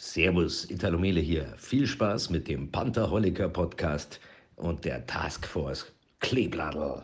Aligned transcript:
Servus, 0.00 0.70
Italomele 0.70 1.18
hier. 1.18 1.52
Viel 1.56 1.84
Spaß 1.84 2.30
mit 2.30 2.46
dem 2.46 2.70
Pantherholiker 2.70 3.48
Podcast 3.48 4.20
und 4.54 4.84
der 4.84 5.04
Taskforce 5.08 5.92
Kleebladel. 6.20 7.02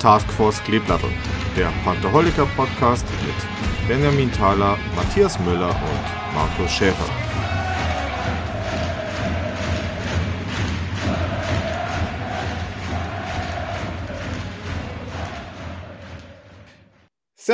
Taskforce 0.00 0.62
Kleeblattel, 0.64 1.10
der 1.56 1.72
Pantherholiker 1.84 2.46
Podcast 2.56 3.06
mit 3.24 3.88
Benjamin 3.88 4.32
Thaler, 4.32 4.76
Matthias 4.96 5.38
Müller 5.38 5.70
und 5.70 6.34
Markus 6.34 6.72
Schäfer. 6.72 7.25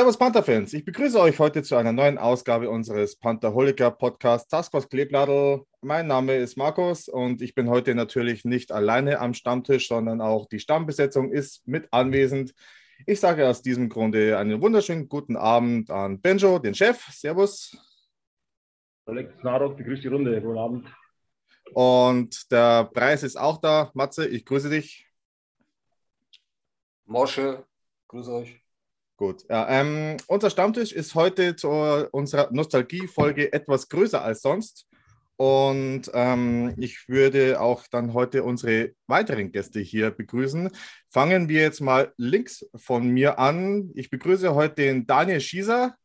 Servus 0.03 0.17
Panther-Fans, 0.17 0.73
ich 0.73 0.83
begrüße 0.83 1.17
euch 1.17 1.39
heute 1.39 1.63
zu 1.63 1.77
einer 1.77 1.93
neuen 1.93 2.17
Ausgabe 2.17 2.69
unseres 2.69 3.15
Pantherholiker 3.15 3.89
Podcasts 3.89 4.49
Taskforce 4.49 4.89
Kleebladel. 4.89 5.61
Mein 5.79 6.07
Name 6.07 6.35
ist 6.35 6.57
Markus 6.57 7.07
und 7.07 7.41
ich 7.41 7.55
bin 7.55 7.69
heute 7.69 7.95
natürlich 7.95 8.43
nicht 8.43 8.73
alleine 8.73 9.21
am 9.21 9.33
Stammtisch, 9.33 9.87
sondern 9.87 10.19
auch 10.19 10.49
die 10.49 10.59
Stammbesetzung 10.59 11.31
ist 11.31 11.65
mit 11.65 11.87
anwesend. 11.93 12.53
Ich 13.05 13.21
sage 13.21 13.47
aus 13.47 13.61
diesem 13.61 13.87
Grunde 13.87 14.37
einen 14.37 14.61
wunderschönen 14.61 15.07
guten 15.07 15.37
Abend 15.37 15.89
an 15.89 16.19
Benjo, 16.19 16.59
den 16.59 16.75
Chef. 16.75 17.01
Servus. 17.09 17.71
Alex 19.05 19.41
Narok, 19.41 19.77
begrüße 19.77 20.01
die 20.01 20.09
Runde. 20.09 20.41
Guten 20.41 20.57
Abend. 20.57 20.93
Und 21.73 22.51
der 22.51 22.89
Preis 22.93 23.23
ist 23.23 23.37
auch 23.37 23.61
da. 23.61 23.89
Matze, 23.93 24.27
ich 24.27 24.43
grüße 24.43 24.69
dich. 24.69 25.07
Mosche, 27.05 27.65
grüße 28.09 28.33
euch. 28.33 28.62
Gut. 29.23 29.45
Ja, 29.49 29.69
ähm, 29.69 30.17
unser 30.27 30.49
Stammtisch 30.49 30.91
ist 30.91 31.15
heute 31.15 31.55
zu 31.55 31.69
unserer 32.11 32.49
Nostalgie-Folge 32.51 33.53
etwas 33.53 33.87
größer 33.87 34.21
als 34.21 34.41
sonst. 34.41 34.85
Und 35.37 36.11
ähm, 36.13 36.73
ich 36.75 37.07
würde 37.07 37.61
auch 37.61 37.87
dann 37.89 38.13
heute 38.13 38.43
unsere 38.43 38.91
weiteren 39.07 39.53
Gäste 39.53 39.79
hier 39.79 40.11
begrüßen. 40.11 40.69
Fangen 41.09 41.47
wir 41.47 41.61
jetzt 41.61 41.79
mal 41.79 42.11
links 42.17 42.69
von 42.75 43.07
mir 43.07 43.39
an. 43.39 43.91
Ich 43.95 44.09
begrüße 44.09 44.53
heute 44.55 44.75
den 44.75 45.07
Daniel 45.07 45.39
Schieser. 45.39 45.95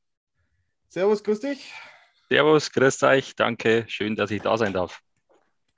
Servus, 0.88 1.25
grüß 1.25 1.41
dich. 1.41 1.72
Servus, 2.28 2.70
grüß 2.70 3.03
euch, 3.03 3.34
danke, 3.34 3.84
schön, 3.88 4.14
dass 4.14 4.30
ich 4.30 4.42
da 4.42 4.56
sein 4.56 4.72
darf. 4.72 5.00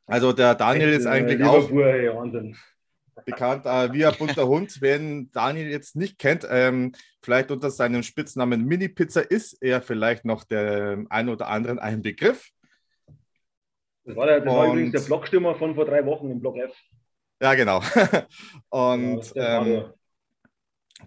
Also 0.04 0.34
der 0.34 0.54
Daniel 0.56 0.90
ist 0.90 1.06
eigentlich 1.06 1.42
auch. 1.42 1.70
Bekannt 3.24 3.66
äh, 3.66 3.92
wie 3.92 4.04
ein 4.04 4.14
bunter 4.18 4.46
Hund. 4.46 4.78
Wer 4.80 4.98
Daniel 5.32 5.68
jetzt 5.68 5.96
nicht 5.96 6.18
kennt, 6.18 6.46
ähm, 6.48 6.92
vielleicht 7.22 7.50
unter 7.50 7.70
seinem 7.70 8.02
Spitznamen 8.02 8.64
Mini-Pizza 8.64 9.20
ist 9.20 9.62
er 9.62 9.82
vielleicht 9.82 10.24
noch 10.24 10.44
der 10.44 11.04
ein 11.08 11.28
oder 11.28 11.48
anderen 11.48 11.78
ein 11.78 12.02
Begriff. 12.02 12.50
Das 14.04 14.16
war, 14.16 14.26
der, 14.26 14.40
das 14.40 14.54
war 14.54 14.66
übrigens 14.66 14.92
der 14.92 15.00
Blockstürmer 15.00 15.54
von 15.54 15.74
vor 15.74 15.84
drei 15.84 16.04
Wochen 16.04 16.30
im 16.30 16.40
Block 16.40 16.56
F. 16.56 16.74
Ja, 17.40 17.54
genau. 17.54 17.82
Und 18.68 19.34
ja, 19.34 19.62
ähm, 19.62 19.84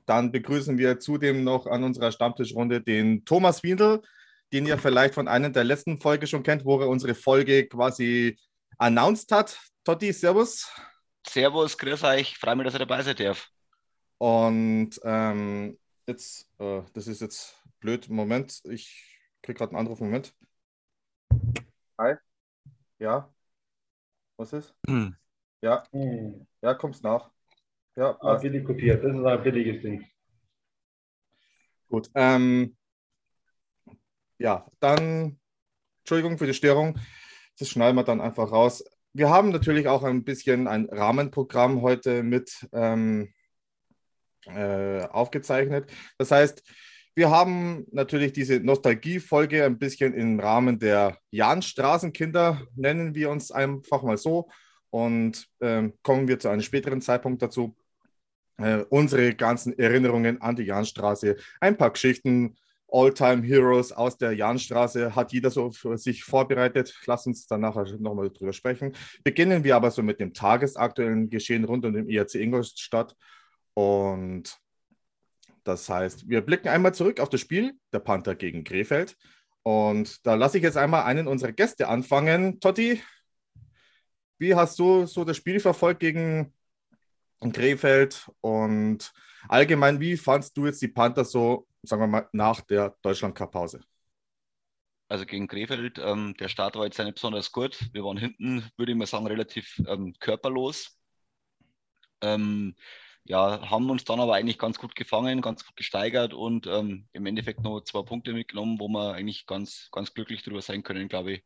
dann 0.06 0.32
begrüßen 0.32 0.78
wir 0.78 1.00
zudem 1.00 1.44
noch 1.44 1.68
an 1.68 1.84
unserer 1.84 2.12
Stammtischrunde 2.12 2.82
den 2.82 3.26
Thomas 3.26 3.64
Windel, 3.64 4.02
den 4.52 4.66
ihr 4.66 4.78
vielleicht 4.78 5.14
von 5.14 5.28
einer 5.28 5.50
der 5.50 5.64
letzten 5.64 6.00
Folge 6.00 6.28
schon 6.28 6.44
kennt, 6.44 6.66
wo 6.66 6.80
er 6.80 6.90
unsere 6.90 7.16
Folge 7.16 7.68
quasi 7.68 8.38
announced 8.78 9.32
hat. 9.32 9.60
Totti, 9.84 10.14
Servus. 10.14 10.72
Servus, 11.26 11.78
grüß 11.78 12.04
euch, 12.04 12.38
freue 12.38 12.56
mich, 12.56 12.66
dass 12.66 12.76
ihr 12.76 12.80
dabei 12.80 13.02
seid 13.02 13.20
darf. 13.20 13.50
Und 14.18 15.00
ähm, 15.04 15.80
jetzt, 16.06 16.50
äh, 16.60 16.82
das 16.94 17.08
ist 17.08 17.22
jetzt 17.22 17.62
blöd, 17.80 18.10
Moment, 18.10 18.62
ich 18.66 19.20
kriege 19.42 19.58
gerade 19.58 19.72
einen 19.72 19.80
Anruf, 19.80 20.00
Moment. 20.00 20.36
Hi. 21.98 22.16
Ja. 23.00 23.34
Was 24.38 24.54
ist? 24.54 24.76
Hm. 24.88 25.16
Ja. 25.62 25.84
Hm. 25.92 26.46
Ja, 26.62 26.74
kommst 26.74 27.04
nach. 27.04 27.32
Ja, 27.96 28.18
ah, 28.22 28.36
billig 28.36 28.66
kopiert, 28.66 29.04
das 29.04 29.14
ist 29.14 29.26
ein 29.26 29.44
billiges 29.44 29.82
Ding. 29.82 30.06
Gut. 31.90 32.10
Ähm, 32.16 32.76
ja, 34.40 34.66
dann, 34.80 35.40
Entschuldigung 36.00 36.38
für 36.38 36.48
die 36.48 36.54
Störung. 36.54 37.00
Das 37.60 37.70
schneiden 37.70 37.96
wir 37.96 38.04
dann 38.04 38.20
einfach 38.20 38.52
raus 38.52 38.84
wir 39.14 39.30
haben 39.30 39.50
natürlich 39.50 39.88
auch 39.88 40.04
ein 40.04 40.24
bisschen 40.24 40.68
ein 40.68 40.90
Rahmenprogramm 40.92 41.82
heute 41.82 42.24
mit 42.24 42.68
ähm, 42.74 43.34
äh, 44.46 45.04
aufgezeichnet. 45.04 45.92
Das 46.18 46.32
heißt, 46.32 46.64
wir 47.16 47.30
haben 47.30 47.86
natürlich 47.92 48.34
diese 48.34 48.60
Nostalgie-Folge 48.60 49.64
ein 49.66 49.78
bisschen 49.78 50.16
im 50.16 50.40
Rahmen 50.40 50.80
der 50.80 51.20
Jan-Straßenkinder, 51.30 52.64
nennen 52.76 53.14
wir 53.14 53.30
uns 53.30 53.52
einfach 53.52 54.02
mal 54.02 54.18
so. 54.18 54.50
Und 54.90 55.48
ähm, 55.62 55.94
kommen 56.02 56.28
wir 56.28 56.40
zu 56.40 56.50
einem 56.50 56.62
späteren 56.62 57.02
Zeitpunkt 57.02 57.42
dazu. 57.42 57.76
Äh, 58.58 58.84
unsere 58.90 59.34
ganzen 59.36 59.78
Erinnerungen 59.78 60.42
an 60.42 60.56
die 60.56 60.64
Janstraße, 60.64 61.36
ein 61.60 61.78
paar 61.78 61.92
Geschichten 61.92 62.56
All-Time-Heroes 62.94 63.92
aus 63.92 64.18
der 64.18 64.34
Jahnstraße 64.34 65.16
hat 65.16 65.34
jeder 65.34 65.50
so 65.50 65.72
für 65.72 65.98
sich 65.98 66.24
vorbereitet. 66.24 66.96
Lass 67.08 67.26
uns 67.26 67.48
dann 67.48 67.62
nachher 67.62 67.86
nochmal 67.98 68.30
drüber 68.30 68.54
sprechen. 68.54 68.94
Beginnen 69.24 69.64
wir 69.64 69.76
aber 69.76 69.90
so 69.90 70.04
mit 70.04 70.20
dem 70.20 70.34
tagesaktuellen 70.34 71.30
Geschehen 71.30 71.64
rund 71.64 71.86
um 71.86 71.94
den 71.94 72.08
IRC 72.08 72.36
Ingolstadt. 72.36 73.16
Und 73.74 74.60
das 75.64 75.90
heißt, 75.90 76.30
wir 76.30 76.42
blicken 76.42 76.68
einmal 76.68 76.94
zurück 76.94 77.20
auf 77.20 77.30
das 77.30 77.42
Spiel 77.42 77.74
der 77.92 78.00
Panther 78.00 78.36
gegen 78.36 78.64
Krefeld. 78.64 79.18
Und 79.64 80.26
da 80.26 80.36
lasse 80.36 80.58
ich 80.58 80.64
jetzt 80.64 80.78
einmal 80.78 81.04
einen 81.04 81.28
unserer 81.28 81.52
Gäste 81.52 81.88
anfangen. 81.88 82.60
Totti, 82.60 83.02
wie 84.38 84.54
hast 84.54 84.78
du 84.78 85.08
so 85.08 85.24
das 85.24 85.38
Spiel 85.38 85.60
verfolgt 85.60 86.02
gegen 86.02 86.54
Krefeld? 87.54 88.30
Und 88.42 89.12
allgemein, 89.48 90.00
wie 90.00 90.16
fandst 90.16 90.56
du 90.58 90.68
jetzt 90.68 90.82
die 90.82 90.90
Panther 90.90 91.26
so 91.26 91.66
sagen 91.84 92.02
wir 92.02 92.08
mal, 92.08 92.30
nach 92.34 92.62
der 92.62 92.96
Deutschland-Cup-Pause? 93.02 93.82
Also 95.08 95.26
gegen 95.26 95.48
Krefeld, 95.48 96.00
ähm, 96.00 96.36
der 96.40 96.50
Start 96.50 96.76
war 96.76 96.86
jetzt 96.86 96.98
nicht 97.00 97.14
besonders 97.16 97.52
gut. 97.52 97.80
Wir 97.94 98.04
waren 98.04 98.18
hinten, 98.18 98.70
würde 98.78 98.92
ich 98.92 98.98
mal 98.98 99.06
sagen, 99.06 99.28
relativ 99.28 99.80
ähm, 99.88 100.14
körperlos. 100.20 100.98
Ähm, 102.22 102.76
ja, 103.26 103.70
haben 103.70 103.90
uns 103.90 104.04
dann 104.06 104.20
aber 104.20 104.36
eigentlich 104.36 104.58
ganz 104.60 104.78
gut 104.80 104.96
gefangen, 104.96 105.42
ganz 105.42 105.66
gut 105.66 105.76
gesteigert 105.76 106.34
und 106.34 106.68
ähm, 106.68 107.08
im 107.14 107.26
Endeffekt 107.26 107.62
noch 107.64 107.82
zwei 107.82 108.02
Punkte 108.04 108.34
mitgenommen, 108.34 108.80
wo 108.80 108.88
wir 108.90 109.14
eigentlich 109.14 109.46
ganz, 109.46 109.90
ganz 109.92 110.14
glücklich 110.14 110.44
darüber 110.44 110.62
sein 110.62 110.84
können, 110.84 111.08
glaube 111.08 111.34
ich. 111.34 111.44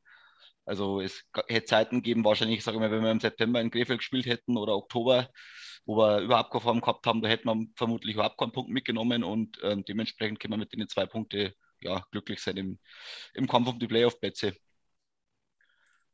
Also 0.68 1.02
es 1.02 1.24
hätte 1.48 1.66
Zeiten 1.66 2.02
geben, 2.04 2.26
wahrscheinlich, 2.26 2.64
sage 2.64 2.76
ich 2.78 2.82
mal, 2.82 2.92
wenn 2.92 3.04
wir 3.04 3.12
im 3.12 3.22
September 3.22 3.62
in 3.62 3.72
Krefeld 3.72 4.00
gespielt 4.00 4.26
hätten 4.26 4.58
oder 4.58 4.76
Oktober, 4.76 5.30
wo 5.86 5.98
wir 5.98 6.20
überhaupt 6.22 6.52
keine 6.52 6.62
Form 6.62 6.82
gehabt 6.82 7.08
haben, 7.08 7.22
da 7.22 7.30
hätten 7.30 7.48
wir 7.48 7.68
vermutlich 7.76 8.16
überhaupt 8.16 8.38
keinen 8.38 8.52
Punkt 8.52 8.70
mitgenommen 8.72 9.24
und 9.24 9.58
ähm, 9.64 9.86
dementsprechend 9.86 10.40
können 10.40 10.54
wir 10.54 10.58
mit 10.58 10.74
den 10.74 10.88
zwei 10.90 11.06
Punkten 11.06 11.54
ja, 11.82 12.06
glücklich 12.12 12.42
sein 12.42 12.58
im, 12.58 12.80
im 13.34 13.48
Kampf 13.48 13.70
um 13.70 13.80
die 13.80 13.88
Playoff-Plätze. 13.88 14.56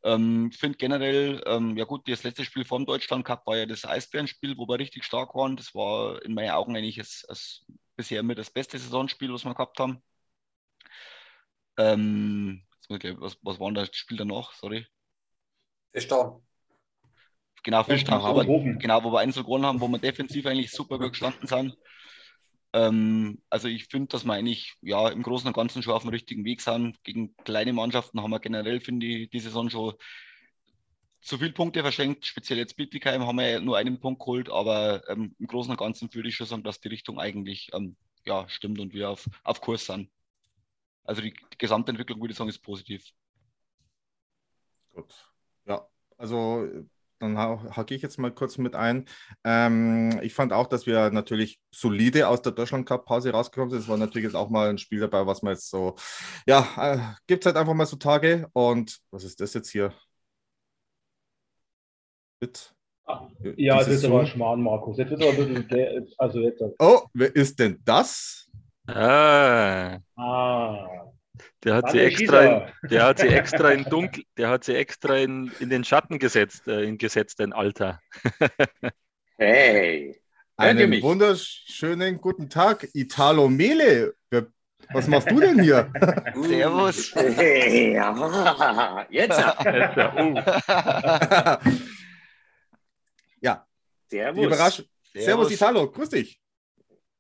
Ähm, 0.04 0.52
finde 0.52 0.78
generell, 0.78 1.42
ähm, 1.48 1.78
ja 1.78 1.86
gut, 1.86 2.08
das 2.08 2.24
letzte 2.24 2.44
Spiel 2.46 2.66
vom 2.66 2.86
Deutschland 2.86 3.26
Cup 3.26 3.48
war 3.48 3.58
ja 3.58 3.66
das 3.66 3.86
Eisbärenspiel, 3.86 4.58
wo 4.58 4.68
wir 4.68 4.78
richtig 4.80 5.04
stark 5.06 5.34
waren. 5.34 5.56
Das 5.56 5.74
war 5.74 6.24
in 6.26 6.34
meinen 6.34 6.52
Augen 6.52 6.76
eigentlich 6.76 6.98
das, 6.98 7.24
das 7.28 7.66
bisher 7.96 8.20
immer 8.20 8.36
das 8.36 8.52
beste 8.52 8.78
Saisonspiel, 8.78 9.34
was 9.34 9.46
wir 9.46 9.54
gehabt 9.54 9.80
haben. 9.80 10.04
Ähm, 11.78 12.64
was, 12.90 13.38
was 13.42 13.60
war 13.60 13.68
denn 13.68 13.76
das 13.76 13.96
Spiel 13.96 14.18
danach? 14.18 14.54
Sorry. 14.54 14.86
Fischtown. 15.92 16.42
Genau, 17.64 17.84
Fischtown. 17.84 18.22
Aber, 18.22 18.46
genau, 18.46 19.04
wo 19.04 19.12
wir 19.12 19.20
eins 19.20 19.36
gewonnen 19.36 19.66
haben, 19.66 19.80
wo 19.80 19.88
wir 19.88 20.00
defensiv 20.00 20.46
eigentlich 20.46 20.72
super 20.72 21.00
gut 21.00 21.12
gestanden 21.12 21.48
sind. 21.48 21.78
Ähm, 22.74 23.42
also 23.50 23.68
ich 23.68 23.86
finde, 23.86 24.08
dass 24.08 24.26
wir 24.26 24.34
eigentlich 24.34 24.74
ja, 24.82 25.08
im 25.10 25.22
Großen 25.22 25.48
und 25.48 25.56
Ganzen 25.56 25.84
schon 25.84 25.94
auf 25.94 26.02
dem 26.02 26.10
richtigen 26.10 26.44
Weg 26.44 26.62
sind. 26.62 27.02
Gegen 27.04 27.36
kleine 27.38 27.72
Mannschaften 27.72 28.22
haben 28.22 28.32
wir 28.32 28.40
generell, 28.40 28.82
finde 28.82 29.06
ich, 29.06 29.30
die 29.30 29.40
Saison 29.40 29.70
schon 29.70 29.94
zu 31.22 31.38
viele 31.38 31.54
Punkte 31.54 31.82
verschenkt. 31.82 32.26
Speziell 32.26 32.60
jetzt 32.60 32.76
Bietigheim 32.76 33.26
haben 33.26 33.38
wir 33.38 33.50
ja 33.50 33.60
nur 33.60 33.78
einen 33.78 34.00
Punkt 34.00 34.20
geholt, 34.20 34.50
aber 34.50 35.08
ähm, 35.08 35.36
im 35.40 35.48
Großen 35.48 35.72
und 35.72 35.78
Ganzen 35.78 36.14
würde 36.14 36.30
ich 36.30 36.36
schon 36.36 36.48
sagen, 36.48 36.64
dass 36.64 36.82
die 36.82 36.90
Richtung 36.90 37.20
eigentlich 37.20 37.70
ähm, 37.74 37.96
ja, 38.26 38.48
stimmt 38.50 38.80
und 38.80 38.94
wir 38.94 39.10
auf, 39.10 39.30
auf 39.44 39.62
Kurs 39.62 39.86
sind. 39.86 40.10
Also 41.04 41.22
die, 41.22 41.32
die 41.34 41.58
Gesamtentwicklung, 41.58 42.20
würde 42.20 42.32
ich 42.32 42.38
sagen, 42.38 42.50
ist 42.50 42.60
positiv. 42.60 43.06
Gut. 44.94 45.14
Ja, 45.66 45.88
also 46.18 46.68
dann 47.24 47.38
hake 47.38 47.96
ich 47.96 48.02
jetzt 48.02 48.20
mal 48.20 48.32
kurz 48.32 48.58
mit 48.58 48.76
ein. 48.76 49.06
Ähm, 49.44 50.20
ich 50.22 50.34
fand 50.34 50.52
auch, 50.52 50.68
dass 50.68 50.86
wir 50.86 51.10
natürlich 51.10 51.60
solide 51.72 52.28
aus 52.28 52.42
der 52.42 52.52
Deutschland 52.52 52.86
Cup 52.86 53.06
Pause 53.06 53.32
rausgekommen 53.32 53.72
sind. 53.72 53.80
Es 53.80 53.88
war 53.88 53.98
natürlich 53.98 54.26
jetzt 54.26 54.36
auch 54.36 54.50
mal 54.50 54.70
ein 54.70 54.78
Spiel 54.78 55.00
dabei, 55.00 55.26
was 55.26 55.42
man 55.42 55.54
jetzt 55.54 55.70
so, 55.70 55.96
ja, 56.46 56.68
äh, 56.78 57.00
gibt 57.26 57.44
es 57.44 57.46
halt 57.46 57.56
einfach 57.56 57.74
mal 57.74 57.86
so 57.86 57.96
Tage. 57.96 58.50
Und 58.54 59.00
was 59.10 59.24
ist 59.24 59.40
das 59.40 59.54
jetzt 59.54 59.70
hier? 59.70 59.94
Mit 62.42 62.76
Ja, 63.56 63.78
das 63.78 63.86
dieses 63.86 64.04
ist 64.04 64.10
aber 64.10 64.20
ein. 64.20 64.28
Schmarrn, 64.28 64.62
Markus. 64.62 64.98
Jetzt 64.98 65.12
wird 65.12 65.24
aber 65.24 65.32
ein 65.32 65.68
bisschen. 65.68 66.14
Also 66.18 66.40
jetzt. 66.42 66.62
Oh, 66.78 67.04
wer 67.14 67.34
ist 67.34 67.58
denn 67.58 67.80
das? 67.86 68.43
Ah, 68.88 69.98
Ah. 70.18 70.88
der 71.64 71.76
hat 71.76 71.84
Mann, 71.86 71.92
sie 71.94 72.00
extra, 72.02 72.42
in, 72.44 72.90
der 72.90 73.04
hat 73.06 73.20
sie 73.20 73.28
extra 73.30 73.70
in 73.72 73.84
dunkel, 73.90 74.24
der 74.38 74.50
hat 74.50 74.64
sie 74.66 74.76
extra 74.76 75.16
in, 75.18 75.52
in 75.60 75.70
den 75.70 75.84
Schatten 75.84 76.20
gesetzt, 76.20 76.68
äh, 76.68 76.82
in 76.84 76.98
gesetzten 76.98 77.54
Alter. 77.54 78.00
Hey, 79.36 80.16
Einen 80.58 80.90
mich? 80.92 81.02
wunderschönen 81.02 82.22
guten 82.22 82.50
Tag, 82.50 82.88
Italo 82.94 83.50
Mele. 83.50 84.14
Was 84.94 85.08
machst 85.08 85.32
du 85.32 85.40
denn 85.40 85.60
hier? 85.62 85.92
Servus. 86.36 87.16
hey, 87.16 87.94
ja, 87.96 89.06
jetzt. 89.10 89.40
Ja, 89.40 89.58
ja, 93.42 93.66
die 94.12 94.16
Servus. 94.16 94.46
Überraschung. 94.46 94.86
Servus. 95.16 95.52
Italo, 95.52 95.90
grüß 95.92 96.10
dich. 96.10 96.40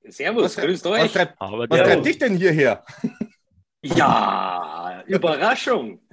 Servus, 0.09 0.55
grüßt 0.55 0.85
was, 0.85 0.91
euch. 1.01 1.11
treibt, 1.13 1.35
Aber 1.39 1.65
was 1.69 1.79
treibt 1.81 2.05
dich 2.05 2.17
denn 2.17 2.35
hierher? 2.35 2.83
Ja, 3.81 5.03
Überraschung. 5.07 5.99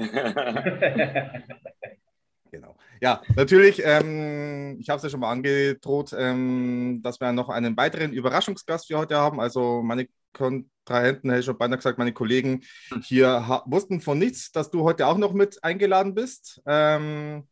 Genau. 2.53 2.75
Ja, 3.01 3.23
natürlich, 3.37 3.81
ähm, 3.85 4.77
ich 4.81 4.89
habe 4.91 4.97
es 4.97 5.05
ja 5.05 5.09
schon 5.09 5.21
mal 5.21 5.31
angedroht, 5.31 6.13
ähm, 6.19 7.01
dass 7.01 7.21
wir 7.21 7.31
noch 7.33 7.49
einen 7.49 7.77
weiteren 7.77 8.13
Überraschungsgast 8.13 8.89
für 8.89 8.99
heute 8.99 9.17
haben. 9.17 9.39
Also 9.41 9.83
meine 9.83 10.09
Kontrahenten, 10.33 11.31
hätte 11.31 11.41
ich 11.41 11.47
schon 11.47 11.57
beinahe 11.59 11.79
gesagt, 11.79 11.99
meine 11.99 12.13
Kollegen 12.13 12.63
hier 13.05 13.47
ha- 13.47 13.63
wussten 13.67 14.01
von 14.01 14.19
nichts, 14.19 14.51
dass 14.51 14.69
du 14.71 14.83
heute 14.83 15.07
auch 15.07 15.17
noch 15.17 15.33
mit 15.33 15.63
eingeladen 15.63 16.13
bist. 16.15 16.61
Ähm, 16.67 17.47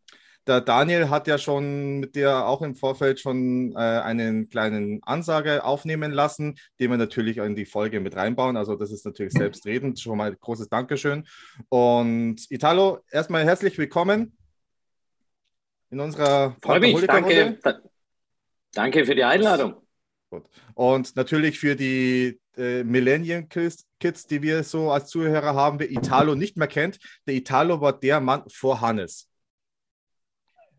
der 0.49 0.63
Daniel 0.63 1.11
hat 1.11 1.27
ja 1.27 1.37
schon 1.39 2.01
mit 2.01 2.17
dir 2.17 2.47
auch 2.47 2.63
im 2.63 2.75
Vorfeld 2.75 3.21
schon 3.21 3.73
äh, 3.73 3.79
einen 3.79 4.49
kleinen 4.49 5.03
Ansage 5.03 5.63
aufnehmen 5.63 6.11
lassen, 6.11 6.59
den 6.81 6.91
wir 6.91 6.97
natürlich 6.97 7.37
in 7.37 7.55
die 7.55 7.67
Folge 7.67 8.01
mit 8.01 8.17
reinbauen. 8.17 8.57
Also 8.57 8.75
das 8.75 8.91
ist 8.91 9.05
natürlich 9.05 9.35
selbstredend. 9.35 10.01
Schon 10.01 10.17
mal 10.17 10.35
großes 10.35 10.69
Dankeschön. 10.71 11.27
Und 11.69 12.51
Italo, 12.51 13.01
erstmal 13.11 13.45
herzlich 13.45 13.77
willkommen 13.77 14.37
in 15.91 16.01
unserer 16.01 16.57
Freue 16.63 16.81
mich, 16.81 17.07
danke. 17.07 17.59
Da- 17.63 17.81
Danke 18.73 19.07
für 19.07 19.15
die 19.15 19.25
Einladung. 19.25 19.77
Und 20.75 21.17
natürlich 21.17 21.59
für 21.59 21.75
die 21.75 22.39
äh, 22.57 22.85
Millennium 22.85 23.49
Kids, 23.49 24.27
die 24.27 24.43
wir 24.43 24.63
so 24.63 24.91
als 24.91 25.09
Zuhörer 25.09 25.55
haben, 25.55 25.79
wer 25.81 25.91
Italo 25.91 26.35
nicht 26.35 26.57
mehr 26.59 26.69
kennt. 26.69 26.99
Der 27.27 27.35
Italo 27.35 27.81
war 27.81 27.99
der 27.99 28.21
Mann 28.21 28.43
vor 28.49 28.81
Hannes. 28.83 29.28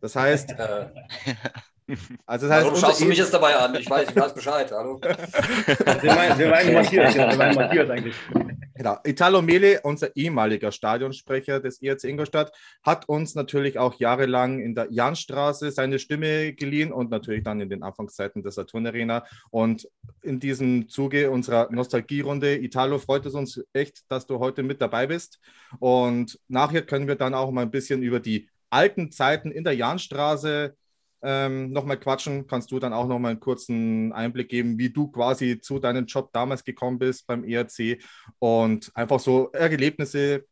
Das 0.02 0.16
heißt, 0.16 0.52
Äh, 0.52 0.86
also 2.26 2.48
das 2.48 2.56
heißt, 2.58 2.66
warum 2.68 2.80
schaust 2.80 3.02
du 3.02 3.06
mich 3.06 3.18
E- 3.18 3.22
jetzt 3.22 3.34
dabei 3.34 3.56
an? 3.56 3.76
Ich 3.76 3.90
weiß, 3.90 4.10
ich 4.10 4.16
weiß 4.16 4.34
Bescheid. 4.34 4.72
Hallo. 4.72 5.00
Wir 5.02 6.14
meinen, 6.14 6.38
wir 6.40 6.50
meinen 6.50 6.74
Matthias, 6.74 7.16
ja, 7.16 7.30
wir 7.30 7.38
meinen 7.38 7.56
Matthias 7.56 7.90
eigentlich. 7.90 8.16
Genau. 8.76 8.98
Italo 9.04 9.42
Mele, 9.42 9.82
unser 9.84 10.16
ehemaliger 10.16 10.72
Stadionsprecher 10.72 11.60
des 11.60 11.82
ERC 11.82 12.06
Ingolstadt, 12.06 12.54
hat 12.84 13.10
uns 13.10 13.36
natürlich 13.36 13.78
auch 13.78 13.96
jahrelang 14.00 14.60
in 14.62 14.74
der 14.74 14.88
Janstraße 14.90 15.72
seine 15.72 16.00
Stimme 16.00 16.54
geliehen 16.54 16.94
und 16.94 17.10
natürlich 17.12 17.44
dann 17.44 17.60
in 17.60 17.70
den 17.70 17.84
Anfangszeiten 17.84 18.42
der 18.42 18.52
Saturn 18.54 18.88
Arena. 18.88 19.26
Und 19.50 19.90
in 20.22 20.40
diesem 20.40 20.88
Zuge 20.88 21.30
unserer 21.30 21.70
Nostalgierunde, 21.72 22.56
Italo, 22.58 23.00
freut 23.00 23.26
es 23.26 23.34
uns 23.34 23.62
echt, 23.74 24.10
dass 24.10 24.26
du 24.28 24.40
heute 24.40 24.64
mit 24.64 24.80
dabei 24.80 25.08
bist. 25.08 25.40
Und 25.80 26.40
nachher 26.48 26.84
können 26.84 27.08
wir 27.10 27.16
dann 27.16 27.34
auch 27.34 27.52
mal 27.52 27.64
ein 27.64 27.72
bisschen 27.72 28.02
über 28.02 28.22
die 28.22 28.48
alten 28.70 29.12
Zeiten 29.12 29.52
in 29.52 29.64
der 29.64 29.76
Janstraße 29.76 30.76
ähm, 31.22 31.72
nochmal 31.72 32.00
quatschen. 32.00 32.48
Kannst 32.48 32.72
du 32.72 32.80
dann 32.80 32.94
auch 32.94 33.08
nochmal 33.08 33.32
einen 33.32 33.40
kurzen 33.40 34.14
Einblick 34.14 34.50
geben, 34.50 34.78
wie 34.78 34.90
du 34.90 35.10
quasi 35.10 35.60
zu 35.60 35.80
deinem 35.80 36.06
Job 36.06 36.32
damals 36.34 36.64
gekommen 36.64 37.00
bist 37.00 37.28
beim 37.28 37.44
ERC 37.44 38.02
und 38.40 38.92
einfach 38.96 39.20
so 39.20 39.52
Erlebnisse, 39.52 40.46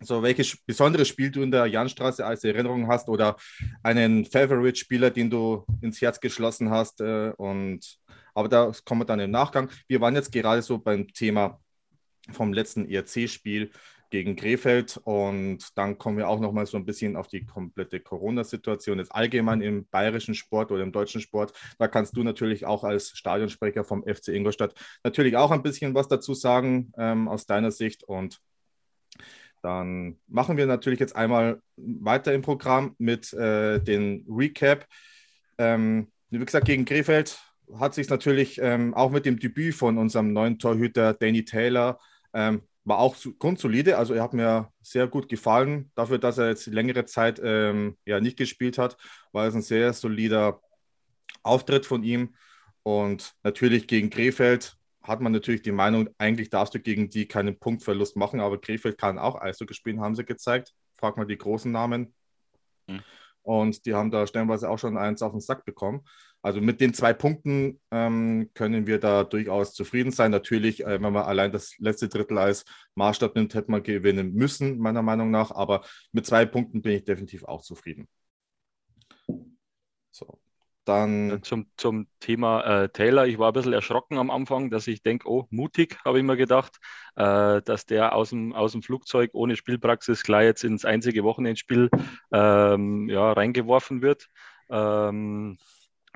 so 0.00 0.22
welches 0.22 0.56
besonderes 0.64 1.08
Spiel 1.08 1.30
du 1.30 1.42
in 1.42 1.50
der 1.50 1.66
Janstraße 1.66 2.24
als 2.26 2.44
Erinnerung 2.44 2.88
hast 2.88 3.08
oder 3.08 3.36
einen 3.82 4.24
Favorite-Spieler, 4.24 5.10
den 5.10 5.30
du 5.30 5.64
ins 5.80 6.00
Herz 6.00 6.20
geschlossen 6.20 6.70
hast. 6.70 7.00
Äh, 7.00 7.32
und 7.36 7.98
aber 8.34 8.48
da 8.48 8.72
kommen 8.84 9.02
wir 9.02 9.06
dann 9.06 9.20
im 9.20 9.30
Nachgang. 9.30 9.70
Wir 9.86 10.00
waren 10.00 10.16
jetzt 10.16 10.32
gerade 10.32 10.60
so 10.62 10.78
beim 10.78 11.06
Thema 11.08 11.60
vom 12.32 12.52
letzten 12.52 12.88
ERC-Spiel 12.88 13.70
gegen 14.14 14.36
Krefeld 14.36 14.96
und 15.02 15.76
dann 15.76 15.98
kommen 15.98 16.18
wir 16.18 16.28
auch 16.28 16.38
noch 16.38 16.52
mal 16.52 16.66
so 16.66 16.76
ein 16.76 16.84
bisschen 16.84 17.16
auf 17.16 17.26
die 17.26 17.44
komplette 17.44 17.98
Corona-Situation 17.98 19.00
jetzt 19.00 19.10
allgemein 19.12 19.60
im 19.60 19.88
bayerischen 19.88 20.36
Sport 20.36 20.70
oder 20.70 20.84
im 20.84 20.92
deutschen 20.92 21.20
Sport. 21.20 21.52
Da 21.78 21.88
kannst 21.88 22.16
du 22.16 22.22
natürlich 22.22 22.64
auch 22.64 22.84
als 22.84 23.08
Stadionsprecher 23.18 23.82
vom 23.82 24.04
FC 24.04 24.28
Ingolstadt 24.28 24.72
natürlich 25.02 25.36
auch 25.36 25.50
ein 25.50 25.64
bisschen 25.64 25.96
was 25.96 26.06
dazu 26.06 26.32
sagen 26.32 26.92
ähm, 26.96 27.26
aus 27.26 27.46
deiner 27.46 27.72
Sicht 27.72 28.04
und 28.04 28.40
dann 29.62 30.20
machen 30.28 30.58
wir 30.58 30.66
natürlich 30.66 31.00
jetzt 31.00 31.16
einmal 31.16 31.60
weiter 31.74 32.32
im 32.34 32.42
Programm 32.42 32.94
mit 32.98 33.32
äh, 33.32 33.80
den 33.80 34.24
Recap. 34.28 34.86
Ähm, 35.58 36.12
wie 36.30 36.38
gesagt, 36.38 36.66
gegen 36.66 36.84
Krefeld 36.84 37.40
hat 37.80 37.94
sich 37.94 38.08
natürlich 38.08 38.60
ähm, 38.62 38.94
auch 38.94 39.10
mit 39.10 39.26
dem 39.26 39.40
Debüt 39.40 39.74
von 39.74 39.98
unserem 39.98 40.32
neuen 40.32 40.60
Torhüter 40.60 41.14
Danny 41.14 41.44
Taylor 41.44 41.98
ähm, 42.32 42.62
war 42.84 42.98
auch 42.98 43.16
grundsolide. 43.38 43.98
Also 43.98 44.14
er 44.14 44.22
hat 44.22 44.34
mir 44.34 44.70
sehr 44.82 45.06
gut 45.06 45.28
gefallen 45.28 45.90
dafür, 45.94 46.18
dass 46.18 46.38
er 46.38 46.48
jetzt 46.48 46.66
längere 46.66 47.04
Zeit 47.06 47.40
ähm, 47.42 47.96
ja 48.04 48.20
nicht 48.20 48.36
gespielt 48.36 48.78
hat. 48.78 48.96
War 49.32 49.46
es 49.46 49.54
ein 49.54 49.62
sehr 49.62 49.92
solider 49.92 50.60
Auftritt 51.42 51.86
von 51.86 52.02
ihm. 52.02 52.34
Und 52.82 53.34
natürlich 53.42 53.86
gegen 53.86 54.10
Krefeld 54.10 54.76
hat 55.02 55.20
man 55.20 55.32
natürlich 55.32 55.62
die 55.62 55.72
Meinung, 55.72 56.08
eigentlich 56.18 56.50
darfst 56.50 56.74
du 56.74 56.80
gegen 56.80 57.10
die 57.10 57.26
keinen 57.26 57.58
Punktverlust 57.58 58.16
machen, 58.16 58.40
aber 58.40 58.60
Krefeld 58.60 58.98
kann 58.98 59.18
auch 59.18 59.40
Eishockey 59.40 59.74
spielen, 59.74 60.00
haben 60.00 60.14
sie 60.14 60.24
gezeigt. 60.24 60.72
Frag 60.96 61.16
mal 61.16 61.26
die 61.26 61.36
großen 61.36 61.70
Namen. 61.70 62.14
Hm. 62.88 63.00
Und 63.42 63.84
die 63.84 63.94
haben 63.94 64.10
da 64.10 64.26
stellenweise 64.26 64.70
auch 64.70 64.78
schon 64.78 64.96
eins 64.96 65.20
auf 65.20 65.32
den 65.32 65.40
Sack 65.40 65.66
bekommen. 65.66 66.06
Also 66.44 66.60
mit 66.60 66.78
den 66.82 66.92
zwei 66.92 67.14
Punkten 67.14 67.80
ähm, 67.90 68.50
können 68.52 68.86
wir 68.86 69.00
da 69.00 69.24
durchaus 69.24 69.72
zufrieden 69.72 70.10
sein. 70.10 70.30
Natürlich, 70.30 70.84
äh, 70.84 71.00
wenn 71.00 71.14
man 71.14 71.22
allein 71.22 71.50
das 71.50 71.74
letzte 71.78 72.10
Drittel 72.10 72.36
als 72.36 72.66
Maßstab 72.96 73.34
nimmt, 73.34 73.54
hätte 73.54 73.70
man 73.70 73.82
gewinnen 73.82 74.34
müssen, 74.34 74.76
meiner 74.76 75.00
Meinung 75.00 75.30
nach. 75.30 75.52
Aber 75.52 75.86
mit 76.12 76.26
zwei 76.26 76.44
Punkten 76.44 76.82
bin 76.82 76.92
ich 76.92 77.04
definitiv 77.04 77.44
auch 77.44 77.62
zufrieden. 77.62 78.08
So, 80.10 80.38
dann. 80.84 81.40
Zum, 81.44 81.64
zum 81.78 82.08
Thema 82.20 82.82
äh, 82.82 82.88
Taylor, 82.90 83.26
ich 83.26 83.38
war 83.38 83.50
ein 83.50 83.54
bisschen 83.54 83.72
erschrocken 83.72 84.18
am 84.18 84.30
Anfang, 84.30 84.68
dass 84.68 84.86
ich 84.86 85.02
denke, 85.02 85.26
oh, 85.26 85.46
mutig, 85.48 85.96
habe 86.04 86.18
ich 86.18 86.24
mir 86.24 86.36
gedacht, 86.36 86.76
äh, 87.16 87.62
dass 87.62 87.86
der 87.86 88.14
aus 88.14 88.28
dem, 88.28 88.52
aus 88.52 88.72
dem 88.72 88.82
Flugzeug 88.82 89.30
ohne 89.32 89.56
Spielpraxis 89.56 90.22
gleich 90.22 90.44
jetzt 90.44 90.64
ins 90.64 90.84
einzige 90.84 91.24
Wochenendspiel 91.24 91.88
ähm, 92.34 93.08
ja, 93.08 93.32
reingeworfen 93.32 94.02
wird. 94.02 94.28
Ähm, 94.68 95.56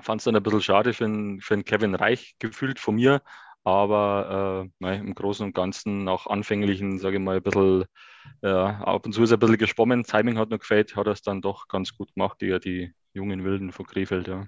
Fand 0.01 0.21
es 0.21 0.25
dann 0.25 0.35
ein 0.35 0.43
bisschen 0.43 0.61
schade 0.61 0.93
für 0.93 1.03
den, 1.05 1.41
für 1.41 1.55
den 1.55 1.65
Kevin 1.65 1.95
Reich 1.95 2.35
gefühlt 2.39 2.79
von 2.79 2.95
mir, 2.95 3.21
aber 3.63 4.63
äh, 4.65 4.69
nein, 4.79 5.01
im 5.07 5.13
Großen 5.15 5.45
und 5.45 5.53
Ganzen 5.53 6.03
nach 6.05 6.25
anfänglichen, 6.27 6.99
sage 6.99 7.17
ich 7.17 7.21
mal, 7.21 7.37
ein 7.37 7.43
bisschen, 7.43 7.85
ja, 8.41 8.79
ab 8.81 9.05
und 9.05 9.11
zu 9.13 9.23
ist 9.23 9.31
er 9.31 9.37
ein 9.37 9.39
bisschen 9.41 9.57
geschwommen, 9.57 10.03
Timing 10.03 10.37
hat 10.37 10.49
noch 10.49 10.59
gefällt, 10.59 10.95
hat 10.95 11.07
er 11.07 11.13
es 11.13 11.21
dann 11.21 11.41
doch 11.41 11.67
ganz 11.67 11.93
gut 11.95 12.13
gemacht, 12.13 12.39
die, 12.41 12.57
die 12.59 12.93
jungen 13.13 13.43
Wilden 13.43 13.71
von 13.73 13.85
Krefeld, 13.85 14.27
ja. 14.27 14.47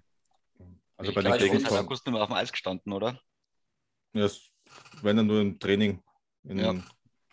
Also 0.98 1.10
Ich 1.12 1.15
bei 1.15 1.22
den 1.22 1.31
seit 1.31 1.41
Gegentoren. 1.41 1.86
August 1.86 2.05
nicht 2.05 2.13
mehr 2.13 2.22
auf 2.24 2.29
dem 2.29 2.36
Eis 2.38 2.51
gestanden, 2.51 2.93
oder? 2.93 3.20
Ja, 4.13 4.25
es- 4.25 4.53
wenn 5.01 5.17
dann 5.17 5.27
nur 5.27 5.41
im 5.41 5.60
Training 5.60 6.01
in 6.43 6.60
Ja. 6.60 6.75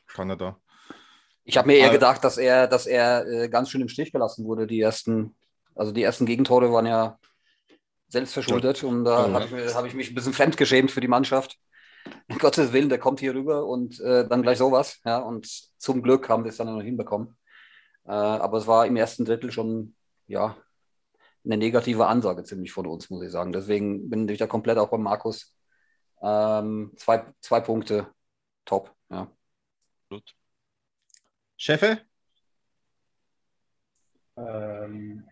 Kanada. 0.07 0.59
Ich 1.45 1.57
habe 1.57 1.69
mir 1.69 1.77
eher 1.77 1.85
Aber- 1.87 1.95
gedacht, 1.95 2.25
dass 2.25 2.37
er, 2.39 2.67
dass 2.67 2.87
er 2.87 3.27
äh, 3.27 3.49
ganz 3.49 3.71
schön 3.71 3.81
im 3.81 3.89
Stich 3.89 4.11
gelassen 4.11 4.45
wurde. 4.47 4.67
Die 4.67 4.81
ersten, 4.81 5.37
also 5.75 5.93
die 5.93 6.03
ersten 6.03 6.27
Gegentore 6.27 6.73
waren 6.73 6.87
ja 6.87 7.19
selbstverschuldet 8.09 8.85
und 8.85 9.05
da 9.05 9.31
habe 9.33 9.45
ich, 9.45 9.75
hab 9.75 9.85
ich 9.85 9.95
mich 9.95 10.11
ein 10.11 10.15
bisschen 10.15 10.33
fremdgeschämt 10.33 10.91
für 10.91 11.00
die 11.00 11.09
Mannschaft. 11.09 11.59
Um 12.29 12.38
Gottes 12.38 12.73
Willen, 12.73 12.88
der 12.88 12.99
kommt 12.99 13.21
hier 13.21 13.35
rüber 13.35 13.67
und 13.67 14.00
äh, 14.00 14.27
dann 14.27 14.43
gleich 14.43 14.59
sowas. 14.59 15.00
Ja, 15.05 15.19
und 15.19 15.47
zum 15.79 16.03
Glück 16.03 16.29
haben 16.29 16.45
wir 16.45 16.50
es 16.50 16.57
dann 16.57 16.75
noch 16.75 16.83
hinbekommen. 16.83 17.37
Äh, 18.07 18.12
aber 18.12 18.59
es 18.59 18.67
war 18.67 18.87
im 18.87 18.97
ersten 18.97 19.25
Drittel 19.25 19.53
schon, 19.53 19.95
ja, 20.27 20.57
eine 21.45 21.57
negative 21.57 22.07
Ansage 22.07 22.45
ziemlich 22.45 22.73
von 22.73 22.87
uns, 22.87 23.11
muss 23.11 23.25
ich 23.25 23.31
sagen. 23.31 23.53
Deswegen 23.53 24.11
bin 24.11 24.29
ich 24.29 24.38
da 24.38 24.47
komplett 24.47 24.79
auch 24.79 24.88
bei 24.88 24.99
Markus. 24.99 25.55
Ähm, 26.21 26.93
zwei, 26.97 27.27
zwei 27.41 27.61
Punkte, 27.61 28.09
top. 28.65 28.95
Ja. 29.11 29.31
Gut. 30.11 30.35
Chefe? 31.57 32.00
Ähm, 34.37 35.27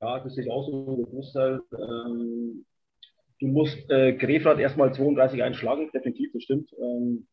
ja, 0.00 0.20
das 0.20 0.34
sehe 0.34 0.44
ich 0.44 0.50
auch 0.50 0.66
so. 0.66 0.96
Du 0.96 1.06
musst 1.14 1.34
halt, 1.34 1.62
ähm, 1.72 2.64
du 3.40 3.46
musst 3.46 3.90
äh, 3.90 4.14
Grefrath 4.14 4.58
erstmal 4.58 4.94
32 4.94 5.42
einschlagen, 5.42 5.90
definitiv, 5.92 6.32
das 6.32 6.42
stimmt. 6.42 6.70
Ähm, 6.78 7.26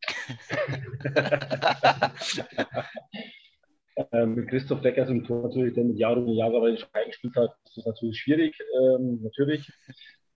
äh, 4.12 4.26
mit 4.26 4.48
Christoph 4.48 4.82
Deckers 4.82 5.08
im 5.08 5.24
Tor 5.24 5.44
natürlich, 5.44 5.74
der 5.74 5.84
mit 5.84 5.98
Jaro 5.98 6.20
und 6.20 6.34
Jager 6.34 6.76
schon 6.76 6.88
eingespielt 6.92 7.34
hat, 7.36 7.56
ist 7.64 7.78
das 7.78 7.86
natürlich 7.86 8.18
schwierig, 8.18 8.54
ähm, 8.80 9.20
natürlich. 9.22 9.70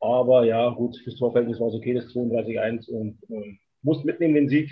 Aber 0.00 0.44
ja, 0.44 0.70
gut, 0.70 0.96
fürs 0.98 1.16
Torverhältnis 1.16 1.60
war 1.60 1.68
es 1.68 1.74
okay, 1.74 1.94
das 1.94 2.06
32-1 2.06 2.90
und 2.90 3.18
ähm, 3.30 3.58
muss 3.82 4.04
mitnehmen 4.04 4.34
den 4.34 4.48
Sieg. 4.48 4.70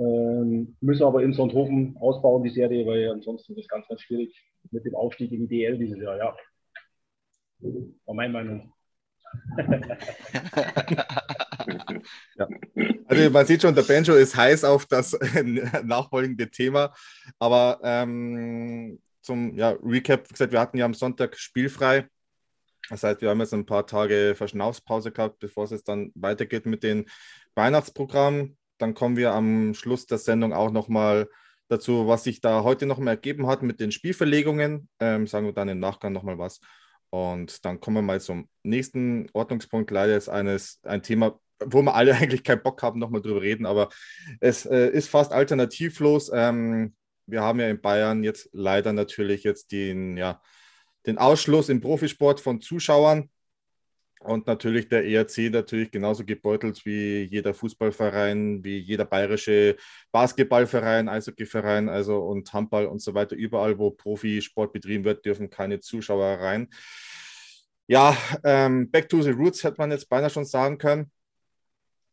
Ähm, 0.00 0.76
müssen 0.80 1.02
aber 1.02 1.24
in 1.24 1.32
Sonthofen 1.32 1.96
ausbauen, 1.98 2.44
die 2.44 2.50
Serie, 2.50 2.86
weil 2.86 3.10
ansonsten 3.10 3.54
ist 3.54 3.62
es 3.62 3.68
ganz, 3.68 3.88
ganz 3.88 4.00
schwierig 4.00 4.32
mit 4.70 4.84
dem 4.84 4.94
Aufstieg 4.94 5.32
in 5.32 5.40
die 5.40 5.48
DL 5.48 5.76
dieses 5.76 6.00
Jahr, 6.00 6.16
ja. 6.16 6.36
War 7.60 8.14
meine 8.14 8.32
Meinung. 8.32 8.72
ja. 12.36 12.48
Also 13.06 13.30
man 13.30 13.46
sieht 13.46 13.62
schon, 13.62 13.74
der 13.74 13.82
Benjo 13.82 14.14
ist 14.14 14.36
heiß 14.36 14.64
auf 14.64 14.86
das 14.86 15.18
nachfolgende 15.84 16.50
Thema. 16.50 16.94
Aber 17.38 17.80
ähm, 17.82 18.98
zum 19.20 19.54
ja, 19.54 19.76
Recap, 19.82 20.28
wie 20.28 20.32
gesagt, 20.32 20.52
wir 20.52 20.60
hatten 20.60 20.78
ja 20.78 20.84
am 20.84 20.94
Sonntag 20.94 21.36
spielfrei. 21.36 22.08
Das 22.88 23.02
heißt, 23.02 23.20
wir 23.20 23.28
haben 23.28 23.40
jetzt 23.40 23.52
ein 23.52 23.66
paar 23.66 23.86
Tage 23.86 24.34
Verschnaufspause 24.34 25.12
gehabt, 25.12 25.40
bevor 25.40 25.64
es 25.64 25.70
jetzt 25.70 25.88
dann 25.88 26.10
weitergeht 26.14 26.64
mit 26.64 26.82
den 26.82 27.04
Weihnachtsprogrammen. 27.54 28.56
Dann 28.78 28.94
kommen 28.94 29.16
wir 29.16 29.32
am 29.32 29.74
Schluss 29.74 30.06
der 30.06 30.18
Sendung 30.18 30.54
auch 30.54 30.70
nochmal 30.70 31.28
dazu, 31.68 32.06
was 32.08 32.24
sich 32.24 32.40
da 32.40 32.62
heute 32.62 32.86
nochmal 32.86 33.14
ergeben 33.14 33.46
hat 33.46 33.62
mit 33.62 33.80
den 33.80 33.92
Spielverlegungen. 33.92 34.88
Ähm, 35.00 35.26
sagen 35.26 35.46
wir 35.46 35.52
dann 35.52 35.68
im 35.68 35.80
Nachgang 35.80 36.12
nochmal 36.12 36.38
was. 36.38 36.60
Und 37.10 37.64
dann 37.64 37.80
kommen 37.80 37.96
wir 37.96 38.02
mal 38.02 38.20
zum 38.20 38.48
nächsten 38.62 39.28
Ordnungspunkt. 39.32 39.90
Leider 39.90 40.16
ist 40.16 40.28
eines, 40.28 40.80
ein 40.82 41.02
Thema, 41.02 41.38
wo 41.64 41.82
wir 41.82 41.94
alle 41.94 42.14
eigentlich 42.16 42.44
keinen 42.44 42.62
Bock 42.62 42.82
haben, 42.82 42.98
nochmal 42.98 43.22
drüber 43.22 43.42
reden, 43.42 43.66
aber 43.66 43.88
es 44.40 44.66
äh, 44.66 44.88
ist 44.88 45.08
fast 45.08 45.32
alternativlos. 45.32 46.30
Ähm, 46.34 46.94
wir 47.26 47.42
haben 47.42 47.60
ja 47.60 47.68
in 47.68 47.80
Bayern 47.80 48.24
jetzt 48.24 48.48
leider 48.52 48.92
natürlich 48.92 49.44
jetzt 49.44 49.72
den, 49.72 50.16
ja, 50.16 50.40
den 51.06 51.18
Ausschluss 51.18 51.68
im 51.68 51.80
Profisport 51.80 52.40
von 52.40 52.60
Zuschauern. 52.60 53.30
Und 54.20 54.46
natürlich 54.46 54.88
der 54.88 55.06
ERC 55.06 55.50
natürlich 55.50 55.90
genauso 55.90 56.24
gebeutelt 56.24 56.84
wie 56.84 57.22
jeder 57.22 57.54
Fußballverein, 57.54 58.64
wie 58.64 58.78
jeder 58.78 59.04
bayerische 59.04 59.76
Basketballverein, 60.10 61.08
Eishockeyverein, 61.08 61.88
also 61.88 62.18
und 62.18 62.52
Handball 62.52 62.86
und 62.86 63.00
so 63.00 63.14
weiter. 63.14 63.36
Überall, 63.36 63.78
wo 63.78 63.90
Profisport 63.90 64.72
betrieben 64.72 65.04
wird, 65.04 65.24
dürfen 65.24 65.50
keine 65.50 65.80
Zuschauer 65.80 66.40
rein. 66.40 66.68
Ja, 67.86 68.16
ähm, 68.44 68.90
back 68.90 69.08
to 69.08 69.22
the 69.22 69.30
roots 69.30 69.62
hätte 69.64 69.76
man 69.78 69.90
jetzt 69.90 70.08
beinahe 70.08 70.30
schon 70.30 70.44
sagen 70.44 70.78
können. 70.78 71.10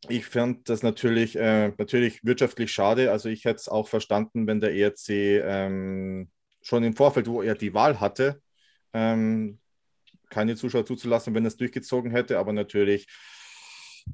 Ich 0.07 0.25
finde 0.27 0.61
das 0.65 0.83
natürlich, 0.83 1.35
äh, 1.35 1.69
natürlich 1.77 2.23
wirtschaftlich 2.23 2.71
schade. 2.71 3.11
Also 3.11 3.29
ich 3.29 3.45
hätte 3.45 3.57
es 3.57 3.67
auch 3.67 3.87
verstanden, 3.87 4.45
wenn 4.47 4.61
der 4.61 4.73
ERC 4.75 5.09
ähm, 5.09 6.29
schon 6.61 6.83
im 6.83 6.95
Vorfeld, 6.95 7.27
wo 7.27 7.41
er 7.41 7.55
die 7.55 7.73
Wahl 7.73 7.99
hatte, 7.99 8.41
ähm, 8.93 9.59
keine 10.35 10.57
Zuschauer 10.57 10.85
zuzulassen, 10.85 11.33
wenn 11.33 11.45
es 11.45 11.55
durchgezogen 11.55 12.11
hätte. 12.11 12.37
Aber 12.37 12.51
natürlich 12.51 13.07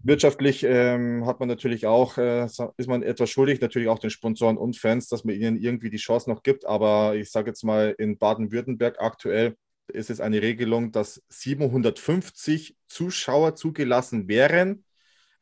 wirtschaftlich 0.03 0.63
ähm, 0.63 1.25
hat 1.25 1.39
man 1.39 1.49
natürlich 1.49 1.87
auch, 1.87 2.17
äh, 2.19 2.45
ist 2.45 2.87
man 2.87 3.01
etwas 3.01 3.31
schuldig, 3.31 3.59
natürlich 3.59 3.89
auch 3.89 3.97
den 3.97 4.11
Sponsoren 4.11 4.57
und 4.57 4.77
Fans, 4.77 5.07
dass 5.07 5.23
man 5.25 5.35
ihnen 5.35 5.57
irgendwie 5.57 5.89
die 5.89 5.97
Chance 5.97 6.29
noch 6.29 6.43
gibt. 6.43 6.65
Aber 6.65 7.15
ich 7.15 7.31
sage 7.31 7.49
jetzt 7.49 7.63
mal, 7.63 7.95
in 7.97 8.19
Baden-Württemberg 8.19 9.01
aktuell 9.01 9.55
ist 9.87 10.11
es 10.11 10.21
eine 10.21 10.43
Regelung, 10.43 10.91
dass 10.91 11.23
750 11.29 12.77
Zuschauer 12.87 13.55
zugelassen 13.55 14.27
wären 14.27 14.85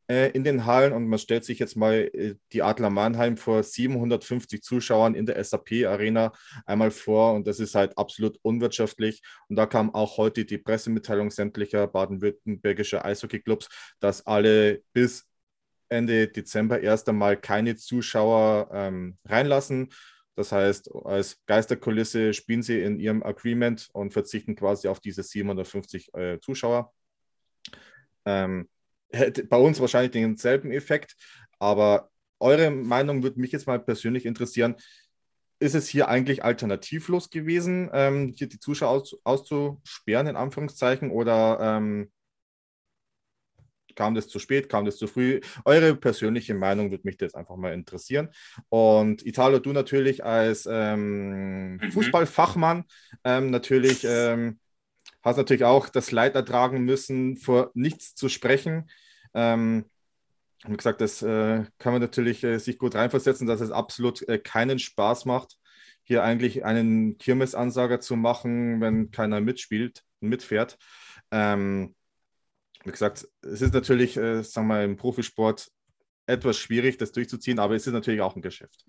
in 0.10 0.44
den 0.44 0.66
Hallen 0.66 0.92
und 0.92 1.08
man 1.08 1.20
stellt 1.20 1.46
sich 1.46 1.60
jetzt 1.60 1.78
mal 1.78 2.10
äh, 2.14 2.34
die 2.52 2.64
Adler 2.64 2.90
Mannheim 2.90 3.38
vor 3.38 3.62
750 3.62 4.64
Zuschauern 4.64 5.14
in 5.14 5.28
der 5.28 5.44
SAP-Arena 5.44 6.32
einmal 6.66 6.90
vor 6.90 7.34
und 7.34 7.46
das 7.46 7.60
ist 7.60 7.76
halt 7.76 7.96
absolut 7.96 8.40
unwirtschaftlich. 8.42 9.22
Und 9.50 9.56
da 9.56 9.68
kam 9.68 9.94
auch 9.94 10.18
heute 10.18 10.46
die 10.46 10.58
Pressemitteilung 10.58 11.30
sämtlicher 11.30 11.86
baden-württembergischer 11.86 13.06
Eishockeyclubs, 13.06 13.70
dass 14.00 14.26
alle 14.26 14.82
bis 14.94 15.28
Ende 15.90 16.28
Dezember 16.28 16.82
erst 16.82 17.08
einmal 17.08 17.38
keine 17.38 17.76
Zuschauer 17.76 18.70
ähm, 18.74 19.18
reinlassen. 19.26 19.90
Das 20.36 20.52
heißt, 20.52 20.90
als 21.06 21.38
Geisterkulisse 21.46 22.34
spielen 22.34 22.64
sie 22.64 22.82
in 22.82 23.00
ihrem 23.00 23.22
Agreement 23.22 23.90
und 23.94 24.12
verzichten 24.12 24.56
quasi 24.56 24.88
auf 24.88 25.00
diese 25.00 25.22
750 25.22 26.14
äh, 26.16 26.40
Zuschauer. 26.40 26.94
Ähm, 28.26 28.68
hätte 29.12 29.44
bei 29.46 29.58
uns 29.58 29.80
wahrscheinlich 29.80 30.12
denselben 30.12 30.72
Effekt, 30.72 31.16
aber 31.60 32.10
eure 32.40 32.72
Meinung 32.72 33.24
würde 33.24 33.40
mich 33.40 33.52
jetzt 33.52 33.68
mal 33.68 33.80
persönlich 33.80 34.26
interessieren. 34.26 34.76
Ist 35.60 35.76
es 35.76 35.90
hier 35.90 36.08
eigentlich 36.08 36.44
alternativlos 36.44 37.30
gewesen, 37.30 37.90
ähm, 37.94 38.34
hier 38.36 38.48
die 38.48 38.60
Zuschauer 38.60 38.92
aus, 38.92 39.18
auszusperren, 39.26 40.28
in 40.28 40.38
Anführungszeichen, 40.38 41.12
oder 41.12 41.60
ähm, 41.62 42.10
kam 44.00 44.16
das 44.16 44.30
zu 44.30 44.40
spät, 44.40 44.70
kam 44.70 44.86
das 44.86 44.96
zu 44.96 45.08
früh? 45.08 45.42
Eure 45.66 45.94
persönliche 45.94 46.54
Meinung 46.54 46.90
würde 46.90 47.06
mich 47.06 47.18
jetzt 47.20 47.36
einfach 47.36 47.58
mal 47.58 47.74
interessieren. 47.74 48.30
Und 48.70 49.26
Italo, 49.26 49.60
du 49.60 49.74
natürlich 49.74 50.24
als 50.24 50.66
ähm, 50.72 51.76
mhm. 51.76 51.92
Fußballfachmann 51.92 52.86
ähm, 53.26 53.52
natürlich 53.52 54.06
ähm, 54.08 54.60
hast 55.22 55.38
natürlich 55.38 55.66
auch 55.66 55.90
das 55.90 56.12
Leid 56.12 56.36
ertragen 56.36 56.84
müssen, 56.84 57.38
vor 57.38 57.72
nichts 57.74 58.16
zu 58.16 58.30
sprechen. 58.30 58.90
Ähm, 59.34 59.86
wie 60.66 60.78
gesagt, 60.78 61.02
das 61.02 61.22
äh, 61.22 61.64
kann 61.78 61.94
man 61.94 62.02
natürlich 62.02 62.44
äh, 62.44 62.58
sich 62.60 62.78
gut 62.78 62.96
reinversetzen, 62.96 63.48
dass 63.48 63.62
es 63.62 63.72
absolut 63.72 64.28
äh, 64.28 64.40
keinen 64.40 64.80
Spaß 64.80 65.26
macht, 65.26 65.58
hier 66.04 66.24
eigentlich 66.24 66.66
einen 66.66 67.18
Kirmesansager 67.18 68.00
zu 68.02 68.16
machen, 68.16 68.82
wenn 68.82 69.12
keiner 69.12 69.40
mitspielt 69.40 70.04
und 70.20 70.30
mitfährt. 70.30 70.78
Ähm, 71.32 71.96
wie 72.84 72.92
gesagt, 72.92 73.28
es 73.42 73.62
ist 73.62 73.74
natürlich, 73.74 74.18
äh, 74.18 74.44
sagen 74.44 74.68
wir 74.68 74.76
mal, 74.76 74.86
im 74.86 74.98
Profisport 74.98 75.70
etwas 76.26 76.58
schwierig, 76.58 76.98
das 76.98 77.12
durchzuziehen, 77.12 77.60
aber 77.60 77.76
es 77.76 77.88
ist 77.88 77.94
natürlich 77.94 78.22
auch 78.22 78.36
ein 78.36 78.42
Geschäft. 78.42 78.86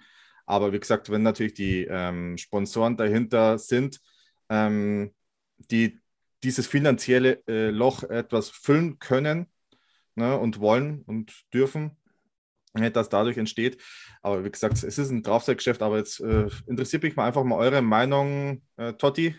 Aber 0.46 0.72
wie 0.72 0.80
gesagt, 0.80 1.10
wenn 1.10 1.22
natürlich 1.22 1.54
die 1.54 1.86
ähm, 1.88 2.36
Sponsoren 2.36 2.96
dahinter 2.96 3.58
sind, 3.58 4.00
ähm, 4.48 5.14
die 5.58 5.99
dieses 6.42 6.66
finanzielle 6.66 7.42
äh, 7.46 7.70
Loch 7.70 8.02
etwas 8.04 8.50
füllen 8.50 8.98
können 8.98 9.46
ne, 10.14 10.38
und 10.38 10.60
wollen 10.60 11.02
und 11.02 11.32
dürfen, 11.52 11.96
äh, 12.74 12.90
dass 12.90 13.08
dadurch 13.08 13.36
entsteht. 13.36 13.82
Aber 14.22 14.44
wie 14.44 14.50
gesagt, 14.50 14.82
es 14.82 14.98
ist 14.98 15.10
ein 15.10 15.22
Draufzeitgeschäft, 15.22 15.82
aber 15.82 15.98
jetzt 15.98 16.20
äh, 16.20 16.48
interessiert 16.66 17.02
mich 17.02 17.16
mal 17.16 17.26
einfach 17.26 17.44
mal 17.44 17.56
eure 17.56 17.82
Meinung. 17.82 18.62
Äh, 18.76 18.94
Totti, 18.94 19.34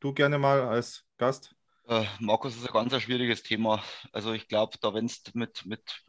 du 0.00 0.12
gerne 0.12 0.38
mal 0.38 0.62
als 0.62 1.04
Gast. 1.18 1.54
Äh, 1.88 2.04
Markus, 2.20 2.56
ist 2.56 2.66
ein 2.66 2.72
ganz 2.72 2.92
ein 2.92 3.00
schwieriges 3.00 3.42
Thema. 3.42 3.82
Also 4.12 4.32
ich 4.32 4.48
glaube, 4.48 4.76
da 4.80 4.94
wenn 4.94 5.06
du 5.06 5.12
mit, 5.34 5.66
mit 5.66 6.04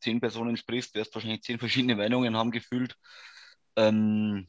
zehn 0.00 0.20
Personen 0.20 0.56
sprichst, 0.56 0.94
wirst 0.94 1.12
du 1.12 1.16
wahrscheinlich 1.16 1.42
zehn 1.42 1.58
verschiedene 1.58 1.96
Meinungen 1.96 2.36
haben 2.36 2.50
gefühlt. 2.50 2.96
Ähm, 3.76 4.48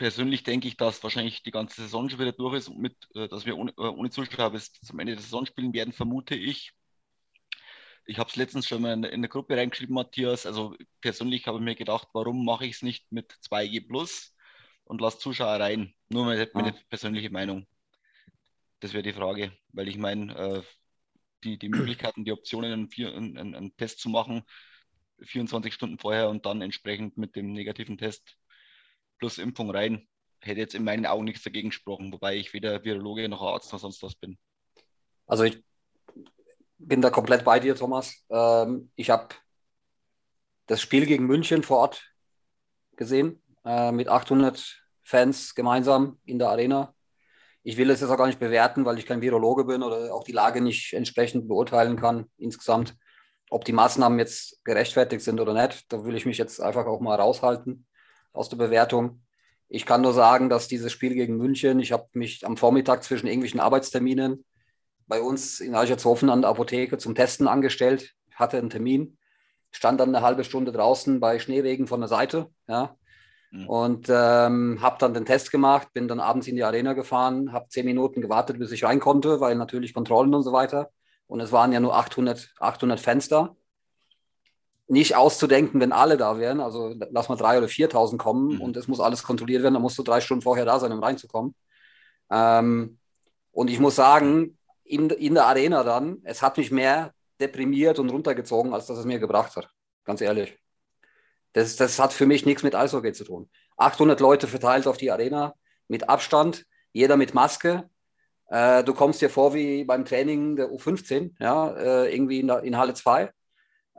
persönlich 0.00 0.44
denke 0.44 0.66
ich, 0.66 0.78
dass 0.78 1.02
wahrscheinlich 1.02 1.42
die 1.42 1.50
ganze 1.50 1.82
Saison 1.82 2.08
schon 2.08 2.18
wieder 2.18 2.32
durch 2.32 2.56
ist 2.56 2.68
und 2.68 2.78
mit, 2.78 2.96
äh, 3.14 3.28
dass 3.28 3.44
wir 3.44 3.58
ohne, 3.58 3.72
äh, 3.72 3.82
ohne 3.82 4.08
Zuschauer 4.08 4.50
bis 4.50 4.72
zum 4.72 4.98
Ende 4.98 5.12
der 5.12 5.20
Saison 5.20 5.44
spielen 5.44 5.74
werden, 5.74 5.92
vermute 5.92 6.34
ich. 6.34 6.72
Ich 8.06 8.18
habe 8.18 8.30
es 8.30 8.36
letztens 8.36 8.66
schon 8.66 8.80
mal 8.80 8.94
in, 8.94 9.04
in 9.04 9.20
der 9.20 9.28
Gruppe 9.28 9.58
reingeschrieben, 9.58 9.94
Matthias. 9.94 10.46
Also 10.46 10.74
persönlich 11.02 11.46
habe 11.46 11.58
ich 11.58 11.64
mir 11.64 11.74
gedacht, 11.74 12.08
warum 12.14 12.46
mache 12.46 12.64
ich 12.64 12.76
es 12.76 12.82
nicht 12.82 13.12
mit 13.12 13.30
2G 13.42 13.86
Plus 13.86 14.34
und 14.84 15.02
lasse 15.02 15.18
Zuschauer 15.18 15.60
rein? 15.60 15.92
Nur 16.08 16.24
meine, 16.24 16.48
meine 16.54 16.72
persönliche 16.88 17.28
Meinung. 17.28 17.66
Das 18.80 18.94
wäre 18.94 19.02
die 19.02 19.12
Frage, 19.12 19.52
weil 19.68 19.88
ich 19.88 19.98
meine, 19.98 20.34
äh, 20.34 20.62
die, 21.44 21.58
die 21.58 21.68
Möglichkeiten, 21.68 22.24
die 22.24 22.32
Optionen, 22.32 22.72
einen, 22.72 23.36
einen, 23.36 23.54
einen 23.54 23.76
Test 23.76 24.00
zu 24.00 24.08
machen, 24.08 24.44
24 25.20 25.74
Stunden 25.74 25.98
vorher 25.98 26.30
und 26.30 26.46
dann 26.46 26.62
entsprechend 26.62 27.18
mit 27.18 27.36
dem 27.36 27.52
negativen 27.52 27.98
Test 27.98 28.39
plus 29.20 29.38
Impfung 29.38 29.70
rein, 29.70 30.08
hätte 30.40 30.60
jetzt 30.60 30.74
in 30.74 30.84
meinen 30.84 31.06
Augen 31.06 31.24
nichts 31.24 31.44
dagegen 31.44 31.68
gesprochen, 31.68 32.12
wobei 32.12 32.36
ich 32.36 32.52
weder 32.52 32.82
Virologe 32.82 33.28
noch 33.28 33.42
Arzt 33.42 33.72
noch 33.72 33.78
sonst 33.78 34.02
was 34.02 34.14
bin. 34.14 34.36
Also 35.26 35.44
ich 35.44 35.62
bin 36.78 37.02
da 37.02 37.10
komplett 37.10 37.44
bei 37.44 37.60
dir, 37.60 37.76
Thomas. 37.76 38.24
Ähm, 38.30 38.90
ich 38.96 39.10
habe 39.10 39.28
das 40.66 40.80
Spiel 40.80 41.06
gegen 41.06 41.26
München 41.26 41.62
vor 41.62 41.78
Ort 41.78 42.10
gesehen, 42.96 43.42
äh, 43.64 43.92
mit 43.92 44.08
800 44.08 44.82
Fans 45.02 45.54
gemeinsam 45.54 46.18
in 46.24 46.38
der 46.38 46.48
Arena. 46.48 46.94
Ich 47.62 47.76
will 47.76 47.90
es 47.90 48.00
jetzt 48.00 48.10
auch 48.10 48.16
gar 48.16 48.26
nicht 48.26 48.40
bewerten, 48.40 48.86
weil 48.86 48.98
ich 48.98 49.04
kein 49.04 49.20
Virologe 49.20 49.64
bin 49.64 49.82
oder 49.82 50.14
auch 50.14 50.24
die 50.24 50.32
Lage 50.32 50.62
nicht 50.62 50.94
entsprechend 50.94 51.46
beurteilen 51.46 51.96
kann 51.96 52.26
insgesamt. 52.38 52.96
Ob 53.50 53.64
die 53.64 53.72
Maßnahmen 53.72 54.18
jetzt 54.18 54.64
gerechtfertigt 54.64 55.22
sind 55.22 55.40
oder 55.40 55.52
nicht, 55.52 55.92
da 55.92 56.04
will 56.04 56.16
ich 56.16 56.24
mich 56.24 56.38
jetzt 56.38 56.60
einfach 56.60 56.86
auch 56.86 57.00
mal 57.00 57.16
raushalten 57.16 57.84
aus 58.32 58.48
der 58.48 58.56
Bewertung. 58.56 59.22
Ich 59.68 59.86
kann 59.86 60.00
nur 60.02 60.12
sagen, 60.12 60.48
dass 60.48 60.68
dieses 60.68 60.92
Spiel 60.92 61.14
gegen 61.14 61.36
München, 61.36 61.80
ich 61.80 61.92
habe 61.92 62.06
mich 62.12 62.46
am 62.46 62.56
Vormittag 62.56 63.04
zwischen 63.04 63.26
irgendwelchen 63.26 63.60
Arbeitsterminen 63.60 64.44
bei 65.06 65.20
uns 65.20 65.60
in 65.60 65.74
Algertshofen 65.74 66.30
an 66.30 66.42
der 66.42 66.50
Apotheke 66.50 66.98
zum 66.98 67.14
Testen 67.14 67.48
angestellt, 67.48 68.14
hatte 68.34 68.58
einen 68.58 68.70
Termin, 68.70 69.18
stand 69.70 70.00
dann 70.00 70.14
eine 70.14 70.24
halbe 70.24 70.44
Stunde 70.44 70.72
draußen 70.72 71.20
bei 71.20 71.38
Schneeregen 71.38 71.86
von 71.86 72.00
der 72.00 72.08
Seite, 72.08 72.50
ja, 72.68 72.96
Mhm. 73.50 73.68
Und 73.68 74.08
ähm, 74.08 74.78
habe 74.80 74.96
dann 74.98 75.14
den 75.14 75.24
Test 75.24 75.50
gemacht, 75.50 75.92
bin 75.92 76.08
dann 76.08 76.20
abends 76.20 76.46
in 76.46 76.56
die 76.56 76.64
Arena 76.64 76.92
gefahren, 76.92 77.52
habe 77.52 77.68
zehn 77.68 77.84
Minuten 77.84 78.20
gewartet, 78.20 78.58
bis 78.58 78.72
ich 78.72 78.84
rein 78.84 79.00
konnte, 79.00 79.40
weil 79.40 79.56
natürlich 79.56 79.92
Kontrollen 79.92 80.34
und 80.34 80.42
so 80.42 80.52
weiter. 80.52 80.90
Und 81.26 81.40
es 81.40 81.52
waren 81.52 81.72
ja 81.72 81.80
nur 81.80 81.96
800, 81.96 82.54
800 82.58 83.00
Fenster. 83.00 83.56
Nicht 84.90 85.14
auszudenken, 85.14 85.80
wenn 85.80 85.92
alle 85.92 86.16
da 86.16 86.38
wären. 86.38 86.60
Also 86.60 86.94
lass 87.10 87.28
mal 87.28 87.36
3.000 87.38 87.58
oder 87.58 87.68
4.000 87.68 88.18
kommen 88.18 88.54
Mhm. 88.56 88.60
und 88.60 88.76
es 88.76 88.88
muss 88.88 89.00
alles 89.00 89.22
kontrolliert 89.22 89.62
werden. 89.62 89.74
Dann 89.74 89.82
musst 89.82 89.96
du 89.98 90.02
drei 90.02 90.20
Stunden 90.20 90.42
vorher 90.42 90.64
da 90.64 90.80
sein, 90.80 90.92
um 90.92 91.02
reinzukommen. 91.02 91.54
Ähm, 92.30 92.98
und 93.52 93.70
ich 93.70 93.78
muss 93.78 93.94
sagen, 93.96 94.58
in, 94.84 95.08
in 95.10 95.34
der 95.34 95.46
Arena 95.46 95.84
dann, 95.84 96.18
es 96.24 96.42
hat 96.42 96.58
mich 96.58 96.70
mehr 96.70 97.12
deprimiert 97.40 97.98
und 98.00 98.10
runtergezogen, 98.10 98.74
als 98.74 98.86
dass 98.86 98.98
es 98.98 99.04
mir 99.04 99.20
gebracht 99.20 99.54
hat. 99.56 99.68
Ganz 100.04 100.20
ehrlich. 100.20 100.58
Das, 101.52 101.76
das 101.76 101.98
hat 101.98 102.12
für 102.12 102.26
mich 102.26 102.44
nichts 102.44 102.62
mit 102.62 102.74
Eishockey 102.74 103.12
zu 103.12 103.24
tun. 103.24 103.48
800 103.76 104.20
Leute 104.20 104.46
verteilt 104.48 104.86
auf 104.86 104.96
die 104.96 105.10
Arena 105.10 105.54
mit 105.88 106.08
Abstand, 106.08 106.64
jeder 106.92 107.16
mit 107.16 107.32
Maske. 107.34 107.88
Äh, 108.48 108.82
du 108.84 108.92
kommst 108.94 109.22
dir 109.22 109.30
vor 109.30 109.54
wie 109.54 109.84
beim 109.84 110.04
Training 110.04 110.56
der 110.56 110.70
U15, 110.70 111.34
ja, 111.38 111.70
äh, 111.76 112.12
irgendwie 112.14 112.40
in, 112.40 112.48
der, 112.48 112.62
in 112.64 112.76
Halle 112.76 112.94
2. 112.94 113.30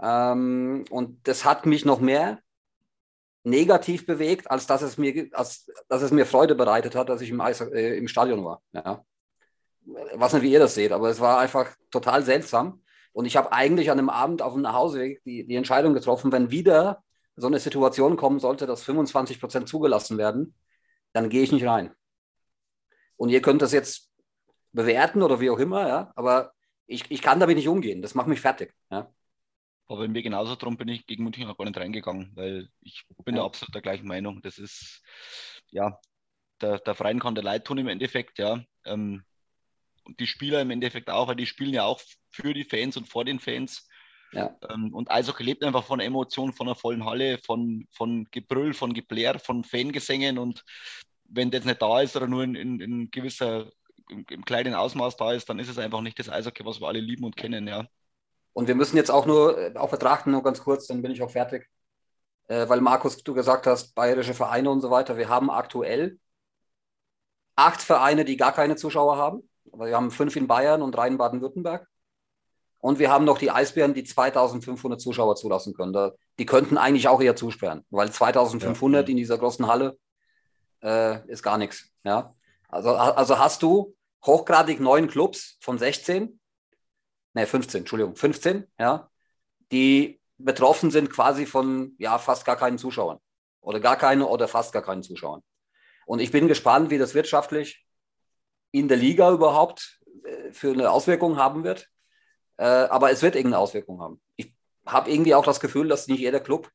Ähm, 0.01 0.86
und 0.89 1.27
das 1.27 1.46
hat 1.46 1.65
mich 1.65 1.86
noch 1.86 2.00
mehr 2.00 2.39
negativ 3.43 4.05
bewegt, 4.05 4.50
als 4.50 4.67
dass 4.67 4.81
es 4.81 4.98
mir, 4.98 5.29
als, 5.34 5.72
dass 5.88 6.01
es 6.01 6.12
mir 6.12 6.25
Freude 6.25 6.55
bereitet 6.55 6.96
hat, 6.96 7.10
dass 7.10 7.22
ich 7.22 7.29
im, 7.29 7.41
Eis, 7.41 7.62
äh, 7.62 7.98
im 7.98 8.08
Stadion 8.08 8.43
war. 8.43 8.62
Ja. 8.74 9.03
Was 10.15 10.34
nicht, 10.34 10.43
wie 10.43 10.51
ihr 10.51 10.60
das 10.60 10.75
seht, 10.75 10.91
aber 10.91 11.10
es 11.10 11.20
war 11.20 11.39
einfach 11.39 11.75
total 11.89 12.24
seltsam. 12.24 12.84
Und 13.13 13.25
ich 13.25 13.36
habe 13.36 13.51
eigentlich 13.51 13.91
an 13.91 13.98
dem 13.98 14.10
Abend 14.10 14.41
auf 14.41 14.53
dem 14.53 14.62
Nachhauseweg 14.62 15.24
die, 15.24 15.46
die 15.46 15.55
Entscheidung 15.55 15.93
getroffen, 15.93 16.31
wenn 16.31 16.51
wieder 16.51 17.03
so 17.36 17.48
eine 17.48 17.60
Situation 17.60 18.15
kommen 18.15 18.39
sollte, 18.39 18.67
dass 18.67 18.84
25 18.84 19.39
Prozent 19.39 19.67
zugelassen 19.67 20.17
werden, 20.17 20.53
dann 21.13 21.29
gehe 21.29 21.43
ich 21.43 21.51
nicht 21.51 21.65
rein. 21.65 21.91
Und 23.17 23.29
ihr 23.29 23.41
könnt 23.41 23.62
das 23.62 23.72
jetzt 23.72 24.10
bewerten 24.72 25.22
oder 25.22 25.39
wie 25.39 25.50
auch 25.50 25.60
immer, 25.60 25.88
ja, 25.88 26.12
aber 26.15 26.53
ich, 26.86 27.10
ich 27.10 27.22
kann 27.22 27.39
damit 27.39 27.58
nicht 27.58 27.67
umgehen. 27.67 28.01
Das 28.01 28.15
macht 28.15 28.27
mich 28.27 28.41
fertig. 28.41 28.74
Ja. 28.89 29.12
Aber 29.91 30.03
bei 30.03 30.07
mir 30.07 30.21
genauso 30.21 30.55
drum 30.55 30.77
bin 30.77 30.88
ich 30.88 31.05
gegen 31.05 31.25
München 31.25 31.50
auch 31.50 31.57
gar 31.57 31.65
nicht 31.65 31.77
reingegangen, 31.77 32.31
weil 32.36 32.69
ich 32.79 33.03
bin 33.25 33.36
Ja. 33.36 33.41
da 33.41 33.45
absolut 33.48 33.75
der 33.75 33.81
gleichen 33.81 34.07
Meinung. 34.07 34.41
Das 34.41 34.57
ist, 34.57 35.03
ja, 35.69 36.00
der, 36.62 36.79
der 36.79 36.95
Verein 36.95 37.19
kann 37.19 37.36
der 37.36 37.43
Leid 37.43 37.65
tun 37.65 37.77
im 37.77 37.89
Endeffekt, 37.89 38.39
ja. 38.39 38.63
Ähm, 38.86 39.25
und 40.05 40.17
die 40.21 40.27
Spieler 40.27 40.62
im 40.62 40.71
Endeffekt 40.71 41.10
auch, 41.10 41.27
weil 41.27 41.36
die 41.36 41.45
spielen 41.45 41.74
ja 41.74 41.83
auch 41.83 42.00
für 42.29 42.53
die 42.53 42.63
Fans 42.63 42.95
und 42.95 43.10
vor 43.10 43.25
den 43.25 43.41
Fans. 43.41 43.89
Ja. 44.31 44.57
Ähm, 44.69 44.93
und 44.93 45.12
Eishockey 45.12 45.43
lebt 45.43 45.62
einfach 45.62 45.83
von 45.83 46.00
Emotionen, 46.00 46.53
von 46.53 46.69
einer 46.69 46.75
vollen 46.75 47.03
Halle, 47.03 47.38
von, 47.39 47.86
von 47.91 48.25
Gebrüll, 48.31 48.74
von 48.74 48.93
Geplär, 48.93 49.39
von 49.39 49.65
Fangesängen. 49.65 50.38
Und 50.38 50.63
wenn 51.25 51.51
das 51.51 51.65
nicht 51.65 51.81
da 51.81 52.00
ist 52.00 52.15
oder 52.15 52.27
nur 52.27 52.45
in, 52.45 52.55
in, 52.55 52.79
in 52.79 53.12
gewisser, 53.12 53.69
im, 54.07 54.25
im 54.29 54.45
kleinen 54.45 54.74
Ausmaß 54.74 55.17
da 55.17 55.33
ist, 55.33 55.50
dann 55.50 55.60
ist 55.60 55.67
es 55.67 55.77
einfach 55.77 56.00
nicht 56.00 56.17
das 56.17 56.29
Eishockey, 56.29 56.63
was 56.63 56.79
wir 56.79 56.88
alle 56.88 57.01
lieben 57.01 57.25
und 57.25 57.36
kennen, 57.36 57.67
ja. 57.67 57.89
Und 58.53 58.67
wir 58.67 58.75
müssen 58.75 58.98
jetzt 58.98 59.12
auch 59.12 59.25
nur 59.25 59.58
äh, 59.58 59.77
auch 59.77 59.89
betrachten, 59.89 60.31
nur 60.31 60.43
ganz 60.43 60.63
kurz, 60.63 60.88
dann 60.88 61.01
bin 61.01 61.12
ich 61.12 61.22
auch 61.22 61.31
fertig. 61.31 61.67
Äh, 62.48 62.67
weil 62.67 62.81
Markus, 62.81 63.24
du 63.24 63.34
gesagt 63.34 63.67
hast, 63.67 63.96
bayerische 63.96 64.34
Vereine 64.34 64.70
und 64.70 64.81
so 64.81 64.91
weiter. 64.91 65.17
Wir 65.17 65.29
haben 65.29 65.50
aktuell 65.50 66.20
acht 67.55 67.81
Vereine, 67.81 68.25
die 68.25 68.38
gar 68.38 68.51
keine 68.51 68.75
Zuschauer 68.75 69.17
haben. 69.17 69.48
Aber 69.72 69.88
wir 69.88 69.96
haben 69.96 70.12
fünf 70.12 70.36
in 70.36 70.48
Bayern 70.48 70.81
und 70.81 70.93
drei 70.93 71.08
in 71.08 71.17
Baden-Württemberg. 71.17 71.88
Und 72.79 72.98
wir 73.00 73.12
haben 73.12 73.25
noch 73.25 73.38
die 73.38 73.51
Eisbären, 73.51 73.93
die 73.93 74.03
2500 74.03 75.00
Zuschauer 75.00 75.36
zulassen 75.36 75.74
können. 75.74 75.93
Da, 75.93 76.13
die 76.39 76.48
könnten 76.48 76.77
eigentlich 76.77 77.08
auch 77.08 77.22
eher 77.22 77.36
zusperren, 77.36 77.86
weil 77.91 78.12
2500 78.12 79.08
Ja. 79.08 79.12
in 79.12 79.17
dieser 79.17 79.38
großen 79.38 79.67
Halle 79.67 79.98
äh, 80.84 81.25
ist 81.29 81.43
gar 81.43 81.60
nichts. 81.60 81.91
Ja? 82.03 82.34
Also, 82.67 82.96
also 82.96 83.38
hast 83.38 83.62
du 83.62 83.96
hochgradig 84.25 84.79
neun 84.79 85.08
Clubs 85.08 85.58
von 85.62 85.77
16, 85.77 86.39
ne 87.33 87.48
15, 87.48 87.79
Entschuldigung, 87.79 88.15
15, 88.15 88.67
ja, 88.79 89.09
die 89.72 90.22
betroffen 90.37 90.91
sind 90.91 91.09
quasi 91.09 91.46
von 91.46 91.96
ja, 91.98 92.17
fast 92.17 92.46
gar 92.46 92.55
keinen 92.57 92.77
Zuschauern. 92.77 93.20
Oder 93.61 93.79
gar 93.79 93.96
keine 93.96 94.27
oder 94.27 94.48
fast 94.48 94.74
gar 94.74 94.81
keinen 94.81 95.03
Zuschauern. 95.03 95.41
Und 96.05 96.20
ich 96.20 96.31
bin 96.31 96.48
gespannt, 96.48 96.89
wie 96.89 96.98
das 96.98 97.13
wirtschaftlich 97.13 97.85
in 98.72 98.87
der 98.87 98.98
Liga 98.98 99.31
überhaupt 99.31 100.00
äh, 100.24 100.51
für 100.51 100.72
eine 100.72 100.89
Auswirkung 100.89 101.37
haben 101.37 101.63
wird. 101.63 101.87
Äh, 102.57 102.65
aber 102.65 103.11
es 103.11 103.22
wird 103.22 103.35
irgendeine 103.35 103.61
Auswirkung 103.61 104.01
haben. 104.01 104.22
Ich 104.35 104.53
habe 104.85 105.11
irgendwie 105.11 105.35
auch 105.35 105.46
das 105.46 105.59
Gefühl, 105.59 105.87
dass 105.87 106.07
nicht 106.07 106.20
jeder 106.20 106.39
Club 106.39 106.70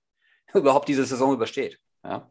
überhaupt 0.54 0.88
diese 0.88 1.04
Saison 1.04 1.34
übersteht. 1.34 1.78
Ja. 2.04 2.30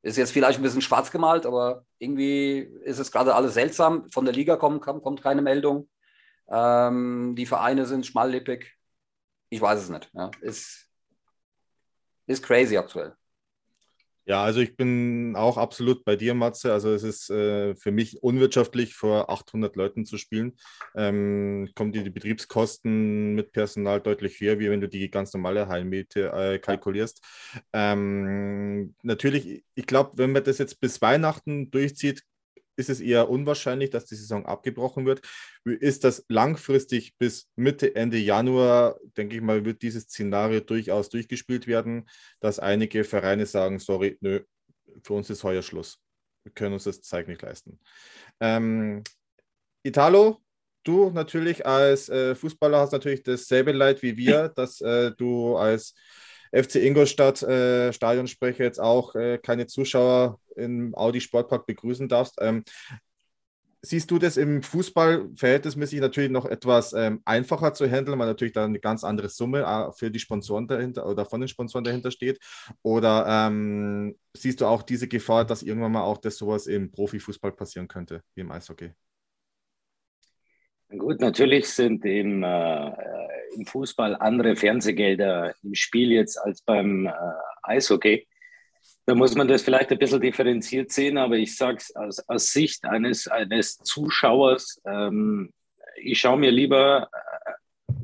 Ist 0.00 0.16
jetzt 0.16 0.32
vielleicht 0.32 0.58
ein 0.58 0.62
bisschen 0.62 0.80
schwarz 0.80 1.10
gemalt, 1.10 1.44
aber 1.44 1.84
irgendwie 1.98 2.58
ist 2.84 3.00
es 3.00 3.10
gerade 3.10 3.34
alles 3.34 3.54
seltsam. 3.54 4.08
Von 4.10 4.24
der 4.24 4.34
Liga 4.34 4.56
kommt, 4.56 4.80
kommt, 4.80 5.02
kommt 5.02 5.22
keine 5.22 5.42
Meldung. 5.42 5.88
Ähm, 6.50 7.34
die 7.36 7.46
Vereine 7.46 7.86
sind 7.86 8.06
schmallippig. 8.06 8.74
Ich 9.50 9.60
weiß 9.60 9.80
es 9.82 9.88
nicht. 9.88 10.10
Ja. 10.14 10.30
Ist, 10.40 10.88
ist 12.26 12.42
crazy 12.42 12.76
aktuell. 12.76 13.14
Ja, 14.28 14.44
also 14.44 14.60
ich 14.60 14.76
bin 14.76 15.34
auch 15.36 15.56
absolut 15.56 16.04
bei 16.04 16.14
dir, 16.14 16.34
Matze. 16.34 16.70
Also 16.70 16.92
es 16.92 17.02
ist 17.02 17.30
äh, 17.30 17.74
für 17.76 17.90
mich 17.92 18.22
unwirtschaftlich, 18.22 18.94
vor 18.94 19.30
800 19.30 19.74
Leuten 19.74 20.04
zu 20.04 20.18
spielen. 20.18 20.58
Ähm, 20.94 21.70
kommen 21.74 21.92
dir 21.92 22.04
die 22.04 22.10
Betriebskosten 22.10 23.34
mit 23.34 23.52
Personal 23.52 24.02
deutlich 24.02 24.38
höher, 24.38 24.58
wie 24.58 24.68
wenn 24.68 24.82
du 24.82 24.88
die 24.88 25.10
ganz 25.10 25.32
normale 25.32 25.68
Heimmiete 25.68 26.30
äh, 26.30 26.58
kalkulierst. 26.58 27.24
Ähm, 27.72 28.94
natürlich, 29.02 29.64
ich 29.74 29.86
glaube, 29.86 30.12
wenn 30.16 30.32
man 30.32 30.44
das 30.44 30.58
jetzt 30.58 30.78
bis 30.78 31.00
Weihnachten 31.00 31.70
durchzieht, 31.70 32.22
ist 32.78 32.88
es 32.88 33.00
eher 33.00 33.28
unwahrscheinlich, 33.28 33.90
dass 33.90 34.06
die 34.06 34.14
Saison 34.14 34.46
abgebrochen 34.46 35.04
wird. 35.04 35.20
Ist 35.64 36.04
das 36.04 36.24
langfristig 36.28 37.16
bis 37.18 37.48
Mitte, 37.56 37.94
Ende 37.96 38.18
Januar, 38.18 38.98
denke 39.16 39.36
ich 39.36 39.42
mal, 39.42 39.64
wird 39.64 39.82
dieses 39.82 40.04
Szenario 40.04 40.60
durchaus 40.60 41.08
durchgespielt 41.08 41.66
werden, 41.66 42.08
dass 42.40 42.58
einige 42.58 43.04
Vereine 43.04 43.46
sagen, 43.46 43.80
sorry, 43.80 44.16
nö, 44.20 44.40
für 45.02 45.14
uns 45.14 45.28
ist 45.28 45.42
heuer 45.44 45.62
Schluss. 45.62 45.98
Wir 46.44 46.52
können 46.52 46.74
uns 46.74 46.84
das 46.84 47.02
Zeug 47.02 47.26
nicht 47.26 47.42
leisten. 47.42 47.80
Ähm, 48.40 49.02
Italo, 49.82 50.38
du 50.84 51.10
natürlich 51.10 51.66
als 51.66 52.08
äh, 52.08 52.34
Fußballer 52.34 52.78
hast 52.78 52.92
natürlich 52.92 53.22
dasselbe 53.24 53.72
Leid 53.72 54.02
wie 54.02 54.16
wir, 54.16 54.48
dass 54.48 54.80
äh, 54.80 55.10
du 55.16 55.56
als 55.56 55.94
FC 56.52 56.76
Ingolstadt 56.76 57.42
äh, 57.42 57.92
Stadionsprecher 57.92 58.64
jetzt 58.64 58.80
auch 58.80 59.14
äh, 59.14 59.38
keine 59.38 59.66
Zuschauer 59.66 60.40
im 60.56 60.94
Audi 60.94 61.20
Sportpark 61.20 61.66
begrüßen 61.66 62.08
darfst. 62.08 62.36
Ähm, 62.40 62.64
siehst 63.82 64.10
du 64.10 64.18
das 64.18 64.36
im 64.36 64.62
Fußball 64.62 65.28
verhältnismäßig 65.36 66.00
natürlich 66.00 66.30
noch 66.30 66.46
etwas 66.46 66.92
ähm, 66.92 67.20
einfacher 67.24 67.74
zu 67.74 67.88
handeln, 67.88 68.18
weil 68.18 68.26
natürlich 68.26 68.52
da 68.52 68.64
eine 68.64 68.80
ganz 68.80 69.04
andere 69.04 69.28
Summe 69.28 69.62
äh, 69.62 69.92
für 69.92 70.10
die 70.10 70.18
Sponsoren 70.18 70.66
dahinter 70.66 71.06
oder 71.06 71.24
von 71.24 71.40
den 71.40 71.48
Sponsoren 71.48 71.84
dahinter 71.84 72.10
steht? 72.10 72.38
Oder 72.82 73.26
ähm, 73.28 74.16
siehst 74.36 74.60
du 74.60 74.66
auch 74.66 74.82
diese 74.82 75.08
Gefahr, 75.08 75.44
dass 75.44 75.62
irgendwann 75.62 75.92
mal 75.92 76.02
auch 76.02 76.18
das 76.18 76.36
sowas 76.36 76.66
im 76.66 76.90
Profifußball 76.90 77.52
passieren 77.52 77.88
könnte, 77.88 78.22
wie 78.34 78.40
im 78.40 78.50
Eishockey? 78.50 78.92
Gut, 80.96 81.20
natürlich 81.20 81.68
sind 81.68 82.02
im, 82.06 82.42
äh, 82.42 82.92
im 83.54 83.66
Fußball 83.66 84.16
andere 84.16 84.56
Fernsehgelder 84.56 85.54
im 85.62 85.74
Spiel 85.74 86.12
jetzt 86.12 86.38
als 86.38 86.62
beim 86.62 87.06
äh, 87.06 87.12
Eishockey. 87.62 88.26
Da 89.04 89.14
muss 89.14 89.34
man 89.34 89.48
das 89.48 89.62
vielleicht 89.62 89.90
ein 89.90 89.98
bisschen 89.98 90.22
differenziert 90.22 90.90
sehen, 90.90 91.18
aber 91.18 91.36
ich 91.36 91.56
sage 91.56 91.76
es 91.78 91.94
aus, 91.94 92.20
aus, 92.28 92.46
Sicht 92.52 92.86
eines, 92.86 93.28
eines 93.28 93.76
Zuschauers, 93.78 94.80
ähm, 94.86 95.52
ich 95.96 96.20
schaue 96.20 96.38
mir 96.38 96.50
lieber 96.50 97.10
äh, 97.12 97.52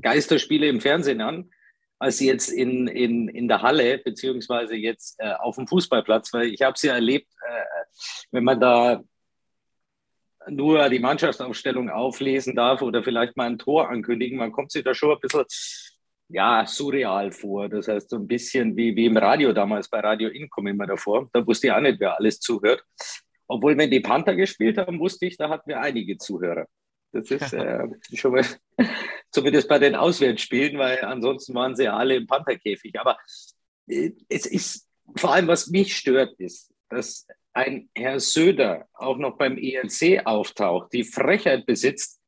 Geisterspiele 0.03 0.69
im 0.69 0.83
Fernsehen 0.83 1.23
an, 1.23 1.51
als 1.99 2.21
jetzt 2.21 2.51
in, 2.51 2.87
in, 2.87 3.29
in 3.29 3.49
der 3.49 3.63
Halle, 3.63 3.97
beziehungsweise 3.97 4.75
jetzt 4.75 5.19
äh, 5.21 5.33
auf 5.33 5.57
dem 5.57 5.67
Fußballplatz, 5.67 6.35
weil 6.35 6.49
ich 6.49 6.61
habe 6.61 6.75
es 6.75 6.83
ja 6.83 6.93
erlebt, 6.93 7.33
äh, 7.49 7.65
wenn 8.31 8.45
man 8.45 8.61
da 8.61 9.03
nur 10.49 10.89
die 10.89 10.99
Mannschaftsaufstellung 10.99 11.91
auflesen 11.91 12.55
darf 12.55 12.83
oder 12.83 13.03
vielleicht 13.03 13.37
mal 13.37 13.47
ein 13.47 13.59
Tor 13.59 13.89
ankündigen, 13.89 14.39
man 14.39 14.53
kommt 14.53 14.73
sich 14.73 14.85
da 14.85 14.95
schon 14.95 15.13
ein 15.13 15.21
bisschen 15.21 15.45
ja, 16.29 16.67
surreal 16.67 17.33
vor. 17.33 17.69
Das 17.69 17.89
heißt, 17.89 18.11
so 18.11 18.17
ein 18.17 18.27
bisschen 18.27 18.77
wie, 18.77 18.95
wie 18.97 19.07
im 19.07 19.17
Radio 19.17 19.53
damals, 19.53 19.89
bei 19.89 20.01
Radio 20.01 20.29
In 20.29 20.49
komme 20.49 20.71
ich 20.71 20.75
immer 20.75 20.87
davor. 20.87 21.29
Da 21.33 21.47
wusste 21.47 21.69
ich 21.69 21.73
auch 21.73 21.81
nicht, 21.81 22.01
wer 22.01 22.19
alles 22.19 22.41
zuhört. 22.41 22.85
Obwohl, 23.47 23.77
wenn 23.77 23.91
die 23.91 24.01
Panther 24.01 24.35
gespielt 24.35 24.79
haben, 24.79 24.99
wusste 24.99 25.27
ich, 25.27 25.37
da 25.37 25.49
hatten 25.49 25.69
wir 25.69 25.81
einige 25.81 26.17
Zuhörer. 26.17 26.67
Das 27.13 27.31
ist 27.31 27.53
äh, 27.53 27.87
schon 28.15 28.33
mal, 28.33 28.45
zumindest 29.31 29.69
bei 29.69 29.79
den 29.79 29.95
Auswärtsspielen, 29.95 30.79
weil 30.79 31.05
ansonsten 31.05 31.55
waren 31.55 31.77
sie 31.77 31.85
ja 31.85 31.97
alle 31.97 32.17
im 32.17 32.27
Pantherkäfig. 32.27 32.99
Aber 32.99 33.19
äh, 33.87 34.13
es 34.29 34.47
ist, 34.47 34.89
vor 35.17 35.35
allem 35.35 35.47
was 35.47 35.69
mich 35.69 35.97
stört, 35.97 36.35
ist, 36.39 36.73
dass 36.89 37.27
ein 37.55 37.89
Herr 37.95 38.21
Söder 38.21 38.87
auch 38.93 39.17
noch 39.17 39.39
beim 39.39 39.57
ERC 39.57 40.27
auftaucht, 40.27 40.93
die 40.93 41.05
Frechheit 41.05 41.67
besitzt, 41.67 42.21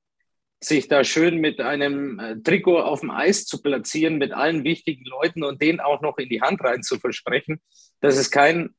sich 0.63 0.89
da 0.89 1.05
schön 1.05 1.39
mit 1.39 1.61
einem 1.61 2.19
äh, 2.19 2.37
Trikot 2.43 2.81
auf 2.81 3.01
dem 3.01 3.11
Eis 3.11 3.45
zu 3.45 3.61
platzieren, 3.61 4.17
mit 4.17 4.33
allen 4.33 4.65
wichtigen 4.65 5.05
Leuten 5.05 5.43
und 5.45 5.61
den 5.61 5.81
auch 5.81 6.01
noch 6.01 6.17
in 6.19 6.29
die 6.31 6.41
Hand 6.41 6.63
rein 6.65 6.83
zu 6.83 6.99
versprechen. 6.99 7.61
Das 8.01 8.17
ist 8.17 8.31
kein 8.31 8.75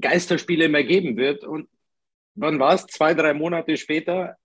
Geisterspiele 0.00 0.68
mehr 0.68 0.84
geben 0.84 1.16
wird. 1.16 1.44
Und 1.44 1.68
wann 2.34 2.58
war 2.58 2.74
es? 2.74 2.86
Zwei, 2.86 3.12
drei 3.14 3.34
Monate 3.34 3.76
später. 3.76 4.36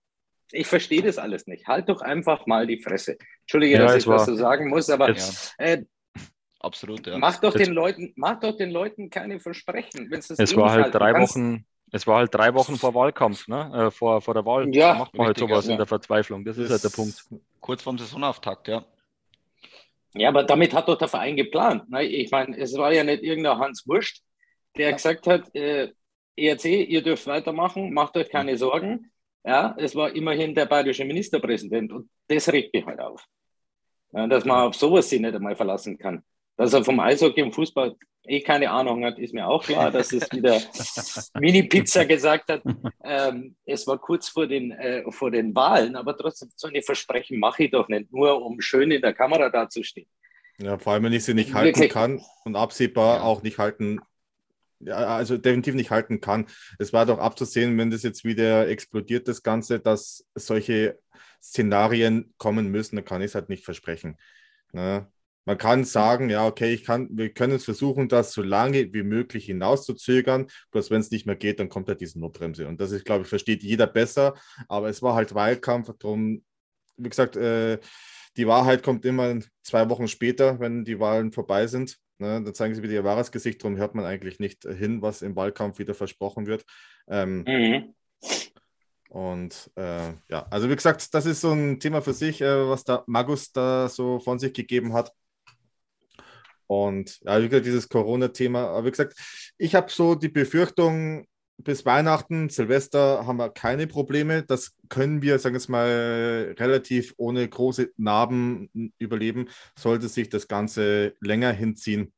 Ich 0.52 0.66
verstehe 0.66 1.02
das 1.02 1.16
alles 1.18 1.46
nicht. 1.46 1.66
Halt 1.66 1.88
doch 1.88 2.02
einfach 2.02 2.46
mal 2.46 2.66
die 2.66 2.80
Fresse. 2.82 3.16
Entschuldige, 3.42 3.76
Ja, 3.76 3.82
dass 3.82 3.92
es 3.94 4.02
ich 4.02 4.06
war- 4.06 4.18
so 4.24 4.34
sagen 4.34 4.68
muss, 4.68 4.90
aber 4.90 5.14
äh, 5.58 5.82
Absolut, 6.60 7.06
ja. 7.06 7.18
mach, 7.18 7.38
doch 7.38 7.54
den 7.54 7.72
Leuten, 7.72 8.12
mach 8.16 8.40
doch 8.40 8.56
den 8.56 8.70
Leuten 8.70 9.10
keine 9.10 9.38
Versprechen. 9.40 10.10
Wenn's 10.10 10.28
das 10.28 10.38
Es 10.38 10.52
eh 10.52 10.56
war 10.56 10.72
halt 10.72 10.94
drei 10.94 11.12
kannst. 11.12 11.36
Wochen, 11.36 11.66
es 11.92 12.06
war 12.06 12.18
halt 12.18 12.34
drei 12.34 12.54
Wochen 12.54 12.76
vor 12.76 12.94
Wahlkampf, 12.94 13.46
ne? 13.46 13.86
Äh, 13.86 13.90
vor, 13.90 14.20
vor 14.20 14.34
der 14.34 14.44
Wahl. 14.44 14.74
Ja, 14.74 14.92
da 14.92 14.98
macht 14.98 15.14
man 15.14 15.26
halt 15.28 15.38
sowas 15.38 15.66
ja. 15.66 15.72
in 15.72 15.78
der 15.78 15.86
Verzweiflung. 15.86 16.44
Das 16.44 16.58
ist 16.58 16.70
halt 16.70 16.82
der 16.82 16.88
Punkt. 16.88 17.24
Kurz 17.60 17.82
vorm 17.82 17.98
Saisonauftakt, 17.98 18.68
ja. 18.68 18.84
Ja, 20.14 20.30
aber 20.30 20.44
damit 20.44 20.72
hat 20.72 20.88
doch 20.88 20.96
der 20.96 21.08
Verein 21.08 21.36
geplant. 21.36 21.90
Ne? 21.90 22.04
Ich 22.04 22.30
meine, 22.30 22.56
es 22.58 22.76
war 22.76 22.92
ja 22.92 23.04
nicht 23.04 23.22
irgendein 23.22 23.58
Hans 23.58 23.86
Wurscht, 23.86 24.22
der 24.76 24.92
gesagt 24.92 25.26
hat, 25.26 25.54
äh, 25.54 25.92
ERC, 26.36 26.64
ihr 26.64 27.02
dürft 27.02 27.26
weitermachen, 27.26 27.92
macht 27.92 28.16
euch 28.16 28.30
keine 28.30 28.56
Sorgen. 28.56 29.10
Ja, 29.44 29.74
es 29.78 29.94
war 29.94 30.14
immerhin 30.14 30.54
der 30.54 30.66
bayerische 30.66 31.04
Ministerpräsident 31.04 31.92
und 31.92 32.10
das 32.28 32.50
regt 32.52 32.74
mich 32.74 32.84
halt 32.84 32.98
auf. 32.98 33.24
Ja, 34.12 34.26
dass 34.26 34.44
man 34.44 34.68
auf 34.68 34.74
sowas 34.74 35.08
sich 35.08 35.20
nicht 35.20 35.34
einmal 35.34 35.54
verlassen 35.54 35.98
kann. 35.98 36.24
Dass 36.56 36.72
er 36.72 36.84
vom 36.84 37.00
Eishockey 37.00 37.42
und 37.42 37.54
Fußball 37.54 37.96
eh 38.28 38.40
keine 38.40 38.70
Ahnung 38.70 39.04
hat, 39.04 39.18
ist 39.18 39.34
mir 39.34 39.46
auch 39.46 39.64
klar, 39.64 39.90
dass 39.90 40.12
es 40.12 40.30
wieder 40.32 40.60
Mini-Pizza 41.38 42.04
gesagt 42.04 42.50
hat. 42.50 42.62
Ähm, 43.08 43.54
es 43.64 43.86
war 43.86 43.98
kurz 43.98 44.28
vor 44.28 44.48
den, 44.48 44.72
äh, 44.72 45.04
vor 45.12 45.30
den 45.30 45.54
Wahlen, 45.54 45.94
aber 45.94 46.16
trotzdem, 46.16 46.48
so 46.56 46.66
eine 46.66 46.82
Versprechen 46.82 47.38
mache 47.38 47.64
ich 47.64 47.70
doch 47.70 47.86
nicht, 47.88 48.12
nur 48.12 48.44
um 48.44 48.60
schön 48.60 48.90
in 48.90 49.00
der 49.00 49.14
Kamera 49.14 49.48
dazustehen. 49.48 50.08
Ja, 50.60 50.76
vor 50.76 50.94
allem, 50.94 51.04
wenn 51.04 51.12
ich 51.12 51.22
sie 51.24 51.32
nicht 51.34 51.54
halten 51.54 51.78
Wirklich. 51.78 51.92
kann 51.92 52.20
und 52.44 52.56
absehbar 52.56 53.18
Ja. 53.18 53.22
auch 53.22 53.42
nicht 53.44 53.58
halten, 53.58 54.00
ja, 54.80 54.96
also 54.96 55.36
definitiv 55.36 55.74
nicht 55.76 55.92
halten 55.92 56.20
kann. 56.20 56.46
Es 56.80 56.92
war 56.92 57.06
doch 57.06 57.20
abzusehen, 57.20 57.78
wenn 57.78 57.90
das 57.92 58.02
jetzt 58.02 58.24
wieder 58.24 58.68
explodiert, 58.68 59.28
das 59.28 59.44
Ganze, 59.44 59.78
dass 59.78 60.26
solche 60.34 60.98
Szenarien 61.40 62.34
kommen 62.38 62.72
müssen, 62.72 62.96
dann 62.96 63.04
kann 63.04 63.20
ich 63.20 63.26
es 63.26 63.34
halt 63.36 63.48
nicht 63.48 63.64
versprechen. 63.64 64.16
Ne? 64.72 65.06
Man 65.46 65.56
kann 65.58 65.84
sagen, 65.84 66.28
ja, 66.28 66.46
okay, 66.46 66.74
ich 66.74 66.84
kann, 66.84 67.08
wir 67.10 67.30
können 67.32 67.54
es 67.54 67.64
versuchen, 67.64 68.08
das 68.08 68.32
so 68.32 68.42
lange 68.42 68.92
wie 68.92 69.02
möglich 69.04 69.46
hinauszuzögern. 69.46 70.48
Bloß 70.72 70.90
wenn 70.90 71.00
es 71.00 71.10
nicht 71.10 71.24
mehr 71.24 71.36
geht, 71.36 71.60
dann 71.60 71.68
kommt 71.70 71.88
halt 71.88 72.00
diese 72.00 72.20
Notbremse. 72.20 72.68
Und 72.68 72.80
das 72.80 72.90
ist, 72.90 73.04
glaube 73.06 73.22
ich, 73.22 73.28
versteht 73.28 73.62
jeder 73.62 73.86
besser. 73.86 74.34
Aber 74.68 74.88
es 74.88 75.00
war 75.02 75.14
halt 75.14 75.34
Wahlkampf, 75.34 75.90
darum, 75.98 76.44
wie 76.98 77.08
gesagt, 77.08 77.36
äh, 77.36 77.78
die 78.36 78.46
Wahrheit 78.46 78.82
kommt 78.82 79.04
immer 79.06 79.38
zwei 79.62 79.88
Wochen 79.88 80.08
später, 80.08 80.60
wenn 80.60 80.84
die 80.84 81.00
Wahlen 81.00 81.32
vorbei 81.32 81.66
sind. 81.66 81.96
Ne, 82.18 82.42
dann 82.42 82.54
zeigen 82.54 82.74
sie 82.74 82.82
wieder 82.82 82.94
ihr 82.94 83.04
wahres 83.04 83.30
Gesicht, 83.30 83.62
darum 83.62 83.76
hört 83.76 83.94
man 83.94 84.06
eigentlich 84.06 84.38
nicht 84.40 84.62
hin, 84.64 85.02
was 85.02 85.20
im 85.20 85.36
Wahlkampf 85.36 85.78
wieder 85.78 85.94
versprochen 85.94 86.46
wird. 86.46 86.64
Ähm, 87.08 87.44
Mhm. 87.46 87.94
und 89.10 89.70
äh, 89.76 90.12
ja, 90.30 90.46
also 90.50 90.68
wie 90.70 90.76
gesagt, 90.76 91.12
das 91.14 91.26
ist 91.26 91.40
so 91.42 91.52
ein 91.52 91.78
Thema 91.78 92.02
für 92.02 92.14
sich, 92.14 92.40
äh, 92.40 92.68
was 92.68 92.84
der 92.84 93.04
Magus 93.06 93.52
da 93.52 93.88
so 93.88 94.18
von 94.18 94.38
sich 94.38 94.52
gegeben 94.52 94.92
hat. 94.94 95.12
Und 96.66 97.20
ja, 97.24 97.40
wie 97.40 97.48
gesagt, 97.48 97.66
dieses 97.66 97.88
Corona-Thema, 97.88 98.68
aber 98.68 98.86
wie 98.86 98.90
gesagt, 98.90 99.16
ich 99.58 99.74
habe 99.74 99.90
so 99.90 100.14
die 100.14 100.28
Befürchtung, 100.28 101.26
bis 101.58 101.86
Weihnachten, 101.86 102.48
Silvester 102.48 103.26
haben 103.26 103.38
wir 103.38 103.50
keine 103.50 103.86
Probleme. 103.86 104.42
Das 104.42 104.76
können 104.88 105.22
wir, 105.22 105.38
sagen 105.38 105.54
wir 105.54 105.58
es 105.58 105.68
mal, 105.68 106.54
relativ 106.58 107.14
ohne 107.16 107.48
große 107.48 107.92
Narben 107.96 108.92
überleben. 108.98 109.48
Sollte 109.78 110.08
sich 110.08 110.28
das 110.28 110.48
Ganze 110.48 111.14
länger 111.20 111.52
hinziehen, 111.52 112.12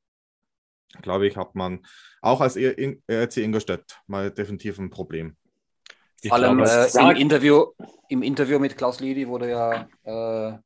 glaube 1.03 1.27
ich, 1.27 1.37
hat 1.37 1.55
man 1.55 1.81
auch 2.21 2.41
als 2.41 2.57
RC 2.57 3.37
Ingolstadt 3.37 4.01
mal 4.07 4.31
definitiv 4.31 4.79
ein 4.79 4.91
Problem. 4.91 5.37
Ich 6.21 6.31
Vor 6.31 6.39
allem 6.39 6.57
glaube, 6.57 6.71
äh, 6.71 7.11
im, 7.11 7.17
Interview, 7.17 7.67
im 8.09 8.23
Interview 8.23 8.59
mit 8.59 8.77
Klaus 8.77 8.99
Liedi 8.99 9.29
wurde 9.29 9.51
ja 9.51 9.89
äh, 10.03 10.59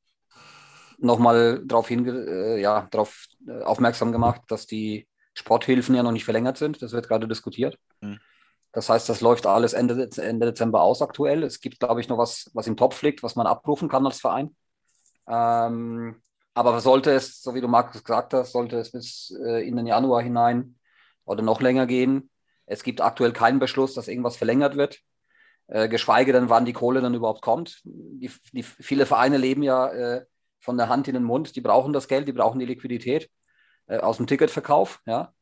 nochmal 1.02 1.62
darauf 1.64 1.90
äh, 1.90 2.60
ja, 2.60 2.88
drauf, 2.90 3.26
äh, 3.46 3.62
aufmerksam 3.62 4.12
gemacht, 4.12 4.42
dass 4.48 4.66
die 4.66 5.08
Sporthilfen 5.34 5.94
ja 5.94 6.02
noch 6.02 6.12
nicht 6.12 6.24
verlängert 6.24 6.58
sind. 6.58 6.82
Das 6.82 6.92
wird 6.92 7.08
gerade 7.08 7.28
diskutiert. 7.28 7.78
Hm. 8.00 8.18
Das 8.72 8.88
heißt, 8.88 9.08
das 9.08 9.20
läuft 9.20 9.46
alles 9.46 9.74
Ende, 9.74 10.08
Ende 10.16 10.46
Dezember 10.46 10.80
aus 10.80 11.02
aktuell. 11.02 11.42
Es 11.42 11.60
gibt, 11.60 11.80
glaube 11.80 12.00
ich, 12.00 12.08
noch 12.08 12.18
was, 12.18 12.50
was 12.54 12.66
im 12.66 12.76
Topf 12.76 13.02
liegt, 13.02 13.22
was 13.22 13.36
man 13.36 13.46
abrufen 13.46 13.88
kann 13.88 14.06
als 14.06 14.20
Verein. 14.20 14.56
Ähm, 15.28 16.16
aber 16.54 16.80
sollte 16.80 17.12
es, 17.12 17.42
so 17.42 17.54
wie 17.54 17.60
du 17.60 17.68
Markus 17.68 18.02
gesagt 18.02 18.34
hast, 18.34 18.52
sollte 18.52 18.78
es 18.78 18.92
bis 18.92 19.34
äh, 19.44 19.66
in 19.66 19.76
den 19.76 19.86
Januar 19.86 20.22
hinein 20.22 20.76
oder 21.24 21.42
noch 21.42 21.60
länger 21.60 21.86
gehen. 21.86 22.30
Es 22.66 22.82
gibt 22.82 23.00
aktuell 23.00 23.32
keinen 23.32 23.58
Beschluss, 23.58 23.94
dass 23.94 24.08
irgendwas 24.08 24.36
verlängert 24.36 24.76
wird. 24.76 25.00
Äh, 25.68 25.88
geschweige 25.88 26.32
denn, 26.32 26.48
wann 26.48 26.64
die 26.64 26.72
Kohle 26.72 27.00
dann 27.00 27.14
überhaupt 27.14 27.42
kommt. 27.42 27.80
Die, 27.84 28.30
die, 28.52 28.62
viele 28.62 29.06
Vereine 29.06 29.36
leben 29.36 29.62
ja 29.62 29.88
äh, 29.88 30.24
von 30.62 30.78
der 30.78 30.88
Hand 30.88 31.08
in 31.08 31.14
den 31.14 31.24
Mund. 31.24 31.54
Die 31.56 31.60
brauchen 31.60 31.92
das 31.92 32.08
Geld, 32.08 32.26
die 32.26 32.32
brauchen 32.32 32.58
die 32.58 32.66
Liquidität 32.66 33.28
äh, 33.86 33.98
aus 33.98 34.16
dem 34.16 34.26
Ticketverkauf. 34.26 35.00
Ja. 35.04 35.34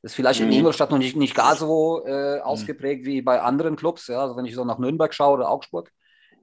Das 0.00 0.12
ist 0.12 0.16
vielleicht 0.16 0.40
in 0.40 0.46
Mhm. 0.46 0.52
Ingolstadt 0.52 0.90
noch 0.90 0.98
nicht, 0.98 1.16
nicht 1.16 1.34
gar 1.34 1.56
so 1.56 2.06
äh, 2.06 2.40
ausgeprägt 2.40 3.04
wie 3.04 3.20
bei 3.20 3.42
anderen 3.42 3.76
Clubs. 3.76 4.06
Ja. 4.06 4.22
Also 4.22 4.36
wenn 4.36 4.46
ich 4.46 4.54
so 4.54 4.64
nach 4.64 4.78
Nürnberg 4.78 5.12
schaue 5.12 5.34
oder 5.34 5.50
Augsburg, 5.50 5.90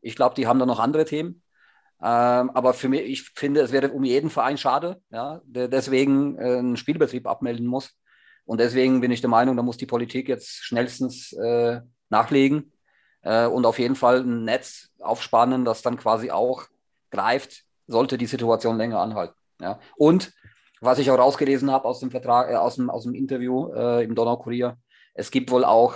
ich 0.01 0.15
glaube, 0.15 0.35
die 0.35 0.45
haben 0.45 0.59
da 0.59 0.65
noch 0.65 0.79
andere 0.79 1.05
Themen. 1.05 1.41
Ähm, 2.01 2.49
aber 2.51 2.73
für 2.73 2.89
mich, 2.89 3.01
ich 3.03 3.23
finde, 3.35 3.61
es 3.61 3.71
wäre 3.71 3.89
um 3.89 4.03
jeden 4.03 4.29
Verein 4.29 4.57
schade, 4.57 5.01
ja, 5.09 5.41
der 5.45 5.69
deswegen 5.69 6.37
äh, 6.37 6.57
einen 6.57 6.77
Spielbetrieb 6.77 7.25
abmelden 7.25 7.65
muss. 7.65 7.91
Und 8.43 8.59
deswegen 8.59 9.01
bin 9.01 9.11
ich 9.11 9.21
der 9.21 9.29
Meinung, 9.29 9.55
da 9.55 9.63
muss 9.63 9.77
die 9.77 9.85
Politik 9.85 10.27
jetzt 10.27 10.63
schnellstens 10.65 11.31
äh, 11.33 11.81
nachlegen 12.09 12.73
äh, 13.21 13.47
und 13.47 13.65
auf 13.65 13.79
jeden 13.79 13.95
Fall 13.95 14.19
ein 14.19 14.43
Netz 14.43 14.89
aufspannen, 14.99 15.65
das 15.65 15.81
dann 15.81 15.97
quasi 15.97 16.29
auch 16.29 16.65
greift, 17.09 17.63
sollte 17.87 18.17
die 18.17 18.25
Situation 18.25 18.77
länger 18.77 18.99
anhalten. 18.99 19.35
Ja. 19.61 19.79
Und 19.95 20.33
was 20.81 20.99
ich 20.99 21.09
auch 21.09 21.17
rausgelesen 21.17 21.71
habe 21.71 21.85
aus 21.85 21.99
dem 21.99 22.11
Vertrag, 22.11 22.49
äh, 22.51 22.55
aus, 22.55 22.75
dem, 22.75 22.89
aus 22.89 23.03
dem 23.03 23.15
Interview 23.15 23.71
äh, 23.73 24.03
im 24.03 24.15
Donaukurier, 24.15 24.77
es 25.13 25.31
gibt 25.31 25.51
wohl 25.51 25.63
auch 25.63 25.95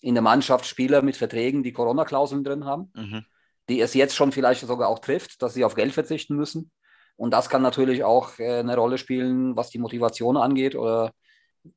in 0.00 0.14
der 0.14 0.22
Mannschaft 0.22 0.66
Spieler 0.66 1.02
mit 1.02 1.16
Verträgen, 1.16 1.62
die 1.62 1.72
Corona-Klauseln 1.72 2.44
drin 2.44 2.64
haben, 2.64 2.90
Mhm. 2.94 3.24
die 3.68 3.80
es 3.80 3.94
jetzt 3.94 4.14
schon 4.14 4.32
vielleicht 4.32 4.66
sogar 4.66 4.88
auch 4.88 5.00
trifft, 5.00 5.42
dass 5.42 5.54
sie 5.54 5.64
auf 5.64 5.74
Geld 5.74 5.92
verzichten 5.92 6.36
müssen. 6.36 6.70
Und 7.16 7.32
das 7.32 7.48
kann 7.48 7.62
natürlich 7.62 8.04
auch 8.04 8.38
äh, 8.38 8.60
eine 8.60 8.76
Rolle 8.76 8.96
spielen, 8.96 9.56
was 9.56 9.70
die 9.70 9.78
Motivation 9.78 10.36
angeht 10.36 10.76
oder 10.76 11.12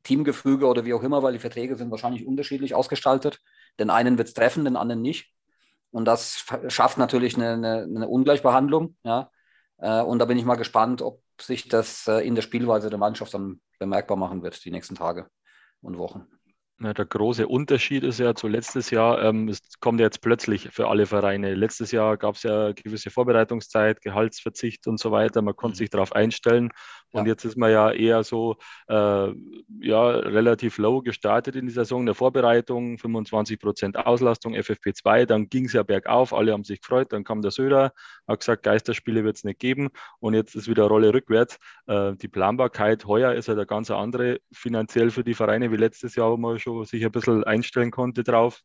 Teamgefüge 0.04 0.68
oder 0.68 0.86
wie 0.86 0.94
auch 0.94 1.04
immer, 1.04 1.24
weil 1.24 1.34
die 1.34 1.40
Verträge 1.40 1.76
sind 1.76 1.92
wahrscheinlich 1.92 2.26
unterschiedlich 2.26 2.76
ausgestaltet. 2.76 3.40
Den 3.80 3.90
einen 3.90 4.18
wird 4.18 4.28
es 4.28 4.34
treffen, 4.34 4.64
den 4.64 4.78
anderen 4.78 5.02
nicht. 5.02 5.34
Und 5.92 6.06
das 6.06 6.46
schafft 6.68 6.98
natürlich 6.98 7.36
eine, 7.36 7.54
eine, 7.54 7.84
eine 7.84 8.08
Ungleichbehandlung. 8.08 8.96
Ja? 9.04 9.30
Äh, 9.78 10.02
und 10.02 10.20
da 10.20 10.26
bin 10.26 10.38
ich 10.38 10.46
mal 10.46 10.56
gespannt, 10.56 11.02
ob 11.02 11.22
sich 11.40 11.68
das 11.68 12.08
äh, 12.08 12.26
in 12.26 12.36
der 12.36 12.42
Spielweise 12.42 12.90
der 12.90 13.00
Mannschaft 13.00 13.34
dann 13.34 13.62
bemerkbar 13.80 14.18
machen 14.18 14.44
wird, 14.44 14.64
die 14.64 14.72
nächsten 14.72 14.96
Tage 14.96 15.28
und 15.82 15.98
Wochen. 15.98 16.28
Ja, 16.84 16.94
der 16.96 17.06
große 17.06 17.48
Unterschied 17.48 18.04
ist 18.04 18.18
ja 18.18 18.34
zu 18.34 18.48
letztes 18.48 18.90
Jahr, 18.90 19.22
ähm, 19.22 19.48
es 19.50 19.60
kommt 19.82 20.00
ja 20.00 20.08
jetzt 20.08 20.22
plötzlich 20.22 20.70
für 20.72 20.88
alle 20.88 21.06
Vereine. 21.06 21.54
Letztes 21.54 21.92
Jahr 21.92 22.18
gab 22.18 22.36
es 22.36 22.44
ja 22.44 22.72
gewisse 22.72 23.12
Vorbereitungszeit, 23.12 24.02
Gehaltsverzicht 24.02 24.88
und 24.88 25.00
so 25.00 25.12
weiter. 25.12 25.44
Man 25.44 25.56
konnte 25.56 25.76
Mhm. 25.76 25.78
sich 25.78 25.90
darauf 25.92 26.12
einstellen. 26.16 26.72
Und 27.14 27.26
Ja. 27.26 27.34
jetzt 27.34 27.44
ist 27.46 27.58
man 27.58 27.72
ja 27.72 27.92
eher 27.92 28.24
so 28.24 28.56
äh, 28.88 29.34
ja, 29.82 30.10
relativ 30.10 30.78
low 30.78 31.02
gestartet 31.02 31.56
in 31.56 31.68
die 31.68 31.72
Saison 31.74 32.06
der 32.06 32.16
Vorbereitung, 32.16 32.98
25 32.98 33.60
Prozent 33.60 33.98
Auslastung, 33.98 34.56
FFP2. 34.56 35.26
Dann 35.26 35.50
ging 35.50 35.66
es 35.66 35.74
ja 35.74 35.84
bergauf, 35.84 36.34
alle 36.34 36.54
haben 36.54 36.64
sich 36.64 36.80
gefreut. 36.82 37.12
Dann 37.14 37.24
kam 37.26 37.42
der 37.42 37.52
Söder, 37.52 37.92
hat 38.28 38.40
gesagt, 38.40 38.64
Geisterspiele 38.64 39.24
wird 39.24 39.36
es 39.36 39.44
nicht 39.44 39.60
geben. 39.60 39.90
Und 40.20 40.34
jetzt 40.34 40.56
ist 40.56 40.68
wieder 40.70 40.86
Rolle 40.86 41.14
rückwärts. 41.14 41.58
Äh, 41.86 42.14
die 42.16 42.28
Planbarkeit 42.30 43.06
heuer 43.06 43.34
ist 43.34 43.48
ja 43.50 43.54
eine 43.56 43.66
ganz 43.66 43.92
andere 43.92 44.40
finanziell 44.52 45.12
für 45.12 45.24
die 45.24 45.34
Vereine 45.36 45.72
wie 45.72 45.78
letztes 45.78 46.16
Jahr, 46.16 46.32
wo 46.32 46.38
man 46.38 46.58
schon 46.58 46.71
sich 46.84 47.06
ein 47.06 47.12
bisschen 47.12 47.44
einstellen 47.44 47.92
konnte 47.92 48.24
drauf 48.24 48.62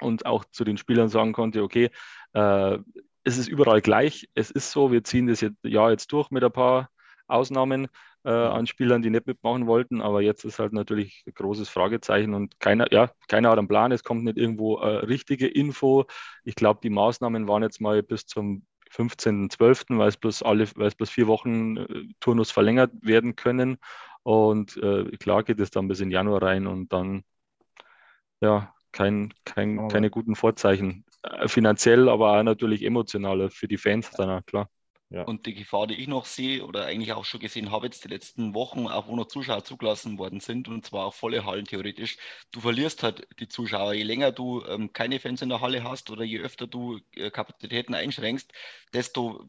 und 0.00 0.26
auch 0.26 0.44
zu 0.44 0.64
den 0.64 0.76
Spielern 0.78 1.08
sagen 1.08 1.32
konnte, 1.32 1.62
okay, 1.62 1.90
äh, 2.34 2.78
es 3.24 3.38
ist 3.38 3.48
überall 3.48 3.80
gleich, 3.80 4.28
es 4.34 4.50
ist 4.50 4.70
so, 4.72 4.90
wir 4.90 5.04
ziehen 5.04 5.26
das 5.26 5.40
jetzt, 5.40 5.64
Jahr 5.64 5.90
jetzt 5.90 6.10
durch 6.12 6.30
mit 6.30 6.42
ein 6.42 6.52
paar 6.52 6.90
Ausnahmen 7.28 7.88
äh, 8.24 8.30
an 8.30 8.66
Spielern, 8.66 9.02
die 9.02 9.10
nicht 9.10 9.26
mitmachen 9.26 9.66
wollten, 9.66 10.00
aber 10.00 10.22
jetzt 10.22 10.44
ist 10.44 10.58
halt 10.58 10.72
natürlich 10.72 11.24
ein 11.26 11.34
großes 11.34 11.68
Fragezeichen 11.68 12.34
und 12.34 12.58
keiner, 12.60 12.92
ja, 12.92 13.10
keiner 13.28 13.50
hat 13.50 13.58
einen 13.58 13.68
Plan, 13.68 13.92
es 13.92 14.04
kommt 14.04 14.24
nicht 14.24 14.38
irgendwo 14.38 14.78
äh, 14.78 15.04
richtige 15.06 15.46
Info. 15.46 16.06
Ich 16.44 16.54
glaube, 16.54 16.80
die 16.82 16.90
Maßnahmen 16.90 17.48
waren 17.48 17.62
jetzt 17.62 17.80
mal 17.80 18.02
bis 18.02 18.26
zum 18.26 18.66
15.12., 18.92 19.98
weil 19.98 20.08
es 20.08 20.16
bloß 20.16 20.42
alle, 20.42 20.68
weil 20.76 20.88
es 20.88 20.94
bloß 20.94 21.10
vier 21.10 21.26
Wochen 21.26 21.76
äh, 21.78 22.08
Turnus 22.20 22.50
verlängert 22.50 22.92
werden 23.00 23.36
können. 23.36 23.78
Und 24.22 24.76
äh, 24.76 25.04
klar 25.16 25.42
geht 25.42 25.60
es 25.60 25.70
dann 25.70 25.88
bis 25.88 26.00
in 26.00 26.10
Januar 26.10 26.42
rein 26.42 26.66
und 26.66 26.92
dann 26.92 27.24
ja 28.42 28.74
kein, 28.92 29.32
kein, 29.44 29.78
Aber- 29.78 29.88
keine 29.88 30.10
guten 30.10 30.36
Vorzeichen. 30.36 31.04
Äh, 31.22 31.48
finanziell, 31.48 32.08
aber 32.08 32.38
auch 32.38 32.42
natürlich 32.42 32.82
emotionaler 32.84 33.50
für 33.50 33.68
die 33.68 33.78
Fans 33.78 34.10
dann 34.10 34.28
auch, 34.28 34.44
klar. 34.44 34.68
Ja. 35.08 35.24
Und 35.24 35.44
die 35.44 35.52
Gefahr, 35.52 35.86
die 35.86 35.94
ich 35.96 36.08
noch 36.08 36.24
sehe 36.24 36.64
oder 36.64 36.86
eigentlich 36.86 37.12
auch 37.12 37.26
schon 37.26 37.40
gesehen 37.40 37.70
habe, 37.70 37.84
jetzt 37.86 38.02
die 38.04 38.08
letzten 38.08 38.54
Wochen, 38.54 38.86
auch 38.86 39.08
wo 39.08 39.14
noch 39.16 39.28
Zuschauer 39.28 39.62
zugelassen 39.62 40.18
worden 40.18 40.40
sind, 40.40 40.68
und 40.68 40.86
zwar 40.86 41.04
auch 41.04 41.12
volle 41.14 41.44
Hallen 41.44 41.66
theoretisch, 41.66 42.16
du 42.50 42.60
verlierst 42.60 43.02
halt 43.02 43.28
die 43.38 43.46
Zuschauer. 43.46 43.92
Je 43.92 44.04
länger 44.04 44.32
du 44.32 44.64
ähm, 44.64 44.92
keine 44.94 45.20
Fans 45.20 45.42
in 45.42 45.50
der 45.50 45.60
Halle 45.60 45.84
hast 45.84 46.10
oder 46.10 46.24
je 46.24 46.38
öfter 46.40 46.66
du 46.66 46.98
äh, 47.14 47.30
Kapazitäten 47.30 47.94
einschränkst, 47.94 48.52
desto 48.94 49.44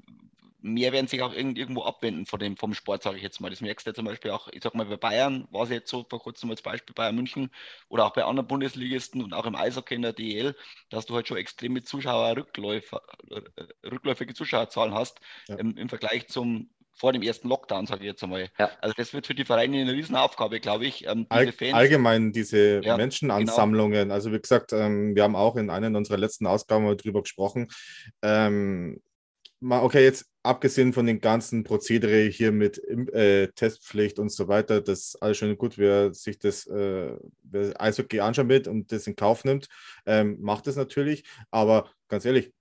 mehr 0.64 0.94
werden 0.94 1.08
sich 1.08 1.22
auch 1.22 1.34
irgendwo 1.34 1.84
abwenden 1.84 2.26
von 2.26 2.40
dem, 2.40 2.56
vom 2.56 2.74
Sport, 2.74 3.04
sage 3.04 3.18
ich 3.18 3.24
jetzt 3.24 3.42
mal. 3.42 3.50
Das 3.50 3.60
merkst 3.60 3.86
du 3.86 3.90
ja 3.90 3.94
zum 3.94 4.06
Beispiel 4.06 4.32
auch, 4.32 4.48
ich 4.48 4.64
sag 4.64 4.74
mal, 4.74 4.86
bei 4.86 4.96
Bayern 4.96 5.46
war 5.52 5.64
es 5.64 5.70
jetzt 5.70 5.90
so 5.90 6.06
vor 6.10 6.22
kurzem 6.22 6.50
als 6.50 6.62
Beispiel 6.62 6.96
Bayern 6.96 7.16
München 7.16 7.52
oder 7.90 8.06
auch 8.06 8.14
bei 8.14 8.24
anderen 8.24 8.48
Bundesligisten 8.48 9.22
und 9.22 9.34
auch 9.34 9.46
im 9.46 9.56
Eishockey 9.56 9.96
in 9.96 10.04
der 10.04 10.14
DL, 10.14 10.56
dass 10.90 11.06
du 11.06 11.16
halt 11.16 11.28
schon 11.28 11.36
extreme 11.36 11.84
Zuschauerrückläufe, 11.84 13.02
äh, 13.30 13.88
rückläufige 13.88 14.34
Zuschauerzahlen 14.34 14.94
hast 14.94 15.20
ja. 15.50 15.56
im, 15.58 15.76
im, 15.76 15.90
Vergleich 15.90 16.30
zum 16.30 16.70
vor 16.94 17.12
dem 17.12 17.24
ersten 17.24 17.50
Lockdown, 17.50 17.86
sage 17.86 18.02
ich 18.02 18.08
jetzt 18.08 18.24
einmal. 18.24 18.50
Ja. 18.58 18.72
Also 18.80 18.94
das 18.96 19.14
wird 19.14 19.28
für 19.28 19.36
die 19.36 19.46
Vereine 19.46 19.82
eine 19.82 19.92
Riesenaufgabe, 19.92 20.62
glaube 20.62 20.86
ich. 20.86 21.06
Ähm, 21.08 21.26
All, 21.28 21.52
Fans, 21.52 21.74
allgemein 21.74 22.32
diese 22.32 22.82
ja, 22.84 22.96
Menschenansammlungen. 22.96 24.04
Genau. 24.04 24.14
Also 24.14 24.32
wie 24.32 24.40
gesagt, 24.40 24.72
ähm, 24.72 25.14
wir 25.16 25.24
haben 25.24 25.36
auch 25.36 25.58
in 25.58 25.70
einer 25.70 25.98
unserer 25.98 26.18
letzten 26.18 26.48
Ausgaben 26.48 26.86
darüber 26.96 27.24
gesprochen. 27.24 27.68
Ähm, 28.22 29.02
okay, 29.70 30.04
jetzt 30.04 30.26
abgesehen 30.44 30.94
von 30.94 31.06
den 31.06 31.20
ganzen 31.22 31.64
Prozedere 31.64 32.24
hier 32.24 32.52
mit 32.52 32.78
äh, 32.88 33.48
Testpflicht 33.50 34.20
und 34.20 34.30
so 34.32 34.48
weiter, 34.48 34.82
das 34.82 35.00
ist 35.00 35.16
alles 35.22 35.38
schön 35.38 35.52
und 35.52 35.58
gut, 35.58 35.78
wer 35.78 36.14
sich 36.14 36.40
das 36.40 36.68
äh, 36.68 37.16
wer 37.44 37.82
Eishockey 37.82 38.20
anschaut 38.20 38.48
mit 38.48 38.68
und 38.68 38.92
das 38.92 39.08
in 39.08 39.16
Kauf 39.16 39.46
nimmt, 39.46 39.68
ähm, 40.06 40.38
macht 40.42 40.68
es 40.68 40.76
natürlich. 40.76 41.24
Aber 41.52 41.90
ganz 42.08 42.26
ehrlich, 42.26 42.54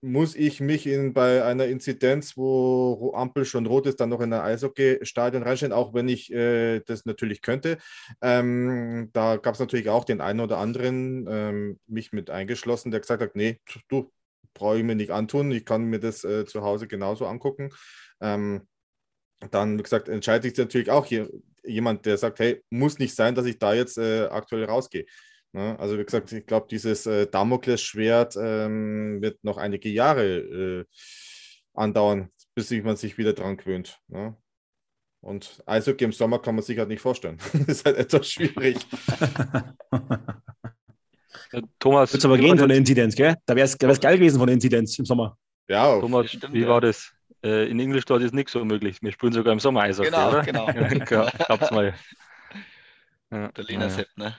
muss 0.00 0.36
ich 0.36 0.60
mich 0.60 0.86
in, 0.86 1.12
bei 1.12 1.44
einer 1.44 1.66
Inzidenz, 1.66 2.36
wo 2.36 3.12
Ampel 3.14 3.44
schon 3.44 3.66
rot 3.66 3.86
ist, 3.86 4.00
dann 4.00 4.10
noch 4.10 4.20
in 4.20 4.32
ein 4.32 4.40
Eishockey-Stadion 4.40 5.42
reinstellen, 5.42 5.72
auch 5.72 5.92
wenn 5.92 6.08
ich 6.08 6.32
äh, 6.32 6.80
das 6.80 7.04
natürlich 7.04 7.42
könnte. 7.42 7.78
Ähm, 8.22 9.10
da 9.12 9.36
gab 9.36 9.54
es 9.54 9.60
natürlich 9.60 9.88
auch 9.88 10.04
den 10.04 10.20
einen 10.20 10.40
oder 10.40 10.58
anderen, 10.58 11.26
ähm, 11.28 11.80
mich 11.86 12.12
mit 12.12 12.30
eingeschlossen, 12.30 12.92
der 12.92 13.00
gesagt 13.00 13.22
hat, 13.22 13.34
nee, 13.34 13.60
du, 13.88 14.12
brauche 14.54 14.78
ich 14.78 14.84
mir 14.84 14.94
nicht 14.94 15.10
antun. 15.10 15.50
Ich 15.52 15.64
kann 15.64 15.84
mir 15.84 16.00
das 16.00 16.24
äh, 16.24 16.44
zu 16.44 16.62
Hause 16.62 16.88
genauso 16.88 17.26
angucken. 17.26 17.70
Ähm, 18.20 18.66
dann, 19.50 19.78
wie 19.78 19.82
gesagt, 19.82 20.08
entscheidet 20.08 20.44
sich 20.44 20.64
natürlich 20.64 20.90
auch 20.90 21.06
hier 21.06 21.30
jemand, 21.64 22.06
der 22.06 22.18
sagt, 22.18 22.40
hey, 22.40 22.62
muss 22.70 22.98
nicht 22.98 23.14
sein, 23.14 23.34
dass 23.34 23.46
ich 23.46 23.58
da 23.58 23.74
jetzt 23.74 23.98
äh, 23.98 24.26
aktuell 24.26 24.64
rausgehe. 24.64 25.06
Ne? 25.52 25.78
Also 25.78 25.98
wie 25.98 26.04
gesagt, 26.04 26.32
ich 26.32 26.46
glaube, 26.46 26.66
dieses 26.70 27.06
äh, 27.06 27.26
Damoklesschwert 27.26 28.36
ähm, 28.40 29.22
wird 29.22 29.42
noch 29.44 29.56
einige 29.56 29.88
Jahre 29.88 30.38
äh, 30.38 30.84
andauern, 31.74 32.30
bis 32.54 32.70
man 32.70 32.96
sich 32.96 33.18
wieder 33.18 33.32
dran 33.32 33.56
gewöhnt. 33.56 34.00
Ne? 34.08 34.36
Und 35.20 35.62
Eishockey 35.66 36.04
im 36.04 36.12
Sommer 36.12 36.40
kann 36.40 36.54
man 36.54 36.64
sich 36.64 36.78
halt 36.78 36.88
nicht 36.88 37.00
vorstellen. 37.00 37.38
das 37.52 37.78
ist 37.78 37.86
halt 37.86 37.96
etwas 37.96 38.28
schwierig. 38.28 38.78
Thomas. 41.78 42.12
Wird 42.12 42.20
es 42.20 42.24
aber 42.24 42.38
gehen 42.38 42.58
von 42.58 42.68
der 42.68 42.78
Inzidenz, 42.78 43.14
gell? 43.14 43.36
Da 43.46 43.56
wäre 43.56 43.66
es 43.66 43.78
geil 43.78 44.18
gewesen 44.18 44.38
von 44.38 44.46
der 44.46 44.54
Inzidenz 44.54 44.98
im 44.98 45.04
Sommer. 45.04 45.36
Ja, 45.68 45.98
Thomas, 46.00 46.30
stimmt, 46.30 46.52
wie 46.52 46.62
ja. 46.62 46.68
war 46.68 46.80
das? 46.80 47.12
Äh, 47.42 47.70
in 47.70 47.78
Ingolstadt 47.78 48.22
ist 48.22 48.34
nichts 48.34 48.52
so 48.52 48.64
möglich. 48.64 48.98
Wir 49.00 49.12
spielen 49.12 49.32
sogar 49.32 49.52
im 49.52 49.60
Sommer 49.60 49.82
Eishockey, 49.82 50.10
genau, 50.10 50.28
oder? 50.28 50.42
Genau, 50.42 50.66
Gab's 51.48 51.70
mal. 51.70 51.94
Ja. 53.30 53.48
Der 53.48 53.64
Lena 53.64 53.90
Sepp, 53.90 54.08
ne? 54.16 54.34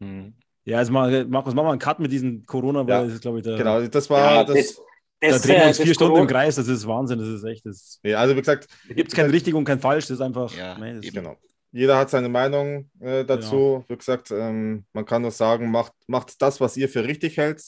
Hm. 0.00 0.34
Ja, 0.64 0.78
also 0.78 0.92
Markus, 0.92 1.54
machen 1.54 1.54
wir 1.54 1.70
einen 1.70 1.78
Cut 1.78 2.00
mit 2.00 2.10
diesen 2.10 2.44
Corona, 2.44 2.80
weil 2.80 2.88
ja. 2.88 3.04
das 3.04 3.12
ist, 3.12 3.22
glaube 3.22 3.38
ich, 3.38 3.44
der, 3.44 3.56
Genau, 3.56 3.80
das 3.80 4.10
war 4.10 4.34
ja, 4.34 4.42
das, 4.42 4.82
das, 5.20 5.42
da 5.42 5.46
drehen 5.46 5.60
wir 5.60 5.68
uns 5.68 5.76
vier 5.80 5.94
Stunden 5.94 6.14
Corona. 6.14 6.22
im 6.22 6.28
Kreis, 6.28 6.56
das 6.56 6.66
ist 6.66 6.84
Wahnsinn, 6.84 7.20
das 7.20 7.28
ist 7.28 7.44
echt. 7.44 7.64
Das 7.64 8.00
ja, 8.02 8.18
also 8.18 8.34
wie 8.34 8.40
gesagt, 8.40 8.66
gibt 8.88 9.10
es 9.10 9.14
kein 9.14 9.30
richtig 9.30 9.54
und 9.54 9.62
kein 9.62 9.78
falsch, 9.78 10.06
das 10.06 10.16
ist 10.16 10.20
einfach. 10.20 10.52
Ja, 10.56 10.76
nee, 10.76 10.94
das 10.94 11.02
genau 11.02 11.36
jeder 11.72 11.96
hat 11.96 12.10
seine 12.10 12.28
Meinung 12.28 12.90
äh, 13.00 13.24
dazu. 13.24 13.78
Ja. 13.80 13.84
Wie 13.88 13.96
gesagt, 13.96 14.30
ähm, 14.30 14.84
man 14.92 15.06
kann 15.06 15.22
nur 15.22 15.30
sagen, 15.30 15.70
macht, 15.70 15.94
macht 16.06 16.40
das, 16.42 16.60
was 16.60 16.76
ihr 16.76 16.88
für 16.88 17.04
richtig 17.04 17.38
hält. 17.38 17.62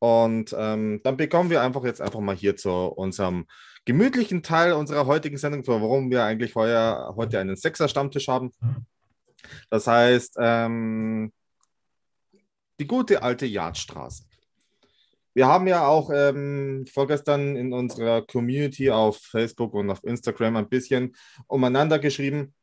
Und 0.00 0.54
ähm, 0.56 1.00
dann 1.02 1.16
bekommen 1.16 1.50
wir 1.50 1.62
einfach 1.62 1.84
jetzt 1.84 2.00
einfach 2.00 2.20
mal 2.20 2.34
hier 2.34 2.56
zu 2.56 2.70
unserem 2.70 3.46
gemütlichen 3.84 4.42
Teil 4.42 4.72
unserer 4.72 5.06
heutigen 5.06 5.38
Sendung, 5.38 5.66
warum 5.66 6.10
wir 6.10 6.24
eigentlich 6.24 6.54
heuer, 6.54 7.14
heute 7.16 7.38
einen 7.38 7.56
Sechser-Stammtisch 7.56 8.28
haben. 8.28 8.52
Das 9.70 9.86
heißt, 9.86 10.36
ähm, 10.38 11.32
die 12.78 12.86
gute 12.86 13.22
alte 13.22 13.46
Jagdstraße. 13.46 14.24
Wir 15.34 15.46
haben 15.46 15.68
ja 15.68 15.86
auch 15.86 16.10
ähm, 16.12 16.84
vorgestern 16.92 17.54
in 17.56 17.72
unserer 17.72 18.22
Community 18.22 18.90
auf 18.90 19.18
Facebook 19.18 19.74
und 19.74 19.90
auf 19.90 20.02
Instagram 20.02 20.56
ein 20.56 20.68
bisschen 20.68 21.14
umeinander 21.46 21.98
geschrieben, 21.98 22.54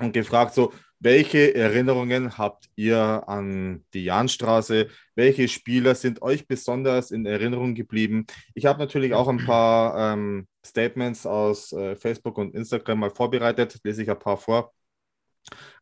und 0.00 0.12
gefragt, 0.12 0.54
so, 0.54 0.72
welche 0.98 1.54
Erinnerungen 1.54 2.36
habt 2.36 2.68
ihr 2.76 3.24
an 3.26 3.84
die 3.94 4.04
Jahnstraße? 4.04 4.88
Welche 5.14 5.48
Spieler 5.48 5.94
sind 5.94 6.20
euch 6.20 6.46
besonders 6.46 7.10
in 7.10 7.24
Erinnerung 7.24 7.74
geblieben? 7.74 8.26
Ich 8.54 8.66
habe 8.66 8.78
natürlich 8.78 9.14
auch 9.14 9.28
ein 9.28 9.44
paar 9.46 10.12
ähm, 10.12 10.46
Statements 10.64 11.24
aus 11.24 11.72
äh, 11.72 11.96
Facebook 11.96 12.36
und 12.36 12.54
Instagram 12.54 13.00
mal 13.00 13.10
vorbereitet, 13.10 13.78
lese 13.82 14.02
ich 14.02 14.10
ein 14.10 14.18
paar 14.18 14.36
vor. 14.36 14.72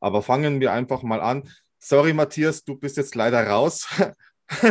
Aber 0.00 0.22
fangen 0.22 0.60
wir 0.60 0.72
einfach 0.72 1.02
mal 1.02 1.20
an. 1.20 1.50
Sorry, 1.80 2.12
Matthias, 2.12 2.62
du 2.62 2.76
bist 2.76 2.96
jetzt 2.96 3.16
leider 3.16 3.44
raus. 3.44 3.88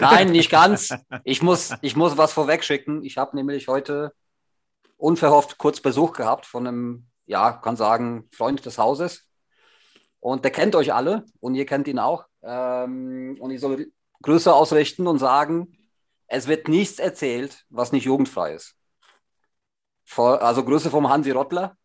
Nein, 0.00 0.32
nicht 0.32 0.50
ganz. 0.50 0.94
Ich 1.24 1.42
muss, 1.42 1.74
ich 1.82 1.94
muss 1.94 2.16
was 2.16 2.32
vorweg 2.32 2.64
schicken. 2.64 3.04
Ich 3.04 3.18
habe 3.18 3.36
nämlich 3.36 3.68
heute 3.68 4.12
unverhofft 4.96 5.58
kurz 5.58 5.80
Besuch 5.80 6.12
gehabt 6.14 6.46
von 6.46 6.66
einem 6.66 7.09
ja, 7.30 7.52
kann 7.52 7.76
sagen, 7.76 8.28
Freund 8.32 8.66
des 8.66 8.76
Hauses. 8.76 9.28
Und 10.18 10.44
der 10.44 10.50
kennt 10.50 10.74
euch 10.74 10.92
alle 10.92 11.24
und 11.38 11.54
ihr 11.54 11.64
kennt 11.64 11.86
ihn 11.86 12.00
auch. 12.00 12.24
Ähm, 12.42 13.36
und 13.38 13.52
ich 13.52 13.60
soll 13.60 13.92
Grüße 14.22 14.52
ausrichten 14.52 15.06
und 15.06 15.18
sagen, 15.18 15.78
es 16.26 16.48
wird 16.48 16.66
nichts 16.66 16.98
erzählt, 16.98 17.64
was 17.70 17.92
nicht 17.92 18.04
jugendfrei 18.04 18.54
ist. 18.54 18.74
Vor, 20.04 20.42
also 20.42 20.64
Grüße 20.64 20.90
vom 20.90 21.08
Hansi 21.08 21.30
Rottler. 21.30 21.76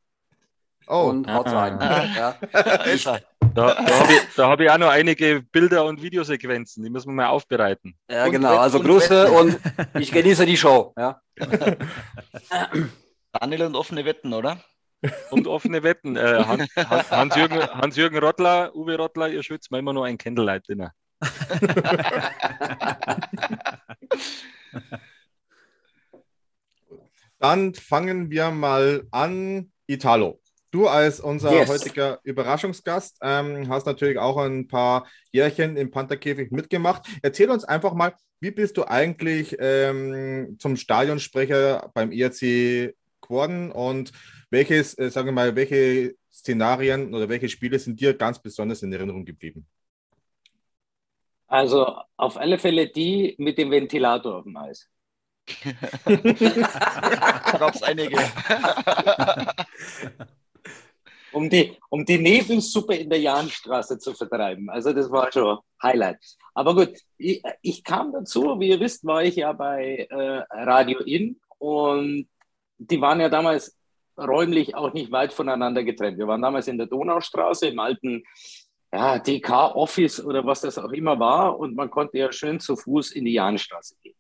Oh. 0.88 1.10
Und 1.10 1.32
haut 1.32 1.48
rein. 1.48 1.80
ja. 2.16 2.36
ich, 2.92 3.04
da, 3.04 3.22
da 3.54 3.76
habe 3.76 4.14
ich, 4.14 4.38
hab 4.38 4.60
ich, 4.60 4.70
auch 4.72 4.78
noch 4.80 4.90
einige 4.90 5.44
Bilder 5.44 5.86
und 5.86 6.02
Videosequenzen, 6.02 6.84
die 6.84 6.90
müssen 6.90 7.10
wir 7.10 7.14
mal 7.14 7.28
aufbereiten. 7.28 7.96
Ja, 8.10 8.26
und 8.26 8.32
genau. 8.32 8.58
Also 8.58 8.80
Grüße 8.80 9.32
und 9.32 9.60
ich 10.00 10.12
genieße 10.12 10.46
die 10.48 10.58
Show. 10.58 10.94
Ja. 10.98 11.22
Daniel 13.32 13.64
und 13.64 13.76
offene 13.76 14.06
Wetten, 14.06 14.34
oder? 14.34 14.58
Und 15.30 15.48
offene 15.48 15.84
Wetten. 15.84 16.16
Äh, 16.16 16.44
Hans-Jürgen 16.78 17.62
Hans 17.62 17.98
Rottler, 17.98 18.76
Uwe 18.76 18.98
Rottler, 18.98 19.30
ihr 19.30 19.44
schützt 19.44 19.72
mir 19.72 19.80
immer 19.80 19.94
nur 19.94 20.06
ein 20.06 20.18
Candlelight-Dinner. 20.18 20.92
Dann 27.40 27.74
fangen 27.76 28.32
wir 28.32 28.52
mal 28.52 29.04
an. 29.12 29.72
Italo. 29.88 30.42
Du 30.72 30.88
als 30.88 31.20
unser 31.20 31.54
yes. 31.54 31.70
heutiger 31.70 32.20
Überraschungsgast 32.24 33.18
ähm, 33.22 33.70
hast 33.70 33.86
natürlich 33.86 34.18
auch 34.18 34.38
ein 34.38 34.68
paar 34.68 35.08
Jährchen 35.32 35.78
im 35.78 35.92
Pantherkäfig 35.92 36.52
mitgemacht. 36.52 37.08
Erzähl 37.22 37.50
uns 37.50 37.64
einfach 37.64 37.94
mal, 37.94 38.14
wie 38.42 38.52
bist 38.52 38.78
du 38.78 38.84
eigentlich 38.84 39.56
ähm, 39.60 40.58
zum 40.60 40.76
Stadionsprecher 40.76 41.92
beim 41.94 42.12
ERC 42.12 42.94
geworden 43.22 43.72
und 43.72 44.12
welches, 44.50 44.98
äh, 44.98 45.10
sagen 45.10 45.28
wir 45.28 45.34
mal, 45.34 45.56
welche 45.56 46.16
Szenarien 46.32 47.14
oder 47.14 47.30
welche 47.30 47.50
Spiele 47.50 47.80
sind 47.80 48.00
dir 48.00 48.14
ganz 48.14 48.40
besonders 48.40 48.84
in 48.84 48.94
Erinnerung 48.94 49.26
geblieben? 49.26 49.66
Also 51.48 51.86
auf 52.18 52.38
alle 52.38 52.58
Fälle 52.58 52.90
die 52.90 53.36
mit 53.38 53.58
dem 53.58 53.72
Ventilator 53.72 54.38
auf 54.38 54.44
dem 54.44 54.58
Eis. 54.58 54.90
gab 57.60 57.76
es 57.76 57.84
einige. 57.84 58.18
um, 61.32 61.50
die, 61.50 61.78
um 61.90 62.04
die 62.04 62.18
Nebelsuppe 62.18 62.96
in 62.96 63.10
der 63.10 63.20
Jahnstraße 63.20 64.00
zu 64.00 64.14
vertreiben. 64.14 64.70
Also 64.70 64.92
das 64.92 65.12
war 65.12 65.32
schon 65.32 65.60
Highlight. 65.84 66.18
Aber 66.54 66.74
gut, 66.74 66.98
ich, 67.18 67.44
ich 67.62 67.84
kam 67.84 68.12
dazu, 68.12 68.60
wie 68.60 68.70
ihr 68.70 68.80
wisst, 68.80 69.06
war 69.06 69.24
ich 69.24 69.36
ja 69.36 69.54
bei 69.54 70.08
äh, 70.10 70.44
Radio 70.50 71.00
In 71.00 71.40
und 71.60 72.28
die 72.78 73.00
waren 73.00 73.20
ja 73.20 73.30
damals 73.30 73.78
räumlich 74.18 74.76
auch 74.76 74.94
nicht 74.94 75.12
weit 75.12 75.34
voneinander 75.34 75.84
getrennt. 75.84 76.18
Wir 76.18 76.28
waren 76.28 76.42
damals 76.42 76.68
in 76.68 76.78
der 76.78 76.88
Donaustraße 76.88 77.68
im 77.68 77.80
alten 77.80 78.24
ja, 78.94 79.20
DK-Office 79.20 80.24
oder 80.24 80.46
was 80.46 80.62
das 80.62 80.78
auch 80.78 80.92
immer 80.92 81.20
war 81.20 81.60
und 81.60 81.76
man 81.76 81.90
konnte 81.90 82.18
ja 82.18 82.32
schön 82.32 82.60
zu 82.60 82.76
Fuß 82.76 83.12
in 83.12 83.26
die 83.26 83.34
Jahnstraße 83.34 83.96
gehen. 84.02 84.16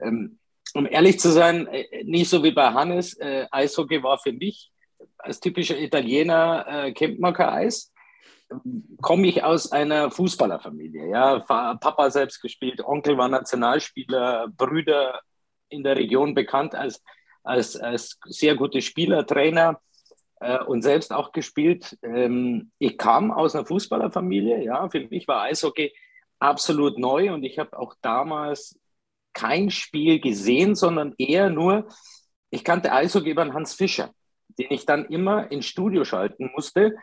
Ähm, 0.00 0.38
um 0.74 0.86
ehrlich 0.86 1.18
zu 1.20 1.30
sein, 1.30 1.66
äh, 1.68 2.04
nicht 2.04 2.28
so 2.28 2.42
wie 2.42 2.52
bei 2.52 2.72
Hannes, 2.72 3.14
äh, 3.18 3.46
Eishockey 3.50 4.02
war 4.02 4.18
für 4.18 4.32
mich 4.32 4.70
als 5.18 5.40
typischer 5.40 5.78
Italiener 5.78 6.66
äh, 6.68 6.92
kennt 6.92 7.20
man 7.20 7.34
kein 7.34 7.48
Eis. 7.48 7.92
Komme 9.02 9.26
ich 9.26 9.42
aus 9.42 9.72
einer 9.72 10.10
Fußballerfamilie. 10.10 11.08
Ja, 11.10 11.40
Papa 11.40 12.10
selbst 12.10 12.40
gespielt, 12.40 12.80
Onkel 12.80 13.18
war 13.18 13.28
Nationalspieler, 13.28 14.48
Brüder 14.56 15.20
in 15.68 15.82
der 15.82 15.96
Region 15.96 16.34
bekannt 16.34 16.74
als, 16.74 17.02
als, 17.46 17.76
als 17.76 18.18
sehr 18.26 18.56
guter 18.56 18.80
Spieler, 18.80 19.26
Trainer 19.26 19.80
äh, 20.40 20.62
und 20.64 20.82
selbst 20.82 21.12
auch 21.12 21.32
gespielt. 21.32 21.96
Ähm, 22.02 22.70
ich 22.78 22.98
kam 22.98 23.30
aus 23.30 23.54
einer 23.54 23.66
Fußballerfamilie, 23.66 24.64
ja, 24.64 24.88
für 24.88 25.00
mich 25.08 25.26
war 25.28 25.42
Eishockey 25.42 25.92
absolut 26.38 26.98
neu 26.98 27.32
und 27.32 27.44
ich 27.44 27.58
habe 27.58 27.78
auch 27.78 27.94
damals 28.02 28.78
kein 29.32 29.70
Spiel 29.70 30.20
gesehen, 30.20 30.74
sondern 30.74 31.14
eher 31.18 31.50
nur, 31.50 31.88
ich 32.50 32.64
kannte 32.64 32.92
Eishockey 32.92 33.30
über 33.30 33.52
Hans 33.52 33.74
Fischer, 33.74 34.10
den 34.58 34.68
ich 34.70 34.86
dann 34.86 35.06
immer 35.06 35.50
ins 35.50 35.66
Studio 35.66 36.04
schalten 36.04 36.50
musste, 36.54 36.96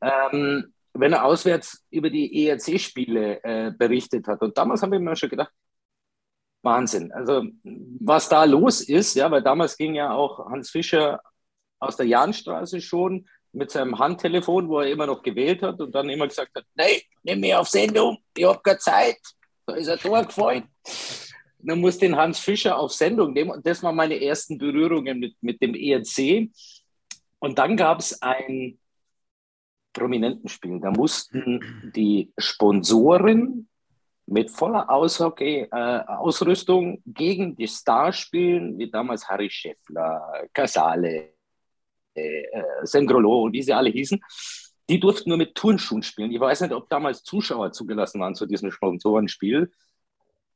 ähm, 0.00 0.72
wenn 0.94 1.12
er 1.12 1.24
auswärts 1.24 1.84
über 1.90 2.10
die 2.10 2.46
ERC-Spiele 2.46 3.44
äh, 3.44 3.72
berichtet 3.76 4.26
hat. 4.26 4.42
Und 4.42 4.58
damals 4.58 4.82
habe 4.82 4.96
ich 4.96 5.02
mir 5.02 5.14
schon 5.14 5.28
gedacht, 5.28 5.52
Wahnsinn. 6.68 7.12
Also 7.12 7.44
was 8.00 8.28
da 8.28 8.44
los 8.44 8.80
ist, 8.80 9.14
ja, 9.14 9.30
weil 9.30 9.42
damals 9.42 9.76
ging 9.76 9.94
ja 9.94 10.12
auch 10.12 10.50
Hans 10.50 10.70
Fischer 10.70 11.20
aus 11.80 11.96
der 11.96 12.06
Jahnstraße 12.06 12.80
schon 12.80 13.26
mit 13.52 13.70
seinem 13.70 13.98
Handtelefon, 13.98 14.68
wo 14.68 14.80
er 14.80 14.90
immer 14.90 15.06
noch 15.06 15.22
gewählt 15.22 15.62
hat 15.62 15.80
und 15.80 15.94
dann 15.94 16.10
immer 16.10 16.28
gesagt 16.28 16.54
hat, 16.54 16.64
nee, 16.74 17.02
nimm 17.22 17.40
mich 17.40 17.54
auf 17.54 17.68
Sendung, 17.68 18.18
ich 18.36 18.44
habe 18.44 18.60
keine 18.62 18.78
Zeit. 18.78 19.18
Da 19.66 19.74
ist 19.74 19.88
ein 19.88 19.98
Tor 19.98 20.22
gefallen. 20.24 20.64
Man 21.60 21.80
muss 21.80 21.98
den 21.98 22.16
Hans 22.16 22.38
Fischer 22.38 22.78
auf 22.78 22.92
Sendung 22.92 23.32
nehmen 23.32 23.50
und 23.50 23.66
das 23.66 23.82
waren 23.82 23.96
meine 23.96 24.22
ersten 24.22 24.58
Berührungen 24.58 25.18
mit, 25.18 25.34
mit 25.40 25.60
dem 25.60 25.74
ERC. 25.74 26.50
Und 27.38 27.58
dann 27.58 27.76
gab 27.76 28.00
es 28.00 28.20
ein 28.22 28.78
Prominentenspiel. 29.92 30.80
Da 30.80 30.90
mussten 30.90 31.92
die 31.94 32.32
Sponsoren 32.38 33.68
mit 34.28 34.50
voller 34.50 34.88
Aushockey, 34.90 35.68
äh, 35.70 36.00
Ausrüstung 36.06 37.02
gegen 37.06 37.56
die 37.56 37.66
Stars 37.66 38.18
spielen, 38.18 38.78
wie 38.78 38.90
damals 38.90 39.28
Harry 39.28 39.48
Scheffler, 39.50 40.46
Casale, 40.52 41.30
äh, 42.14 42.42
Sengrolo, 42.82 43.48
wie 43.52 43.62
sie 43.62 43.72
alle 43.72 43.90
hießen. 43.90 44.20
Die 44.90 45.00
durften 45.00 45.30
nur 45.30 45.38
mit 45.38 45.54
Turnschuhen 45.54 46.02
spielen. 46.02 46.30
Ich 46.30 46.40
weiß 46.40 46.60
nicht, 46.62 46.72
ob 46.72 46.88
damals 46.88 47.22
Zuschauer 47.22 47.72
zugelassen 47.72 48.20
waren 48.20 48.34
zu 48.34 48.46
diesem 48.46 48.70
Sponsorenspiel. 48.70 49.70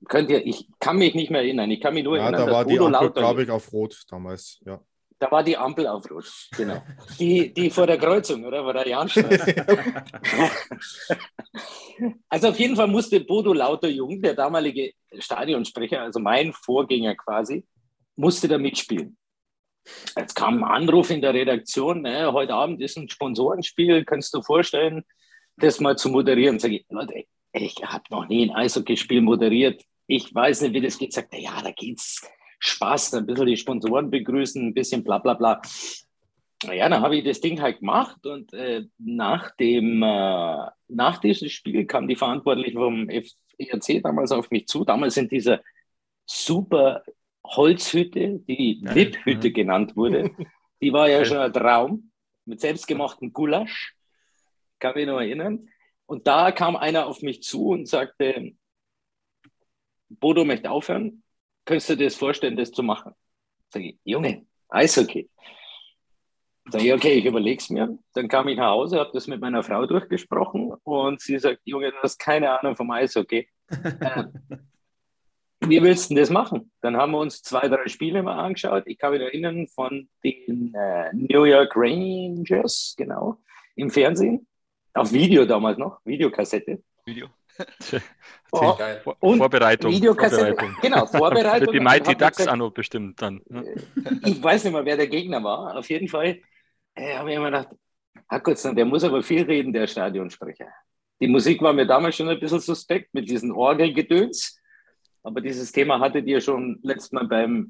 Könnt 0.06 0.30
ihr, 0.30 0.44
ich 0.44 0.68
kann 0.80 0.98
mich 0.98 1.14
nicht 1.14 1.30
mehr 1.30 1.42
erinnern. 1.42 1.70
Ich 1.70 1.80
kann 1.80 1.94
mich 1.94 2.04
nur 2.04 2.16
Ja, 2.16 2.24
erinnern, 2.24 2.46
da 2.46 2.52
war 2.52 2.64
die 2.64 2.78
Ampel, 2.78 3.10
glaube 3.10 3.42
ich, 3.42 3.50
auf 3.50 3.72
Rot 3.72 4.02
damals. 4.08 4.60
Ja. 4.64 4.80
Da 5.22 5.30
war 5.30 5.44
die 5.44 5.56
Ampel 5.56 5.86
auf 5.86 6.10
Rot, 6.10 6.26
genau. 6.56 6.82
Die, 7.20 7.54
die 7.54 7.70
vor 7.70 7.86
der 7.86 7.96
Kreuzung, 7.96 8.44
oder? 8.44 8.64
Vor 8.64 8.72
der 8.72 8.88
Jahnstraße. 8.88 9.54
also 12.28 12.48
auf 12.48 12.58
jeden 12.58 12.74
Fall 12.74 12.88
musste 12.88 13.20
Bodo 13.20 13.52
Lauterjung, 13.52 14.20
der 14.20 14.34
damalige 14.34 14.90
Stadionsprecher, 15.16 16.02
also 16.02 16.18
mein 16.18 16.52
Vorgänger 16.52 17.14
quasi, 17.14 17.64
musste 18.16 18.48
da 18.48 18.58
mitspielen. 18.58 19.16
Jetzt 20.16 20.34
kam 20.34 20.64
ein 20.64 20.82
Anruf 20.82 21.10
in 21.10 21.20
der 21.20 21.34
Redaktion, 21.34 22.02
ne, 22.02 22.32
heute 22.32 22.54
Abend 22.54 22.82
ist 22.82 22.96
ein 22.96 23.08
Sponsorenspiel, 23.08 24.04
kannst 24.04 24.34
du 24.34 24.42
vorstellen, 24.42 25.04
das 25.56 25.78
mal 25.78 25.96
zu 25.96 26.08
moderieren? 26.08 26.58
Sag 26.58 26.72
ich, 26.72 26.84
Leute, 26.88 27.26
ich 27.52 27.76
habe 27.84 28.04
noch 28.10 28.26
nie 28.26 28.50
ein 28.50 28.56
Eishockeyspiel 28.56 29.20
moderiert. 29.20 29.84
Ich 30.08 30.34
weiß 30.34 30.62
nicht, 30.62 30.74
wie 30.74 30.80
das 30.80 30.98
geht. 30.98 31.12
Sagt 31.12 31.32
er, 31.32 31.38
ja, 31.38 31.62
da 31.62 31.70
geht's 31.70 32.28
Spaß, 32.64 33.14
ein 33.14 33.26
bisschen 33.26 33.46
die 33.46 33.56
Sponsoren 33.56 34.08
begrüßen, 34.08 34.68
ein 34.68 34.74
bisschen 34.74 35.02
bla 35.02 35.18
bla 35.18 35.34
bla. 35.34 35.60
Ja, 36.64 36.88
dann 36.88 37.02
habe 37.02 37.16
ich 37.16 37.24
das 37.24 37.40
Ding 37.40 37.60
halt 37.60 37.80
gemacht 37.80 38.24
und 38.24 38.52
äh, 38.52 38.84
nach, 38.98 39.50
dem, 39.56 40.00
äh, 40.02 40.66
nach 40.86 41.18
diesem 41.18 41.48
Spiel 41.48 41.86
kam 41.86 42.06
die 42.06 42.14
Verantwortliche 42.14 42.78
vom 42.78 43.08
ERC 43.08 44.00
damals 44.00 44.30
auf 44.30 44.48
mich 44.52 44.68
zu. 44.68 44.84
Damals 44.84 45.16
in 45.16 45.28
dieser 45.28 45.60
super 46.24 47.02
Holzhütte, 47.44 48.38
die 48.46 48.80
VIP-Hütte 48.80 49.48
ja. 49.48 49.54
genannt 49.54 49.96
wurde. 49.96 50.30
Die 50.80 50.92
war 50.92 51.08
ja 51.08 51.24
schon 51.24 51.36
ein 51.36 51.52
Traum 51.52 52.10
mit 52.44 52.60
selbstgemachten 52.60 53.32
Gulasch. 53.32 53.94
Kann 54.80 54.94
mich 54.96 55.06
noch 55.06 55.20
erinnern. 55.20 55.68
Und 56.06 56.26
da 56.26 56.50
kam 56.50 56.74
einer 56.74 57.06
auf 57.06 57.22
mich 57.22 57.40
zu 57.40 57.68
und 57.68 57.86
sagte, 57.86 58.52
Bodo 60.08 60.44
möchte 60.44 60.72
aufhören. 60.72 61.22
Könntest 61.64 61.90
du 61.90 61.96
dir 61.96 62.04
das 62.04 62.16
vorstellen, 62.16 62.56
das 62.56 62.72
zu 62.72 62.82
machen? 62.82 63.12
Sag 63.70 63.82
ich, 63.82 63.98
Junge, 64.04 64.46
Eishockey. 64.68 65.30
Sag 66.70 66.82
ich, 66.82 66.92
okay, 66.92 67.14
ich 67.14 67.24
überlege 67.24 67.60
es 67.60 67.70
mir. 67.70 67.98
Dann 68.14 68.28
kam 68.28 68.48
ich 68.48 68.56
nach 68.56 68.70
Hause, 68.70 68.98
habe 68.98 69.10
das 69.12 69.26
mit 69.26 69.40
meiner 69.40 69.62
Frau 69.62 69.86
durchgesprochen 69.86 70.72
und 70.84 71.20
sie 71.20 71.38
sagt, 71.38 71.60
Junge, 71.64 71.90
du 71.90 71.96
hast 72.02 72.18
keine 72.18 72.58
Ahnung 72.58 72.76
vom 72.76 72.90
Eishockey. 72.90 73.48
Äh, 75.62 75.68
wie 75.68 75.80
willst 75.80 76.10
du 76.10 76.14
denn 76.14 76.22
das 76.22 76.30
machen? 76.30 76.72
Dann 76.80 76.96
haben 76.96 77.12
wir 77.12 77.18
uns 77.18 77.40
zwei, 77.40 77.68
drei 77.68 77.86
Spiele 77.86 78.22
mal 78.22 78.36
angeschaut. 78.36 78.82
Ich 78.86 78.98
kann 78.98 79.12
mich 79.12 79.20
erinnern 79.20 79.68
von 79.68 80.08
den 80.24 80.74
äh, 80.74 81.10
New 81.12 81.44
York 81.44 81.72
Rangers, 81.76 82.94
genau, 82.96 83.38
im 83.76 83.88
Fernsehen. 83.88 84.46
Auf 84.92 85.12
Video 85.12 85.46
damals 85.46 85.78
noch, 85.78 86.00
Videokassette. 86.04 86.82
Video. 87.06 87.28
Oh, 88.54 88.76
Geil. 88.76 89.00
Vor 89.02 89.16
Und 89.20 89.38
Vorbereitung. 89.38 89.92
Videokassette, 89.92 90.48
Vorbereitung. 90.48 90.76
genau, 90.82 91.06
Vorbereitung. 91.18 91.66
Für 91.68 91.72
die 91.72 91.80
Mighty 91.80 92.14
Ducks 92.14 92.36
gesagt, 92.36 92.52
auch 92.52 92.56
noch 92.56 92.70
bestimmt 92.70 93.20
dann. 93.22 93.40
ne? 93.48 93.64
ich 94.24 94.42
weiß 94.42 94.64
nicht 94.64 94.72
mehr, 94.74 94.84
wer 94.84 94.96
der 94.96 95.06
Gegner 95.06 95.42
war. 95.42 95.76
Auf 95.76 95.88
jeden 95.88 96.08
Fall 96.08 96.40
äh, 96.94 97.16
habe 97.16 97.32
ich 97.32 97.38
mir 97.38 97.46
gedacht, 97.46 97.68
Hackertson, 98.28 98.76
der 98.76 98.84
muss 98.84 99.04
aber 99.04 99.22
viel 99.22 99.42
reden, 99.44 99.72
der 99.72 99.86
Stadionsprecher. 99.86 100.68
Die 101.20 101.28
Musik 101.28 101.62
war 101.62 101.72
mir 101.72 101.86
damals 101.86 102.16
schon 102.16 102.28
ein 102.28 102.40
bisschen 102.40 102.60
suspekt 102.60 103.14
mit 103.14 103.28
diesen 103.30 103.52
Orgelgedöns. 103.52 104.58
Aber 105.22 105.40
dieses 105.40 105.70
Thema 105.72 106.00
hattet 106.00 106.26
ihr 106.26 106.40
schon 106.40 106.78
letztes 106.82 107.12
Mal 107.12 107.26
beim, 107.26 107.68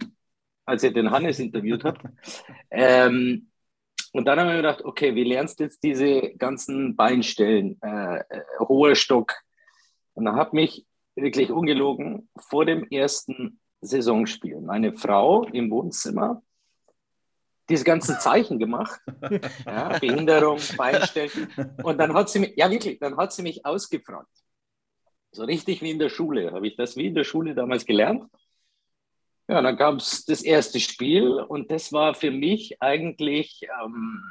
als 0.65 0.83
ihr 0.83 0.93
den 0.93 1.11
Hannes 1.11 1.39
interviewt 1.39 1.85
habt. 1.85 2.03
Ähm, 2.71 3.51
und 4.13 4.25
dann 4.27 4.41
haben 4.41 4.49
wir 4.49 4.57
gedacht, 4.57 4.83
okay, 4.85 5.15
wie 5.15 5.25
lernst 5.25 5.61
du 5.61 5.65
jetzt 5.65 5.83
diese 5.83 6.35
ganzen 6.37 6.97
Beinstellen, 6.97 7.79
äh, 7.83 8.17
äh, 8.19 8.43
hoher 8.59 8.95
Stock? 8.95 9.33
Und 10.15 10.25
dann 10.25 10.37
hat 10.37 10.53
mich 10.53 10.87
wirklich 11.15 11.51
ungelogen 11.51 12.29
vor 12.37 12.65
dem 12.65 12.85
ersten 12.91 13.61
Saisonspiel 13.81 14.61
meine 14.61 14.97
Frau 14.97 15.45
im 15.45 15.71
Wohnzimmer 15.71 16.43
diese 17.69 17.85
ganzen 17.85 18.19
Zeichen 18.19 18.59
gemacht. 18.59 19.01
Ja, 19.67 19.99
Behinderung, 19.99 20.59
Beinstellen. 20.77 21.49
Und 21.83 21.99
dann 21.99 22.13
hat 22.15 22.29
sie 22.29 22.41
mich, 22.41 22.53
ja 22.57 22.71
wirklich, 22.71 22.99
dann 22.99 23.17
hat 23.17 23.33
sie 23.33 23.43
mich 23.43 23.65
ausgefragt. 23.65 24.29
So 25.31 25.45
richtig 25.45 25.81
wie 25.81 25.91
in 25.91 25.99
der 25.99 26.11
Schule. 26.11 26.53
Habe 26.53 26.67
ich 26.67 26.77
das 26.77 26.97
wie 26.97 27.07
in 27.07 27.15
der 27.15 27.25
Schule 27.25 27.55
damals 27.55 27.87
gelernt. 27.87 28.25
Ja, 29.49 29.63
dann 29.63 29.77
gab 29.77 29.97
es 29.97 30.25
das 30.25 30.43
erste 30.43 30.81
Spiel 30.81 31.29
und 31.29 31.71
das 31.71 31.93
war 31.93 32.15
für 32.15 32.31
mich 32.31 32.81
eigentlich, 32.81 33.67
ähm, 33.83 34.23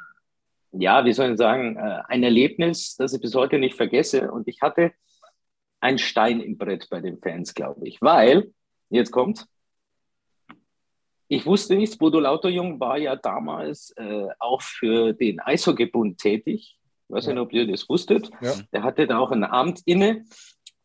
ja, 0.72 1.04
wie 1.04 1.14
soll 1.14 1.32
ich 1.32 1.38
sagen, 1.38 1.78
äh, 1.78 2.02
ein 2.08 2.24
Erlebnis, 2.24 2.96
das 2.96 3.14
ich 3.14 3.22
bis 3.22 3.36
heute 3.36 3.58
nicht 3.58 3.76
vergesse. 3.76 4.32
Und 4.32 4.48
ich 4.48 4.62
hatte 4.62 4.92
ein 5.82 5.98
Stein 5.98 6.40
im 6.40 6.58
Brett 6.58 6.88
bei 6.90 7.02
den 7.02 7.20
Fans, 7.20 7.54
glaube 7.54 7.88
ich, 7.88 8.02
weil, 8.02 8.54
jetzt 8.90 9.12
kommt, 9.12 9.48
ich 11.28 11.46
wusste 11.46 11.76
nichts, 11.76 11.98
Bodo 11.98 12.20
Lauterjung 12.20 12.80
war 12.80 12.98
ja 12.98 13.16
damals 13.16 13.92
äh, 13.98 14.28
auch 14.38 14.62
für 14.62 15.14
den 15.14 15.40
Eishockeybund 15.40 16.18
tätig. 16.18 16.78
Ich 17.08 17.16
weiß 17.16 17.28
nicht, 17.28 17.38
ob 17.38 17.54
ihr 17.54 17.66
das 17.66 17.88
wusstet. 17.88 18.30
Ja. 18.42 18.54
Der 18.74 18.84
hatte 18.84 19.08
da 19.08 19.18
auch 19.18 19.32
ein 19.32 19.46
Amt 19.46 19.82
inne 19.86 20.26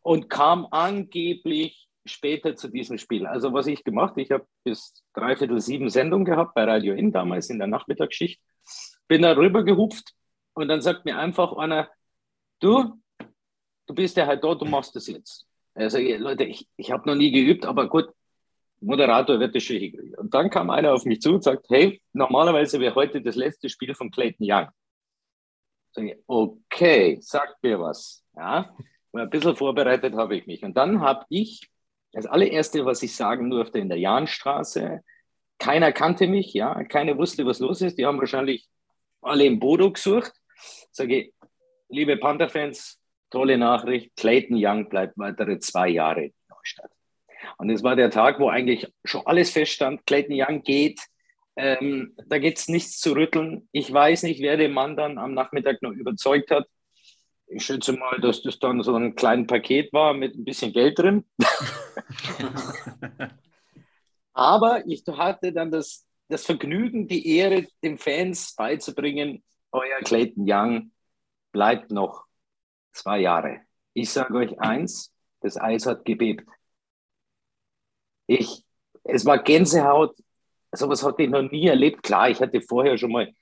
und 0.02 0.30
kam 0.30 0.68
angeblich 0.70 1.88
später 2.04 2.54
zu 2.54 2.68
diesem 2.68 2.96
Spiel. 2.98 3.26
Also 3.26 3.52
was 3.52 3.66
ich 3.66 3.82
gemacht, 3.82 4.14
ich 4.18 4.30
habe 4.30 4.46
bis 4.62 5.02
dreiviertel 5.14 5.60
sieben 5.60 5.88
Sendung 5.88 6.24
gehabt 6.24 6.54
bei 6.54 6.62
Radio 6.62 6.94
In, 6.94 7.10
damals 7.10 7.50
in 7.50 7.58
der 7.58 7.66
Nachmittagsschicht. 7.66 8.40
Bin 9.08 9.22
da 9.22 9.32
rüber 9.32 9.64
gehupft 9.64 10.14
und 10.54 10.68
dann 10.68 10.80
sagt 10.80 11.04
mir 11.04 11.18
einfach 11.18 11.56
einer, 11.56 11.88
du, 12.60 13.00
du 13.86 13.94
bist 13.94 14.16
ja 14.16 14.26
halt 14.26 14.42
da, 14.42 14.54
du 14.54 14.64
machst 14.64 14.94
das 14.96 15.06
jetzt. 15.06 15.46
Also 15.74 15.98
Leute, 15.98 16.44
ich, 16.44 16.66
ich 16.76 16.90
habe 16.90 17.08
noch 17.08 17.16
nie 17.16 17.30
geübt, 17.30 17.66
aber 17.66 17.88
gut, 17.88 18.08
Moderator 18.80 19.40
wird 19.40 19.54
das 19.54 19.62
schon 19.62 19.76
hinkriegen. 19.76 20.14
Und 20.14 20.34
dann 20.34 20.50
kam 20.50 20.70
einer 20.70 20.92
auf 20.92 21.04
mich 21.04 21.20
zu 21.20 21.34
und 21.34 21.44
sagt, 21.44 21.66
hey, 21.68 22.00
normalerweise 22.12 22.80
wäre 22.80 22.94
heute 22.94 23.20
das 23.20 23.36
letzte 23.36 23.68
Spiel 23.68 23.94
von 23.94 24.10
Clayton 24.10 24.46
Young. 24.48 24.68
Sag 25.92 26.04
ich, 26.04 26.16
okay, 26.26 27.18
sagt 27.20 27.62
mir 27.62 27.80
was. 27.80 28.22
Ja, 28.36 28.74
und 29.12 29.20
ein 29.20 29.30
bisschen 29.30 29.56
vorbereitet 29.56 30.14
habe 30.14 30.36
ich 30.36 30.46
mich. 30.46 30.62
Und 30.62 30.76
dann 30.76 31.00
habe 31.00 31.24
ich 31.30 31.70
das 32.12 32.26
allererste, 32.26 32.84
was 32.84 33.02
ich 33.02 33.14
sagen 33.14 33.50
durfte 33.50 33.78
in 33.78 33.88
der 33.88 33.98
Jahnstraße, 33.98 35.02
keiner 35.58 35.92
kannte 35.92 36.26
mich, 36.26 36.52
ja, 36.52 36.84
keiner 36.84 37.16
wusste, 37.16 37.46
was 37.46 37.60
los 37.60 37.80
ist. 37.80 37.96
Die 37.98 38.04
haben 38.04 38.18
wahrscheinlich 38.18 38.68
alle 39.22 39.44
im 39.44 39.58
Bodo 39.58 39.90
gesucht. 39.90 40.32
Sage 40.90 41.16
ich, 41.16 41.34
liebe 41.88 42.16
Panther-Fans, 42.18 42.98
tolle 43.30 43.58
Nachricht, 43.58 44.16
Clayton 44.16 44.56
Young 44.58 44.88
bleibt 44.88 45.18
weitere 45.18 45.58
zwei 45.58 45.88
Jahre 45.88 46.24
in 46.24 46.32
Neustadt. 46.48 46.90
Und 47.58 47.70
es 47.70 47.82
war 47.82 47.96
der 47.96 48.10
Tag, 48.10 48.38
wo 48.40 48.48
eigentlich 48.48 48.92
schon 49.04 49.26
alles 49.26 49.50
feststand. 49.50 50.06
Clayton 50.06 50.36
Young 50.36 50.62
geht. 50.62 51.00
Ähm, 51.56 52.14
da 52.26 52.38
gibt 52.38 52.58
es 52.58 52.68
nichts 52.68 53.00
zu 53.00 53.12
rütteln. 53.14 53.68
Ich 53.72 53.92
weiß 53.92 54.24
nicht, 54.24 54.40
wer 54.40 54.56
den 54.56 54.72
Mann 54.72 54.96
dann 54.96 55.18
am 55.18 55.32
Nachmittag 55.32 55.80
noch 55.82 55.92
überzeugt 55.92 56.50
hat. 56.50 56.66
Ich 57.46 57.64
schätze 57.64 57.92
mal, 57.92 58.20
dass 58.20 58.42
das 58.42 58.58
dann 58.58 58.82
so 58.82 58.94
ein 58.96 59.14
kleines 59.14 59.46
Paket 59.46 59.92
war 59.92 60.12
mit 60.12 60.34
ein 60.34 60.44
bisschen 60.44 60.72
Geld 60.72 60.98
drin. 60.98 61.24
Aber 64.34 64.86
ich 64.86 65.04
hatte 65.06 65.52
dann 65.52 65.70
das, 65.70 66.04
das 66.28 66.44
Vergnügen, 66.44 67.08
die 67.08 67.36
Ehre, 67.36 67.66
den 67.82 67.96
Fans 67.96 68.54
beizubringen, 68.54 69.42
euer 69.72 69.98
Clayton 70.04 70.44
Young 70.46 70.90
bleibt 71.52 71.90
noch 71.90 72.25
zwei 72.96 73.20
Jahre. 73.20 73.60
Ich 73.94 74.10
sage 74.10 74.34
euch 74.34 74.60
eins, 74.60 75.12
das 75.40 75.56
Eis 75.56 75.86
hat 75.86 76.04
gebebt. 76.04 76.48
Ich, 78.26 78.64
es 79.04 79.24
war 79.24 79.38
Gänsehaut, 79.38 80.16
sowas 80.72 81.02
hatte 81.02 81.22
ich 81.22 81.30
noch 81.30 81.42
nie 81.42 81.66
erlebt. 81.66 82.02
Klar, 82.02 82.30
ich 82.30 82.40
hatte 82.40 82.60
vorher 82.60 82.98
schon 82.98 83.12
mal 83.12 83.32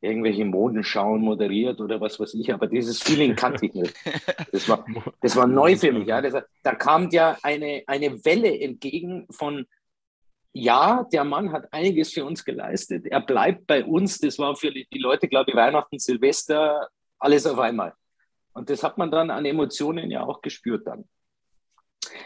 irgendwelche 0.00 0.44
Modenschauen 0.44 1.20
moderiert 1.20 1.80
oder 1.80 2.00
was 2.00 2.18
weiß 2.18 2.34
ich, 2.34 2.52
aber 2.52 2.66
dieses 2.66 3.02
Feeling 3.02 3.34
kannte 3.36 3.66
ich 3.66 3.74
nicht. 3.74 3.94
Das 4.52 4.68
war, 4.68 4.84
das 5.20 5.36
war 5.36 5.46
neu 5.46 5.76
für 5.76 5.92
mich. 5.92 6.06
Ja. 6.06 6.22
Das, 6.22 6.42
da 6.62 6.74
kam 6.74 7.10
ja 7.10 7.36
eine, 7.42 7.82
eine 7.86 8.24
Welle 8.24 8.58
entgegen 8.60 9.26
von, 9.30 9.66
ja, 10.52 11.06
der 11.12 11.24
Mann 11.24 11.52
hat 11.52 11.72
einiges 11.72 12.12
für 12.12 12.24
uns 12.24 12.44
geleistet, 12.44 13.06
er 13.06 13.20
bleibt 13.20 13.66
bei 13.66 13.84
uns. 13.84 14.18
Das 14.18 14.38
war 14.38 14.56
für 14.56 14.72
die 14.72 14.86
Leute, 14.98 15.28
glaube 15.28 15.50
ich, 15.50 15.56
Weihnachten, 15.56 15.98
Silvester, 15.98 16.88
alles 17.18 17.46
auf 17.46 17.58
einmal. 17.58 17.92
Und 18.52 18.70
das 18.70 18.82
hat 18.82 18.98
man 18.98 19.10
dann 19.10 19.30
an 19.30 19.44
Emotionen 19.44 20.10
ja 20.10 20.24
auch 20.24 20.40
gespürt 20.40 20.86
dann. 20.86 21.08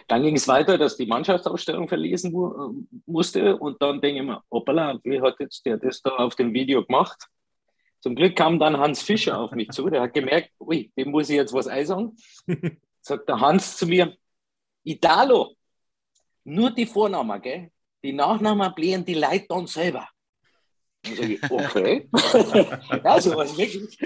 Dann 0.08 0.22
ging 0.22 0.36
es 0.36 0.48
weiter, 0.48 0.78
dass 0.78 0.96
die 0.96 1.06
Mannschaftsausstellung 1.06 1.88
verlesen 1.88 2.86
musste 3.06 3.56
und 3.56 3.80
dann 3.82 4.00
denke 4.00 4.20
ich 4.20 4.26
mir, 4.26 4.42
hoppala, 4.50 4.98
wie 5.02 5.20
hat 5.20 5.36
jetzt 5.40 5.64
der 5.66 5.78
das 5.78 6.00
da 6.00 6.10
auf 6.10 6.36
dem 6.36 6.52
Video 6.52 6.84
gemacht? 6.84 7.28
Zum 8.00 8.14
Glück 8.14 8.36
kam 8.36 8.58
dann 8.58 8.76
Hans 8.76 9.02
Fischer 9.02 9.38
auf 9.38 9.52
mich 9.52 9.70
zu, 9.70 9.88
der 9.88 10.02
hat 10.02 10.14
gemerkt, 10.14 10.50
ui, 10.60 10.92
dem 10.96 11.10
muss 11.10 11.30
ich 11.30 11.36
jetzt 11.36 11.54
was 11.54 11.66
einsagen. 11.66 12.16
Sagt 13.00 13.28
der 13.28 13.40
Hans 13.40 13.76
zu 13.76 13.86
mir, 13.86 14.14
Italo, 14.84 15.56
nur 16.44 16.70
die 16.70 16.86
Vornamen, 16.86 17.40
gell? 17.40 17.70
Die 18.02 18.12
Nachnamen 18.12 18.74
blähen 18.74 19.04
die 19.04 19.14
Leute 19.14 19.46
dann 19.48 19.66
selber. 19.66 20.06
Dann 21.02 21.16
sage 21.16 21.34
ich, 21.34 21.50
okay. 21.50 22.08
ja, 23.04 23.20
sowas 23.20 23.56
wirklich. 23.56 23.98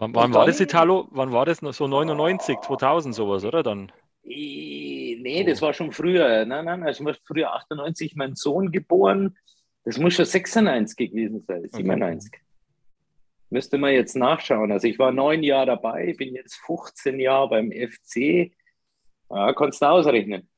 Wann, 0.00 0.14
wann 0.14 0.32
war 0.32 0.46
das, 0.46 0.58
Italo? 0.60 1.08
Wann 1.10 1.30
war 1.30 1.44
das? 1.44 1.60
noch 1.60 1.74
So 1.74 1.86
99, 1.86 2.58
2000 2.60 3.14
sowas, 3.14 3.44
oder 3.44 3.62
dann? 3.62 3.92
Nee, 4.22 5.44
das 5.46 5.60
war 5.60 5.74
schon 5.74 5.92
früher. 5.92 6.46
Nein, 6.46 6.64
nein, 6.64 6.82
also 6.82 7.04
war 7.04 7.14
früher 7.26 7.52
98 7.52 8.16
mein 8.16 8.34
Sohn 8.34 8.72
geboren. 8.72 9.36
Das 9.84 9.98
muss 9.98 10.14
schon 10.14 10.24
96 10.24 11.10
gewesen 11.10 11.44
sein, 11.46 11.68
97. 11.68 12.32
Okay. 12.32 12.42
Müsste 13.50 13.76
man 13.76 13.92
jetzt 13.92 14.16
nachschauen. 14.16 14.72
Also 14.72 14.88
ich 14.88 14.98
war 14.98 15.12
neun 15.12 15.42
Jahre 15.42 15.66
dabei, 15.66 16.14
bin 16.16 16.34
jetzt 16.34 16.54
15 16.64 17.20
Jahre 17.20 17.50
beim 17.50 17.70
FC. 17.70 18.52
Ja, 19.28 19.52
kannst 19.52 19.82
du 19.82 19.86
ausrechnen. 19.86 20.48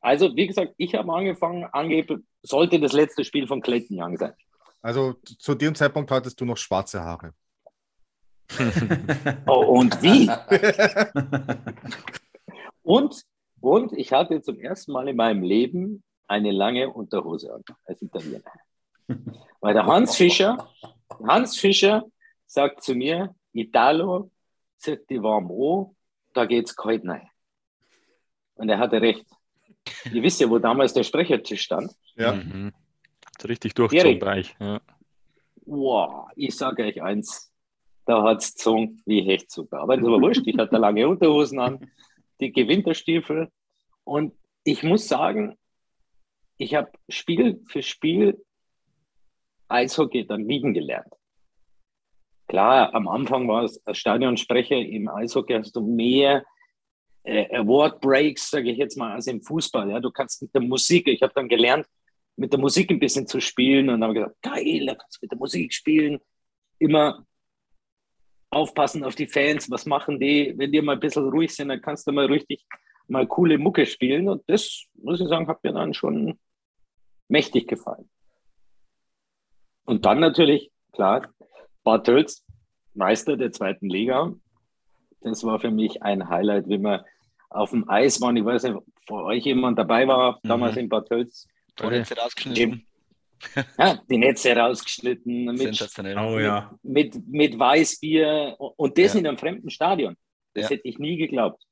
Also, 0.00 0.34
wie 0.34 0.46
gesagt, 0.46 0.72
ich 0.78 0.94
habe 0.94 1.12
angefangen, 1.12 1.64
angeblich 1.72 2.20
sollte 2.42 2.80
das 2.80 2.94
letzte 2.94 3.24
Spiel 3.24 3.46
von 3.46 3.60
Clayton 3.60 4.00
Young 4.00 4.16
sein. 4.16 4.32
Also 4.80 5.14
zu 5.22 5.54
dem 5.54 5.74
Zeitpunkt 5.74 6.10
hattest 6.10 6.40
du 6.40 6.46
noch 6.46 6.56
schwarze 6.56 7.02
Haare. 7.02 7.34
Oh, 9.46 9.78
und 9.78 10.02
wie? 10.02 10.28
und, 12.82 13.22
und 13.60 13.92
ich 13.92 14.12
hatte 14.12 14.40
zum 14.42 14.58
ersten 14.58 14.92
Mal 14.92 15.08
in 15.08 15.16
meinem 15.16 15.42
Leben 15.42 16.02
eine 16.26 16.50
lange 16.50 16.90
Unterhose 16.90 17.52
an 17.52 17.62
als 17.84 18.02
Italiener. 18.02 18.42
Weil 19.60 19.74
der 19.74 19.86
Hans 19.86 20.16
Fischer, 20.16 20.68
Hans 21.26 21.58
Fischer 21.58 22.04
sagt 22.46 22.82
zu 22.82 22.94
mir, 22.94 23.34
Italo, 23.52 24.30
zieht 24.76 25.08
die 25.10 25.22
warm 25.22 25.50
an, 25.50 25.94
da 26.34 26.44
geht's 26.44 26.76
kalt 26.76 27.06
rein. 27.06 27.28
Und 28.54 28.68
er 28.68 28.78
hatte 28.78 29.00
recht. 29.00 29.26
Ihr 30.12 30.22
wisst 30.22 30.40
ja, 30.40 30.50
wo 30.50 30.58
damals 30.58 30.92
der 30.92 31.02
Sprechertisch 31.02 31.62
stand. 31.62 31.92
Ja. 32.16 32.32
Mhm. 32.32 32.72
Richtig 33.44 33.74
durchgezogen 33.74 34.28
euch. 34.28 34.56
Ja. 34.58 34.80
Wow, 35.64 36.28
ich 36.34 36.56
sage 36.56 36.84
euch 36.84 37.02
eins, 37.02 37.52
da 38.08 38.22
hat 38.22 38.42
es 38.42 38.54
gezogen 38.54 39.02
wie 39.04 39.20
Hechtzucker. 39.20 39.80
Aber 39.80 39.96
das 39.96 40.06
war 40.06 40.20
wurscht, 40.20 40.46
ich 40.46 40.56
hatte 40.56 40.78
lange 40.78 41.06
Unterhosen 41.06 41.60
an, 41.60 41.90
dicke 42.40 42.66
Winterstiefel. 42.66 43.50
Und 44.04 44.32
ich 44.64 44.82
muss 44.82 45.06
sagen, 45.06 45.58
ich 46.56 46.74
habe 46.74 46.90
Spiel 47.10 47.60
für 47.66 47.82
Spiel 47.82 48.42
Eishockey 49.68 50.26
dann 50.26 50.48
lieben 50.48 50.72
gelernt. 50.72 51.12
Klar, 52.46 52.94
am 52.94 53.08
Anfang 53.08 53.46
war 53.46 53.64
es 53.64 53.86
als 53.86 53.98
Stadionsprecher 53.98 54.76
im 54.76 55.08
Eishockey 55.08 55.52
hast 55.52 55.76
du 55.76 55.82
mehr 55.82 56.46
äh, 57.24 57.54
Award 57.58 58.00
Breaks, 58.00 58.48
sage 58.48 58.70
ich 58.70 58.78
jetzt 58.78 58.96
mal, 58.96 59.12
als 59.12 59.26
im 59.26 59.42
Fußball. 59.42 59.90
Ja, 59.90 60.00
du 60.00 60.10
kannst 60.10 60.40
mit 60.40 60.54
der 60.54 60.62
Musik, 60.62 61.08
ich 61.08 61.20
habe 61.20 61.34
dann 61.34 61.48
gelernt, 61.48 61.86
mit 62.36 62.54
der 62.54 62.60
Musik 62.60 62.90
ein 62.90 63.00
bisschen 63.00 63.26
zu 63.26 63.38
spielen 63.38 63.90
und 63.90 64.02
habe 64.02 64.14
gesagt, 64.14 64.40
geil, 64.40 64.86
da 64.86 64.94
kannst 64.94 65.18
du 65.18 65.24
mit 65.24 65.32
der 65.32 65.38
Musik 65.38 65.74
spielen. 65.74 66.20
Immer 66.78 67.26
aufpassen 68.50 69.04
auf 69.04 69.14
die 69.14 69.26
Fans, 69.26 69.70
was 69.70 69.86
machen 69.86 70.18
die, 70.18 70.54
wenn 70.56 70.72
die 70.72 70.80
mal 70.80 70.94
ein 70.94 71.00
bisschen 71.00 71.28
ruhig 71.28 71.54
sind, 71.54 71.68
dann 71.68 71.82
kannst 71.82 72.06
du 72.06 72.12
mal 72.12 72.26
richtig 72.26 72.64
mal 73.08 73.26
coole 73.26 73.58
Mucke 73.58 73.86
spielen 73.86 74.28
und 74.28 74.42
das, 74.48 74.84
muss 74.94 75.20
ich 75.20 75.28
sagen, 75.28 75.48
hat 75.48 75.64
mir 75.64 75.72
dann 75.72 75.94
schon 75.94 76.38
mächtig 77.28 77.66
gefallen. 77.66 78.08
Und 79.84 80.04
dann 80.04 80.20
natürlich, 80.20 80.70
klar, 80.92 81.28
Bad 81.82 82.04
Tölz, 82.04 82.44
Meister 82.94 83.36
der 83.36 83.52
zweiten 83.52 83.88
Liga. 83.88 84.34
Das 85.20 85.42
war 85.44 85.58
für 85.58 85.70
mich 85.70 86.02
ein 86.02 86.28
Highlight, 86.28 86.68
wie 86.68 86.78
wir 86.78 87.04
auf 87.48 87.70
dem 87.70 87.88
Eis 87.88 88.20
waren. 88.20 88.36
Ich 88.36 88.44
weiß 88.44 88.64
nicht, 88.64 88.74
ob 88.74 88.84
vor 89.06 89.24
euch 89.24 89.44
jemand 89.44 89.78
dabei 89.78 90.06
war, 90.06 90.38
damals 90.42 90.74
mhm. 90.74 90.82
in 90.82 90.88
Bad 90.90 91.08
Tölz. 91.08 91.46
Rausgeschnitten. 91.80 92.86
Ja, 93.78 94.00
die 94.08 94.18
Netze 94.18 94.54
rausgeschnitten. 94.54 95.44
Mit, 95.44 96.16
oh, 96.16 96.38
ja. 96.38 96.74
mit, 96.82 97.26
mit 97.28 97.58
Weißbier 97.58 98.56
und 98.58 98.98
das 98.98 99.14
ja. 99.14 99.20
in 99.20 99.26
einem 99.26 99.38
fremden 99.38 99.70
Stadion. 99.70 100.16
Das 100.54 100.64
ja. 100.64 100.70
hätte 100.70 100.88
ich 100.88 100.98
nie 100.98 101.16
geglaubt. 101.16 101.62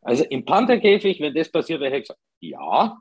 Also 0.00 0.24
im 0.24 0.44
Pantherkäfig, 0.44 1.20
wenn 1.20 1.34
das 1.34 1.50
passiert, 1.50 1.80
wäre 1.80 1.96
ich 1.96 2.02
gesagt, 2.04 2.20
ja, 2.40 2.98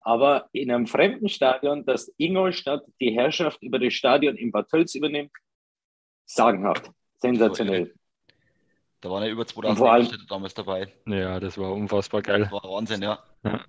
aber 0.00 0.48
in 0.52 0.70
einem 0.70 0.86
fremden 0.86 1.28
Stadion, 1.28 1.84
dass 1.84 2.12
Ingolstadt 2.16 2.84
die 3.00 3.10
Herrschaft 3.10 3.62
über 3.62 3.78
das 3.78 3.92
Stadion 3.92 4.36
in 4.36 4.50
Bad 4.50 4.68
Tölz 4.68 4.94
übernimmt, 4.94 5.32
sagenhaft, 6.24 6.90
sensationell. 7.18 7.94
Da 9.00 9.10
waren 9.10 9.24
ja 9.24 9.30
über 9.30 9.46
2000 9.46 9.78
Ingolstädter 9.78 10.24
damals 10.28 10.54
dabei. 10.54 10.88
Ja, 11.06 11.40
das 11.40 11.56
war 11.58 11.72
unfassbar 11.72 12.22
geil. 12.22 12.42
Das 12.42 12.52
war 12.52 12.62
Wahnsinn, 12.64 13.02
ja. 13.02 13.18
ja. 13.44 13.64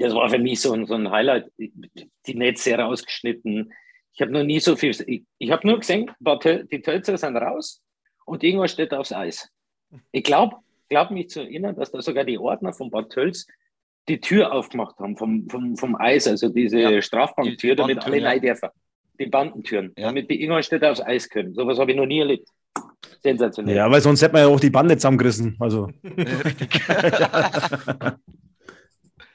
Das 0.00 0.14
war 0.14 0.30
für 0.30 0.38
mich 0.38 0.60
so 0.60 0.72
ein, 0.72 0.86
so 0.86 0.94
ein 0.94 1.10
Highlight. 1.10 1.52
Die 1.58 2.34
Netze 2.34 2.74
rausgeschnitten. 2.74 3.72
Ich 4.14 4.22
habe 4.22 4.32
noch 4.32 4.42
nie 4.42 4.58
so 4.58 4.74
viel. 4.74 4.96
Ich, 5.06 5.24
ich 5.38 5.50
habe 5.50 5.66
nur 5.66 5.78
gesehen, 5.78 6.10
die 6.18 6.80
Tölzer 6.80 7.18
sind 7.18 7.36
raus 7.36 7.82
und 8.24 8.42
Ingolstadt 8.42 8.94
aufs 8.94 9.12
Eis. 9.12 9.50
Ich 10.10 10.24
glaube, 10.24 10.56
glaub 10.88 11.10
mich 11.10 11.28
zu 11.28 11.40
erinnern, 11.40 11.76
dass 11.76 11.92
da 11.92 12.00
sogar 12.00 12.24
die 12.24 12.38
Ordner 12.38 12.72
von 12.72 12.90
Bad 12.90 13.10
Tölz 13.10 13.46
die 14.08 14.20
Tür 14.20 14.52
aufgemacht 14.52 14.98
haben 14.98 15.16
vom, 15.18 15.46
vom, 15.50 15.76
vom 15.76 15.94
Eis, 15.96 16.26
also 16.26 16.48
diese 16.48 16.80
ja, 16.80 17.02
Strafbanktür, 17.02 17.72
die 17.72 17.76
damit 17.76 18.04
alle 18.04 18.18
ja. 18.18 18.28
rein 18.28 18.40
dürfen. 18.40 18.70
Die 19.18 19.26
Bandentüren, 19.26 19.92
ja. 19.98 20.06
damit 20.06 20.30
die 20.30 20.42
Ingolstädter 20.42 20.90
aufs 20.90 21.02
Eis 21.02 21.28
können. 21.28 21.52
Sowas 21.52 21.78
habe 21.78 21.90
ich 21.90 21.96
noch 21.96 22.06
nie 22.06 22.20
erlebt. 22.20 22.48
Sensationell. 23.22 23.76
Ja, 23.76 23.90
weil 23.90 24.00
sonst 24.00 24.22
hätte 24.22 24.32
man 24.32 24.42
ja 24.42 24.48
auch 24.48 24.60
die 24.60 24.70
Bande 24.70 24.96
zusammengerissen. 24.96 25.56
Also. 25.60 25.90
Richtig. 26.04 26.80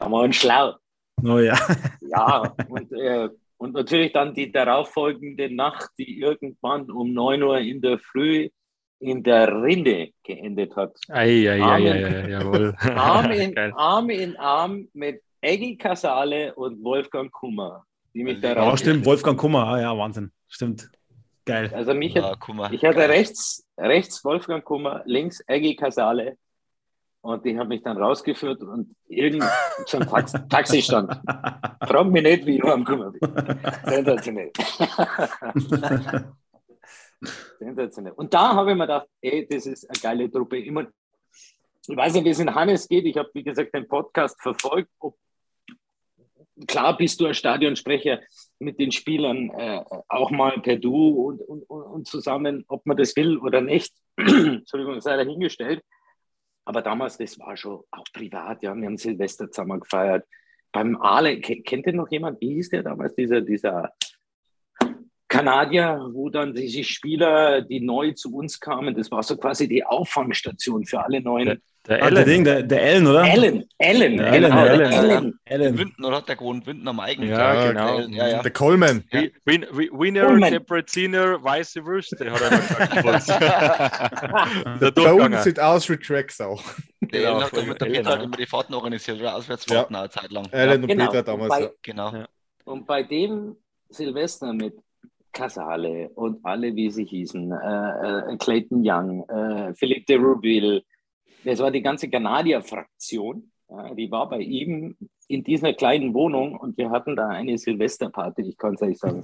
Haben 0.06 0.12
wir 0.12 0.22
uns 0.22 0.36
schlau. 0.36 0.76
Oh 1.24 1.40
ja. 1.40 1.58
Ja, 2.02 2.54
und, 2.70 2.92
äh, 2.92 3.28
und 3.58 3.74
natürlich 3.74 4.14
dann 4.14 4.36
die 4.36 4.52
darauffolgende 4.52 5.54
Nacht, 5.54 5.90
die 5.98 6.20
irgendwann 6.20 6.92
um 6.92 7.12
9 7.12 7.42
Uhr 7.42 7.58
in 7.58 7.82
der 7.82 7.98
Früh 7.98 8.50
in 9.00 9.24
der 9.24 9.48
Rinde 9.64 10.12
geendet 10.24 10.76
hat. 10.76 10.96
Ei, 11.10 11.50
ei, 11.50 11.60
Arm, 11.60 11.84
ei, 11.84 12.06
ei, 12.06 12.30
jawohl. 12.30 12.76
Arm, 12.96 13.32
in, 13.32 13.58
Arm 13.58 14.10
in 14.12 14.38
Arm 14.38 14.88
mit 14.94 15.24
Eggy 15.42 15.76
Casale 15.76 16.54
und 16.54 16.84
Wolfgang 16.84 17.32
Kummer. 17.32 17.84
Die 18.14 18.24
mich 18.24 18.40
da 18.42 18.54
ja, 18.54 18.78
stimmt, 18.78 19.08
Wolfgang 19.08 19.40
Kummer, 19.40 19.66
ah, 19.66 19.82
ja, 19.82 19.98
Wahnsinn. 19.98 20.32
Stimmt. 20.48 20.88
Geil. 21.46 21.72
Also 21.74 21.96
mich 21.96 22.16
hat, 22.16 22.38
ich 22.72 22.86
hatte 22.86 23.10
rechts, 23.10 23.68
rechts 23.76 24.24
Wolfgang 24.24 24.64
Kummer, 24.64 25.02
links 25.06 25.44
Eggy 25.48 25.76
Casale 25.76 26.38
und 27.26 27.44
die 27.44 27.58
haben 27.58 27.70
mich 27.70 27.82
dann 27.82 27.98
rausgeführt 27.98 28.62
und 28.62 28.96
irgend 29.08 29.44
zum 29.88 30.02
Tax 30.02 30.32
Taxistand. 30.48 31.12
Frag 31.82 32.06
mich 32.12 32.22
nicht, 32.22 32.46
wie 32.46 32.58
ich 32.58 32.62
Kummer 32.62 33.10
bin. 33.12 33.20
Sensationell. 33.84 34.52
Sensationell. 37.60 38.14
Und 38.14 38.32
da 38.32 38.54
habe 38.54 38.70
ich 38.70 38.78
mir 38.78 38.84
gedacht, 38.84 39.08
ey, 39.22 39.48
das 39.50 39.66
ist 39.66 39.90
eine 39.90 40.00
geile 40.00 40.32
Truppe. 40.32 40.58
Ich, 40.58 40.70
mein, 40.70 40.88
ich 41.88 41.98
weiß 41.98 42.14
nicht, 42.14 42.26
wie 42.26 42.30
es 42.30 42.38
in 42.38 42.54
Hannes 42.54 42.88
geht. 42.88 43.06
Ich 43.06 43.18
habe, 43.18 43.32
wie 43.34 43.44
gesagt, 43.44 43.74
den 43.74 43.88
Podcast 43.88 44.40
verfolgt. 44.40 44.92
Ob, 45.00 45.18
klar 46.68 46.96
bist 46.96 47.20
du 47.20 47.26
ein 47.26 47.34
Stadionsprecher 47.34 48.20
mit 48.60 48.80
den 48.80 48.92
Spielern 48.92 49.50
äh, 49.50 49.84
auch 50.10 50.30
mal 50.30 50.62
per 50.62 50.76
Du 50.76 51.28
und, 51.28 51.42
und, 51.42 51.64
und 51.64 52.08
zusammen, 52.08 52.66
ob 52.68 52.86
man 52.86 52.98
das 52.98 53.16
will 53.16 53.40
oder 53.40 53.62
nicht. 53.62 53.96
Entschuldigung, 54.16 55.02
sei 55.02 55.18
dahingestellt. 55.18 55.82
Aber 56.66 56.82
damals, 56.82 57.18
das 57.18 57.40
war 57.40 57.56
schon 57.56 57.84
auch 57.92 58.06
privat, 58.12 58.64
ja, 58.64 58.76
wir 58.76 58.86
haben 58.86 58.98
Silvester 58.98 59.50
zusammen 59.50 59.80
gefeiert. 59.80 60.28
Beim 60.72 61.00
Ale, 61.00 61.40
kennt 61.40 61.88
ihr 61.88 61.94
noch 61.94 62.10
jemand, 62.12 62.42
wie 62.42 62.56
hieß 62.56 62.72
der 62.72 62.84
damals, 62.84 63.16
dieser, 63.16 63.42
dieser 63.42 63.94
Kanadier, 65.28 66.10
wo 66.12 66.30
dann 66.30 66.54
diese 66.54 66.84
Spieler, 66.84 67.62
die 67.62 67.82
neu 67.82 68.12
zu 68.12 68.36
uns 68.36 68.60
kamen, 68.60 68.94
das 68.96 69.12
war 69.12 69.24
so 69.24 69.38
quasi 69.38 69.68
die 69.68 69.86
Auffangstation 69.86 70.86
für 70.86 71.04
alle 71.04 71.22
neuen. 71.22 71.62
Der, 71.88 71.98
der, 72.00 72.26
Ellen. 72.28 72.44
Der, 72.44 72.64
der 72.64 72.82
Ellen, 72.82 73.08
oder? 73.08 73.24
Ellen, 73.24 73.64
Ellen, 73.78 74.18
der 74.18 74.32
genau, 74.32 74.66
Ellen, 74.66 74.82
Ellen, 74.82 74.92
Ellen. 74.92 75.40
Ellen. 75.46 75.78
Winden, 75.78 76.04
oder 76.04 76.18
hat 76.18 76.28
der 76.28 76.36
gewohnt? 76.36 76.66
Winden 76.66 76.88
am 76.88 77.00
eigenen. 77.00 77.30
Ja, 77.30 77.72
genau. 77.72 77.98
Der, 77.98 78.10
ja, 78.10 78.28
ja. 78.28 78.42
der 78.42 78.52
Coleman. 78.52 79.04
Ja. 79.12 79.22
Win, 79.46 79.66
Winner, 79.72 80.26
Coleman. 80.26 80.52
Depreziner, 80.52 81.44
vice 81.44 81.80
versa, 81.84 82.18
hat 82.26 82.42
er 82.42 83.14
gesagt. 83.14 84.96
Bei 84.96 85.14
uns 85.14 85.44
sieht 85.44 85.60
aus 85.60 85.88
wie 85.90 85.98
Tracks 85.98 86.42
auch. 86.42 86.64
Der 87.02 87.22
genau, 87.22 87.42
hat 87.44 87.56
doch 87.56 87.66
mit 87.66 87.80
der 87.80 87.86
Peter 87.86 88.20
immer 88.22 88.38
die 88.38 88.48
Fahrten 88.48 88.74
organisiert, 88.74 89.20
oder 89.20 89.36
Auswärtsfahrten 89.36 89.94
ja. 89.94 90.02
eine 90.02 90.10
Zeit 90.10 90.32
lang. 90.32 90.48
Ellen 90.52 90.82
und 90.82 90.88
genau. 90.88 91.06
Peter 91.06 91.22
damals. 91.22 91.54
Und 91.56 91.62
bei, 91.62 91.72
genau. 91.84 92.14
Und 92.64 92.88
bei 92.88 93.04
dem 93.04 93.58
Silvester 93.90 94.54
mit 94.54 94.74
Casale 95.32 96.10
und 96.16 96.44
alle, 96.44 96.76
wie 96.76 96.90
sie 96.90 97.06
hießen, 97.06 97.52
äh, 97.52 98.34
äh, 98.34 98.38
Clayton 98.38 98.82
Young, 98.84 99.30
äh, 99.30 99.74
Philippe 99.76 100.06
de 100.06 100.18
Rouville, 100.18 100.84
das 101.46 101.60
war 101.60 101.72
die 101.72 101.82
ganze 101.82 102.10
Kanadier-Fraktion. 102.10 103.52
die 103.98 104.12
war 104.12 104.30
bei 104.30 104.40
ihm 104.40 104.98
in 105.28 105.44
dieser 105.44 105.74
kleinen 105.74 106.14
Wohnung 106.14 106.56
und 106.56 106.78
wir 106.78 106.90
hatten 106.92 107.16
da 107.16 107.30
eine 107.30 107.58
Silvesterparty, 107.58 108.44
ich 108.44 108.58
kann 108.58 108.76
es 108.76 108.82
euch 108.82 108.98
sagen. 108.98 109.22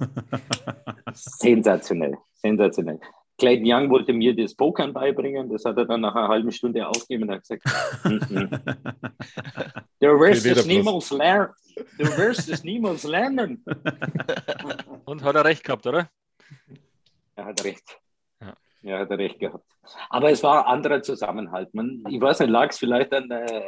sensationell, 1.14 2.16
sensationell. 2.34 3.00
Clayton 3.38 3.64
Young 3.66 3.90
wollte 3.90 4.12
mir 4.12 4.36
das 4.36 4.54
Pokern 4.54 4.92
beibringen, 4.92 5.48
das 5.48 5.64
hat 5.64 5.76
er 5.76 5.86
dann 5.86 6.00
nach 6.00 6.14
einer 6.14 6.28
halben 6.28 6.52
Stunde 6.52 6.86
aufgegeben 6.86 7.24
und 7.24 7.30
hat 7.34 7.40
gesagt, 7.42 7.64
du 10.00 10.20
wirst 10.20 10.46
es 10.46 10.66
niemals 10.66 11.10
lernen. 11.10 11.48
Du 11.98 12.04
wirst 12.04 12.48
es 12.50 12.62
niemals 12.62 13.04
lernen. 13.04 13.64
Und 15.06 15.22
hat 15.22 15.34
er 15.34 15.44
recht 15.44 15.64
gehabt, 15.64 15.86
oder? 15.86 16.10
Er 17.34 17.46
hat 17.46 17.64
recht. 17.64 18.01
Ja, 18.82 18.96
er 18.96 19.00
hat 19.00 19.10
recht 19.10 19.38
gehabt. 19.38 19.64
Aber 20.10 20.30
es 20.30 20.42
war 20.42 20.66
ein 20.66 20.72
anderer 20.72 21.02
Zusammenhalt. 21.02 21.72
Man, 21.72 22.02
ich 22.08 22.20
weiß 22.20 22.40
nicht, 22.40 22.50
lag 22.50 22.70
es 22.70 22.78
vielleicht 22.78 23.12
an, 23.12 23.30
äh, 23.30 23.62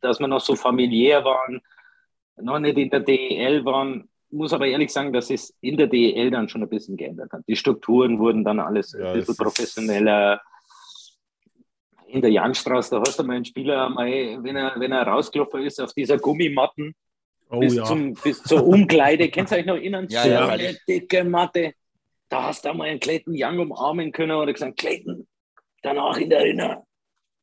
dass 0.00 0.20
wir 0.20 0.28
noch 0.28 0.40
so 0.40 0.54
familiär 0.54 1.24
waren, 1.24 1.60
noch 2.36 2.58
nicht 2.58 2.78
in 2.78 2.90
der 2.90 3.00
DEL 3.00 3.64
waren. 3.64 4.08
Ich 4.30 4.36
muss 4.36 4.52
aber 4.52 4.66
ehrlich 4.66 4.92
sagen, 4.92 5.12
dass 5.12 5.30
es 5.30 5.56
in 5.60 5.76
der 5.76 5.86
DEL 5.86 6.30
dann 6.30 6.48
schon 6.48 6.62
ein 6.62 6.68
bisschen 6.68 6.96
geändert 6.96 7.32
hat. 7.32 7.42
Die 7.48 7.56
Strukturen 7.56 8.18
wurden 8.18 8.44
dann 8.44 8.60
alles 8.60 8.92
ja, 8.92 9.12
ein 9.12 9.14
bisschen 9.14 9.36
professioneller. 9.36 10.40
In 12.06 12.20
der 12.20 12.30
Janstraße, 12.30 12.94
da 12.94 13.00
hast 13.00 13.18
du 13.18 13.24
mal 13.24 13.36
einen 13.36 13.44
Spieler, 13.44 13.88
mal, 13.88 14.06
wenn, 14.06 14.56
er, 14.56 14.74
wenn 14.78 14.92
er 14.92 15.06
rausgelaufen 15.06 15.62
ist, 15.62 15.80
auf 15.80 15.92
dieser 15.94 16.18
Gummimatten 16.18 16.94
oh, 17.48 17.58
bis, 17.58 17.74
ja. 17.74 17.84
zum, 17.84 18.14
bis 18.14 18.42
zur 18.42 18.64
Umkleide. 18.64 19.28
Kennst 19.30 19.52
du 19.52 19.56
euch 19.56 19.66
noch 19.66 19.74
erinnern? 19.74 20.06
Ja, 20.10 20.26
ja, 20.26 20.46
eine 20.46 20.76
dicke 20.86 21.24
Matte. 21.24 21.74
Da 22.34 22.42
hast 22.42 22.64
du 22.64 22.74
mal 22.74 22.88
einen 22.88 22.98
Clayton 22.98 23.32
Young 23.36 23.60
umarmen 23.60 24.10
können 24.10 24.32
oder 24.32 24.52
gesagt, 24.52 24.76
Clayton, 24.78 25.24
danach 25.82 26.16
in 26.16 26.28
der 26.30 26.40
Erinnerung. 26.40 26.84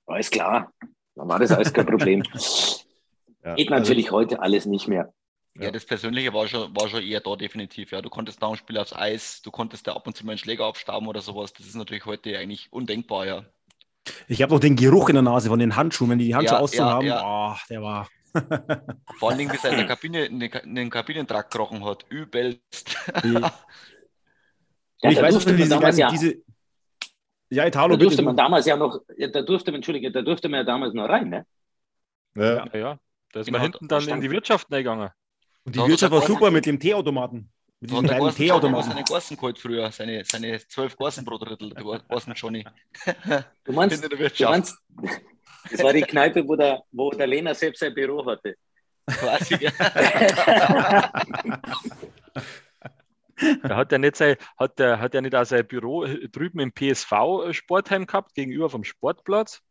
Alles 0.05 0.29
klar, 0.29 0.73
dann 1.15 1.29
war 1.29 1.39
das 1.39 1.53
alles 1.53 1.71
kein 1.71 1.85
Problem. 1.85 2.21
ja, 3.45 3.55
Geht 3.55 3.71
also 3.71 3.79
natürlich 3.79 4.07
also, 4.07 4.17
heute 4.17 4.41
alles 4.41 4.65
nicht 4.65 4.89
mehr. 4.89 5.13
Ja, 5.57 5.71
das 5.71 5.85
Persönliche 5.85 6.33
war 6.33 6.45
schon, 6.49 6.75
war 6.75 6.89
schon 6.89 7.03
eher 7.03 7.21
da 7.21 7.37
definitiv. 7.37 7.93
Ja, 7.93 8.01
du 8.01 8.09
konntest 8.09 8.41
nach 8.41 8.49
dem 8.49 8.57
Spiel 8.57 8.77
aufs 8.77 8.91
Eis, 8.91 9.41
du 9.41 9.49
konntest 9.49 9.87
da 9.87 9.93
ab 9.93 10.05
und 10.07 10.17
zu 10.17 10.25
mal 10.25 10.33
einen 10.33 10.39
Schläger 10.39 10.65
abstauben 10.65 11.07
oder 11.07 11.21
sowas. 11.21 11.53
Das 11.53 11.67
ist 11.67 11.75
natürlich 11.75 12.05
heute 12.05 12.37
eigentlich 12.37 12.67
undenkbar, 12.73 13.25
ja. 13.25 13.45
Ich 14.27 14.41
habe 14.41 14.53
noch 14.53 14.59
den 14.59 14.75
Geruch 14.75 15.07
in 15.07 15.15
der 15.15 15.21
Nase 15.21 15.47
von 15.47 15.59
den 15.59 15.77
Handschuhen, 15.77 16.09
wenn 16.09 16.19
die 16.19 16.25
die 16.25 16.35
Handschuhe 16.35 16.57
ja, 16.57 16.63
auszogen 16.63 16.85
ja, 16.85 16.93
haben. 16.93 17.07
Ja. 17.07 17.53
Oh, 17.53 17.57
der 17.69 17.81
war. 17.81 18.09
Vor 19.19 19.29
allen 19.29 19.37
Dingen, 19.37 19.51
bis 19.51 19.63
er 19.63 19.71
in 19.71 19.77
der 19.77 19.87
Kabine, 19.95 20.25
in 20.25 20.41
den, 20.41 20.51
in 20.51 20.75
den 20.75 20.89
Kabinentrakt 20.89 21.49
gekrochen 21.49 21.85
hat. 21.85 22.05
Übelst. 22.09 22.97
ja, 25.03 25.09
ich 25.11 25.21
weiß 25.21 25.45
nicht, 25.45 25.59
diese, 25.59 25.79
ganzen, 25.79 25.99
ja, 25.99 26.09
diese, 26.09 26.35
ja, 27.49 27.67
Italo, 27.67 27.95
da 27.95 28.03
durfte 28.03 28.21
man 28.21 28.37
damals 28.37 28.65
ja 28.65 28.77
noch, 28.77 29.01
da 29.17 29.41
durfte 29.41 29.71
man, 29.71 29.79
Entschuldige, 29.79 30.11
da 30.11 30.21
durfte 30.21 30.47
man 30.47 30.59
ja 30.59 30.63
damals 30.63 30.93
noch 30.93 31.09
rein, 31.09 31.29
ne? 31.29 31.45
Ja, 32.35 32.65
ja. 32.65 32.77
ja. 32.77 32.99
Da 33.33 33.39
ist 33.41 33.45
genau, 33.45 33.59
man 33.59 33.71
hinten 33.71 33.87
dann 33.87 34.07
in 34.07 34.21
die 34.21 34.31
Wirtschaft 34.31 34.71
reingegangen. 34.71 35.09
Und 35.63 35.75
die 35.75 35.79
da 35.79 35.87
Wirtschaft 35.87 36.11
war 36.11 36.21
super 36.21 36.51
mit 36.51 36.65
dem 36.65 36.79
Teeautomaten. 36.79 37.51
Mit 37.79 37.91
diesem 37.91 38.05
kleinen 38.05 38.35
Teeautomaten. 38.35 38.91
seine 38.91 39.03
Gorsen 39.03 39.35
geholt 39.35 39.57
früher, 39.57 39.91
seine, 39.91 40.23
seine 40.23 40.59
zwölf 40.67 40.95
Gorsen 40.95 41.25
pro 41.25 41.37
Drittel, 41.37 41.71
der 41.71 41.83
Gorsen 41.83 42.33
Johnny. 42.35 42.65
Du 43.63 43.73
meinst, 43.73 44.03
du 44.03 44.45
meinst, 44.45 44.77
das 45.69 45.83
war 45.83 45.93
die 45.93 46.01
Kneipe, 46.01 46.47
wo 46.47 46.55
der, 46.55 46.83
wo 46.91 47.09
der 47.11 47.27
Lena 47.27 47.53
selbst 47.53 47.79
sein 47.79 47.93
Büro 47.93 48.25
hatte. 48.25 48.55
Quasi, 49.05 49.55
ja. 49.59 49.71
Da 53.63 53.75
hat 53.75 53.91
er 53.91 53.99
nicht 53.99 54.15
sein, 54.15 54.35
hat 54.57 54.79
der, 54.79 54.99
hat 54.99 55.15
er 55.15 55.21
nicht 55.21 55.35
auch 55.35 55.45
sein 55.45 55.65
Büro 55.67 56.05
drüben 56.31 56.59
im 56.59 56.71
PSV 56.71 57.51
Sportheim 57.51 58.05
gehabt, 58.05 58.33
gegenüber 58.35 58.69
vom 58.69 58.83
Sportplatz? 58.83 59.61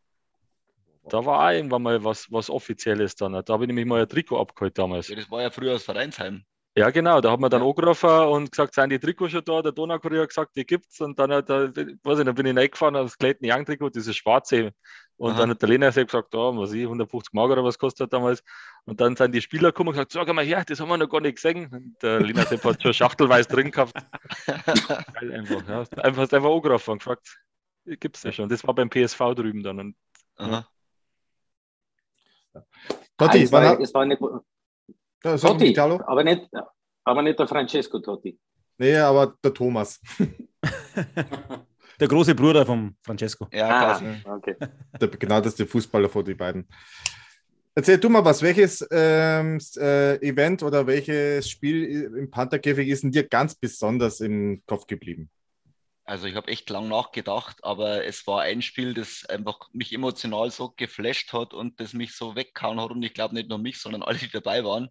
Da 1.05 1.25
war 1.25 1.47
auch 1.47 1.53
irgendwann 1.53 1.83
mal 1.83 2.05
was, 2.05 2.31
was 2.31 2.51
Offizielles 2.51 3.16
dann. 3.16 3.33
Da 3.33 3.53
habe 3.53 3.64
ich 3.64 3.68
nämlich 3.68 3.87
mal 3.87 4.03
ein 4.03 4.09
Trikot 4.09 4.39
abgeholt 4.39 4.79
damals. 4.79 5.09
Ja, 5.09 5.16
das 5.16 5.31
war 5.31 5.43
ja 5.43 5.51
früher 5.51 5.73
das 5.73 5.85
Vereinsheim. 5.85 6.45
Ja, 6.77 6.91
genau, 6.91 7.21
da 7.21 7.33
hat 7.33 7.41
man 7.41 7.51
dann 7.51 7.62
ja. 7.62 7.68
angerufen 7.68 8.09
und 8.09 8.53
gesagt, 8.53 8.75
sind 8.75 8.91
die 8.91 9.01
Trikots 9.01 9.33
schon 9.33 9.45
da? 9.45 9.61
Der 9.61 9.73
Donaukurier 9.73 10.23
hat 10.23 10.29
gesagt, 10.29 10.55
die 10.55 10.64
gibt's. 10.64 11.01
Und 11.01 11.18
dann 11.18 11.33
hat 11.33 11.51
er, 11.51 11.75
weiß 11.75 12.21
ich, 12.21 12.25
dann 12.25 12.35
bin 12.35 12.47
ich 12.47 12.57
reingefahren, 12.57 12.95
das 12.95 13.18
Clayton 13.18 13.51
Young 13.51 13.66
Trikot, 13.66 13.91
dieses 13.91 14.16
schwarze. 14.16 14.73
Und 15.16 15.33
Aha. 15.33 15.41
dann 15.41 15.51
hat 15.51 15.61
der 15.62 15.68
Lena 15.68 15.91
gesagt, 15.91 16.35
oh, 16.35 16.57
was 16.57 16.73
ich, 16.73 16.85
150 16.85 17.35
Mark 17.35 17.51
oder 17.51 17.64
was 17.64 17.79
kostet 17.79 18.12
damals. 18.12 18.43
Und 18.85 19.01
dann 19.01 19.16
sind 19.16 19.35
die 19.35 19.43
Spieler 19.43 19.68
gekommen 19.71 19.89
und 19.89 19.95
gesagt, 19.95 20.12
sag 20.12 20.33
mal 20.33 20.45
her, 20.45 20.64
das 20.64 20.81
haben 20.81 20.89
wir 20.89 20.97
noch 20.97 21.11
gar 21.11 21.21
nicht 21.21 21.35
gesehen. 21.35 21.66
Und 21.73 22.03
der 22.03 22.21
Lena 22.21 22.47
Sepp 22.47 22.64
hat 22.64 22.83
schon 22.83 22.95
schachtelweise 22.95 23.49
drin 23.49 23.73
gehabt. 23.73 23.93
Geil 24.47 25.33
einfach, 25.33 25.68
ja. 25.68 25.81
Einfach, 26.03 26.23
hast 26.23 26.33
einfach 26.33 26.51
angerufen 26.51 26.91
und 26.93 26.99
gefragt, 27.01 27.39
gibt's 27.85 28.23
das 28.23 28.35
schon. 28.37 28.49
Das 28.49 28.64
war 28.64 28.75
beim 28.75 28.89
PSV 28.89 29.18
drüben 29.35 29.62
dann. 29.62 29.81
Und, 29.81 29.97
Aha. 30.37 30.66
Ja. 32.55 32.62
Totti, 33.18 33.47
ah, 33.49 33.53
war, 33.53 33.81
es 33.81 33.93
war 33.93 34.07
nicht, 34.07 34.23
ja, 35.25 35.37
Totti, 35.37 35.79
aber 35.79 36.25
nicht, 36.25 36.49
aber 37.05 37.23
nicht 37.23 37.39
der 37.39 37.49
Francesco 37.49 37.99
Totti. 37.99 38.39
Nee, 38.79 38.97
aber 38.97 39.35
der 39.45 39.53
Thomas. 39.53 40.01
der 42.01 42.09
große 42.09 42.35
Bruder 42.35 42.64
von 42.64 42.97
Francesco. 43.03 43.47
Ja, 43.53 43.99
ah, 43.99 44.35
okay. 44.37 44.57
Der 44.99 45.07
begnadeste 45.07 45.66
Fußballer 45.66 46.09
von 46.09 46.25
den 46.25 46.37
beiden. 46.37 46.66
Erzähl 47.75 47.99
du 47.99 48.09
mal 48.09 48.25
was, 48.25 48.43
welches 48.43 48.87
ähm, 48.91 49.59
äh, 49.77 50.16
Event 50.27 50.62
oder 50.62 50.87
welches 50.87 51.49
Spiel 51.49 52.11
im 52.16 52.31
Pantherkäfig 52.31 52.89
ist 52.89 53.05
denn 53.05 53.12
dir 53.12 53.29
ganz 53.29 53.55
besonders 53.55 54.21
im 54.21 54.62
Kopf 54.66 54.87
geblieben? 54.87 55.31
Also 56.11 56.27
ich 56.27 56.35
habe 56.35 56.49
echt 56.49 56.69
lang 56.71 56.89
nachgedacht, 56.89 57.63
aber 57.63 58.05
es 58.05 58.27
war 58.27 58.43
ein 58.43 58.63
Spiel, 58.63 58.95
das 58.95 59.25
einfach 59.27 59.69
mich 59.73 59.93
emotional 59.93 60.51
so 60.51 60.71
geflasht 60.77 61.33
hat 61.33 61.55
und 61.55 61.79
das 61.79 61.93
mich 61.93 62.17
so 62.17 62.35
weggehauen 62.35 62.81
hat 62.81 62.91
und 62.91 63.01
ich 63.05 63.15
glaube 63.15 63.37
nicht 63.37 63.49
nur 63.49 63.59
mich, 63.59 63.79
sondern 63.79 64.03
alle, 64.03 64.19
die 64.19 64.29
dabei 64.29 64.65
waren. 64.65 64.89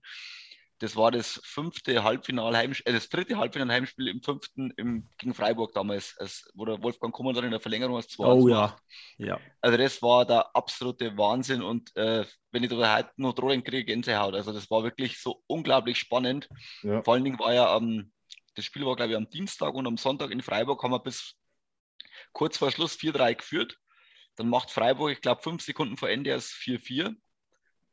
Das 0.77 0.95
war 0.95 1.11
das 1.11 1.41
fünfte 1.43 2.05
Halbfinal-Heimspiel, 2.05 2.89
äh, 2.89 2.95
das 2.95 3.09
dritte 3.09 3.37
Halbfinal-Heimspiel 3.37 4.07
im 4.07 4.23
fünften 4.23 4.71
im, 4.77 5.09
gegen 5.17 5.33
Freiburg 5.33 5.73
damals, 5.73 6.17
als, 6.17 6.49
wo 6.53 6.63
der 6.63 6.81
Wolfgang 6.81 7.13
Kummer 7.13 7.33
dann 7.33 7.43
in 7.43 7.51
der 7.51 7.59
Verlängerung 7.59 7.97
als 7.97 8.07
2 8.07 8.25
Oh 8.25 8.47
ja. 8.47 8.77
ja. 9.17 9.41
Also 9.59 9.75
das 9.75 10.01
war 10.01 10.25
der 10.25 10.55
absolute 10.55 11.17
Wahnsinn 11.17 11.61
und 11.61 11.93
äh, 11.97 12.25
wenn 12.51 12.63
ich 12.63 12.69
da 12.69 12.95
heute 12.95 13.11
noch 13.17 13.33
dran 13.33 13.61
kriege, 13.65 13.83
Gänsehaut. 13.83 14.35
Also 14.35 14.53
das 14.53 14.71
war 14.71 14.83
wirklich 14.83 15.19
so 15.19 15.43
unglaublich 15.47 15.99
spannend. 15.99 16.47
Ja. 16.81 17.03
Vor 17.03 17.15
allen 17.15 17.25
Dingen 17.25 17.39
war 17.39 17.53
ja 17.53 17.75
am 17.75 17.83
ähm, 17.83 18.11
das 18.59 18.65
Spiel 18.65 18.85
war, 18.85 18.95
glaube 18.95 19.11
ich, 19.11 19.17
am 19.17 19.29
Dienstag 19.29 19.73
und 19.73 19.87
am 19.87 19.97
Sonntag 19.97 20.31
in 20.31 20.41
Freiburg 20.41 20.83
haben 20.83 20.91
wir 20.91 20.99
bis 20.99 21.35
kurz 22.33 22.57
vor 22.57 22.71
Schluss 22.71 22.95
4-3 22.95 23.35
geführt. 23.35 23.77
Dann 24.35 24.49
macht 24.49 24.71
Freiburg, 24.71 25.11
ich 25.11 25.21
glaube, 25.21 25.41
fünf 25.41 25.63
Sekunden 25.63 25.97
vor 25.97 26.09
Ende 26.09 26.29
erst 26.29 26.51
4-4 26.53 27.15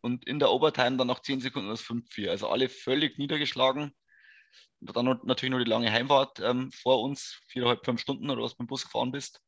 und 0.01 0.27
in 0.27 0.39
der 0.39 0.51
Overtime 0.51 0.97
dann 0.97 1.07
noch 1.07 1.21
zehn 1.21 1.41
Sekunden 1.41 1.69
das 1.69 1.83
5-4. 1.83 2.31
Also 2.31 2.49
alle 2.49 2.69
völlig 2.69 3.19
niedergeschlagen. 3.19 3.95
Und 4.81 4.97
dann 4.97 5.21
natürlich 5.25 5.51
nur 5.51 5.65
die 5.65 5.71
lange 5.71 5.91
Heimfahrt 5.91 6.41
ähm, 6.41 6.71
vor 6.73 7.03
uns, 7.03 7.41
viereinhalb, 7.49 7.85
fünf 7.85 8.01
Stunden 8.01 8.31
oder 8.31 8.43
was 8.43 8.53
mit 8.53 8.61
dem 8.61 8.67
Bus 8.69 8.85
gefahren 8.85 9.13
bist. 9.13 9.41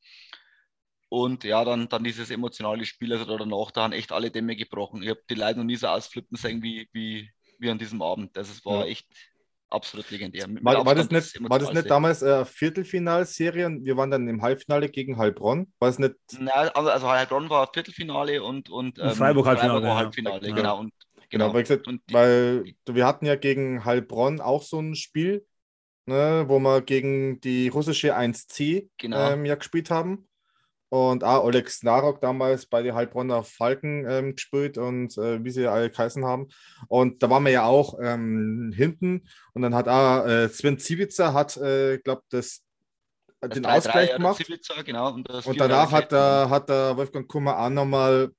Und 1.09 1.45
ja, 1.45 1.65
dann, 1.65 1.89
dann 1.89 2.05
dieses 2.05 2.31
emotionale 2.31 2.85
Spiel, 2.85 3.13
also 3.13 3.25
da 3.25 3.37
danach, 3.37 3.71
da 3.71 3.83
haben 3.83 3.93
echt 3.93 4.13
alle 4.13 4.31
Dämme 4.31 4.57
gebrochen. 4.57 5.03
Ich 5.03 5.09
habe 5.09 5.23
die 5.31 5.35
Leute 5.35 5.59
noch 5.59 5.65
nie 5.65 5.77
so 5.77 5.87
ausflippen 5.87 6.37
sehen 6.37 6.63
wie, 6.63 6.89
wie, 6.93 7.31
wie 7.59 7.71
an 7.71 7.79
diesem 7.79 8.03
Abend. 8.03 8.37
Also 8.37 8.53
es 8.53 8.65
war 8.65 8.85
ja. 8.85 8.91
echt 8.91 9.09
absolut 9.71 10.11
legendär. 10.11 10.47
War, 10.63 10.85
war, 10.85 10.95
das 10.95 11.11
nicht, 11.11 11.39
war 11.49 11.59
das 11.59 11.73
nicht 11.73 11.91
damals 11.91 12.23
eine 12.23 12.45
Viertelfinalserie 12.45 13.67
und 13.67 13.85
wir 13.85 13.97
waren 13.97 14.11
dann 14.11 14.29
im 14.29 14.43
Halbfinale 14.43 14.89
gegen 14.89 15.19
Heilbronn? 15.19 15.73
War 15.79 15.89
es 15.89 15.99
nicht? 15.99 16.15
Nein, 16.39 16.69
also 16.75 17.09
Heilbronn 17.09 17.51
war 17.51 17.71
Viertelfinale 17.73 18.43
und, 18.43 18.71
und, 18.71 18.99
ähm, 18.99 19.11
Freiburg 19.11 19.47
Halbfinale. 19.47 19.81
Freiburg 19.81 19.97
Halbfinale, 19.97 20.49
ja. 20.49 20.55
genau. 20.55 20.79
Und, 20.81 20.93
genau, 21.31 21.47
genau 21.47 21.55
weil, 21.55 21.63
gesagt, 21.63 21.89
und, 21.89 22.03
weil 22.11 22.75
wir 22.87 23.07
hatten 23.07 23.27
ja 23.27 23.37
gegen 23.37 23.85
Heilbronn 23.85 24.41
auch 24.41 24.63
so 24.63 24.81
ein 24.81 24.95
Spiel, 24.95 25.47
ne, 26.07 26.45
wo 26.49 26.59
wir 26.59 26.83
gegen 26.83 27.41
die 27.41 27.69
russische 27.69 28.17
1C 28.17 28.89
genau. 28.99 29.31
ähm, 29.31 29.45
ja 29.45 29.55
gespielt 29.55 29.91
haben. 29.91 30.28
Und 30.91 31.25
auch 31.25 31.45
Oleg 31.45 31.69
Snarok 31.69 32.21
damals 32.21 32.67
bei 32.67 32.83
den 32.83 32.95
Heilbronner 32.95 33.45
Falken 33.45 34.07
ähm, 34.09 34.35
gespielt 34.35 34.79
und 34.79 35.17
äh, 35.19 35.43
wie 35.45 35.51
sie 35.51 35.67
alle 35.67 35.91
geheißen 35.91 36.25
haben. 36.25 36.49
Und 36.89 37.23
da 37.23 37.29
waren 37.31 37.45
wir 37.45 37.53
ja 37.53 37.65
auch 37.65 37.99
ähm, 38.01 38.73
hinten 38.75 39.29
und 39.53 39.63
dann 39.63 39.75
hat 39.75 39.89
auch 39.89 40.27
äh, 40.27 40.49
Sven 40.49 40.79
Zivica 40.79 41.33
hat, 41.33 41.57
äh, 41.59 41.99
glaube 41.99 42.23
das 42.31 42.63
den 43.43 43.63
3 43.63 43.71
-3 43.71 43.77
Ausgleich 43.77 44.17
gemacht. 44.17 44.37
Zivica, 44.39 44.83
genau, 44.83 45.13
und, 45.13 45.29
und 45.29 45.61
danach 45.61 45.93
hat 45.93 46.11
der, 46.11 46.49
hat 46.51 46.69
der 46.69 46.97
Wolfgang 46.97 47.29
Kummer 47.29 47.59
auch 47.59 47.71
nochmal 47.71 48.31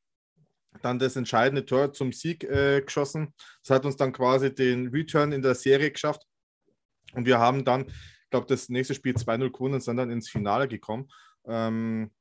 dann 0.82 1.00
das 1.00 1.16
entscheidende 1.16 1.66
Tor 1.66 1.94
zum 1.94 2.12
Sieg 2.12 2.44
äh, 2.44 2.82
geschossen. 2.82 3.34
Das 3.64 3.76
hat 3.76 3.86
uns 3.86 3.96
dann 3.96 4.12
quasi 4.12 4.54
den 4.54 4.90
Return 4.90 5.32
in 5.32 5.42
der 5.42 5.56
Serie 5.56 5.92
geschafft. 5.92 6.24
Und 7.14 7.26
wir 7.26 7.40
haben 7.40 7.66
dann, 7.66 7.86
ich 7.88 8.30
glaube, 8.30 8.48
das 8.48 8.70
nächste 8.70 8.94
Spiel 8.94 9.16
2-0 9.16 9.52
gewonnen 9.52 9.76
und 9.76 9.84
sind 9.84 9.98
dann 9.98 10.12
ins 10.12 10.30
Finale 10.30 10.68
gekommen. 10.68 11.10
Ähm, 11.48 12.12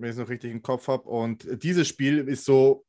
wenn 0.00 0.10
ich 0.10 0.16
es 0.16 0.20
noch 0.20 0.28
richtig 0.28 0.50
im 0.50 0.62
Kopf 0.62 0.88
habe. 0.88 1.08
Und 1.08 1.46
dieses 1.62 1.86
Spiel 1.86 2.26
ist 2.28 2.44
so 2.44 2.84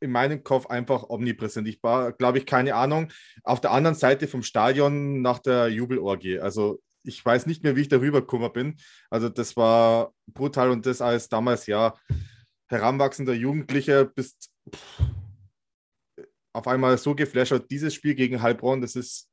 in 0.00 0.10
meinem 0.10 0.42
Kopf 0.42 0.66
einfach 0.66 1.08
omnipräsent. 1.08 1.68
Ich 1.68 1.82
war, 1.82 2.12
glaube 2.12 2.38
ich, 2.38 2.46
keine 2.46 2.74
Ahnung, 2.74 3.12
auf 3.42 3.60
der 3.60 3.72
anderen 3.72 3.96
Seite 3.96 4.28
vom 4.28 4.42
Stadion 4.42 5.22
nach 5.22 5.38
der 5.38 5.68
Jubelorgie. 5.68 6.38
Also 6.38 6.80
ich 7.02 7.24
weiß 7.24 7.46
nicht 7.46 7.62
mehr, 7.62 7.76
wie 7.76 7.82
ich 7.82 7.88
darüber 7.88 8.20
gekommen 8.20 8.52
bin. 8.52 8.76
Also 9.10 9.28
das 9.28 9.56
war 9.56 10.12
brutal 10.26 10.70
und 10.70 10.86
das 10.86 11.00
als 11.00 11.28
damals 11.28 11.66
ja 11.66 11.94
heranwachsender 12.68 13.34
Jugendlicher 13.34 14.04
bist 14.04 14.50
pff, 14.74 15.02
auf 16.52 16.66
einmal 16.66 16.98
so 16.98 17.14
geflasht. 17.14 17.54
Dieses 17.70 17.94
Spiel 17.94 18.14
gegen 18.14 18.42
Heilbronn, 18.42 18.80
das 18.80 18.96
ist 18.96 19.29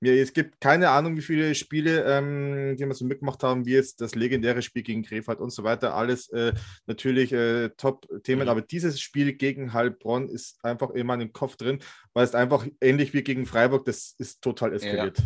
mir, 0.00 0.20
es 0.22 0.32
gibt 0.32 0.60
keine 0.60 0.90
Ahnung, 0.90 1.16
wie 1.16 1.22
viele 1.22 1.54
Spiele, 1.54 2.04
ähm, 2.04 2.76
die 2.76 2.86
wir 2.86 2.94
so 2.94 3.04
mitgemacht 3.04 3.42
haben, 3.42 3.66
wie 3.66 3.72
jetzt 3.72 4.00
das 4.00 4.14
legendäre 4.14 4.62
Spiel 4.62 4.82
gegen 4.82 5.02
Krefeld 5.02 5.40
und 5.40 5.50
so 5.50 5.64
weiter. 5.64 5.94
Alles 5.94 6.28
äh, 6.30 6.52
natürlich 6.86 7.32
äh, 7.32 7.70
Top-Themen, 7.70 8.44
mhm. 8.44 8.48
aber 8.48 8.62
dieses 8.62 9.00
Spiel 9.00 9.32
gegen 9.34 9.72
Heilbronn 9.72 10.28
ist 10.28 10.64
einfach 10.64 10.90
in 10.90 11.06
meinem 11.06 11.32
Kopf 11.32 11.56
drin, 11.56 11.80
weil 12.12 12.24
es 12.24 12.34
einfach 12.34 12.66
ähnlich 12.80 13.12
wie 13.14 13.22
gegen 13.22 13.46
Freiburg, 13.46 13.84
das 13.84 14.14
ist 14.18 14.42
total 14.42 14.72
eskaliert. 14.72 15.18
Ja. 15.18 15.24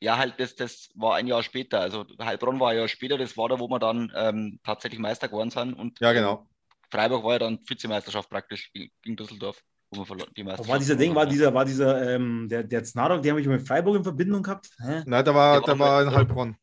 Ja, 0.00 0.16
halt, 0.16 0.34
das, 0.38 0.54
das 0.54 0.90
war 0.94 1.16
ein 1.16 1.26
Jahr 1.26 1.42
später. 1.42 1.80
Also 1.80 2.04
Heilbronn 2.20 2.60
war 2.60 2.70
ein 2.70 2.76
Jahr 2.76 2.88
später, 2.88 3.18
das 3.18 3.36
war 3.36 3.48
da, 3.48 3.58
wo 3.58 3.68
wir 3.68 3.78
dann 3.78 4.12
ähm, 4.14 4.60
tatsächlich 4.64 5.00
Meister 5.00 5.28
geworden 5.28 5.50
sind. 5.50 5.74
Und 5.74 5.98
ja, 6.00 6.12
genau. 6.12 6.46
Freiburg 6.90 7.24
war 7.24 7.32
ja 7.32 7.38
dann 7.40 7.58
Vizemeisterschaft 7.66 8.30
praktisch 8.30 8.72
gegen 8.72 9.16
Düsseldorf 9.16 9.62
wo 9.90 10.00
wir 10.00 10.06
verloren, 10.06 10.30
die 10.36 10.44
Meisterschaft. 10.44 10.68
War 10.68 10.78
dieser 10.78 10.96
Ding, 10.96 11.14
war 11.14 11.26
dieser, 11.26 11.54
war 11.54 11.64
dieser, 11.64 12.14
ähm, 12.14 12.48
der, 12.48 12.62
der 12.64 12.84
Znarok, 12.84 13.22
den 13.22 13.30
habe 13.30 13.40
ich 13.40 13.46
mit 13.46 13.66
Freiburg 13.66 13.96
in 13.96 14.04
Verbindung 14.04 14.42
gehabt? 14.42 14.70
Hä? 14.80 15.02
Nein, 15.06 15.24
der 15.24 15.34
war, 15.34 15.62
der, 15.62 15.78
war 15.78 16.02
in 16.02 16.10
Heilbronn. 16.10 16.56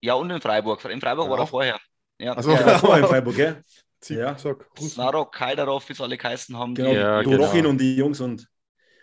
Ja, 0.00 0.14
und 0.14 0.30
in 0.30 0.40
Freiburg. 0.40 0.84
In 0.84 1.00
Freiburg 1.00 1.26
ja. 1.26 1.30
war 1.30 1.38
er 1.38 1.46
vorher. 1.46 1.78
Ja, 2.18 2.32
also, 2.34 2.52
ja, 2.52 2.82
war 2.82 2.98
in 2.98 3.06
Freiburg, 3.06 3.36
gell? 3.36 3.62
Ja. 4.06 4.36
Snarok, 4.36 5.32
Kaidarov, 5.34 5.88
wie 5.88 5.94
sie 5.94 6.02
alle 6.02 6.18
geheißen 6.18 6.58
haben. 6.58 6.74
Genau, 6.74 6.92
ja, 6.92 7.22
Dorochin 7.22 7.60
genau. 7.60 7.70
und 7.70 7.80
die 7.80 7.96
Jungs 7.96 8.20
und, 8.20 8.46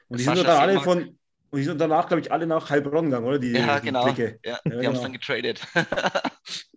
und 0.09 0.19
die 0.19 0.23
sind 0.23 0.37
dann 0.37 0.45
alle 0.45 0.79
von, 0.79 1.17
und 1.49 1.57
die 1.57 1.63
sind 1.63 1.81
danach, 1.81 2.07
glaube 2.07 2.21
ich, 2.21 2.31
alle 2.31 2.45
nach 2.45 2.69
Heilbronn 2.69 3.05
gegangen, 3.05 3.25
oder? 3.25 3.39
Die, 3.39 3.51
ja, 3.51 3.79
genau. 3.79 4.07
Ja, 4.07 4.13
die 4.13 4.37
ja, 4.43 4.53
haben 4.53 4.61
es 4.63 4.81
genau. 4.81 5.01
dann 5.01 5.13
getradet. 5.13 5.67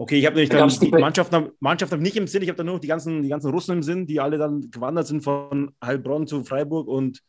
Okay, 0.00 0.18
ich 0.18 0.24
habe 0.24 0.36
nämlich 0.36 0.48
dann 0.48 0.66
die 0.70 0.90
Mannschaft, 0.92 1.30
Mannschaft 1.60 1.92
nicht 1.98 2.16
im 2.16 2.26
Sinn, 2.26 2.40
ich 2.40 2.48
habe 2.48 2.56
dann 2.56 2.64
nur 2.64 2.76
noch 2.76 2.80
die 2.80 2.88
ganzen, 2.88 3.22
die 3.22 3.28
ganzen 3.28 3.50
Russen 3.50 3.72
im 3.72 3.82
Sinn, 3.82 4.06
die 4.06 4.18
alle 4.18 4.38
dann 4.38 4.70
gewandert 4.70 5.06
sind 5.06 5.20
von 5.20 5.74
Heilbronn 5.84 6.26
zu 6.26 6.42
Freiburg 6.42 6.88
und, 6.88 7.22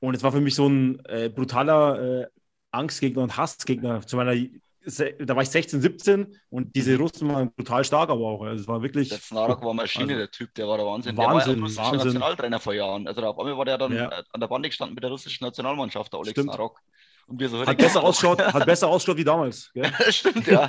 und 0.00 0.14
es 0.14 0.22
war 0.22 0.30
für 0.30 0.42
mich 0.42 0.54
so 0.54 0.68
ein 0.68 1.02
äh, 1.06 1.30
brutaler 1.30 2.20
äh, 2.20 2.26
Angstgegner 2.70 3.22
und 3.22 3.38
Hassgegner. 3.38 4.06
Zu 4.06 4.16
meiner, 4.16 4.34
da 4.34 5.36
war 5.36 5.42
ich 5.42 5.48
16, 5.48 5.80
17 5.80 6.36
und 6.50 6.76
diese. 6.76 6.98
Russen 6.98 7.32
waren 7.32 7.50
brutal 7.50 7.82
stark, 7.82 8.10
aber 8.10 8.26
auch. 8.26 8.42
Also 8.42 8.60
es 8.60 8.68
war 8.68 8.82
wirklich. 8.82 9.08
Der 9.08 9.18
Snarak 9.18 9.62
war 9.62 9.72
Maschine, 9.72 10.12
also, 10.12 10.16
der 10.18 10.30
Typ, 10.30 10.52
der 10.52 10.68
war 10.68 10.76
der 10.76 10.84
Wahnsinn. 10.84 11.16
Wahnsinn, 11.16 11.54
der 11.54 11.62
war 11.62 11.70
ja 11.70 11.92
Wahnsinn. 11.92 12.08
Nationaltrainer 12.08 12.60
vor 12.60 12.74
Jahren. 12.74 13.08
Also 13.08 13.22
auf 13.22 13.38
einmal 13.38 13.56
war 13.56 13.64
der 13.64 13.78
dann 13.78 13.94
ja. 13.94 14.10
Äh, 14.10 14.22
an 14.32 14.40
der 14.40 14.48
Bande 14.48 14.68
gestanden 14.68 14.94
mit 14.94 15.02
der 15.02 15.10
russischen 15.10 15.44
Nationalmannschaft, 15.44 16.12
der 16.12 16.20
Alex 16.20 16.42
Snarak. 16.42 16.78
Und 17.26 17.40
wir 17.40 17.48
so 17.48 17.66
hat, 17.66 17.76
besser 17.76 18.02
ausschaut, 18.02 18.40
hat 18.40 18.66
besser 18.66 18.88
ausschaut 18.88 19.16
wie 19.16 19.24
damals. 19.24 19.72
Stimmt, 20.10 20.46
ja. 20.46 20.68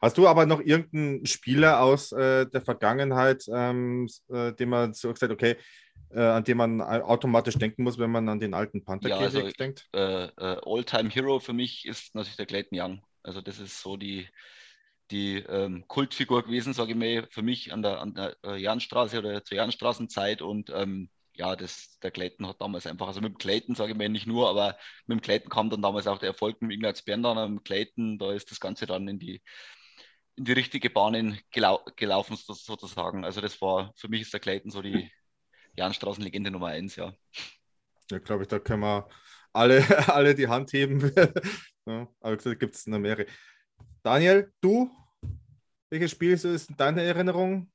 Hast 0.00 0.16
du 0.16 0.26
aber 0.26 0.46
noch 0.46 0.60
irgendeinen 0.60 1.26
Spieler 1.26 1.80
aus 1.80 2.10
äh, 2.12 2.46
der 2.46 2.62
Vergangenheit, 2.62 3.44
ähm, 3.52 4.08
äh, 4.28 4.52
den 4.52 4.70
man 4.70 4.94
so 4.94 5.12
gesagt 5.12 5.30
okay, 5.30 5.56
äh, 6.10 6.20
an 6.20 6.44
den 6.44 6.56
man 6.56 6.80
automatisch 6.80 7.56
denken 7.56 7.84
muss, 7.84 7.98
wenn 7.98 8.10
man 8.10 8.28
an 8.28 8.40
den 8.40 8.54
alten 8.54 8.82
Panther 8.82 9.10
ja, 9.10 9.18
also, 9.18 9.48
denkt? 9.50 9.88
Äh, 9.92 10.24
äh, 10.24 10.60
All-Time-Hero 10.64 11.38
für 11.38 11.52
mich 11.52 11.86
ist 11.86 12.14
natürlich 12.14 12.36
der 12.36 12.46
Clayton 12.46 12.80
Young. 12.80 13.02
Also 13.22 13.42
das 13.42 13.58
ist 13.58 13.80
so 13.80 13.96
die, 13.98 14.26
die 15.10 15.36
ähm, 15.36 15.84
Kultfigur 15.86 16.42
gewesen, 16.42 16.72
sage 16.72 16.92
ich 16.92 16.96
mal, 16.96 17.28
für 17.30 17.42
mich 17.42 17.72
an 17.72 17.82
der, 17.82 18.00
an 18.00 18.14
der 18.14 18.36
äh, 18.44 18.56
Jahnstraße 18.56 19.18
oder 19.18 19.44
zur 19.44 19.58
Jahnstraßenzeit 19.58 20.40
und 20.40 20.70
ähm, 20.74 21.10
ja, 21.40 21.56
das, 21.56 21.98
der 22.02 22.10
Clayton 22.10 22.46
hat 22.46 22.60
damals 22.60 22.86
einfach, 22.86 23.06
also 23.06 23.22
mit 23.22 23.32
dem 23.32 23.38
Clayton 23.38 23.74
sage 23.74 23.92
ich 23.92 23.98
mir 23.98 24.10
nicht 24.10 24.26
nur, 24.26 24.50
aber 24.50 24.76
mit 25.06 25.18
dem 25.18 25.22
Clayton 25.22 25.48
kam 25.48 25.70
dann 25.70 25.80
damals 25.80 26.06
auch 26.06 26.18
der 26.18 26.28
Erfolg 26.28 26.60
mit 26.60 26.72
Ignaz 26.72 27.00
Bernder, 27.00 27.34
mit 27.48 27.60
dem 27.60 27.64
Clayton, 27.64 28.18
da 28.18 28.32
ist 28.32 28.50
das 28.50 28.60
Ganze 28.60 28.84
dann 28.84 29.08
in 29.08 29.18
die, 29.18 29.40
in 30.36 30.44
die 30.44 30.52
richtige 30.52 30.90
Bahn 30.90 31.38
gelau 31.50 31.82
gelaufen 31.96 32.36
sozusagen. 32.36 33.24
Also 33.24 33.40
das 33.40 33.58
war, 33.62 33.90
für 33.96 34.08
mich 34.08 34.20
ist 34.20 34.34
der 34.34 34.40
Clayton 34.40 34.70
so 34.70 34.82
die 34.82 35.10
Jahnstraßenlegende 35.76 36.50
Nummer 36.50 36.66
eins, 36.66 36.96
ja. 36.96 37.14
Ja, 38.10 38.18
glaube 38.18 38.42
ich, 38.42 38.48
da 38.48 38.58
können 38.58 38.82
wir 38.82 39.08
alle, 39.54 39.82
alle 40.14 40.34
die 40.34 40.48
Hand 40.48 40.74
heben. 40.74 41.00
ja, 41.86 42.06
aber 42.20 42.36
gibt 42.36 42.74
es 42.74 42.86
noch 42.86 42.98
mehrere. 42.98 43.24
Daniel, 44.02 44.52
du, 44.60 44.90
welches 45.88 46.10
Spiel 46.10 46.32
ist 46.32 46.44
in 46.44 46.76
deiner 46.76 47.00
Erinnerung? 47.00 47.72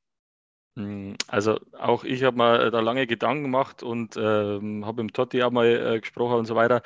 Hm, 0.77 1.15
also 1.29 1.57
auch 1.79 2.03
ich 2.03 2.23
habe 2.23 2.35
mir 2.35 2.69
da 2.69 2.81
lange 2.81 3.07
Gedanken 3.07 3.43
gemacht 3.43 3.81
und 3.81 4.17
ähm, 4.17 4.85
habe 4.85 5.03
mit 5.03 5.13
Totti 5.13 5.41
auch 5.41 5.51
mal 5.51 5.65
äh, 5.67 5.99
gesprochen 6.01 6.35
und 6.39 6.45
so 6.45 6.55
weiter. 6.55 6.81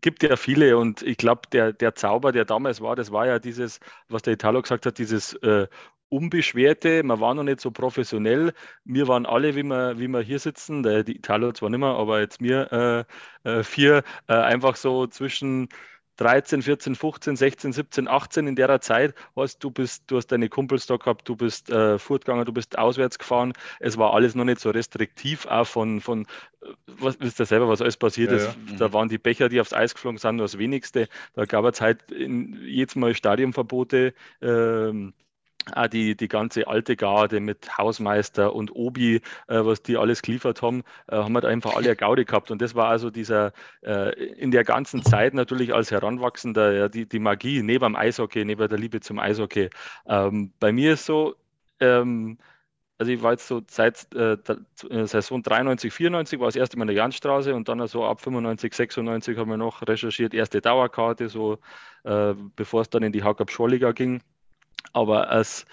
Gibt 0.00 0.22
ja 0.22 0.36
viele 0.36 0.78
und 0.78 1.02
ich 1.02 1.18
glaube, 1.18 1.42
der, 1.52 1.74
der 1.74 1.94
Zauber, 1.94 2.32
der 2.32 2.46
damals 2.46 2.80
war, 2.80 2.96
das 2.96 3.12
war 3.12 3.26
ja 3.26 3.38
dieses, 3.38 3.80
was 4.08 4.22
der 4.22 4.34
Italo 4.34 4.62
gesagt 4.62 4.86
hat, 4.86 4.96
dieses 4.96 5.34
äh, 5.42 5.66
Unbeschwerte, 6.08 7.02
man 7.02 7.20
war 7.20 7.34
noch 7.34 7.42
nicht 7.42 7.60
so 7.60 7.70
professionell. 7.70 8.54
Wir 8.84 9.08
waren 9.08 9.26
alle, 9.26 9.56
wie 9.56 9.62
wir, 9.64 9.98
wie 9.98 10.08
wir 10.08 10.20
hier 10.20 10.38
sitzen, 10.38 10.82
der 10.82 11.02
die 11.02 11.16
Italo 11.16 11.52
zwar 11.52 11.70
nicht 11.70 11.80
mehr, 11.80 11.88
aber 11.88 12.20
jetzt 12.20 12.40
mir 12.40 13.06
äh, 13.44 13.50
äh 13.58 13.62
vier, 13.64 14.04
äh, 14.28 14.34
einfach 14.34 14.76
so 14.76 15.06
zwischen 15.06 15.68
13, 16.16 16.62
14, 16.62 16.94
15, 16.94 17.36
16, 17.36 17.72
17, 17.72 18.08
18 18.08 18.46
in 18.46 18.56
der 18.56 18.80
Zeit 18.80 19.14
hast 19.36 19.62
du 19.62 19.70
bist, 19.70 20.04
du 20.06 20.16
hast 20.16 20.28
deine 20.28 20.48
Kumpels 20.48 20.86
da 20.86 20.96
gehabt, 20.96 21.28
du 21.28 21.36
bist 21.36 21.70
äh, 21.70 21.98
fortgegangen, 21.98 22.44
du 22.44 22.52
bist 22.52 22.78
auswärts 22.78 23.18
gefahren. 23.18 23.52
Es 23.80 23.98
war 23.98 24.14
alles 24.14 24.34
noch 24.34 24.44
nicht 24.44 24.60
so 24.60 24.70
restriktiv, 24.70 25.46
auch 25.46 25.66
von, 25.66 26.00
von 26.00 26.22
äh, 26.62 26.66
was 26.86 27.18
wisst 27.20 27.40
ihr 27.40 27.46
selber, 27.46 27.68
was 27.68 27.82
alles 27.82 27.96
passiert 27.96 28.30
ja, 28.30 28.36
ist. 28.36 28.46
Ja. 28.70 28.76
Da 28.78 28.92
waren 28.92 29.08
die 29.08 29.18
Becher, 29.18 29.48
die 29.48 29.60
aufs 29.60 29.72
Eis 29.72 29.94
geflogen 29.94 30.18
sind, 30.18 30.36
nur 30.36 30.44
das 30.44 30.58
wenigste. 30.58 31.08
Da 31.34 31.44
gab 31.44 31.64
es 31.64 31.80
halt 31.80 32.10
in, 32.10 32.60
jedes 32.64 32.96
Mal 32.96 33.14
Stadionverbote. 33.14 34.14
Ähm, 34.40 35.14
die, 35.92 36.16
die 36.16 36.28
ganze 36.28 36.66
alte 36.66 36.96
Garde 36.96 37.40
mit 37.40 37.78
Hausmeister 37.78 38.54
und 38.54 38.74
Obi, 38.74 39.16
äh, 39.16 39.20
was 39.48 39.82
die 39.82 39.96
alles 39.96 40.22
geliefert 40.22 40.62
haben, 40.62 40.82
äh, 41.08 41.16
haben 41.16 41.34
halt 41.34 41.44
einfach 41.44 41.74
alle 41.74 41.86
eine 41.86 41.96
Gaude 41.96 42.24
gehabt. 42.24 42.50
Und 42.50 42.60
das 42.62 42.74
war 42.74 42.88
also 42.88 43.10
dieser, 43.10 43.52
äh, 43.82 44.12
in 44.34 44.50
der 44.50 44.64
ganzen 44.64 45.02
Zeit 45.02 45.34
natürlich 45.34 45.74
als 45.74 45.90
Heranwachsender, 45.90 46.72
ja, 46.72 46.88
die, 46.88 47.06
die 47.08 47.18
Magie 47.18 47.62
neben 47.62 47.84
dem 47.84 47.96
Eishockey, 47.96 48.44
neben 48.44 48.68
der 48.68 48.78
Liebe 48.78 49.00
zum 49.00 49.18
Eishockey. 49.18 49.70
Ähm, 50.06 50.52
bei 50.60 50.72
mir 50.72 50.94
ist 50.94 51.06
so, 51.06 51.34
ähm, 51.80 52.38
also 52.98 53.12
ich 53.12 53.22
war 53.22 53.32
jetzt 53.32 53.48
so 53.48 53.62
seit 53.68 54.06
äh, 54.14 54.34
äh 54.34 55.06
Saison 55.06 55.42
93, 55.42 55.92
94 55.92 56.38
war 56.38 56.46
das 56.46 56.56
erste 56.56 56.78
Mal 56.78 56.84
in 56.84 56.88
der 56.88 56.96
Janstraße 56.96 57.54
und 57.54 57.68
dann 57.68 57.86
so 57.88 58.04
ab 58.04 58.20
95, 58.20 58.72
96 58.72 59.36
haben 59.36 59.50
wir 59.50 59.56
noch 59.56 59.82
recherchiert, 59.82 60.32
erste 60.32 60.60
Dauerkarte, 60.60 61.28
so 61.28 61.58
äh, 62.04 62.34
bevor 62.56 62.82
es 62.82 62.90
dann 62.90 63.02
in 63.02 63.12
die 63.12 63.24
Hackab-Scholliga 63.24 63.92
ging. 63.92 64.22
Aber 64.92 65.28
als 65.30 65.66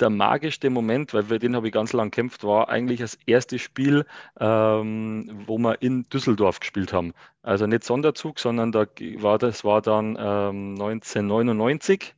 der 0.00 0.10
magischste 0.10 0.70
Moment, 0.70 1.14
weil 1.14 1.24
für 1.24 1.38
den 1.38 1.54
habe 1.56 1.68
ich 1.68 1.72
ganz 1.72 1.92
lange 1.92 2.10
gekämpft, 2.10 2.44
war 2.44 2.68
eigentlich 2.68 3.00
das 3.00 3.18
erste 3.26 3.58
Spiel, 3.58 4.04
ähm, 4.40 5.44
wo 5.46 5.58
wir 5.58 5.80
in 5.82 6.04
Düsseldorf 6.04 6.60
gespielt 6.60 6.92
haben. 6.92 7.12
Also 7.42 7.66
nicht 7.66 7.84
Sonderzug, 7.84 8.38
sondern 8.38 8.72
da 8.72 8.86
war 9.18 9.38
das 9.38 9.64
war 9.64 9.80
dann 9.82 10.16
ähm, 10.18 10.72
1999. 10.74 12.14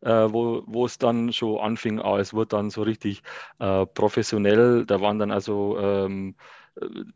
Äh, 0.00 0.32
wo, 0.32 0.62
wo 0.66 0.86
es 0.86 0.98
dann 0.98 1.32
schon 1.32 1.58
anfing, 1.58 2.00
ah, 2.00 2.18
es 2.18 2.32
wurde 2.32 2.50
dann 2.50 2.70
so 2.70 2.82
richtig 2.82 3.22
äh, 3.58 3.84
professionell. 3.86 4.86
Da 4.86 5.00
waren 5.00 5.18
dann 5.18 5.32
also 5.32 5.76
ähm, 5.80 6.36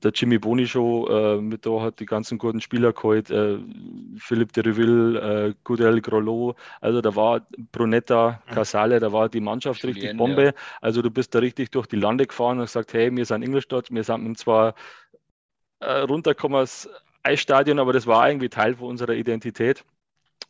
der 0.02 0.12
Jimmy 0.12 0.38
Boni 0.38 0.66
Show, 0.66 1.06
äh, 1.08 1.40
mit 1.40 1.66
da 1.66 1.80
hat 1.80 2.00
die 2.00 2.06
ganzen 2.06 2.38
guten 2.38 2.60
Spieler 2.60 2.92
geholt, 2.92 3.30
äh, 3.30 3.58
Philipp 4.18 4.52
de 4.52 4.64
Reville, 4.64 5.48
äh, 5.48 5.54
Gudel 5.64 6.00
Grollo, 6.00 6.54
also 6.80 7.00
da 7.00 7.14
war 7.14 7.46
Brunetta, 7.72 8.42
Casale, 8.46 8.98
da 9.00 9.12
war 9.12 9.28
die 9.28 9.40
Mannschaft 9.40 9.82
Julien, 9.82 9.96
richtig 9.96 10.16
Bombe. 10.16 10.44
Ja. 10.46 10.52
Also 10.80 11.02
du 11.02 11.10
bist 11.10 11.34
da 11.34 11.38
richtig 11.38 11.70
durch 11.70 11.86
die 11.86 11.96
Lande 11.96 12.26
gefahren 12.26 12.58
und 12.58 12.66
gesagt, 12.66 12.92
hey, 12.92 13.14
wir 13.14 13.24
sind 13.24 13.42
Ingolstadt, 13.42 13.90
wir 13.90 14.04
sind 14.04 14.38
zwar 14.38 14.74
äh, 15.80 16.00
runtergekommen 16.00 16.58
als 16.58 16.88
Eisstadion, 17.22 17.78
aber 17.78 17.92
das 17.92 18.06
war 18.06 18.28
irgendwie 18.28 18.48
Teil 18.48 18.74
von 18.74 18.88
unserer 18.88 19.14
Identität. 19.14 19.84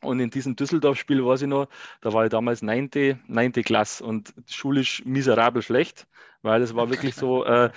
Und 0.01 0.21
in 0.21 0.31
diesem 0.31 0.57
Düsseldorf-Spiel 0.57 1.25
weiß 1.25 1.43
ich 1.43 1.49
noch, 1.49 1.69
da 2.01 2.13
war 2.13 2.25
ich 2.25 2.31
damals 2.31 2.63
9. 2.63 2.91
9. 3.27 3.53
Klasse 3.53 4.05
und 4.05 4.33
schulisch 4.49 5.05
miserabel 5.05 5.63
schlecht, 5.63 6.07
weil 6.43 6.63
es 6.63 6.75
war 6.75 6.91
wirklich 6.91 7.15
so, 7.15 7.45
äh, 7.47 7.71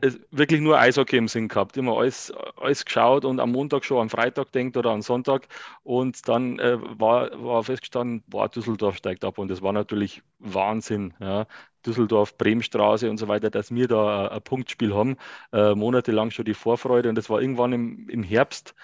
es, 0.00 0.18
wirklich 0.30 0.60
nur 0.60 0.78
Eishockey 0.78 1.16
im 1.16 1.28
Sinn 1.28 1.48
gehabt. 1.48 1.76
Immer 1.76 1.98
alles, 1.98 2.32
alles 2.56 2.84
geschaut 2.84 3.24
und 3.24 3.40
am 3.40 3.52
Montag 3.52 3.84
schon 3.84 4.00
am 4.00 4.10
Freitag 4.10 4.52
denkt 4.52 4.76
oder 4.76 4.90
am 4.90 5.02
Sonntag. 5.02 5.48
Und 5.82 6.28
dann 6.28 6.58
äh, 6.58 6.78
war, 6.98 7.30
war 7.42 7.62
festgestanden, 7.64 8.22
boah, 8.26 8.48
Düsseldorf 8.48 8.96
steigt 8.96 9.24
ab. 9.24 9.38
Und 9.38 9.48
das 9.48 9.62
war 9.62 9.72
natürlich 9.72 10.22
Wahnsinn. 10.38 11.14
Ja. 11.20 11.46
Düsseldorf, 11.86 12.36
Bremenstraße 12.36 13.08
und 13.08 13.18
so 13.18 13.28
weiter, 13.28 13.50
dass 13.50 13.72
wir 13.72 13.88
da 13.88 14.26
ein, 14.26 14.28
ein 14.32 14.42
Punktspiel 14.42 14.94
haben. 14.94 15.16
Äh, 15.52 15.74
monatelang 15.74 16.30
schon 16.30 16.44
die 16.44 16.54
Vorfreude 16.54 17.08
und 17.08 17.14
das 17.14 17.30
war 17.30 17.40
irgendwann 17.40 17.72
im, 17.72 18.08
im 18.08 18.22
Herbst. 18.22 18.74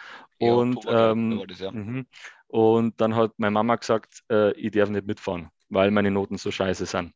Ja, 0.40 0.52
und 0.52 0.78
Oktober, 0.78 1.10
ähm, 1.10 1.38
war 1.38 1.46
das, 1.46 1.60
ja. 1.60 1.70
Und 2.54 3.00
dann 3.00 3.16
hat 3.16 3.32
meine 3.36 3.50
Mama 3.50 3.74
gesagt, 3.74 4.22
äh, 4.30 4.52
ich 4.52 4.70
darf 4.70 4.88
nicht 4.88 5.08
mitfahren, 5.08 5.48
weil 5.70 5.90
meine 5.90 6.12
Noten 6.12 6.38
so 6.38 6.52
scheiße 6.52 6.86
sind. 6.86 7.12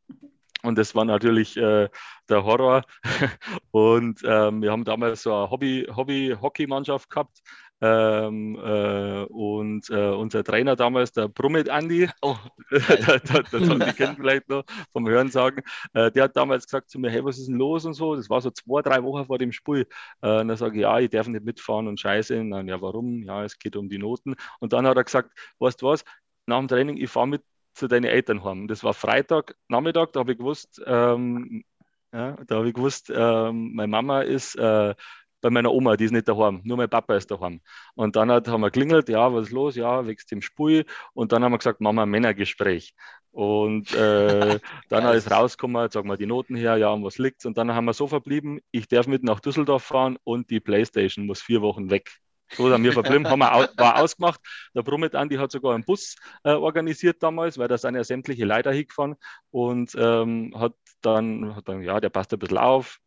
Und 0.64 0.76
das 0.76 0.96
war 0.96 1.04
natürlich 1.04 1.56
äh, 1.56 1.88
der 2.28 2.44
Horror. 2.44 2.82
Und 3.70 4.20
ähm, 4.24 4.62
wir 4.62 4.72
haben 4.72 4.82
damals 4.82 5.22
so 5.22 5.32
eine 5.32 5.48
Hobby-Hockey-Mannschaft 5.48 7.08
Hobby 7.08 7.14
gehabt. 7.14 7.38
Ähm, 7.80 8.56
äh, 8.56 9.22
und 9.24 9.88
äh, 9.90 10.10
unser 10.10 10.42
Trainer 10.42 10.74
damals, 10.74 11.12
der 11.12 11.28
Brummit 11.28 11.68
Andi, 11.70 12.08
Oh, 12.22 12.36
das, 12.70 12.86
das, 13.22 13.50
das 13.50 13.68
haben 13.68 13.80
die 13.80 13.92
kennen 13.92 14.16
vielleicht 14.16 14.48
noch 14.48 14.64
vom 14.92 15.08
Hören 15.08 15.30
sagen, 15.30 15.62
äh, 15.92 16.10
der 16.10 16.24
hat 16.24 16.36
damals 16.36 16.64
gesagt 16.66 16.90
zu 16.90 16.98
mir, 16.98 17.10
hey, 17.10 17.24
was 17.24 17.38
ist 17.38 17.48
denn 17.48 17.56
los 17.56 17.84
und 17.84 17.94
so. 17.94 18.16
Das 18.16 18.28
war 18.28 18.40
so 18.40 18.50
zwei, 18.50 18.82
drei 18.82 19.02
Wochen 19.04 19.26
vor 19.26 19.38
dem 19.38 19.52
Spiel. 19.52 19.86
Äh, 20.22 20.40
und 20.40 20.48
dann 20.48 20.56
sage 20.56 20.76
ich, 20.76 20.82
ja, 20.82 20.98
ich 20.98 21.10
darf 21.10 21.28
nicht 21.28 21.44
mitfahren 21.44 21.86
und 21.86 22.00
scheiße. 22.00 22.40
Und 22.40 22.50
dann, 22.50 22.68
ja, 22.68 22.80
warum? 22.80 23.22
Ja, 23.22 23.44
es 23.44 23.58
geht 23.58 23.76
um 23.76 23.88
die 23.88 23.98
Noten. 23.98 24.34
Und 24.60 24.72
dann 24.72 24.86
hat 24.86 24.96
er 24.96 25.04
gesagt, 25.04 25.30
weißt 25.58 25.80
du 25.82 25.86
was, 25.86 26.04
nach 26.46 26.58
dem 26.58 26.68
Training, 26.68 26.96
ich 26.96 27.10
fahre 27.10 27.28
mit 27.28 27.42
zu 27.74 27.86
deinen 27.86 28.04
Eltern 28.04 28.44
heim. 28.44 28.66
Das 28.68 28.82
war 28.82 28.92
Freitag 28.94 29.54
Nachmittag, 29.68 30.12
da 30.12 30.20
habe 30.20 30.32
ich 30.32 30.38
gewusst, 30.38 30.82
ähm, 30.84 31.64
ja, 32.12 32.36
da 32.46 32.56
habe 32.56 32.68
ich 32.68 32.74
gewusst, 32.74 33.12
ähm, 33.14 33.74
meine 33.74 33.88
Mama 33.88 34.22
ist 34.22 34.56
äh, 34.56 34.94
bei 35.40 35.50
meiner 35.50 35.72
Oma, 35.72 35.96
die 35.96 36.04
ist 36.04 36.12
nicht 36.12 36.28
daheim, 36.28 36.60
nur 36.64 36.76
mein 36.76 36.88
Papa 36.88 37.16
ist 37.16 37.30
daheim. 37.30 37.60
Und 37.94 38.16
dann 38.16 38.30
hat, 38.30 38.48
haben 38.48 38.60
wir 38.60 38.70
klingelt, 38.70 39.08
ja, 39.08 39.32
was 39.32 39.46
ist 39.46 39.52
los? 39.52 39.76
Ja, 39.76 40.06
wächst 40.06 40.32
im 40.32 40.42
Spui. 40.42 40.84
Und 41.14 41.32
dann 41.32 41.44
haben 41.44 41.52
wir 41.52 41.58
gesagt, 41.58 41.80
machen 41.80 41.96
wir 41.96 42.02
ein 42.02 42.10
Männergespräch. 42.10 42.94
Und 43.30 43.92
äh, 43.94 44.58
dann 44.88 45.14
ist 45.14 45.30
rausgekommen, 45.30 45.90
sagen 45.90 46.08
wir 46.08 46.16
die 46.16 46.26
Noten 46.26 46.56
her, 46.56 46.76
ja, 46.76 46.90
um 46.90 47.04
was 47.04 47.18
liegt's? 47.18 47.46
Und 47.46 47.56
dann 47.58 47.72
haben 47.72 47.84
wir 47.84 47.94
so 47.94 48.06
verblieben, 48.06 48.60
ich 48.70 48.88
darf 48.88 49.06
mit 49.06 49.22
nach 49.22 49.40
Düsseldorf 49.40 49.84
fahren 49.84 50.18
und 50.24 50.50
die 50.50 50.60
Playstation 50.60 51.26
muss 51.26 51.40
vier 51.40 51.62
Wochen 51.62 51.90
weg. 51.90 52.10
So 52.50 52.68
sind 52.70 52.82
wir 52.82 52.92
verblieben, 52.92 53.28
haben 53.28 53.40
wir 53.40 53.68
war 53.76 54.02
ausgemacht. 54.02 54.40
Der 54.74 54.82
Brummet 54.82 55.14
Andi 55.14 55.36
hat 55.36 55.52
sogar 55.52 55.74
einen 55.74 55.84
Bus 55.84 56.16
äh, 56.44 56.52
organisiert 56.52 57.22
damals, 57.22 57.58
weil 57.58 57.68
da 57.68 57.76
sind 57.76 57.94
ja 57.94 58.04
sämtliche 58.04 58.46
Leiter 58.46 58.72
hingefahren 58.72 59.16
und 59.50 59.94
ähm, 59.98 60.54
hat, 60.56 60.72
dann, 61.02 61.54
hat 61.54 61.68
dann, 61.68 61.82
ja, 61.82 62.00
der 62.00 62.08
passt 62.08 62.32
ein 62.32 62.38
bisschen 62.38 62.58
auf, 62.58 62.98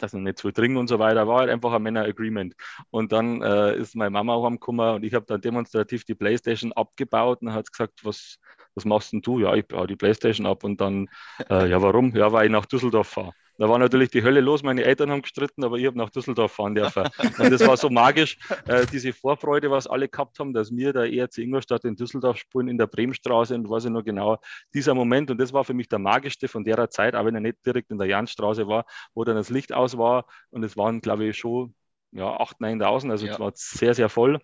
dass 0.00 0.12
wir 0.12 0.20
nicht 0.20 0.38
zu 0.38 0.50
dringen 0.50 0.76
und 0.76 0.88
so 0.88 0.98
weiter, 0.98 1.26
war 1.28 1.40
halt 1.40 1.50
einfach 1.50 1.72
ein 1.72 1.82
Männer-Agreement. 1.82 2.54
Und 2.90 3.12
dann 3.12 3.42
äh, 3.42 3.76
ist 3.76 3.94
meine 3.96 4.10
Mama 4.10 4.42
heimgekommen 4.42 4.96
und 4.96 5.04
ich 5.04 5.14
habe 5.14 5.26
dann 5.26 5.40
demonstrativ 5.40 6.04
die 6.04 6.14
Playstation 6.14 6.72
abgebaut 6.72 7.42
und 7.42 7.52
hat 7.52 7.70
gesagt, 7.72 8.04
was, 8.04 8.38
was 8.74 8.84
machst 8.84 9.12
denn 9.12 9.22
du? 9.22 9.38
Ja, 9.40 9.54
ich 9.54 9.66
baue 9.66 9.86
die 9.86 9.96
Playstation 9.96 10.46
ab 10.46 10.64
und 10.64 10.80
dann, 10.80 11.08
äh, 11.50 11.68
ja, 11.68 11.80
warum? 11.82 12.14
Ja, 12.16 12.32
weil 12.32 12.46
ich 12.46 12.52
nach 12.52 12.66
Düsseldorf 12.66 13.08
fahre. 13.08 13.32
Da 13.58 13.68
war 13.68 13.78
natürlich 13.78 14.10
die 14.10 14.22
Hölle 14.22 14.40
los, 14.40 14.62
meine 14.62 14.82
Eltern 14.84 15.10
haben 15.10 15.22
gestritten, 15.22 15.62
aber 15.64 15.76
ich 15.76 15.86
habe 15.86 15.98
nach 15.98 16.10
Düsseldorf 16.10 16.52
fahren 16.52 16.74
dürfen. 16.74 17.04
Und 17.38 17.50
das 17.50 17.64
war 17.64 17.76
so 17.76 17.90
magisch, 17.90 18.38
äh, 18.66 18.86
diese 18.86 19.12
Vorfreude, 19.12 19.70
was 19.70 19.86
alle 19.86 20.08
gehabt 20.08 20.38
haben, 20.38 20.52
dass 20.52 20.74
wir 20.74 20.92
der 20.92 21.12
ERC 21.12 21.38
Ingolstadt 21.38 21.84
in 21.84 21.94
Düsseldorf 21.96 22.38
spielen, 22.38 22.68
in 22.68 22.78
der 22.78 22.86
Bremenstraße 22.86 23.54
und 23.54 23.68
weiß 23.68 23.84
ich 23.84 23.90
noch 23.90 24.04
genau, 24.04 24.38
dieser 24.74 24.94
Moment, 24.94 25.30
und 25.30 25.38
das 25.38 25.52
war 25.52 25.64
für 25.64 25.74
mich 25.74 25.88
der 25.88 25.98
magischste 25.98 26.48
von 26.48 26.64
der 26.64 26.90
Zeit, 26.90 27.14
auch 27.14 27.24
wenn 27.24 27.34
er 27.34 27.40
nicht 27.40 27.64
direkt 27.64 27.90
in 27.90 27.98
der 27.98 28.08
Janstraße 28.08 28.66
war, 28.66 28.84
wo 29.14 29.24
dann 29.24 29.36
das 29.36 29.50
Licht 29.50 29.72
aus 29.72 29.96
war 29.98 30.26
und 30.50 30.64
es 30.64 30.76
waren, 30.76 31.00
glaube 31.00 31.26
ich, 31.26 31.36
schon 31.36 31.74
ja, 32.12 32.26
8.000, 32.40 32.78
9.000, 32.82 33.10
also 33.10 33.26
Ja. 33.26 33.32
es 33.32 33.40
war 33.40 33.52
sehr, 33.54 33.94
sehr 33.94 34.08
voll. 34.08 34.38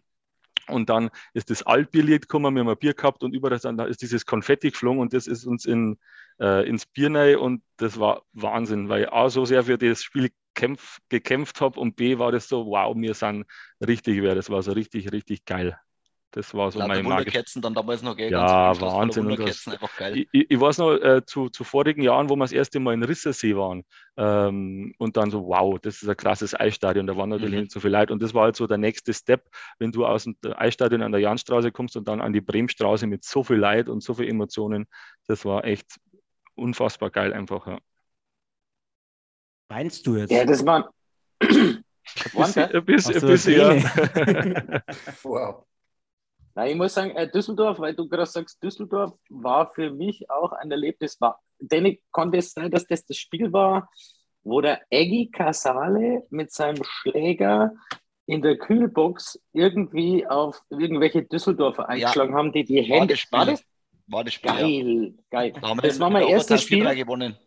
Und 0.69 0.89
dann 0.91 1.11
ist 1.35 1.51
das 1.51 1.63
Altbierlied 1.63 2.23
gekommen, 2.23 2.55
wir 2.55 2.61
haben 2.61 2.69
ein 2.69 2.79
Bier 2.79 2.95
gehabt 2.95 3.23
und 3.23 3.35
überall 3.35 3.59
dann, 3.59 3.77
da 3.77 3.85
ist 3.85 4.03
dieses 4.03 4.27
Konfetti 4.27 4.71
geflogen 4.71 5.01
und 5.01 5.13
das 5.13 5.27
ist 5.27 5.45
uns 5.47 5.65
in, 5.65 5.99
äh, 6.41 6.69
ins 6.69 6.87
Bier 6.87 7.13
rein 7.15 7.37
und 7.37 7.63
das 7.77 7.99
war 7.99 8.23
Wahnsinn, 8.33 8.89
weil 8.89 9.05
ich 9.05 9.13
A, 9.13 9.31
so 9.31 9.45
sehr 9.45 9.65
für 9.65 9.79
das 9.79 10.03
Spiel 10.03 10.31
kämpf, 10.55 10.99
gekämpft 11.09 11.61
habe 11.61 11.79
und 11.81 11.97
B, 11.97 12.19
war 12.19 12.33
das 12.33 12.49
so, 12.49 12.67
wow, 12.67 12.95
wir 12.97 13.15
sind 13.15 13.45
richtig 13.87 14.23
wer, 14.23 14.35
das 14.35 14.51
war 14.51 14.63
so 14.63 14.73
richtig, 14.73 15.13
richtig 15.13 15.45
geil. 15.45 15.79
Das 16.33 16.53
war 16.53 16.71
so 16.71 16.79
Lauter 16.79 16.95
mein. 16.95 17.07
Wunderkerzen 17.07 17.63
dann 17.63 17.75
damals 17.75 18.03
noch, 18.03 18.15
gell? 18.17 18.31
Ja, 18.31 18.79
Wahnsinn, 18.81 19.25
und 19.25 19.31
Wunderkerzen, 19.31 19.73
einfach 19.73 19.97
geil. 19.97 20.19
Ich, 20.19 20.29
ich, 20.33 20.51
ich 20.51 20.61
weiß 20.61 20.79
noch, 20.79 20.93
äh, 20.93 21.25
zu, 21.25 21.49
zu 21.49 21.65
vorigen 21.65 22.03
Jahren, 22.03 22.29
wo 22.29 22.37
wir 22.37 22.45
das 22.45 22.53
erste 22.53 22.81
Mal 22.81 22.93
in 22.93 23.03
Rissersee 23.03 23.57
waren 23.57 23.83
ähm, 24.19 24.95
und 24.99 25.17
dann 25.17 25.31
so, 25.31 25.47
wow, 25.47 25.79
das 25.81 26.03
ist 26.03 26.09
ein 26.09 26.17
krasses 26.17 26.55
Eisstadion, 26.55 27.07
da 27.07 27.17
waren 27.17 27.31
natürlich 27.31 27.55
Mhm. 27.55 27.61
nicht 27.63 27.73
so 27.73 27.81
viele 27.81 27.99
Leute 27.99 28.13
und 28.13 28.23
das 28.23 28.35
war 28.35 28.45
halt 28.45 28.57
so 28.57 28.67
der 28.67 28.77
nächste 28.77 29.15
Step, 29.15 29.49
wenn 29.79 29.91
du 29.91 30.05
aus 30.05 30.25
dem 30.25 30.37
Eisstadion 30.43 31.01
an 31.03 31.13
der 31.13 31.23
Janstraße 31.23 31.73
kommst 31.73 31.97
und 31.97 32.07
dann 32.07 32.21
an 32.21 32.35
die 32.35 32.43
Bremenstraße 32.43 33.07
mit 33.07 33.25
so 33.25 33.43
viel 33.43 33.57
Leid 33.57 33.89
und 33.89 34.03
so 34.03 34.13
viel 34.13 34.29
Emotionen, 34.29 34.87
das 35.27 35.47
war 35.47 35.65
echt 35.65 35.99
unfassbar 36.57 37.09
geil 37.11 37.33
einfach, 37.33 37.67
ja. 37.67 37.79
Weinst 39.71 40.07
du 40.07 40.17
jetzt? 40.17 40.31
Ja, 40.31 40.45
das 40.45 40.65
war. 40.65 40.91
Ein 41.41 41.83
bisschen, 42.35 42.65
ein 42.65 42.85
bisschen, 42.85 43.15
ein 43.17 43.27
bisschen 43.27 43.55
ja. 43.55 44.83
Wow. 45.23 45.65
Nein, 46.59 46.73
ich 46.73 46.77
muss 46.77 46.95
sagen, 46.95 47.15
äh, 47.15 47.31
Düsseldorf, 47.31 47.79
weil 47.79 47.95
du 47.95 48.09
gerade 48.09 48.27
sagst, 48.27 48.61
Düsseldorf 48.61 49.13
war 49.29 49.71
für 49.71 49.93
mich 49.93 50.29
auch 50.29 50.51
ein 50.51 50.69
Erlebnis. 50.73 51.21
War, 51.21 51.41
denn 51.61 51.97
konnte 52.11 52.39
es 52.39 52.53
sein, 52.53 52.69
dass 52.69 52.85
das 52.85 53.07
das 53.07 53.17
Spiel 53.17 53.53
war, 53.53 53.89
wo 54.43 54.61
der 54.61 54.81
Eggy 54.91 55.31
Casale 55.31 56.27
mit 56.31 56.51
seinem 56.51 56.83
Schläger 56.83 57.75
in 58.27 58.43
der 58.43 58.59
Kühlbox 58.59 59.41
irgendwie 59.53 60.27
auf 60.27 60.61
irgendwelche 60.69 61.23
Düsseldorfer 61.23 61.89
eingeschlagen 61.89 62.35
haben, 62.35 62.51
die 62.51 62.65
die 62.65 62.79
War 62.79 62.99
Hände. 62.99 63.15
das 63.15 63.21
Spiel. 63.21 63.39
War 63.39 63.47
das? 63.47 63.65
War 64.09 64.29
Spiel, 64.29 64.51
ja. 64.51 64.59
Geil, 65.31 65.53
geil. 65.53 65.53
Da 65.61 65.75
Das 65.77 66.01
war 66.01 66.11
mein 66.11 66.27
erstes 66.27 66.63
Overtime 66.63 66.87
4-3 66.87 66.91
Spiel. 66.91 67.05
gewonnen. 67.05 67.39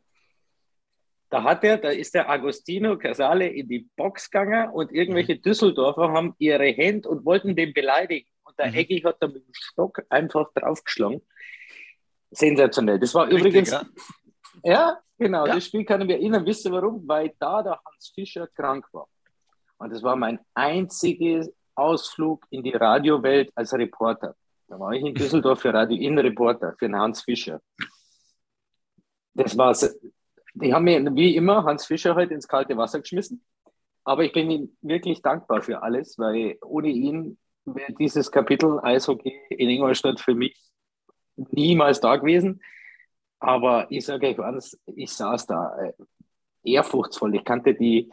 Da 1.29 1.43
hat 1.43 1.65
er, 1.65 1.77
da 1.79 1.89
ist 1.89 2.13
der 2.13 2.29
Agostino 2.29 2.97
Casale 2.97 3.47
in 3.47 3.67
die 3.67 3.89
Box 3.97 4.31
gegangen 4.31 4.69
und 4.69 4.93
irgendwelche 4.93 5.35
Düsseldorfer 5.35 6.13
haben 6.13 6.33
ihre 6.37 6.67
Hände 6.67 7.09
und 7.09 7.25
wollten 7.25 7.57
den 7.57 7.73
beleidigen. 7.73 8.30
Und 8.51 8.59
der 8.59 8.67
Mhm. 8.67 8.75
Eggy 8.77 8.99
hat 9.01 9.17
da 9.19 9.27
mit 9.27 9.45
dem 9.47 9.53
Stock 9.53 10.01
einfach 10.09 10.51
draufgeschlagen. 10.53 11.21
Sensationell. 12.31 12.99
Das 12.99 13.13
war 13.13 13.27
Richtig, 13.27 13.39
übrigens, 13.39 13.71
ja. 13.71 13.83
ja, 14.63 14.99
genau, 15.17 15.45
Ja. 15.47 15.55
das 15.55 15.65
Spiel 15.65 15.83
kann 15.85 16.01
ich 16.01 16.07
mir 16.07 16.13
erinnern. 16.15 16.45
Wisst 16.45 16.65
ihr 16.65 16.71
warum? 16.71 17.07
Weil 17.07 17.33
da 17.39 17.61
der 17.63 17.79
Hans 17.85 18.11
Fischer 18.13 18.47
krank 18.47 18.85
war. 18.93 19.07
Und 19.77 19.91
das 19.91 20.01
war 20.03 20.15
mein 20.15 20.39
einziger 20.53 21.47
Ausflug 21.75 22.45
in 22.51 22.63
die 22.63 22.71
Radiowelt 22.71 23.51
als 23.55 23.73
Reporter. 23.73 24.35
Da 24.67 24.79
war 24.79 24.91
ich 24.93 25.03
in 25.03 25.13
Düsseldorf 25.13 25.61
für 25.61 25.73
Radio 25.73 25.97
Innenreporter, 25.97 26.75
für 26.77 26.85
den 26.87 26.95
Hans 26.95 27.23
Fischer. 27.23 27.61
Das 29.33 29.57
war's. 29.57 29.97
Die 30.53 30.73
haben 30.73 30.83
mir 30.83 31.03
wie 31.15 31.35
immer 31.35 31.63
Hans 31.63 31.85
Fischer 31.85 32.15
heute 32.15 32.33
ins 32.33 32.47
kalte 32.47 32.75
Wasser 32.77 32.99
geschmissen. 32.99 33.43
Aber 34.03 34.23
ich 34.23 34.31
bin 34.33 34.49
ihm 34.51 34.77
wirklich 34.81 35.21
dankbar 35.21 35.61
für 35.61 35.81
alles, 35.81 36.17
weil 36.17 36.57
ohne 36.63 36.87
ihn 36.89 37.37
wäre 37.65 37.93
dieses 37.93 38.31
Kapitel 38.31 38.79
Eishockey 38.81 39.39
in 39.49 39.69
Ingolstadt 39.69 40.19
für 40.19 40.35
mich 40.35 40.57
niemals 41.35 41.99
da 41.99 42.15
gewesen. 42.15 42.61
Aber 43.39 43.87
ich 43.89 44.05
sage 44.05 44.27
euch 44.27 44.39
eins, 44.39 44.79
ich 44.85 45.11
saß 45.11 45.47
da 45.47 45.75
äh, 45.81 45.93
ehrfurchtsvoll. 46.63 47.35
Ich 47.35 47.43
kannte 47.43 47.73
die, 47.73 48.11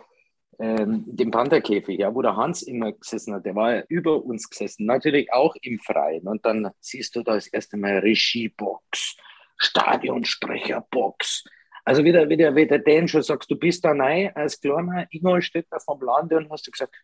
ähm, 0.59 1.05
den 1.07 1.30
Pantherkäfig, 1.30 1.99
ja, 1.99 2.14
wo 2.14 2.22
der 2.22 2.36
Hans 2.36 2.62
immer 2.62 2.92
gesessen 2.92 3.34
hat. 3.34 3.44
Der 3.44 3.55
war 3.55 3.76
ja 3.76 3.82
über 3.88 4.24
uns 4.24 4.49
gesessen, 4.49 4.86
natürlich 4.86 5.32
auch 5.32 5.55
im 5.61 5.78
Freien. 5.80 6.26
Und 6.26 6.46
dann 6.46 6.70
siehst 6.80 7.14
du 7.14 7.22
da 7.22 7.34
das 7.34 7.49
erste 7.49 7.76
Mal 7.76 7.99
Regiebox, 7.99 9.16
Stadionsprecherbox. 9.59 11.44
Also 11.84 12.05
wieder, 12.05 12.28
wieder, 12.28 12.55
wie 12.55 12.66
der 12.66 12.80
Dan 12.80 13.09
schon 13.09 13.22
sagst, 13.22 13.51
du 13.51 13.57
bist 13.57 13.84
da 13.84 13.92
rein 13.92 14.30
als 14.34 14.61
kleiner 14.61 15.07
Ingolstädter 15.11 15.80
vom 15.80 16.01
Lande 16.03 16.36
und 16.36 16.51
hast 16.51 16.66
du 16.66 16.70
gesagt, 16.70 16.94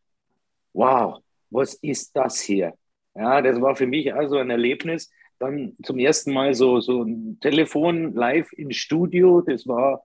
wow, 0.73 1.23
was 1.51 1.75
ist 1.75 2.17
das 2.17 2.41
hier? 2.41 2.75
Ja, 3.15 3.43
das 3.43 3.61
war 3.61 3.77
für 3.77 3.87
mich 3.87 4.13
also 4.15 4.39
ein 4.39 4.51
Erlebnis. 4.51 5.11
Dann 5.39 5.77
zum 5.83 5.99
ersten 5.99 6.33
Mal 6.33 6.55
so, 6.55 6.81
so 6.81 7.03
ein 7.03 7.39
Telefon 7.41 8.15
live 8.15 8.53
im 8.53 8.71
Studio. 8.71 9.41
Das 9.41 9.67
war, 9.67 10.03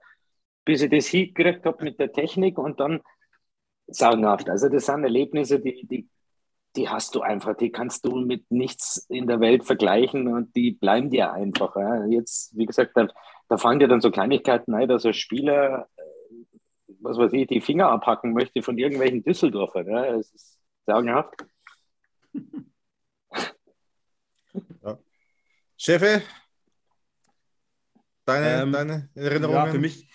bis 0.64 0.82
ich 0.82 0.90
das 0.90 1.06
hingekriegt 1.06 1.64
habe 1.66 1.84
mit 1.84 1.98
der 1.98 2.12
Technik 2.12 2.58
und 2.58 2.80
dann 2.80 3.00
sagenhaft. 3.88 4.48
Also 4.48 4.68
das 4.68 4.86
sind 4.86 5.02
Erlebnisse, 5.02 5.60
die, 5.60 5.86
die, 5.86 6.08
die 6.76 6.88
hast 6.88 7.14
du 7.14 7.20
einfach, 7.20 7.56
die 7.56 7.70
kannst 7.70 8.04
du 8.04 8.16
mit 8.16 8.50
nichts 8.50 9.06
in 9.08 9.26
der 9.26 9.40
Welt 9.40 9.64
vergleichen 9.64 10.28
und 10.28 10.54
die 10.54 10.72
bleiben 10.72 11.10
dir 11.10 11.32
einfach. 11.32 11.76
Ja. 11.76 12.06
Jetzt, 12.06 12.56
wie 12.56 12.66
gesagt, 12.66 12.92
da, 12.94 13.08
da 13.48 13.56
fallen 13.56 13.80
dir 13.80 13.88
dann 13.88 14.00
so 14.00 14.10
Kleinigkeiten 14.10 14.74
ein, 14.74 14.88
dass 14.88 15.04
ein 15.04 15.14
Spieler, 15.14 15.88
äh, 15.96 16.02
was 17.00 17.18
weiß 17.18 17.32
ich, 17.32 17.48
die 17.48 17.60
Finger 17.60 17.88
abhacken 17.88 18.32
möchte 18.32 18.62
von 18.62 18.78
irgendwelchen 18.78 19.24
Düsseldorfern. 19.24 19.88
Ja. 19.88 20.04
Es 20.14 20.32
ist 20.32 20.59
sagenhaft. 20.90 21.46
Ja. 24.82 24.98
Chefe, 25.76 26.22
deine, 28.24 28.62
Ähm, 28.62 28.72
deine 28.72 29.08
Erinnerungen? 29.14 29.66
Ja, 29.66 29.70
für 29.70 29.78
mich, 29.78 30.10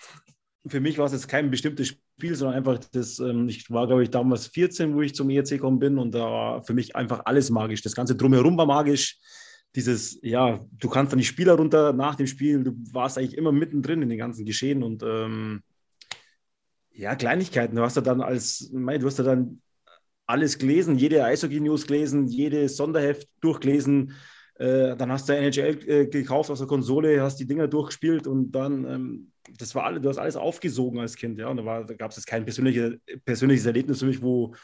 für 0.66 0.80
mich 0.80 0.98
war 0.98 1.06
es 1.06 1.12
jetzt 1.12 1.28
kein 1.28 1.50
bestimmtes 1.50 1.88
Spiel, 1.88 2.34
sondern 2.34 2.58
einfach 2.58 2.78
das, 2.92 3.18
ähm, 3.18 3.48
ich 3.48 3.70
war, 3.70 3.86
glaube 3.86 4.02
ich, 4.02 4.10
damals 4.10 4.48
14, 4.48 4.94
wo 4.94 5.00
ich 5.00 5.14
zum 5.14 5.30
ERC 5.30 5.48
gekommen 5.48 5.78
bin 5.78 5.98
und 5.98 6.14
da 6.14 6.20
war 6.20 6.62
für 6.62 6.74
mich 6.74 6.94
einfach 6.94 7.22
alles 7.24 7.50
magisch. 7.50 7.82
Das 7.82 7.94
Ganze 7.94 8.14
drumherum 8.14 8.56
war 8.58 8.66
magisch. 8.66 9.18
Dieses, 9.74 10.18
ja, 10.22 10.60
du 10.72 10.88
kannst 10.88 11.12
dann 11.12 11.18
die 11.18 11.24
Spieler 11.24 11.54
runter 11.54 11.92
nach 11.92 12.14
dem 12.14 12.26
Spiel, 12.26 12.62
du 12.62 12.72
warst 12.92 13.18
eigentlich 13.18 13.36
immer 13.36 13.52
mittendrin 13.52 14.02
in 14.02 14.08
den 14.08 14.18
ganzen 14.18 14.44
Geschehen 14.44 14.82
und 14.82 15.02
ähm, 15.02 15.62
ja, 16.92 17.14
Kleinigkeiten. 17.14 17.76
Du 17.76 17.82
hast 17.82 17.96
ja 17.96 18.02
dann 18.02 18.20
als, 18.20 18.70
mei, 18.72 18.98
du 18.98 19.06
hast 19.06 19.18
ja 19.18 19.24
dann 19.24 19.60
alles 20.26 20.58
gelesen, 20.58 20.96
jede 20.96 21.24
Eishockey-News 21.24 21.86
gelesen, 21.86 22.26
jedes 22.26 22.76
Sonderheft 22.76 23.28
durchgelesen. 23.40 24.12
Äh, 24.58 24.96
dann 24.96 25.12
hast 25.12 25.28
du 25.28 25.34
NHL 25.34 25.88
äh, 25.88 26.06
gekauft 26.06 26.50
aus 26.50 26.58
der 26.58 26.66
Konsole, 26.66 27.20
hast 27.22 27.38
die 27.38 27.46
Dinger 27.46 27.68
durchgespielt 27.68 28.26
und 28.26 28.52
dann, 28.52 28.84
ähm, 28.84 29.32
das 29.58 29.74
war 29.74 29.84
alle, 29.84 30.00
du 30.00 30.08
hast 30.08 30.18
alles 30.18 30.36
aufgesogen 30.36 30.98
als 30.98 31.14
Kind, 31.14 31.38
ja. 31.38 31.48
Und 31.48 31.58
da, 31.58 31.82
da 31.82 31.94
gab 31.94 32.10
es 32.10 32.16
jetzt 32.16 32.26
kein 32.26 32.44
persönliche, 32.44 32.98
persönliches 33.24 33.66
Erlebnis 33.66 34.00
für 34.00 34.06
mich, 34.06 34.22
wo, 34.22 34.54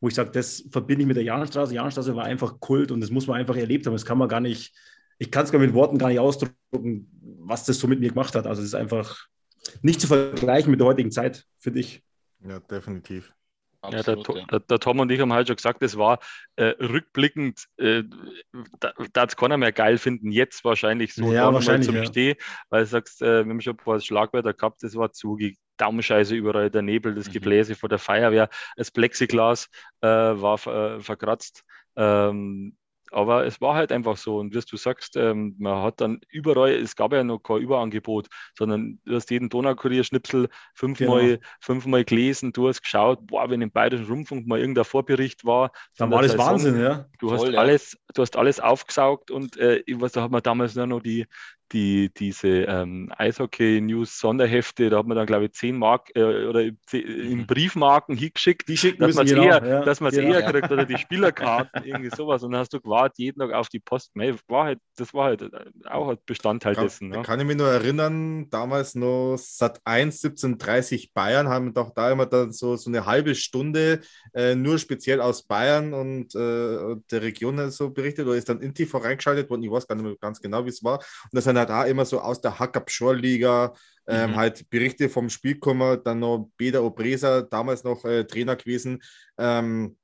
wo 0.00 0.08
ich 0.08 0.14
sage, 0.14 0.30
das 0.30 0.64
verbinde 0.70 1.02
ich 1.02 1.08
mit 1.08 1.16
der 1.16 1.24
Jahnstraße. 1.24 1.74
Jahnstraße 1.74 2.16
war 2.16 2.24
einfach 2.24 2.58
Kult 2.58 2.90
und 2.90 3.00
das 3.00 3.10
muss 3.10 3.26
man 3.26 3.38
einfach 3.38 3.56
erlebt 3.56 3.86
haben. 3.86 3.92
Das 3.92 4.06
kann 4.06 4.18
man 4.18 4.28
gar 4.28 4.40
nicht, 4.40 4.74
ich 5.18 5.30
kann 5.30 5.44
es 5.44 5.52
gar 5.52 5.60
mit 5.60 5.74
Worten 5.74 5.98
gar 5.98 6.08
nicht 6.08 6.20
ausdrücken, 6.20 7.10
was 7.40 7.66
das 7.66 7.78
so 7.78 7.86
mit 7.86 8.00
mir 8.00 8.08
gemacht 8.08 8.34
hat. 8.34 8.46
Also 8.46 8.62
es 8.62 8.68
ist 8.68 8.74
einfach 8.74 9.26
nicht 9.82 10.00
zu 10.00 10.06
vergleichen 10.06 10.70
mit 10.70 10.80
der 10.80 10.86
heutigen 10.86 11.10
Zeit, 11.10 11.44
finde 11.58 11.80
ich. 11.80 12.02
Ja, 12.46 12.60
definitiv. 12.60 13.34
Ja, 13.90 14.02
der, 14.02 14.18
Absolut, 14.18 14.28
ja. 14.36 14.44
der, 14.50 14.60
der 14.60 14.78
Tom 14.80 14.98
und 15.00 15.10
ich 15.10 15.20
haben 15.20 15.32
halt 15.32 15.46
schon 15.48 15.56
gesagt, 15.56 15.82
das 15.82 15.96
war 15.98 16.18
äh, 16.56 16.64
rückblickend, 16.80 17.66
äh, 17.76 18.02
da 18.80 18.92
hat 19.22 19.30
es 19.30 19.36
keiner 19.36 19.56
mehr 19.58 19.72
geil 19.72 19.98
finden, 19.98 20.30
jetzt 20.32 20.64
wahrscheinlich 20.64 21.14
so 21.14 21.32
Ja, 21.32 21.50
da 21.50 21.52
wahrscheinlich, 21.54 21.86
zum 21.86 21.96
ja. 21.96 22.04
Steh, 22.04 22.36
weil 22.70 22.84
du 22.84 22.86
sagst, 22.88 23.20
äh, 23.22 23.44
wir 23.44 23.50
haben 23.50 23.60
schon 23.60 23.74
ein 23.74 23.76
paar 23.76 24.00
Schlagwörter 24.00 24.54
gehabt, 24.54 24.82
das 24.82 24.94
war 24.96 25.12
Zugi, 25.12 25.58
Daumenscheiße 25.76 26.34
überall, 26.34 26.70
der 26.70 26.82
Nebel, 26.82 27.14
das 27.14 27.28
Mhm. 27.28 27.32
Gebläse 27.32 27.74
vor 27.74 27.88
der 27.88 27.98
Feuerwehr, 27.98 28.48
das 28.76 28.90
Plexiglas 28.90 29.68
äh, 30.00 30.06
war 30.08 30.54
äh, 30.66 31.00
verkratzt. 31.00 31.62
Ähm, 31.96 32.76
aber 33.14 33.46
es 33.46 33.60
war 33.60 33.74
halt 33.74 33.92
einfach 33.92 34.16
so. 34.16 34.38
Und 34.38 34.54
wie 34.54 34.60
du 34.60 34.76
sagst, 34.76 35.16
ähm, 35.16 35.54
man 35.58 35.82
hat 35.82 36.00
dann 36.00 36.20
überall, 36.30 36.72
es 36.72 36.96
gab 36.96 37.12
ja 37.12 37.22
noch 37.24 37.38
kein 37.38 37.58
Überangebot, 37.58 38.28
sondern 38.58 39.00
du 39.04 39.14
hast 39.14 39.30
jeden 39.30 39.48
Donaukurier-Schnipsel 39.48 40.48
fünfmal, 40.74 41.20
Genau. 41.22 41.40
fünfmal 41.60 42.04
gelesen, 42.04 42.52
du 42.52 42.68
hast 42.68 42.82
geschaut, 42.82 43.26
boah, 43.26 43.48
wenn 43.50 43.62
im 43.62 43.70
Bayerischen 43.70 44.06
Rundfunk 44.06 44.46
mal 44.46 44.58
irgendein 44.58 44.84
Vorbericht 44.84 45.44
war. 45.44 45.70
Dann 45.96 46.10
war 46.10 46.22
das 46.22 46.32
Saison, 46.32 46.46
Wahnsinn, 46.46 46.80
ja. 46.80 47.06
Du 47.18 47.28
Voll, 47.28 47.48
hast 47.48 47.52
ja. 47.54 47.58
alles, 47.60 47.98
du 48.14 48.22
hast 48.22 48.36
alles 48.36 48.60
aufgesaugt 48.60 49.30
und 49.30 49.56
äh, 49.56 49.82
ich 49.86 50.00
weiß, 50.00 50.12
da 50.12 50.22
hat 50.22 50.30
man 50.30 50.42
damals 50.42 50.74
nur 50.74 50.86
noch 50.86 51.00
die, 51.00 51.26
die, 51.74 52.10
diese 52.14 52.48
ähm, 52.48 53.12
Eishockey-News-Sonderhefte, 53.18 54.90
da 54.90 54.98
hat 54.98 55.06
man 55.06 55.16
dann, 55.16 55.26
glaube 55.26 55.46
ich, 55.46 55.52
10 55.52 55.76
Mark 55.76 56.10
äh, 56.14 56.46
oder 56.46 56.60
zehn- 56.86 57.04
in 57.06 57.38
Mhm. 57.40 57.46
Briefmarken 57.46 58.16
hingeschickt, 58.16 58.68
Die 58.68 58.76
schicken 58.76 59.00
dass 59.02 59.14
man 59.16 59.26
es 59.26 59.32
genau. 59.32 59.44
eher, 59.44 59.66
ja, 59.66 59.80
dass 59.84 59.98
genau. 59.98 60.34
eher 60.34 60.42
kriegt 60.42 60.70
oder 60.70 60.86
die 60.86 60.96
Spielerkarten, 60.98 61.84
irgendwie 61.84 62.10
sowas. 62.14 62.42
Und 62.42 62.52
dann 62.52 62.60
hast 62.60 62.72
du 62.72 62.80
gewartet 62.80 63.18
jeden 63.18 63.40
Tag 63.40 63.52
auf 63.52 63.68
die 63.68 63.80
Post. 63.80 64.12
War 64.14 64.64
halt, 64.64 64.78
das 64.96 65.12
war 65.12 65.24
halt 65.26 65.42
auch 65.86 66.08
ein 66.10 66.18
Bestandteil 66.26 66.74
Kann, 66.74 66.84
dessen. 66.84 67.08
ne? 67.08 67.16
Ja. 67.16 67.22
kann 67.22 67.40
ich 67.40 67.46
mich 67.46 67.56
nur 67.56 67.68
erinnern, 67.68 68.48
damals 68.50 68.94
noch 68.94 69.36
Sat 69.36 69.80
1, 69.84 70.20
1730 70.20 71.12
Bayern 71.12 71.48
haben 71.48 71.74
doch 71.74 71.90
da 71.94 72.10
immer 72.12 72.26
dann 72.26 72.52
so, 72.52 72.76
so 72.76 72.90
eine 72.90 73.06
halbe 73.06 73.34
Stunde 73.34 74.00
äh, 74.34 74.54
nur 74.54 74.78
speziell 74.78 75.20
aus 75.20 75.42
Bayern 75.46 75.92
und 75.92 76.34
äh, 76.34 76.96
der 77.10 77.22
Region 77.22 77.70
so 77.70 77.90
berichtet 77.90 78.26
oder 78.26 78.36
ist 78.36 78.48
dann 78.48 78.60
in 78.60 78.74
TV 78.74 78.98
reingeschaltet 78.98 79.50
worden. 79.50 79.62
Ich 79.62 79.70
weiß 79.70 79.86
gar 79.86 79.94
nicht 79.96 80.04
mehr 80.04 80.16
ganz 80.20 80.40
genau, 80.40 80.64
wie 80.64 80.70
es 80.70 80.82
war. 80.84 80.98
Und 80.98 81.04
das 81.32 81.44
sind 81.44 81.56
halt 81.68 81.86
auch 81.86 81.88
immer 81.90 82.04
so 82.04 82.20
aus 82.20 82.40
der 82.40 82.58
Hackab-Shore-Liga 82.58 83.74
ähm, 84.06 84.30
Mhm. 84.30 84.36
halt 84.36 84.68
Berichte 84.70 85.08
vom 85.08 85.30
Spiel 85.30 85.54
gekommen. 85.54 86.00
Dann 86.04 86.20
noch 86.20 86.50
Beda 86.56 86.80
Obresa, 86.80 87.42
damals 87.42 87.84
noch 87.84 88.04
äh, 88.04 88.24
Trainer 88.24 88.56
gewesen. 88.56 89.02
Ähm, 89.38 89.96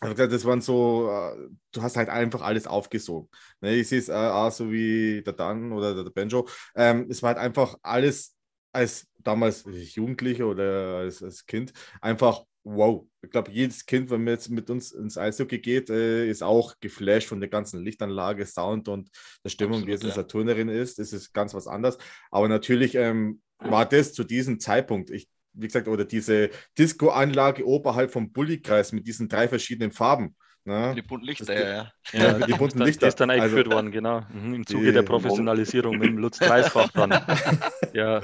das 0.00 0.44
waren 0.44 0.60
so, 0.60 1.10
äh, 1.10 1.48
du 1.72 1.82
hast 1.82 1.96
halt 1.96 2.08
einfach 2.08 2.42
alles 2.42 2.66
aufgesogen. 2.66 3.28
Ne, 3.60 3.74
ich 3.76 3.88
sehe 3.88 3.98
es 3.98 4.08
äh, 4.08 4.12
auch 4.12 4.50
so 4.52 4.70
wie 4.70 5.22
der 5.24 5.32
Dan 5.32 5.72
oder 5.72 6.04
der 6.04 6.10
Benjo. 6.10 6.48
Ähm, 6.76 7.06
es 7.10 7.22
war 7.22 7.28
halt 7.30 7.38
einfach 7.38 7.76
alles 7.82 8.36
als 8.72 9.08
damals 9.18 9.64
Jugendlicher 9.96 10.46
oder 10.46 10.98
als, 10.98 11.22
als 11.22 11.46
Kind 11.46 11.72
einfach 12.00 12.44
wow. 12.64 13.04
Ich 13.22 13.30
glaube, 13.30 13.50
jedes 13.50 13.84
Kind, 13.86 14.10
wenn 14.10 14.22
man 14.24 14.34
jetzt 14.34 14.48
mit 14.50 14.70
uns 14.70 14.92
ins 14.92 15.18
Eishockey 15.18 15.58
geht, 15.58 15.90
äh, 15.90 16.28
ist 16.28 16.42
auch 16.42 16.74
geflasht 16.80 17.28
von 17.28 17.40
der 17.40 17.48
ganzen 17.48 17.82
Lichtanlage, 17.82 18.46
Sound 18.46 18.88
und 18.88 19.10
der 19.44 19.48
Stimmung, 19.50 19.86
wie 19.86 19.92
es 19.92 20.02
in 20.02 20.08
Absolut, 20.08 20.16
ja. 20.16 20.22
Saturnerin 20.22 20.68
ist. 20.68 20.98
Das 20.98 21.12
ist 21.12 21.32
ganz 21.32 21.54
was 21.54 21.66
anderes. 21.66 21.98
Aber 22.30 22.48
natürlich 22.48 22.94
ähm, 22.94 23.40
war 23.58 23.86
das 23.86 24.12
zu 24.12 24.22
diesem 24.24 24.60
Zeitpunkt, 24.60 25.10
ich, 25.10 25.28
wie 25.52 25.66
gesagt, 25.66 25.88
oder 25.88 26.04
diese 26.04 26.50
Disco-Anlage 26.78 27.66
oberhalb 27.66 28.12
vom 28.12 28.30
Bullykreis 28.32 28.92
mit 28.92 29.06
diesen 29.06 29.28
drei 29.28 29.48
verschiedenen 29.48 29.90
Farben. 29.90 30.36
Ne? 30.64 30.92
Die 30.94 31.02
bunten 31.02 31.26
Lichter, 31.26 31.46
Das 31.46 31.54
ja, 31.54 31.90
ja. 32.12 32.46
Die 32.46 32.52
bunten 32.52 32.78
dann, 32.78 32.92
die 32.92 33.04
ist 33.06 33.20
dann 33.20 33.30
eingeführt 33.30 33.66
Also- 33.66 33.76
worden, 33.76 33.90
genau. 33.90 34.20
Mhm, 34.32 34.54
Im 34.54 34.64
Die- 34.64 34.72
Zuge 34.72 34.92
der 34.92 35.02
Professionalisierung 35.02 35.96
mit 35.98 36.08
dem 36.10 36.18
Lutz 36.18 36.38
Dreisfach 36.38 36.90
dann. 36.92 37.10
ja, 37.94 38.22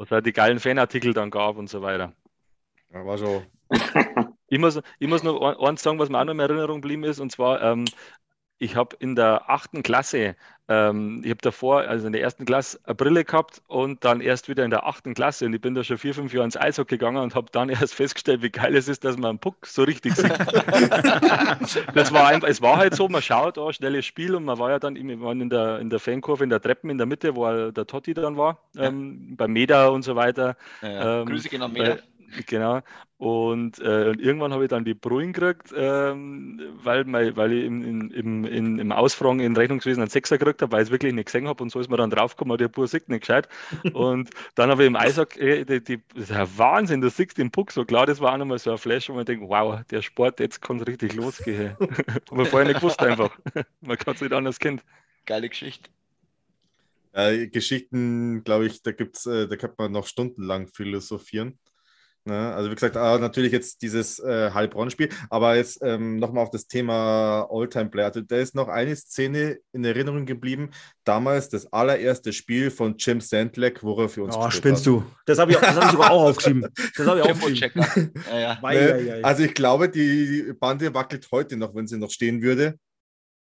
es 0.00 0.10
halt 0.10 0.26
die 0.26 0.32
geilen 0.32 0.58
Fanartikel 0.58 1.14
dann 1.14 1.30
gab 1.30 1.56
und 1.56 1.70
so 1.70 1.80
weiter. 1.82 2.12
Ja, 2.92 3.06
war 3.06 3.16
schon. 3.16 3.44
Ich 4.48 4.58
muss, 4.60 4.80
ich 5.00 5.08
muss 5.08 5.22
noch 5.24 5.40
ein- 5.42 5.56
eins 5.56 5.82
sagen, 5.82 5.98
was 5.98 6.08
mir 6.08 6.20
auch 6.20 6.24
noch 6.24 6.32
in 6.32 6.38
Erinnerung 6.40 6.80
geblieben 6.80 7.02
ist, 7.04 7.18
und 7.18 7.32
zwar, 7.32 7.60
ähm, 7.62 7.84
ich 8.58 8.76
habe 8.76 8.96
in 9.00 9.16
der 9.16 9.50
achten 9.50 9.82
Klasse, 9.82 10.36
ähm, 10.68 11.22
ich 11.24 11.30
habe 11.30 11.40
davor, 11.42 11.82
also 11.82 12.06
in 12.06 12.12
der 12.12 12.22
ersten 12.22 12.46
Klasse, 12.46 12.80
eine 12.84 12.94
Brille 12.94 13.24
gehabt 13.24 13.62
und 13.68 14.04
dann 14.04 14.20
erst 14.20 14.48
wieder 14.48 14.64
in 14.64 14.70
der 14.70 14.86
achten 14.86 15.14
Klasse. 15.14 15.46
Und 15.46 15.54
ich 15.54 15.60
bin 15.60 15.74
da 15.74 15.84
schon 15.84 15.98
vier, 15.98 16.14
fünf 16.14 16.32
Jahre 16.32 16.46
ins 16.46 16.56
Eishockey 16.56 16.96
gegangen 16.98 17.18
und 17.22 17.34
habe 17.34 17.48
dann 17.52 17.68
erst 17.70 17.94
festgestellt, 17.94 18.42
wie 18.42 18.50
geil 18.50 18.76
es 18.76 18.88
ist, 18.88 19.04
dass 19.04 19.16
man 19.18 19.30
einen 19.30 19.38
Puck 19.40 19.66
so 19.66 19.82
richtig 19.84 20.14
sieht. 20.16 20.32
das 21.94 22.12
war 22.12 22.28
einfach, 22.28 22.48
es 22.48 22.62
war 22.62 22.76
halt 22.78 22.94
so, 22.94 23.08
man 23.08 23.22
schaut, 23.22 23.58
oh, 23.58 23.72
schnelles 23.72 24.06
Spiel 24.06 24.34
und 24.34 24.44
man 24.44 24.58
war 24.58 24.70
ja 24.70 24.78
dann, 24.78 24.94
wir 24.96 25.20
waren 25.20 25.40
in 25.40 25.50
der, 25.50 25.78
in 25.80 25.90
der 25.90 25.98
Fankurve, 26.00 26.44
in 26.44 26.50
der 26.50 26.60
Treppen 26.60 26.90
in 26.90 26.98
der 26.98 27.06
Mitte, 27.06 27.36
wo 27.36 27.70
der 27.70 27.86
Totti 27.86 28.14
dann 28.14 28.36
war, 28.36 28.58
ähm, 28.76 29.36
beim 29.36 29.52
Meda 29.52 29.88
und 29.88 30.02
so 30.02 30.16
weiter. 30.16 30.56
ja, 30.82 30.88
ja. 30.88 31.20
Ähm, 31.20 31.26
Grüße 31.26 31.48
gehen 31.48 31.62
an 31.62 31.72
Meda. 31.72 31.98
Genau. 32.46 32.82
Und, 33.18 33.78
äh, 33.78 34.10
und 34.10 34.20
irgendwann 34.20 34.52
habe 34.52 34.64
ich 34.64 34.68
dann 34.68 34.84
die 34.84 34.92
Brühen 34.92 35.32
gekriegt, 35.32 35.72
ähm, 35.74 36.60
weil, 36.82 37.04
mein, 37.04 37.34
weil 37.36 37.52
ich 37.52 37.64
im, 37.64 38.10
im, 38.10 38.44
im, 38.44 38.78
im 38.78 38.92
Ausfragen 38.92 39.40
in 39.40 39.56
Rechnungswesen 39.56 40.02
einen 40.02 40.10
Sechser 40.10 40.36
gekriegt 40.36 40.60
habe, 40.60 40.72
weil 40.72 40.82
ich 40.82 40.88
es 40.88 40.92
wirklich 40.92 41.14
nicht 41.14 41.26
gesehen 41.26 41.48
habe 41.48 41.62
und 41.62 41.70
so 41.70 41.80
ist 41.80 41.88
mir 41.88 41.96
dann 41.96 42.10
draufgekommen, 42.10 42.58
der 42.58 42.68
Bur 42.68 42.86
sieht 42.86 43.08
nicht 43.08 43.20
gescheit. 43.20 43.48
Und 43.94 44.30
dann 44.54 44.70
habe 44.70 44.82
ich 44.82 44.88
im 44.88 44.96
Eishockey, 44.96 45.40
äh, 45.40 45.64
die, 45.64 45.82
die, 45.82 46.02
das 46.14 46.24
ist 46.24 46.30
ja 46.30 46.46
Wahnsinn, 46.58 47.00
du 47.00 47.08
siehst 47.08 47.38
den 47.38 47.50
Puck 47.50 47.72
so 47.72 47.86
klar, 47.86 48.04
das 48.04 48.20
war 48.20 48.34
auch 48.34 48.38
nochmal 48.38 48.58
so 48.58 48.72
ein 48.72 48.78
Flash, 48.78 49.08
wo 49.08 49.14
man 49.14 49.24
denkt, 49.24 49.48
wow, 49.48 49.80
der 49.90 50.02
Sport, 50.02 50.40
jetzt 50.40 50.60
kann 50.60 50.78
es 50.78 50.86
richtig 50.86 51.14
losgehen. 51.14 51.74
Aber 52.30 52.44
vorher 52.44 52.68
nicht 52.68 52.80
gewusst 52.80 53.00
einfach. 53.00 53.36
Man 53.80 53.96
kann 53.96 54.14
es 54.14 54.20
nicht 54.20 54.32
anders 54.32 54.58
kennen. 54.58 54.80
Geile 55.24 55.48
Geschichte. 55.48 55.90
Äh, 57.12 57.46
Geschichten, 57.48 58.44
glaube 58.44 58.66
ich, 58.66 58.82
da 58.82 58.92
gibt's, 58.92 59.24
äh, 59.24 59.48
da 59.48 59.56
kann 59.56 59.70
man 59.78 59.90
noch 59.90 60.06
stundenlang 60.06 60.66
philosophieren. 60.68 61.58
Ne? 62.26 62.52
Also 62.54 62.70
wie 62.70 62.74
gesagt, 62.74 62.96
ah, 62.96 63.18
natürlich 63.18 63.52
jetzt 63.52 63.82
dieses 63.82 64.18
äh, 64.18 64.50
Heilbronn-Spiel, 64.52 65.10
aber 65.30 65.54
jetzt 65.54 65.78
ähm, 65.82 66.16
nochmal 66.16 66.42
auf 66.42 66.50
das 66.50 66.66
Thema 66.66 67.46
All-Time-Player. 67.48 68.06
Also, 68.06 68.20
da 68.20 68.36
ist 68.36 68.54
noch 68.56 68.66
eine 68.68 68.96
Szene 68.96 69.58
in 69.72 69.84
Erinnerung 69.84 70.26
geblieben. 70.26 70.70
Damals 71.04 71.48
das 71.48 71.72
allererste 71.72 72.32
Spiel 72.32 72.72
von 72.72 72.96
Jim 72.98 73.20
Sandleck, 73.20 73.82
wo 73.84 73.96
er 74.00 74.08
für 74.08 74.24
uns 74.24 74.34
Oh, 74.36 74.44
gespielt 74.44 74.76
spinnst 74.78 74.86
hat. 74.86 74.92
du. 74.92 75.04
Das 75.24 75.38
habe 75.38 75.52
ich, 75.52 75.58
das 75.58 75.76
hab 75.76 75.84
ich 75.84 75.90
sogar 75.92 76.10
auch 76.10 76.24
aufgeschrieben. 76.30 76.66
Das 76.96 77.06
habe 77.06 77.20
ich 77.20 77.24
aufgeschrieben. 77.30 77.72
Tempo-Checker. 77.72 78.10
Ja, 78.32 78.38
ja. 78.38 78.60
Ne? 78.60 79.20
Also 79.22 79.44
ich 79.44 79.54
glaube, 79.54 79.88
die 79.88 80.52
Bande 80.58 80.92
wackelt 80.92 81.28
heute 81.30 81.56
noch, 81.56 81.74
wenn 81.76 81.86
sie 81.86 81.96
noch 81.96 82.10
stehen 82.10 82.42
würde. 82.42 82.74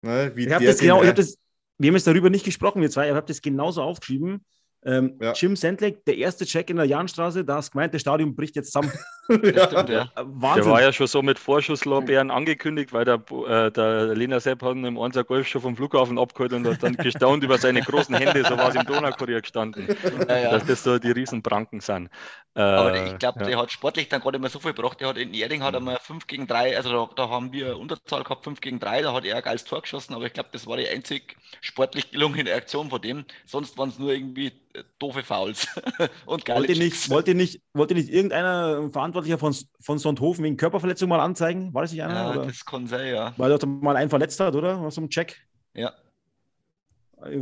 Ne? 0.02 0.30
Wie 0.36 0.46
Ich 0.46 0.52
habe 0.52 0.64
der 0.64 0.72
das 0.72 0.80
genau, 0.80 1.02
ich 1.02 1.08
hab 1.08 1.16
das, 1.16 1.36
wir 1.78 1.88
haben 1.88 1.96
jetzt 1.96 2.06
darüber 2.06 2.30
nicht 2.30 2.44
gesprochen, 2.44 2.80
wir 2.80 2.90
zwei, 2.90 3.08
ich 3.08 3.14
habe 3.14 3.26
das 3.26 3.42
genauso 3.42 3.82
aufgeschrieben. 3.82 4.44
Ähm, 4.84 5.18
Ja. 5.20 5.32
Jim 5.32 5.56
Sandleck, 5.56 6.04
der 6.04 6.16
erste 6.16 6.44
Check 6.46 6.70
in 6.70 6.76
der 6.76 6.86
Jahnstraße, 6.86 7.44
da 7.44 7.56
hast 7.56 7.72
gemeint, 7.72 7.94
das 7.94 8.00
Stadion 8.00 8.34
bricht 8.34 8.56
jetzt 8.56 8.72
zusammen. 8.72 8.92
Das 9.52 9.64
stimmt, 9.64 9.88
ja. 9.90 10.10
Äh, 10.16 10.24
Der 10.54 10.66
war 10.68 10.80
ja 10.82 10.92
schon 10.92 11.06
so 11.06 11.22
mit 11.22 11.38
Vorschusslorbeeren 11.38 12.30
angekündigt, 12.30 12.92
weil 12.94 13.04
der, 13.04 13.16
äh, 13.46 13.70
der 13.70 14.14
Lena 14.14 14.40
Sepp 14.40 14.62
hat 14.62 14.74
ihn 14.74 14.84
im 14.86 14.98
Einser 14.98 15.22
Golf 15.24 15.46
schon 15.48 15.60
vom 15.60 15.76
Flughafen 15.76 16.18
abgeholt 16.18 16.52
und 16.54 16.66
hat 16.66 16.82
dann 16.82 16.96
gestaunt 16.96 17.44
über 17.44 17.58
seine 17.58 17.82
großen 17.82 18.14
Hände, 18.14 18.44
so 18.44 18.56
war 18.56 18.70
es 18.70 18.74
im 18.74 18.86
Donaukurier 18.86 19.42
gestanden, 19.42 19.86
Ja, 20.28 20.38
ja. 20.38 20.50
dass 20.50 20.64
das 20.64 20.82
so 20.82 20.98
die 20.98 21.10
Riesenpranken 21.10 21.80
sind. 21.80 22.08
Äh, 22.54 22.60
Aber 22.62 22.92
der- 22.92 23.06
ich 23.06 23.18
glaube, 23.18 23.40
ja. 23.40 23.46
der 23.46 23.58
hat 23.58 23.70
sportlich 23.70 24.08
dann 24.08 24.20
gerade 24.20 24.36
immer 24.38 24.48
so 24.48 24.58
viel 24.60 24.72
gebracht. 24.72 25.00
Der 25.00 25.08
hat 25.08 25.18
in 25.18 25.34
Erding 25.34 25.62
hat 25.62 25.74
er 25.74 25.80
mal 25.80 25.98
5 26.00 26.26
gegen 26.26 26.46
3, 26.46 26.76
also 26.76 26.90
da, 26.90 27.10
da 27.14 27.28
haben 27.28 27.52
wir 27.52 27.78
Unterzahl 27.78 28.24
gehabt, 28.24 28.44
5 28.44 28.60
gegen 28.60 28.80
3, 28.80 29.02
da 29.02 29.12
hat 29.12 29.24
er 29.26 29.36
ein 29.36 29.42
geiles 29.42 29.64
Tor 29.64 29.82
geschossen, 29.82 30.14
aber 30.14 30.24
ich 30.26 30.32
glaube, 30.32 30.48
das 30.52 30.66
war 30.66 30.76
die 30.76 30.88
einzig 30.88 31.36
sportlich 31.60 32.10
gelungene 32.10 32.52
Aktion 32.54 32.90
von 32.90 33.00
dem. 33.02 33.24
Sonst 33.46 33.76
waren 33.78 33.90
es 33.90 33.98
nur 33.98 34.12
irgendwie 34.12 34.52
doofe 34.98 35.22
Fouls 35.24 35.66
und 36.26 36.44
geile 36.44 36.60
wollte, 36.60 36.76
nicht, 36.76 37.08
wollte, 37.10 37.34
nicht, 37.34 37.60
wollte 37.72 37.94
nicht 37.94 38.08
irgendeiner 38.10 38.78
äh, 38.84 38.88
Verantwortlicher 39.22 39.38
von, 39.38 39.54
von 39.80 39.98
Sonthofen 39.98 40.44
wegen 40.44 40.56
Körperverletzung 40.56 41.08
mal 41.08 41.20
anzeigen? 41.20 41.72
War 41.74 41.82
das 41.82 41.92
nicht 41.92 42.02
einer? 42.02 42.14
Ja, 42.14 42.30
oder? 42.30 42.46
das 42.46 42.64
kann 42.64 42.86
sein, 42.86 43.14
ja. 43.14 43.34
Weil 43.36 43.52
er 43.52 43.66
mal 43.66 43.96
einen 43.96 44.10
verletzt 44.10 44.38
hat, 44.40 44.54
oder? 44.54 44.78
Aus 44.78 44.94
so 44.94 45.00
einem 45.00 45.10
Check. 45.10 45.36
Ja. 45.74 45.92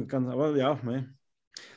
Ganz, 0.06 0.28
aber 0.28 0.56
ja, 0.56 0.78
ne. 0.82 1.14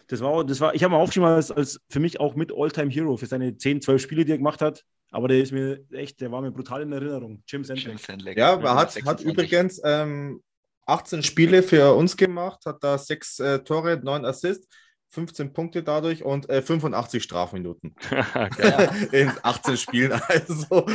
Das 0.07 0.21
war, 0.21 0.43
das 0.43 0.59
war, 0.59 0.73
ich 0.73 0.83
habe 0.83 0.93
mal 0.93 0.99
aufgeschrieben 0.99 1.29
als, 1.29 1.51
als 1.51 1.79
für 1.89 1.99
mich 1.99 2.19
auch 2.19 2.35
mit 2.35 2.51
All-Time 2.55 2.89
Hero 2.89 3.17
für 3.17 3.27
seine 3.27 3.55
10, 3.55 3.81
12 3.81 4.01
Spiele, 4.01 4.25
die 4.25 4.31
er 4.31 4.37
gemacht 4.37 4.61
hat. 4.61 4.83
Aber 5.11 5.27
der 5.27 5.39
ist 5.39 5.51
mir 5.51 5.83
echt, 5.91 6.21
der 6.21 6.31
war 6.31 6.41
mir 6.41 6.51
brutal 6.51 6.81
in 6.81 6.91
Erinnerung. 6.91 7.43
Jim 7.47 7.63
Sandleck. 7.63 8.37
Ja, 8.37 8.59
er 8.59 8.75
hat, 8.75 8.95
hat 9.05 9.21
übrigens 9.21 9.81
ähm, 9.83 10.41
18 10.85 11.23
Spiele 11.23 11.63
für 11.63 11.93
uns 11.93 12.15
gemacht, 12.17 12.65
hat 12.65 12.83
da 12.83 12.97
6 12.97 13.39
äh, 13.39 13.59
Tore, 13.59 13.99
9 14.01 14.25
Assists, 14.25 14.67
15 15.09 15.53
Punkte 15.53 15.83
dadurch 15.83 16.23
und 16.23 16.49
äh, 16.49 16.61
85 16.61 17.23
Strafminuten. 17.23 17.95
in 19.11 19.31
18 19.43 19.77
Spielen. 19.77 20.19
Also 20.27 20.85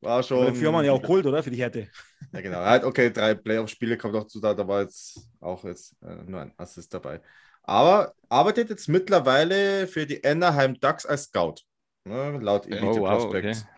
war 0.00 0.22
schon. 0.22 0.46
Dafür 0.46 0.68
haben 0.68 0.74
wir 0.76 0.84
ja 0.84 0.92
auch 0.92 1.02
geholt, 1.02 1.26
oder? 1.26 1.42
Für 1.42 1.50
die 1.50 1.60
Härte. 1.60 1.88
Ja, 2.32 2.40
genau. 2.40 2.58
Hat, 2.58 2.84
okay, 2.84 3.10
drei 3.10 3.34
Playoff-Spiele 3.34 3.96
kommt 3.96 4.14
auch 4.14 4.26
zu, 4.26 4.40
da, 4.40 4.54
da 4.54 4.66
war 4.66 4.82
jetzt 4.82 5.28
auch 5.40 5.64
jetzt 5.64 5.96
äh, 6.02 6.14
nur 6.26 6.40
ein 6.40 6.52
Assist 6.56 6.94
dabei. 6.94 7.20
Aber 7.62 8.14
arbeitet 8.28 8.70
jetzt 8.70 8.88
mittlerweile 8.88 9.86
für 9.86 10.06
die 10.06 10.24
Anaheim 10.24 10.78
Ducks 10.80 11.04
als 11.04 11.24
Scout. 11.24 11.56
Ne, 12.04 12.38
laut 12.38 12.66
Elite 12.66 12.86
oh, 12.86 13.00
wow, 13.00 13.08
Prospects. 13.08 13.62
Okay. 13.62 13.70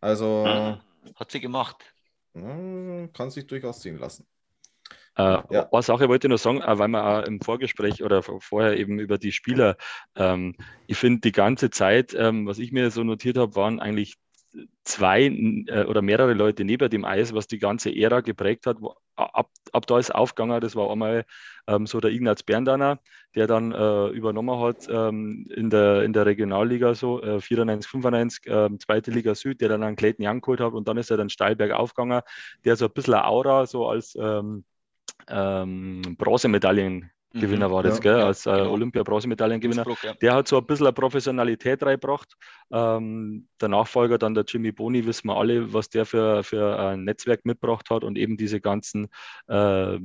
Also. 0.00 0.78
Hat 1.16 1.30
sie 1.30 1.40
gemacht. 1.40 1.82
Ne, 2.34 3.10
kann 3.12 3.30
sich 3.30 3.46
durchaus 3.46 3.82
sehen 3.82 3.98
lassen. 3.98 4.26
Äh, 5.16 5.22
ja. 5.22 5.68
Eine 5.70 5.82
Sache 5.82 6.08
wollte 6.08 6.26
ich 6.26 6.30
noch 6.30 6.38
sagen, 6.38 6.62
weil 6.64 6.88
wir 6.88 7.04
auch 7.04 7.24
im 7.24 7.40
Vorgespräch 7.40 8.02
oder 8.02 8.22
vorher 8.22 8.78
eben 8.78 8.98
über 8.98 9.18
die 9.18 9.32
Spieler, 9.32 9.76
ähm, 10.16 10.54
ich 10.86 10.96
finde 10.96 11.20
die 11.20 11.32
ganze 11.32 11.70
Zeit, 11.70 12.14
ähm, 12.14 12.46
was 12.46 12.58
ich 12.58 12.72
mir 12.72 12.90
so 12.90 13.04
notiert 13.04 13.36
habe, 13.36 13.54
waren 13.54 13.80
eigentlich 13.80 14.16
zwei 14.84 15.24
äh, 15.24 15.84
oder 15.84 16.02
mehrere 16.02 16.34
Leute 16.34 16.64
neben 16.64 16.90
dem 16.90 17.04
Eis, 17.04 17.34
was 17.34 17.46
die 17.46 17.58
ganze 17.58 17.94
Ära 17.94 18.20
geprägt 18.20 18.66
hat. 18.66 18.80
Wo, 18.80 18.94
ab, 19.16 19.50
ab 19.72 19.86
da 19.86 19.98
ist 19.98 20.14
aufgegangen, 20.14 20.60
das 20.60 20.76
war 20.76 20.90
einmal 20.90 21.24
ähm, 21.66 21.86
so 21.86 22.00
der 22.00 22.10
Ignaz 22.10 22.42
Berndaner, 22.42 22.98
der 23.34 23.46
dann 23.46 23.72
äh, 23.72 24.08
übernommen 24.08 24.60
hat 24.60 24.88
ähm, 24.90 25.46
in, 25.54 25.70
der, 25.70 26.02
in 26.02 26.12
der 26.12 26.26
Regionalliga 26.26 26.94
so, 26.94 27.22
äh, 27.22 27.40
94, 27.40 27.90
95, 27.90 28.46
äh, 28.46 28.68
zweite 28.78 29.10
Liga 29.10 29.34
Süd, 29.34 29.60
der 29.60 29.68
dann 29.68 29.82
einen 29.82 29.96
Clayton 29.96 30.26
Young 30.26 30.40
geholt 30.40 30.60
hat 30.60 30.72
und 30.72 30.88
dann 30.88 30.96
ist 30.96 31.10
er 31.10 31.16
dann 31.16 31.30
steil 31.30 31.56
bergauf 31.56 31.94
gegangen, 31.94 32.22
der 32.64 32.76
so 32.76 32.86
ein 32.86 32.92
bisschen 32.92 33.14
Aura 33.14 33.66
so 33.66 33.88
als 33.88 34.16
ähm, 34.20 34.64
ähm, 35.28 36.02
Bronzemedaillen 36.18 37.10
Gewinner 37.34 37.68
mhm. 37.68 37.72
war 37.72 37.82
das, 37.82 37.96
ja, 37.96 38.00
gell? 38.00 38.20
als 38.20 38.46
äh, 38.46 38.50
genau. 38.50 38.72
Olympia-Bronzemedaillengewinner. 38.72 39.84
Ja. 40.02 40.14
Der 40.14 40.34
hat 40.34 40.48
so 40.48 40.58
ein 40.58 40.66
bisschen 40.66 40.86
eine 40.86 40.92
Professionalität 40.92 41.82
reingebracht. 41.82 42.34
Ähm, 42.70 43.48
der 43.60 43.68
Nachfolger, 43.68 44.18
dann 44.18 44.34
der 44.34 44.44
Jimmy 44.46 44.72
Boni, 44.72 45.06
wissen 45.06 45.28
wir 45.28 45.36
alle, 45.36 45.72
was 45.72 45.88
der 45.88 46.04
für, 46.04 46.42
für 46.42 46.78
ein 46.78 47.04
Netzwerk 47.04 47.44
mitgebracht 47.44 47.88
hat 47.90 48.04
und 48.04 48.18
eben 48.18 48.36
diese 48.36 48.60
ganzen, 48.60 49.08
äh, 49.46 49.98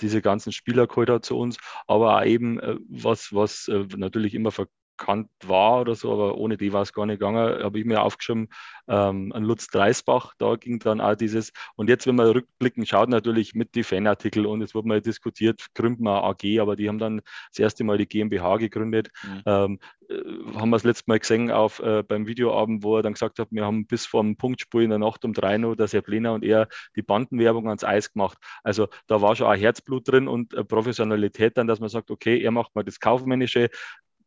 diese 0.00 0.22
ganzen 0.22 0.52
Spieler 0.52 0.86
geholt 0.86 1.10
hat 1.10 1.24
zu 1.24 1.36
uns. 1.36 1.58
Aber 1.86 2.16
auch 2.16 2.24
eben, 2.24 2.60
äh, 2.60 2.76
was, 2.88 3.34
was 3.34 3.68
äh, 3.68 3.84
natürlich 3.96 4.34
immer 4.34 4.52
ver 4.52 4.66
bekannt 4.98 5.30
war 5.46 5.80
oder 5.80 5.94
so, 5.94 6.12
aber 6.12 6.36
ohne 6.36 6.56
die 6.56 6.72
war 6.72 6.82
es 6.82 6.92
gar 6.92 7.06
nicht 7.06 7.20
gegangen, 7.20 7.62
habe 7.62 7.78
ich 7.78 7.84
mir 7.84 8.02
aufgeschrieben, 8.02 8.48
ähm, 8.88 9.32
an 9.32 9.44
Lutz 9.44 9.68
Dreisbach, 9.68 10.34
da 10.38 10.56
ging 10.56 10.78
dann 10.80 11.00
auch 11.00 11.14
dieses, 11.14 11.52
und 11.76 11.88
jetzt, 11.88 12.06
wenn 12.06 12.16
man 12.16 12.26
rückblicken 12.26 12.84
schaut, 12.84 13.08
natürlich 13.08 13.54
mit 13.54 13.74
die 13.74 13.84
Fanartikel 13.84 14.44
und 14.44 14.60
es 14.62 14.74
wurde 14.74 14.88
mal 14.88 15.00
diskutiert, 15.00 15.66
gründen 15.74 16.02
wir 16.04 16.24
AG, 16.24 16.60
aber 16.60 16.76
die 16.76 16.88
haben 16.88 16.98
dann 16.98 17.22
das 17.50 17.58
erste 17.58 17.84
Mal 17.84 17.98
die 17.98 18.08
GmbH 18.08 18.56
gegründet. 18.56 19.10
Mhm. 19.22 19.42
Ähm, 19.46 19.78
äh, 20.08 20.14
haben 20.54 20.70
wir 20.70 20.76
das 20.76 20.84
letzte 20.84 21.04
Mal 21.06 21.18
gesehen 21.18 21.50
auf, 21.50 21.80
äh, 21.80 22.02
beim 22.02 22.26
Videoabend, 22.26 22.82
wo 22.82 22.96
er 22.96 23.02
dann 23.02 23.12
gesagt 23.12 23.38
hat, 23.38 23.48
wir 23.50 23.64
haben 23.64 23.86
bis 23.86 24.06
vor 24.06 24.22
dem 24.22 24.36
Punktspiel 24.36 24.82
in 24.82 24.90
der 24.90 24.98
Nacht 24.98 25.24
um 25.24 25.32
drei 25.32 25.58
Uhr, 25.58 25.76
der 25.76 25.88
Sepp 25.88 26.08
Lehner 26.08 26.32
und 26.32 26.44
er 26.44 26.68
die 26.96 27.02
Bandenwerbung 27.02 27.68
ans 27.68 27.84
Eis 27.84 28.12
gemacht. 28.12 28.38
Also 28.62 28.88
da 29.06 29.22
war 29.22 29.36
schon 29.36 29.46
auch 29.46 29.56
Herzblut 29.56 30.08
drin 30.08 30.28
und 30.28 30.50
Professionalität 30.68 31.56
dann, 31.56 31.66
dass 31.66 31.80
man 31.80 31.88
sagt, 31.88 32.10
okay, 32.10 32.40
er 32.40 32.50
macht 32.50 32.74
mal 32.74 32.84
das 32.84 33.00
Kaufmännische, 33.00 33.70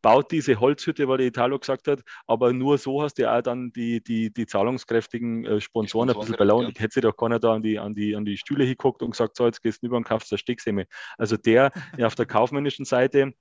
baut 0.02 0.30
diese 0.32 0.60
Holzhütte, 0.60 1.08
weil 1.08 1.18
der 1.18 1.28
Italo 1.28 1.58
gesagt 1.58 1.88
hat, 1.88 2.02
aber 2.26 2.52
nur 2.52 2.76
so 2.76 3.02
hast 3.02 3.14
du 3.14 3.22
ja 3.22 3.38
auch 3.38 3.42
dann 3.42 3.72
die, 3.72 4.02
die, 4.02 4.32
die 4.32 4.46
zahlungskräftigen 4.46 5.44
äh, 5.44 5.60
Sponsoren 5.60 6.10
ein 6.10 6.18
bisschen 6.18 6.36
bei 6.36 6.44
Laune. 6.44 6.68
Ja. 6.68 6.80
Hätte 6.80 6.94
sich 6.94 7.02
doch 7.02 7.16
keiner 7.16 7.38
da 7.38 7.54
an 7.54 7.62
die, 7.62 7.78
an, 7.78 7.94
die, 7.94 8.14
an 8.16 8.24
die 8.24 8.36
Stühle 8.36 8.64
hinguckt 8.64 9.02
und 9.02 9.12
gesagt, 9.12 9.36
so, 9.36 9.46
jetzt 9.46 9.62
gehst 9.62 9.82
du 9.82 9.86
über 9.86 9.96
und 9.96 10.04
kaufst 10.04 10.30
der 10.30 10.38
Sticksemme. 10.38 10.86
Also 11.16 11.36
der 11.36 11.72
ja, 11.96 12.06
auf 12.06 12.14
der 12.14 12.26
kaufmännischen 12.26 12.84
Seite 12.84 13.32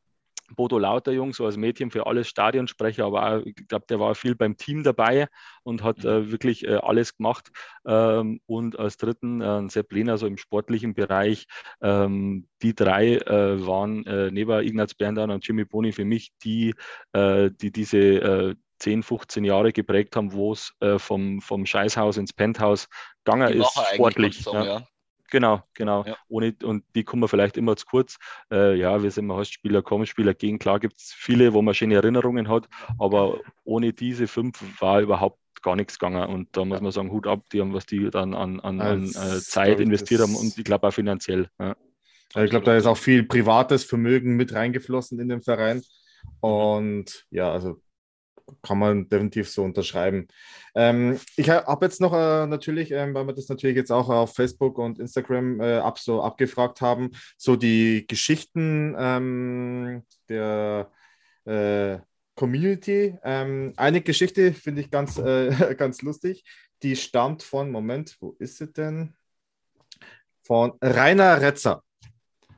Bodo 0.56 0.78
Lauterjung, 0.78 1.34
so 1.34 1.46
als 1.46 1.58
Mädchen 1.58 1.92
für 1.92 2.08
alles 2.08 2.28
Stadionsprecher, 2.28 3.06
aber 3.06 3.28
auch, 3.28 3.46
ich 3.46 3.56
glaube, 3.68 3.86
der 3.90 4.00
war 4.00 4.16
viel 4.16 4.36
beim 4.36 4.58
Team 4.58 4.84
dabei 4.84 5.28
und 5.64 5.84
hat 5.84 6.04
äh, 6.04 6.20
mhm. 6.20 6.32
wirklich 6.32 6.66
äh, 6.66 6.76
alles 6.76 7.18
gemacht. 7.18 7.50
Ähm, 7.86 8.42
und 8.46 8.78
als 8.80 8.98
dritten 8.98 9.42
äh, 9.42 9.70
Sepp 9.70 9.92
Lehner, 9.92 10.18
so 10.18 10.28
im 10.28 10.38
sportlichen 10.38 10.94
Bereich. 10.94 11.46
Ähm, 11.82 12.48
die 12.62 12.76
drei 12.76 13.16
äh, 13.18 13.66
waren 13.66 14.06
äh, 14.06 14.32
neben 14.32 14.64
Ignaz 14.64 14.94
Berndan 14.94 15.32
und 15.32 15.46
Jimmy 15.46 15.66
Boni 15.66 15.92
für 15.92 16.06
mich 16.06 16.32
die, 16.44 16.74
äh, 17.14 17.50
die 17.52 17.72
diese 17.72 18.56
10, 18.80 19.04
15 19.04 19.44
Jahre 19.44 19.72
geprägt 19.72 20.16
haben, 20.16 20.34
wo 20.34 20.54
es 20.54 20.74
vom, 20.98 21.40
vom 21.40 21.68
Scheißhaus 21.68 22.18
ins 22.18 22.34
Penthouse 22.34 22.88
gegangen 23.24 23.54
ist, 23.54 23.72
sportlich. 23.94 24.42
Sagen, 24.42 24.66
ja. 24.66 24.80
Ja. 24.80 24.88
Genau, 25.32 25.64
genau. 25.74 26.04
Ja. 26.06 26.18
Ohne, 26.28 26.54
und 26.64 26.84
die 26.94 27.04
kommen 27.04 27.28
vielleicht 27.28 27.58
immer 27.58 27.76
zu 27.78 27.86
kurz. 27.86 28.18
Äh, 28.52 28.76
ja, 28.76 29.02
wir 29.02 29.10
sind 29.10 29.26
mal 29.26 29.38
Hostspieler, 29.38 29.82
Kommspieler 29.82 30.34
gehen. 30.34 30.60
Klar 30.60 30.80
gibt 30.80 31.00
es 31.00 31.14
viele, 31.18 31.54
wo 31.54 31.62
man 31.62 31.74
schöne 31.74 31.96
Erinnerungen 31.96 32.50
hat, 32.50 32.68
aber 33.00 33.40
ohne 33.64 33.94
diese 33.94 34.28
fünf 34.28 34.62
war 34.82 35.00
überhaupt 35.00 35.40
gar 35.62 35.78
nichts 35.78 35.98
gegangen. 35.98 36.30
Und 36.30 36.50
da 36.52 36.66
muss 36.66 36.82
man 36.82 36.92
sagen, 36.92 37.12
Hut 37.12 37.28
ab, 37.28 37.46
die 37.54 37.62
haben, 37.62 37.74
was 37.74 37.86
die 37.86 38.10
dann 38.10 38.34
an, 38.34 38.60
an, 38.60 38.82
an 38.82 39.06
äh, 39.06 39.40
Zeit 39.40 39.80
investiert 39.80 40.22
haben 40.22 40.36
und 40.36 40.58
ich 40.58 40.64
glaube 40.66 40.88
auch 40.88 40.94
finanziell. 40.94 41.50
Ja. 41.60 41.76
Ich 42.36 42.50
glaube, 42.50 42.66
da 42.66 42.76
ist 42.76 42.86
auch 42.86 42.98
viel 42.98 43.24
privates 43.24 43.84
Vermögen 43.86 44.36
mit 44.36 44.54
reingeflossen 44.54 45.20
in 45.20 45.30
den 45.30 45.42
Verein. 45.42 45.82
Und 46.40 47.26
ja, 47.30 47.52
also 47.52 47.82
kann 48.62 48.80
man 48.80 49.10
definitiv 49.10 49.50
so 49.50 49.64
unterschreiben. 49.64 50.28
Ähm, 50.76 51.20
ich 51.36 51.50
habe 51.50 51.86
jetzt 51.86 52.02
noch 52.02 52.14
äh, 52.14 52.48
natürlich, 52.48 52.92
ähm, 52.92 53.14
weil 53.14 53.28
wir 53.28 53.34
das 53.34 53.50
natürlich 53.50 53.76
jetzt 53.76 53.92
auch 53.92 54.10
auf 54.10 54.36
Facebook 54.36 54.78
und 54.78 55.00
Instagram 55.00 55.60
äh, 55.60 55.78
ab, 55.78 56.00
so 56.00 56.22
abgefragt 56.22 56.82
haben, 56.82 57.12
so 57.38 57.56
die 57.56 58.06
Geschichten 58.08 58.96
ähm, 58.98 60.04
der 60.30 60.92
äh, 61.46 62.00
Community. 62.36 63.18
Ähm, 63.24 63.74
eine 63.78 64.02
Geschichte 64.02 64.54
finde 64.54 64.82
ich 64.82 64.92
ganz, 64.92 65.18
äh, 65.18 65.76
ganz 65.78 66.02
lustig. 66.02 66.44
Die 66.84 66.96
stammt 66.96 67.44
von, 67.44 67.70
Moment, 67.70 68.18
wo 68.20 68.36
ist 68.40 68.58
sie 68.58 68.72
denn? 68.72 69.14
Von 70.44 70.74
Rainer 70.82 71.40
Retzer. 71.40 71.84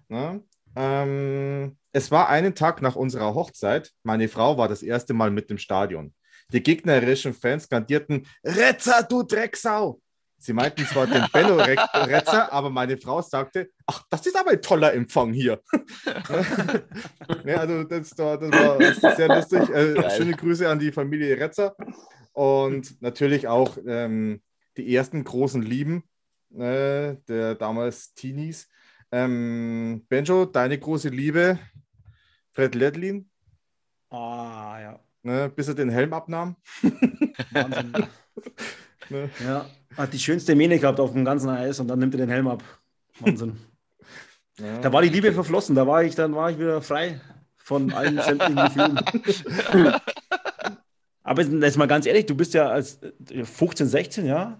Ne? 0.07 0.43
Ähm, 0.76 1.78
es 1.91 2.11
war 2.11 2.30
einen 2.30 2.55
Tag 2.55 2.82
nach 2.82 2.95
unserer 2.95 3.34
Hochzeit. 3.34 3.91
Meine 4.03 4.28
Frau 4.28 4.57
war 4.57 4.67
das 4.67 4.84
erste 4.84 5.13
Mal 5.13 5.32
mit 5.32 5.51
im 5.51 5.57
Stadion. 5.57 6.13
Die 6.49 6.63
gegnerischen 6.63 7.34
Fans 7.34 7.65
skandierten: 7.65 8.28
Retzer, 8.43 9.03
du 9.03 9.24
Drecksau! 9.24 9.99
Sie 10.38 10.51
meinten 10.51 10.86
zwar 10.86 11.07
den 11.07 11.26
Benno 11.32 11.55
Retzer, 11.55 12.51
aber 12.51 12.69
meine 12.69 12.97
Frau 12.97 13.21
sagte: 13.21 13.69
Ach, 13.86 14.03
das 14.09 14.26
ist 14.26 14.36
aber 14.36 14.51
ein 14.51 14.61
toller 14.61 14.93
Empfang 14.93 15.32
hier. 15.32 15.61
ja, 17.45 17.57
also 17.57 17.84
das, 17.86 18.09
das, 18.09 18.17
war 18.19 19.15
sehr 19.15 19.28
lustig. 19.30 19.69
Äh, 19.69 20.17
schöne 20.17 20.34
Grüße 20.34 20.67
an 20.67 20.80
die 20.80 20.91
Familie 20.91 21.39
Retzer 21.39 21.76
und 22.34 23.01
natürlich 23.01 23.47
auch 23.47 23.78
ähm, 23.88 24.41
die 24.76 24.93
ersten 24.93 25.24
großen 25.24 25.61
Lieben 25.61 26.03
äh, 26.53 27.15
der 27.28 27.55
damals 27.55 28.13
Teenies. 28.13 28.67
Ähm, 29.14 30.03
Benjo, 30.09 30.45
deine 30.45 30.80
große 30.80 31.09
Liebe, 31.09 31.59
Fred 32.51 32.74
Ledlin. 32.74 33.30
Ah, 34.09 34.80
ja. 34.82 34.99
Ne, 35.22 35.51
bis 35.55 35.68
er 35.68 35.76
den 35.76 35.89
Helm 35.89 36.14
abnahm. 36.14 36.55
Wahnsinn. 37.51 37.91
ne? 39.09 39.30
Ja, 39.45 39.70
hat 39.95 40.14
die 40.14 40.20
schönste 40.20 40.55
Mähne 40.55 40.80
gehabt 40.80 40.99
auf 40.99 41.14
dem 41.14 41.26
ganzen 41.26 41.49
Eis 41.49 41.80
und 41.80 41.89
dann 41.89 41.99
nimmt 41.99 42.16
er 42.16 42.22
den 42.22 42.30
Helm 42.30 42.47
ab. 42.47 42.64
Wahnsinn. 43.20 43.55
Ja. 44.59 44.80
Da 44.80 44.91
war 44.91 45.03
die 45.03 45.09
Liebe 45.09 45.32
verflossen, 45.32 45.76
da 45.76 45.86
war 45.86 46.03
ich, 46.03 46.16
dann 46.16 46.34
war 46.34 46.49
ich 46.49 46.57
wieder 46.57 46.82
frei 46.82 47.22
von 47.57 47.93
allen 47.93 48.20
sämtlichen 48.20 48.55
Gefühlen. 49.22 49.93
Aber 51.24 51.43
jetzt 51.43 51.78
mal 51.78 51.88
ganz 51.88 52.07
ehrlich, 52.07 52.26
du 52.26 52.36
bist 52.36 52.55
ja 52.55 52.68
als 52.68 52.99
15, 53.32 53.88
16, 53.88 54.26
ja, 54.26 54.59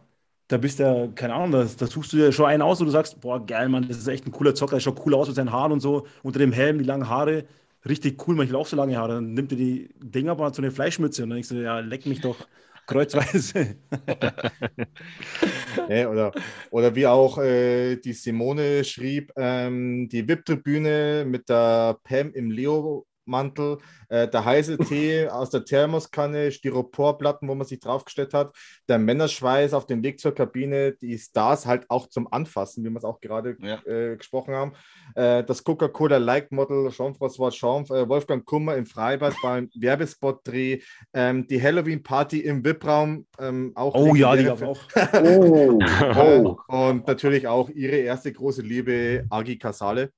da 0.54 0.58
bist 0.58 0.78
du 0.78 0.84
ja, 0.84 1.08
keine 1.16 1.34
Ahnung, 1.34 1.52
da, 1.52 1.64
da 1.64 1.88
suchst 1.88 2.14
du 2.14 2.18
dir 2.18 2.32
schon 2.32 2.46
einen 2.46 2.62
aus 2.62 2.80
und 2.80 2.86
du 2.86 2.92
sagst, 2.92 3.20
boah, 3.20 3.44
geil, 3.44 3.70
Mann, 3.70 3.88
das 3.88 3.98
ist 3.98 4.08
echt 4.08 4.28
ein 4.28 4.32
cooler 4.32 4.54
Zocker, 4.54 4.76
der 4.76 4.82
schaut 4.82 5.04
cool 5.04 5.16
aus 5.16 5.28
mit 5.28 5.36
seinen 5.36 5.52
Haaren 5.52 5.72
und 5.72 5.80
so, 5.80 6.06
unter 6.22 6.38
dem 6.38 6.52
Helm, 6.52 6.78
die 6.78 6.84
langen 6.84 7.10
Haare, 7.10 7.46
richtig 7.88 8.28
cool, 8.28 8.36
manchmal 8.36 8.62
auch 8.62 8.68
so 8.68 8.76
lange 8.76 8.96
Haare. 8.96 9.16
Dann 9.16 9.34
nimmt 9.34 9.52
er 9.52 9.58
die 9.58 9.90
Dinger 10.00 10.34
aber 10.34 10.54
so 10.54 10.62
eine 10.62 10.70
Fleischmütze 10.70 11.24
und 11.24 11.30
dann 11.30 11.38
denkst 11.38 11.50
du, 11.50 11.56
ja, 11.56 11.80
leck 11.80 12.06
mich 12.06 12.22
doch 12.22 12.38
kreuzweise. 12.88 13.78
ja, 15.90 16.08
oder, 16.08 16.32
oder 16.70 16.94
wie 16.94 17.08
auch 17.08 17.40
äh, 17.40 17.96
die 17.96 18.14
Simone 18.14 18.84
schrieb, 18.84 19.32
ähm, 19.36 20.08
die 20.08 20.28
VIP-Tribüne 20.28 21.26
mit 21.28 21.50
der 21.50 21.98
Pam 22.04 22.32
im 22.34 22.52
Leo 22.52 23.08
Mantel, 23.26 23.78
äh, 24.10 24.28
der 24.28 24.46
heiße 24.46 24.78
Tee 24.78 25.28
aus 25.30 25.50
der 25.50 25.66
Thermoskanne, 25.66 26.52
Styroporplatten, 26.52 27.48
wo 27.48 27.56
man 27.56 27.66
sich 27.68 27.80
draufgestellt 27.80 28.34
hat, 28.34 28.56
der 28.88 29.00
Männerschweiß 29.00 29.74
auf 29.74 29.86
dem 29.86 30.04
Weg 30.04 30.20
zur 30.20 30.34
Kabine, 30.36 30.94
die 30.94 31.18
Stars 31.18 31.66
halt 31.66 31.90
auch 31.90 32.08
zum 32.08 32.32
Anfassen, 32.32 32.84
wie 32.84 32.90
wir 32.90 32.98
es 32.98 33.04
auch 33.04 33.20
gerade 33.22 33.56
Ja. 33.62 33.82
äh, 33.86 34.18
gesprochen 34.18 34.54
haben. 34.54 34.74
Äh, 35.16 35.44
das 35.44 35.64
Coca-Cola 35.64 36.18
Like 36.18 36.52
Model 36.52 36.90
Jean-François 36.90 37.52
Champ, 37.52 37.90
äh, 37.92 38.08
Wolfgang 38.08 38.46
Kummer 38.46 38.76
im 38.76 38.86
Freibad 38.86 39.34
beim 39.42 39.70
Werbespot-Dreh, 39.76 40.80
ähm, 41.14 41.48
die 41.48 41.62
Halloween-Party 41.62 42.40
im 42.42 42.64
VIP-Raum, 42.64 43.26
ähm, 43.40 43.72
auch 43.76 43.96
Oh 43.96 44.16
ja, 44.16 44.36
die 44.36 44.44
legendäre 44.44 44.74
gab 44.96 45.06
es 45.06 45.14
auch. 45.14 45.14
Oh, 45.24 45.80
Oh. 46.16 46.58
Und 46.68 47.08
natürlich 47.08 47.48
auch 47.48 47.70
ihre 47.70 47.98
erste 47.98 48.32
große 48.32 48.62
Liebe, 48.62 49.26
Agi 49.30 49.58
Casale. 49.58 50.12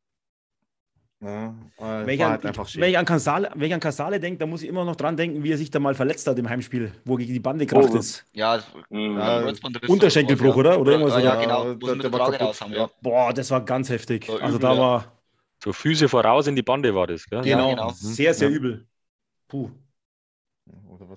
Ja, 1.22 1.56
Wenn 1.80 2.10
ich, 2.10 2.24
an, 2.24 2.32
halt 2.32 2.46
einfach 2.46 2.68
schön. 2.68 2.82
wenn, 2.82 2.90
ich 2.92 2.98
an 2.98 3.06
Casale, 3.06 3.50
wenn 3.56 3.68
ich 3.68 3.74
an 3.74 3.80
Casale 3.80 4.20
denke, 4.20 4.38
dann 4.38 4.50
muss 4.50 4.62
ich 4.62 4.70
immer 4.70 4.84
noch 4.86 4.96
dran 4.96 5.16
denken, 5.18 5.44
wie 5.44 5.52
er 5.52 5.58
sich 5.58 5.72
da 5.72 5.80
mal 5.80 5.96
verletzt 5.96 6.28
hat 6.28 6.38
im 6.38 6.48
Heimspiel, 6.48 6.92
wo 7.06 7.16
gegen 7.16 7.34
die 7.34 7.40
Bande 7.40 7.66
kracht 7.66 7.90
Oh. 7.92 7.98
ist. 7.98 8.26
Ja, 8.34 8.62
Mhm. 8.90 9.18
Ja, 9.18 9.44
Unterschenkelbruch, 9.88 10.56
oder? 10.56 10.80
oder? 10.80 10.92
Irgendwas 10.92 11.24
ja, 11.24 11.42
genau, 11.42 11.74
sie 11.74 11.98
der- 12.00 12.12
war 12.12 12.34
raus 12.42 12.62
haben, 12.62 12.74
ja. 12.74 12.90
Boah, 13.02 13.34
das 13.34 13.50
war 13.50 13.62
ganz 13.64 13.90
heftig. 13.90 14.28
War 14.28 14.42
also 14.42 14.58
übel, 14.58 14.70
da 14.70 14.78
war 14.78 15.12
So 15.64 15.72
Füße 15.74 16.10
voraus 16.10 16.48
in 16.48 16.56
die 16.56 16.62
Bande 16.64 16.94
war 16.94 17.08
das, 17.08 17.26
gell? 17.28 17.42
genau, 17.42 17.70
genau. 17.70 17.90
sehr, 17.96 18.34
sehr 18.34 18.50
Ja. 18.50 18.56
übel. 18.58 18.86
Puh. 19.48 19.72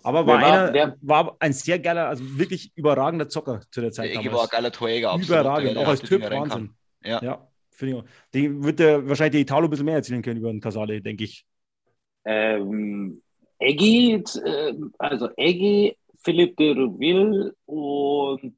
Aber 0.02 0.26
war 0.26 0.38
einer, 0.38 0.96
war 1.02 1.36
ein 1.40 1.52
sehr 1.52 1.78
geiler, 1.78 2.08
also 2.08 2.22
wirklich 2.38 2.72
überragender 2.76 3.28
Zocker 3.28 3.60
zu 3.70 3.80
der 3.80 3.92
Zeit. 3.92 4.10
Ege 4.10 4.16
damals. 4.24 4.34
war 4.36 4.42
ein 4.44 4.48
geiler 4.50 4.72
Torjäger. 4.72 5.10
absolut. 5.10 5.28
Überragend, 5.28 5.76
auch 5.76 5.88
als 5.88 6.00
Typ 6.02 6.22
Wahnsinn. 6.30 6.74
Ja. 7.04 7.22
Ja, 7.22 7.47
finde. 7.78 8.04
Den 8.34 8.62
wird 8.64 8.78
der, 8.78 9.08
wahrscheinlich 9.08 9.32
der 9.32 9.40
Italo 9.42 9.66
ein 9.66 9.70
bisschen 9.70 9.86
mehr 9.86 9.96
erzählen 9.96 10.22
können 10.22 10.40
über 10.40 10.50
den 10.50 10.60
Casale, 10.60 11.00
denke 11.00 11.24
ich. 11.24 11.44
Ähm, 12.24 13.22
Eggy, 13.58 14.22
äh, 14.44 14.74
also 14.98 15.28
Eggy, 15.36 15.96
Philipp 16.22 16.56
de 16.56 16.72
Rouville 16.72 17.54
und 17.66 18.54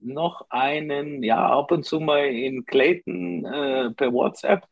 noch 0.00 0.46
einen, 0.50 1.22
ja, 1.22 1.46
ab 1.46 1.72
und 1.72 1.84
zu 1.84 2.00
mal 2.00 2.24
in 2.26 2.64
Clayton 2.64 3.44
äh, 3.44 3.90
per 3.90 4.12
WhatsApp. 4.12 4.64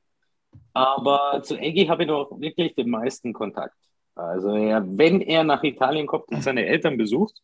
Aber 0.72 1.42
zu 1.42 1.56
Eggy 1.58 1.86
habe 1.86 2.04
ich 2.04 2.08
noch 2.08 2.30
wirklich 2.40 2.74
den 2.74 2.90
meisten 2.90 3.32
Kontakt. 3.32 3.74
Also 4.14 4.54
er, 4.54 4.84
wenn 4.86 5.20
er 5.20 5.44
nach 5.44 5.62
Italien 5.62 6.06
kommt 6.06 6.28
und 6.28 6.42
seine 6.42 6.66
Eltern 6.66 6.96
besucht, 6.96 7.40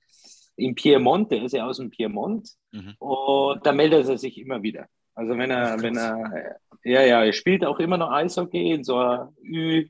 in 0.57 0.74
Piemont, 0.74 1.30
der 1.30 1.42
ist 1.45 1.53
ja 1.53 1.66
aus 1.66 1.78
dem 1.78 1.90
Piemont, 1.90 2.49
Mhm. 2.72 2.95
und 2.99 3.64
da 3.66 3.72
meldet 3.72 4.09
er 4.09 4.18
sich 4.18 4.38
immer 4.38 4.62
wieder. 4.62 4.86
Also 5.14 5.38
wenn 5.38 5.50
er, 5.50 5.80
wenn 5.80 5.96
er, 5.96 6.58
ja, 6.82 7.02
ja, 7.02 7.24
er 7.24 7.32
spielt 7.32 7.64
auch 7.64 7.78
immer 7.78 7.96
noch 7.96 8.10
Eishockey 8.10 8.72
in 8.72 8.84
so 8.84 8.98
einer 8.98 9.32
Ü 9.42 9.88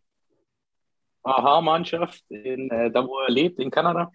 Aha-Mannschaft, 1.22 2.22
in, 2.28 2.70
äh, 2.70 2.90
da 2.90 3.06
wo 3.06 3.18
er 3.20 3.30
lebt, 3.30 3.58
in 3.58 3.70
Kanada. 3.70 4.12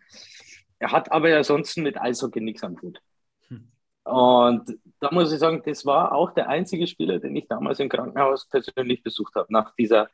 Er 0.77 0.91
hat 0.91 1.11
aber 1.11 1.35
ansonsten 1.35 1.81
mit 1.81 1.99
Eishockey 1.99 2.39
nichts 2.39 2.63
am 2.63 2.79
Hut. 2.81 3.01
Hm. 3.47 3.71
Und 4.03 4.79
da 4.99 5.09
muss 5.11 5.33
ich 5.33 5.39
sagen, 5.39 5.61
das 5.65 5.85
war 5.85 6.13
auch 6.13 6.31
der 6.33 6.47
einzige 6.49 6.85
Spieler, 6.85 7.19
den 7.19 7.35
ich 7.35 7.47
damals 7.47 7.79
im 7.79 7.89
Krankenhaus 7.89 8.47
persönlich 8.47 9.01
besucht 9.01 9.33
habe, 9.35 9.51
nach, 9.51 9.73
dieser, 9.75 10.09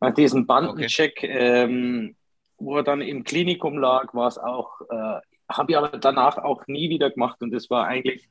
nach 0.00 0.14
diesem 0.14 0.46
Bandencheck, 0.46 1.24
ähm, 1.24 2.14
wo 2.56 2.76
er 2.76 2.84
dann 2.84 3.00
im 3.00 3.24
Klinikum 3.24 3.78
lag, 3.78 4.14
war 4.14 4.28
es 4.28 4.38
auch, 4.38 4.80
äh, 4.82 5.20
habe 5.48 5.72
ich 5.72 5.76
aber 5.76 5.98
danach 5.98 6.38
auch 6.38 6.66
nie 6.68 6.88
wieder 6.88 7.10
gemacht 7.10 7.42
und 7.42 7.50
das 7.50 7.68
war 7.68 7.86
eigentlich 7.86 8.30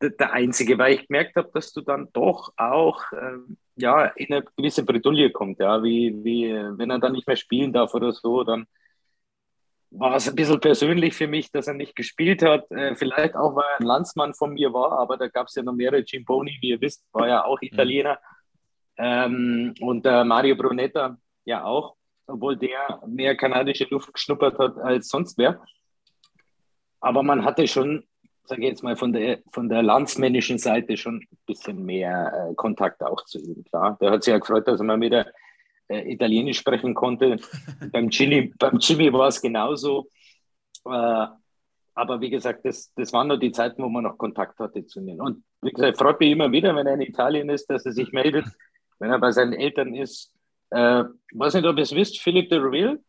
der, 0.00 0.32
einzige, 0.32 0.78
weil 0.78 0.94
ich 0.94 1.06
gemerkt 1.06 1.36
habe, 1.36 1.50
dass 1.52 1.72
du 1.72 1.80
dann 1.80 2.08
doch 2.12 2.52
auch 2.56 3.02
ähm, 3.12 3.56
ja, 3.76 4.06
in 4.06 4.32
eine 4.32 4.44
gewisse 4.56 4.84
Bredouille 4.84 5.30
kommt, 5.30 5.58
ja, 5.58 5.82
wie, 5.82 6.24
wie 6.24 6.52
wenn 6.52 6.90
er 6.90 6.98
dann 6.98 7.12
nicht 7.12 7.26
mehr 7.26 7.36
spielen 7.36 7.72
darf 7.72 7.94
oder 7.94 8.12
so, 8.12 8.44
dann 8.44 8.66
war 9.90 10.16
es 10.16 10.28
ein 10.28 10.34
bisschen 10.34 10.60
persönlich 10.60 11.14
für 11.14 11.26
mich, 11.26 11.50
dass 11.50 11.66
er 11.66 11.74
nicht 11.74 11.96
gespielt 11.96 12.42
hat. 12.42 12.70
Äh, 12.70 12.94
vielleicht 12.94 13.34
auch, 13.36 13.56
weil 13.56 13.64
er 13.64 13.80
ein 13.80 13.86
Landsmann 13.86 14.34
von 14.34 14.52
mir 14.52 14.72
war, 14.72 14.92
aber 14.92 15.16
da 15.16 15.28
gab 15.28 15.46
es 15.46 15.54
ja 15.54 15.62
noch 15.62 15.72
mehrere. 15.72 16.02
Gimboni, 16.02 16.58
wie 16.60 16.70
ihr 16.70 16.80
wisst, 16.80 17.04
war 17.12 17.28
ja 17.28 17.44
auch 17.44 17.60
Italiener. 17.62 18.18
Ähm, 18.96 19.74
und 19.80 20.04
äh, 20.06 20.24
Mario 20.24 20.56
Brunetta 20.56 21.16
ja 21.44 21.64
auch, 21.64 21.96
obwohl 22.26 22.56
der 22.56 23.00
mehr 23.06 23.36
kanadische 23.36 23.86
Luft 23.90 24.12
geschnuppert 24.12 24.58
hat 24.58 24.76
als 24.78 25.08
sonst 25.08 25.38
wer. 25.38 25.62
Aber 27.00 27.22
man 27.22 27.44
hatte 27.44 27.66
schon, 27.66 28.04
sage 28.48 28.62
ich 28.62 28.68
jetzt 28.68 28.82
mal, 28.82 28.96
von 28.96 29.12
der, 29.12 29.40
von 29.52 29.68
der 29.68 29.82
landsmännischen 29.82 30.58
Seite 30.58 30.96
schon 30.96 31.16
ein 31.16 31.38
bisschen 31.46 31.84
mehr 31.84 32.50
äh, 32.50 32.54
Kontakt 32.54 33.02
auch 33.02 33.24
zu 33.24 33.38
ihm. 33.38 33.62
Klar, 33.64 33.98
der 34.00 34.10
hat 34.10 34.24
sich 34.24 34.32
ja 34.32 34.38
gefreut, 34.38 34.66
dass 34.66 34.80
er 34.80 34.84
mal 34.84 35.00
wieder 35.00 35.26
äh, 35.88 36.10
Italienisch 36.12 36.58
sprechen 36.58 36.94
konnte. 36.94 37.36
beim, 37.92 38.08
Jimmy, 38.08 38.52
beim 38.58 38.78
Jimmy 38.78 39.12
war 39.12 39.28
es 39.28 39.40
genauso. 39.40 40.08
Äh, 40.86 41.26
aber 41.94 42.20
wie 42.20 42.30
gesagt, 42.30 42.64
das, 42.64 42.92
das 42.94 43.12
waren 43.12 43.28
nur 43.28 43.38
die 43.38 43.52
Zeiten, 43.52 43.82
wo 43.82 43.88
man 43.88 44.04
noch 44.04 44.16
Kontakt 44.16 44.58
hatte 44.60 44.86
zu 44.86 45.00
ihnen. 45.00 45.20
Und 45.20 45.42
wie 45.60 45.72
gesagt, 45.72 45.98
freut 45.98 46.20
mich 46.20 46.30
immer 46.30 46.50
wieder, 46.50 46.74
wenn 46.74 46.86
er 46.86 46.94
in 46.94 47.02
Italien 47.02 47.50
ist, 47.50 47.68
dass 47.68 47.84
er 47.84 47.92
sich 47.92 48.12
meldet, 48.12 48.46
wenn 48.98 49.10
er 49.10 49.18
bei 49.18 49.32
seinen 49.32 49.52
Eltern 49.52 49.94
ist. 49.94 50.32
Äh, 50.70 51.04
weiß 51.32 51.54
nicht, 51.54 51.66
ob 51.66 51.76
ihr 51.76 51.82
es 51.82 51.94
wisst, 51.94 52.20
Philipp 52.20 52.48
de 52.50 52.58
Rouville, 52.58 53.00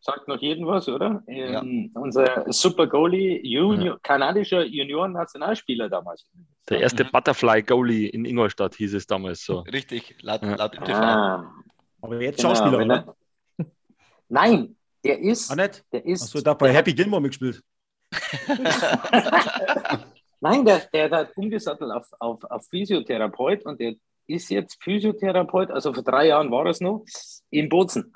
sagt 0.00 0.28
noch 0.28 0.40
jedem 0.40 0.66
was, 0.66 0.88
oder? 0.88 1.22
Ähm, 1.26 1.90
Unser 1.94 2.44
Super 2.52 2.86
Goalie, 2.86 3.40
Junior, 3.42 3.98
kanadischer 4.02 4.64
Junioren-Nationalspieler 4.64 5.88
damals. 5.88 6.26
Der 6.68 6.80
erste 6.80 7.04
Mhm. 7.04 7.08
Butterfly-Goalie 7.12 8.08
in 8.08 8.24
Ingolstadt 8.24 8.74
hieß 8.76 8.94
es 8.94 9.06
damals 9.06 9.44
so. 9.44 9.60
Richtig, 9.60 10.16
laut, 10.22 10.42
Ja. 10.42 10.54
laut 10.54 10.74
MTV. 10.78 10.94
Ah, 11.02 11.52
Aber 12.00 12.20
jetzt 12.22 12.36
genau, 12.38 12.50
Schauspieler, 12.50 12.84
oder? 12.84 12.94
er- 13.58 13.66
Nein, 14.28 14.76
der 15.04 15.18
ist, 15.18 15.50
Ah, 15.50 15.56
nicht? 15.56 15.84
der 15.92 16.04
ist, 16.04 16.22
Achso, 16.24 16.40
da 16.42 16.54
bei 16.54 16.72
Happy 16.72 16.92
Gilmore 16.94 17.22
mitgespielt. 17.22 17.62
Nein, 20.40 20.64
der, 20.64 20.80
der 20.92 21.10
hat 21.10 21.36
umgesattelt 21.36 21.90
auf, 21.90 22.06
auf, 22.20 22.44
auf 22.44 22.66
Physiotherapeut 22.68 23.64
und 23.66 23.80
der 23.80 23.94
ist 24.26 24.50
jetzt 24.50 24.82
Physiotherapeut, 24.82 25.70
also 25.70 25.92
vor 25.92 26.02
drei 26.04 26.28
Jahren 26.28 26.50
war 26.50 26.66
es 26.66 26.80
noch, 26.80 27.04
in 27.50 27.68
Bozen 27.68 28.12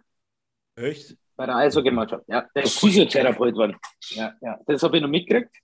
Echt? 0.76 1.16
Bei 1.36 1.46
der 1.46 1.56
Eishockey-Mannschaft. 1.56 2.24
Ja, 2.28 2.46
der 2.54 2.64
ist 2.64 2.78
Physiotherapeut 2.78 3.54
geworden. 3.54 3.76
Ja, 4.10 4.32
ja, 4.40 4.58
das 4.66 4.82
habe 4.82 4.96
ich 4.96 5.02
noch 5.02 5.08
mitgekriegt. 5.08 5.54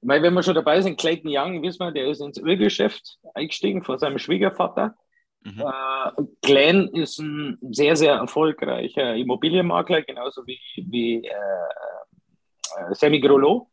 Weil 0.00 0.22
wenn 0.22 0.34
wir 0.34 0.42
schon 0.42 0.54
dabei 0.54 0.80
sind, 0.80 0.98
Clayton 0.98 1.30
Young, 1.32 1.62
wissen 1.62 1.80
wir, 1.80 1.90
der 1.90 2.08
ist 2.08 2.20
ins 2.20 2.38
Ölgeschäft 2.38 3.18
eingestiegen 3.34 3.82
von 3.82 3.98
seinem 3.98 4.18
Schwiegervater. 4.18 4.96
Mhm. 5.42 5.60
Äh, 5.60 6.22
Glenn 6.42 6.88
ist 6.88 7.18
ein 7.18 7.58
sehr, 7.70 7.96
sehr 7.96 8.14
erfolgreicher 8.14 9.14
Immobilienmakler, 9.14 10.02
genauso 10.02 10.46
wie, 10.46 10.60
wie 10.76 11.24
äh, 11.24 11.30
äh, 11.30 12.94
Sammy 12.94 13.20
Grollo. 13.20 13.70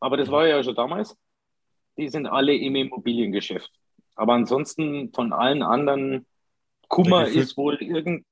Aber 0.00 0.16
das 0.16 0.30
war 0.30 0.46
ja 0.46 0.62
schon 0.62 0.74
damals. 0.74 1.16
Die 1.96 2.08
sind 2.08 2.26
alle 2.26 2.54
im 2.54 2.74
Immobiliengeschäft. 2.74 3.70
Aber 4.16 4.34
ansonsten 4.34 5.12
von 5.12 5.32
allen 5.32 5.62
anderen, 5.62 6.26
Kummer 6.88 7.26
ist 7.28 7.56
wohl 7.56 7.76
irgendein 7.76 8.24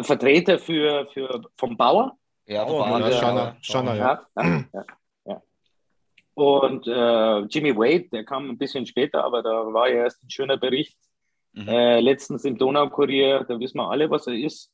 Vertreter 0.00 0.58
für, 0.58 1.06
für, 1.12 1.42
vom 1.56 1.76
Bauer. 1.76 2.16
Ja, 2.46 2.66
Oh, 2.66 2.78
war 2.80 3.00
ja, 3.00 3.12
Schanner, 3.12 3.56
Schanner, 3.60 3.94
ja. 3.96 4.26
Ja, 4.36 4.44
ja, 4.44 4.64
ja, 4.72 4.84
ja. 5.26 5.42
Und 6.34 6.86
äh, 6.86 7.38
Jimmy 7.46 7.76
Wade, 7.76 8.08
der 8.08 8.24
kam 8.24 8.48
ein 8.50 8.58
bisschen 8.58 8.86
später, 8.86 9.22
aber 9.24 9.42
da 9.42 9.50
war 9.72 9.88
ja 9.88 9.96
erst 10.04 10.22
ein 10.24 10.30
schöner 10.30 10.56
Bericht. 10.56 10.96
Mhm. 11.52 11.68
Äh, 11.68 12.00
letztens 12.00 12.44
im 12.44 12.56
Donaukurier, 12.56 13.44
da 13.44 13.58
wissen 13.60 13.78
wir 13.78 13.90
alle, 13.90 14.10
was 14.10 14.26
er 14.26 14.34
ist. 14.34 14.70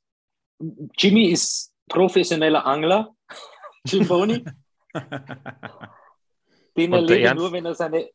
Jimmy 0.97 1.27
ist 1.27 1.75
professioneller 1.89 2.65
Angler. 2.65 3.15
Gimboni. 3.85 4.45
Den 6.77 6.95
Und 6.95 7.09
der 7.11 7.17
erlebt 7.17 7.27
er 7.27 7.35
nur, 7.35 7.53
wenn 7.53 7.67
er 7.67 7.75
seine, 7.75 8.09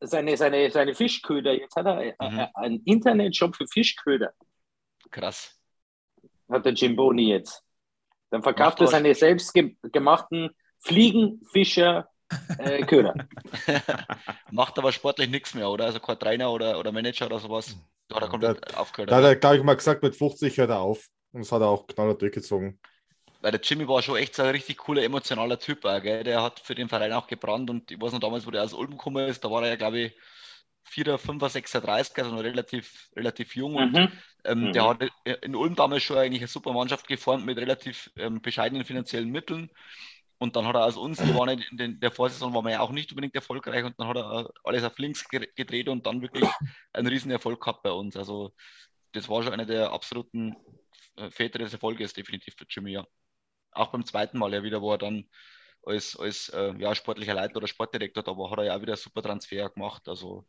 seine, 0.00 0.36
seine, 0.36 0.70
seine 0.70 0.94
Fischköder, 0.94 1.52
jetzt 1.52 1.76
hat 1.76 1.86
er 1.86 2.14
Mhm. 2.30 2.46
einen 2.54 2.82
Internetshop 2.84 3.54
für 3.56 3.66
Fischköder, 3.66 4.32
Krass. 5.10 5.57
Hat 6.48 6.64
der 6.64 6.72
Gimboni 6.72 7.30
jetzt. 7.30 7.62
Dann 8.30 8.42
verkauft 8.42 8.80
er 8.80 8.88
seine 8.88 9.14
selbstgemachten 9.14 10.50
Fliegenfischer 10.80 12.08
äh, 12.58 12.84
Köder. 12.84 13.14
Macht 14.50 14.78
aber 14.78 14.92
sportlich 14.92 15.30
nichts 15.30 15.54
mehr, 15.54 15.70
oder? 15.70 15.86
Also 15.86 16.00
kein 16.00 16.18
Trainer 16.18 16.52
oder, 16.52 16.78
oder 16.78 16.92
Manager 16.92 17.26
oder 17.26 17.38
sowas. 17.38 17.76
Da 18.08 18.16
hat 18.16 18.22
er 18.24 18.28
komplett 18.28 18.76
aufgehört. 18.76 19.10
Da 19.10 19.16
hat 19.16 19.24
er, 19.24 19.36
glaube 19.36 19.56
ich, 19.56 19.62
mal 19.62 19.74
gesagt, 19.74 20.02
mit 20.02 20.16
50 20.16 20.56
hört 20.58 20.70
er 20.70 20.80
auf. 20.80 21.06
Und 21.32 21.40
das 21.40 21.52
hat 21.52 21.62
er 21.62 21.68
auch 21.68 21.86
knallhart 21.86 22.20
durchgezogen. 22.22 22.78
Weil 23.40 23.52
der 23.52 23.60
Jimmy 23.60 23.86
war 23.86 24.02
schon 24.02 24.16
echt 24.16 24.34
so 24.34 24.42
ein 24.42 24.50
richtig 24.50 24.78
cooler, 24.78 25.02
emotionaler 25.02 25.58
Typ. 25.58 25.82
Gell? 25.82 26.24
Der 26.24 26.42
hat 26.42 26.60
für 26.60 26.74
den 26.74 26.88
Verein 26.88 27.12
auch 27.12 27.26
gebrannt 27.26 27.70
und 27.70 27.90
ich 27.90 28.00
weiß 28.00 28.12
noch 28.12 28.20
damals, 28.20 28.46
wo 28.46 28.50
der 28.50 28.64
aus 28.64 28.72
Ulm 28.72 28.92
gekommen 28.92 29.28
ist, 29.28 29.44
da 29.44 29.50
war 29.50 29.62
er 29.62 29.70
ja, 29.70 29.76
glaube 29.76 29.98
ich, 30.00 30.16
4, 30.88 31.18
5, 31.18 31.42
36, 31.48 32.16
also 32.18 32.34
noch 32.34 32.42
relativ, 32.42 33.08
relativ 33.16 33.54
jung. 33.56 33.76
Und 33.76 33.98
Mhm. 33.98 34.08
ähm, 34.44 34.68
Mhm. 34.68 34.72
der 34.72 34.84
hat 34.88 35.02
in 35.42 35.54
Ulm 35.56 35.74
damals 35.76 36.02
schon 36.02 36.18
eigentlich 36.18 36.42
eine 36.42 36.48
super 36.48 36.72
Mannschaft 36.72 37.06
geformt 37.08 37.44
mit 37.46 37.58
relativ 37.58 38.10
ähm, 38.16 38.40
bescheidenen 38.42 38.84
finanziellen 38.84 39.30
Mitteln. 39.30 39.70
Und 40.38 40.54
dann 40.56 40.66
hat 40.66 40.76
er 40.76 40.84
aus 40.84 40.96
uns, 40.96 41.18
die 41.22 41.34
waren 41.34 41.48
in 41.48 41.76
den, 41.76 42.00
der 42.00 42.12
Vorsaison 42.12 42.54
waren 42.54 42.64
wir 42.64 42.70
ja 42.72 42.80
auch 42.80 42.92
nicht 42.92 43.10
unbedingt 43.10 43.34
erfolgreich 43.34 43.84
und 43.84 43.98
dann 43.98 44.06
hat 44.08 44.16
er 44.16 44.46
äh, 44.46 44.48
alles 44.64 44.84
auf 44.84 44.96
links 44.98 45.28
ge- 45.28 45.48
gedreht 45.56 45.88
und 45.88 46.06
dann 46.06 46.22
wirklich 46.22 46.46
einen 46.92 47.08
riesen 47.08 47.30
Erfolg 47.32 47.60
gehabt 47.60 47.82
bei 47.82 47.90
uns. 47.90 48.16
Also 48.16 48.54
das 49.12 49.28
war 49.28 49.42
schon 49.42 49.52
einer 49.52 49.66
der 49.66 49.92
absoluten 49.92 50.56
äh, 51.16 51.30
Väter 51.30 51.58
des 51.58 51.72
Erfolges 51.72 52.12
definitiv 52.12 52.54
für 52.56 52.66
Jimmy, 52.68 52.92
ja. 52.92 53.06
Auch 53.72 53.88
beim 53.92 54.04
zweiten 54.06 54.38
Mal 54.38 54.54
ja 54.54 54.62
wieder, 54.62 54.82
wo 54.82 54.92
er 54.92 54.98
dann 54.98 55.28
als, 55.84 56.16
als 56.16 56.48
äh, 56.50 56.74
ja, 56.78 56.94
sportlicher 56.94 57.34
Leiter 57.34 57.56
oder 57.58 57.68
Sportdirektor 57.68 58.22
da 58.22 58.32
war, 58.36 58.50
hat 58.50 58.58
er 58.58 58.64
ja 58.66 58.76
auch 58.76 58.82
wieder 58.82 58.96
super 58.96 59.22
Transfer 59.22 59.70
gemacht. 59.70 60.08
Also 60.08 60.46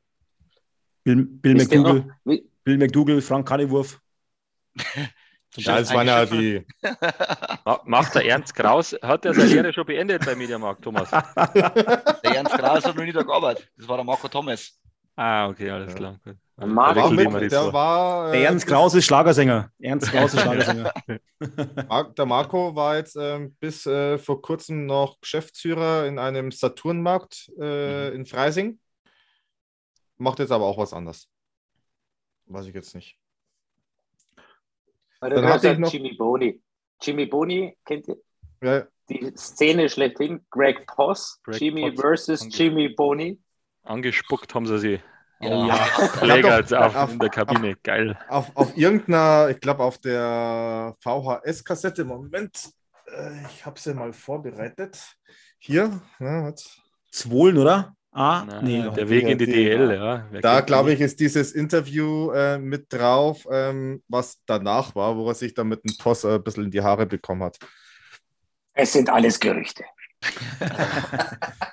Bill, 1.04 1.26
Bill 1.26 1.56
McDougall, 1.56 2.06
Bill 2.64 2.78
McDougall, 2.78 3.22
Frank 3.22 3.48
Kannewurf. 3.48 4.00
Ja, 5.56 5.80
das 5.80 5.92
waren 5.92 6.06
ja 6.06 6.26
die. 6.26 6.64
Macht 7.86 8.14
der 8.14 8.26
Ernst 8.26 8.54
Kraus, 8.54 8.96
hat 9.02 9.26
er 9.26 9.34
seine 9.34 9.48
Lehre 9.48 9.74
schon 9.74 9.86
beendet 9.86 10.24
bei 10.24 10.36
Mediamarkt, 10.36 10.84
Thomas? 10.84 11.10
der 11.56 12.24
Ernst 12.24 12.54
Kraus 12.54 12.86
hat 12.86 12.96
noch 12.96 13.04
nie 13.04 13.12
da 13.12 13.24
gearbeitet. 13.24 13.68
Das 13.76 13.88
war 13.88 13.98
der 13.98 14.06
Marco 14.06 14.28
Thomas. 14.28 14.80
Ah, 15.16 15.50
okay, 15.50 15.70
alles 15.72 15.96
klar. 15.96 16.20
Gut. 16.24 16.38
Also 16.56 16.76
war 16.76 17.12
mit, 17.12 17.52
der, 17.52 17.74
war, 17.74 18.32
der 18.32 18.42
Ernst 18.42 18.68
Kraus 18.68 18.94
ist 18.94 19.06
Schlagersänger. 19.06 19.70
Ernst 19.80 20.12
Kraus 20.12 20.34
ist 20.34 20.42
Schlagersänger. 20.44 20.94
der 22.18 22.26
Marco 22.26 22.76
war 22.76 22.98
jetzt 22.98 23.16
äh, 23.16 23.50
bis 23.60 23.86
äh, 23.86 24.18
vor 24.18 24.42
kurzem 24.42 24.86
noch 24.86 25.20
Geschäftsführer 25.22 26.06
in 26.06 26.20
einem 26.20 26.52
Saturnmarkt 26.52 27.50
äh, 27.60 28.10
mhm. 28.10 28.16
in 28.16 28.26
Freising. 28.26 28.80
Macht 30.20 30.40
jetzt 30.40 30.52
aber 30.52 30.66
auch 30.66 30.78
was 30.78 30.94
anderes. 30.94 31.30
Weiß 32.46 32.66
ich 32.68 32.76
jetzt 32.76 32.94
nicht. 32.94 33.18
Dann 35.22 35.46
hatte 35.46 35.72
ich 35.72 35.78
noch 35.78 35.92
Jimmy 35.92 36.16
Boni. 36.16 36.62
Jimmy 37.02 37.26
Boni, 37.26 37.78
kennt 37.86 38.08
ihr? 38.08 38.18
Ja. 38.62 38.88
Die 39.10 39.34
Szene 39.38 39.90
schlechthin, 39.90 40.46
Greg 40.50 40.86
Poss, 40.86 41.40
Greg 41.44 41.62
Jimmy 41.62 41.90
Potts. 41.90 42.02
versus 42.02 42.42
Ange 42.42 42.52
Jimmy 42.54 42.90
Boni. 42.90 43.40
Angespuckt 43.84 44.54
haben 44.54 44.68
sie 44.68 44.80
sie. 44.80 45.00
Oh 45.42 45.66
ja. 45.68 45.88
Läger 46.22 46.60
auf, 46.60 46.96
auf, 46.96 47.12
in 47.14 47.20
der 47.20 47.30
Kabine, 47.30 47.72
auf, 47.72 47.84
geil. 47.84 48.20
Auf, 48.28 48.52
auf 48.56 48.78
irgendeiner, 48.78 49.50
ich 49.50 49.60
glaube 49.62 49.84
auf 49.84 49.98
der 50.00 50.96
VHS-Kassette, 51.00 52.04
Moment, 52.04 52.72
äh, 53.08 53.46
ich 53.46 53.66
habe 53.66 53.80
sie 53.80 53.94
mal 53.94 54.12
vorbereitet. 54.12 55.16
Hier, 55.58 56.02
ja, 56.20 56.54
Zwohlen, 57.10 57.58
oder? 57.58 57.96
Ah, 58.12 58.44
Na, 58.48 58.62
nee, 58.62 58.82
der 58.82 59.08
Weg 59.08 59.28
in 59.28 59.38
die 59.38 59.46
DL, 59.46 59.94
ja. 59.94 60.26
Wer 60.32 60.42
da 60.42 60.62
glaube 60.62 60.94
ich, 60.94 61.00
ist 61.00 61.20
dieses 61.20 61.52
Interview 61.52 62.32
äh, 62.32 62.58
mit 62.58 62.92
drauf, 62.92 63.48
ähm, 63.52 64.02
was 64.08 64.40
danach 64.48 64.96
war, 64.96 65.16
wo 65.16 65.28
er 65.28 65.36
sich 65.36 65.54
dann 65.54 65.68
mit 65.68 65.84
dem 65.84 65.96
Toss 65.96 66.24
äh, 66.24 66.36
ein 66.36 66.44
bisschen 66.44 66.66
in 66.66 66.72
die 66.72 66.82
Haare 66.82 67.06
bekommen 67.06 67.44
hat. 67.44 67.60
Es 68.74 68.94
sind 68.94 69.10
alles 69.10 69.40
Gerüchte. 69.40 69.84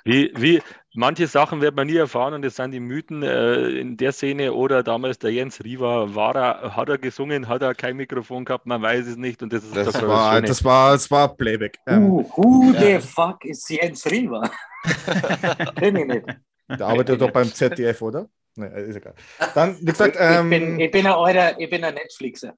wie, 0.05 0.31
wie, 0.35 0.61
manche 0.97 1.27
Sachen 1.27 1.61
wird 1.61 1.75
man 1.75 1.87
nie 1.87 1.95
erfahren 1.95 2.33
und 2.33 2.41
das 2.41 2.55
sind 2.55 2.71
die 2.71 2.79
Mythen 2.79 3.21
äh, 3.23 3.69
in 3.69 3.97
der 3.97 4.11
Szene 4.11 4.51
oder 4.51 4.83
damals 4.83 5.19
der 5.19 5.31
Jens 5.31 5.63
Riva, 5.63 6.13
war 6.15 6.35
er, 6.35 6.75
hat 6.75 6.89
er 6.89 6.97
gesungen, 6.97 7.47
hat 7.47 7.61
er 7.61 7.75
kein 7.75 7.95
Mikrofon 7.95 8.43
gehabt, 8.43 8.65
man 8.65 8.81
weiß 8.81 9.07
es 9.07 9.15
nicht 9.15 9.41
und 9.43 9.53
das 9.53 9.63
ist 9.63 9.75
das, 9.75 10.01
war, 10.01 10.41
das 10.41 10.63
war, 10.63 10.91
das 10.93 11.09
war 11.11 11.35
Playback. 11.35 11.77
Uh, 11.87 12.23
who 12.35 12.73
the 12.73 12.99
fuck 12.99 13.45
ist 13.45 13.69
Jens 13.69 14.05
Riva? 14.07 14.49
Kenn 15.75 15.95
ich 15.95 16.07
nicht. 16.07 16.25
Der 16.67 16.87
arbeitet 16.87 17.21
doch 17.21 17.31
beim 17.31 17.47
ZDF, 17.53 18.01
oder? 18.01 18.27
Nee, 18.55 18.67
ist 18.81 18.95
egal. 18.95 19.13
Dann, 19.53 19.77
wie 19.79 19.85
gesagt, 19.85 20.17
ähm, 20.19 20.51
ich, 20.51 20.59
bin, 20.59 20.69
ähm, 20.69 20.79
ich 20.79 20.91
bin 20.91 21.05
ein 21.05 21.13
eurer, 21.13 21.59
ich 21.59 21.69
bin 21.69 21.83
ein 21.83 21.93
Netflixer. 21.93 22.55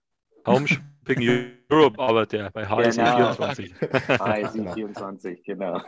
Homespeaking 0.48 1.52
Europe 1.70 2.00
arbeitet 2.02 2.40
er 2.40 2.52
bei 2.52 2.66
HSI 2.66 3.02
genau. 3.02 3.34
24. 3.34 3.74
HSI 4.08 4.68
24, 4.74 5.44
genau. 5.44 5.82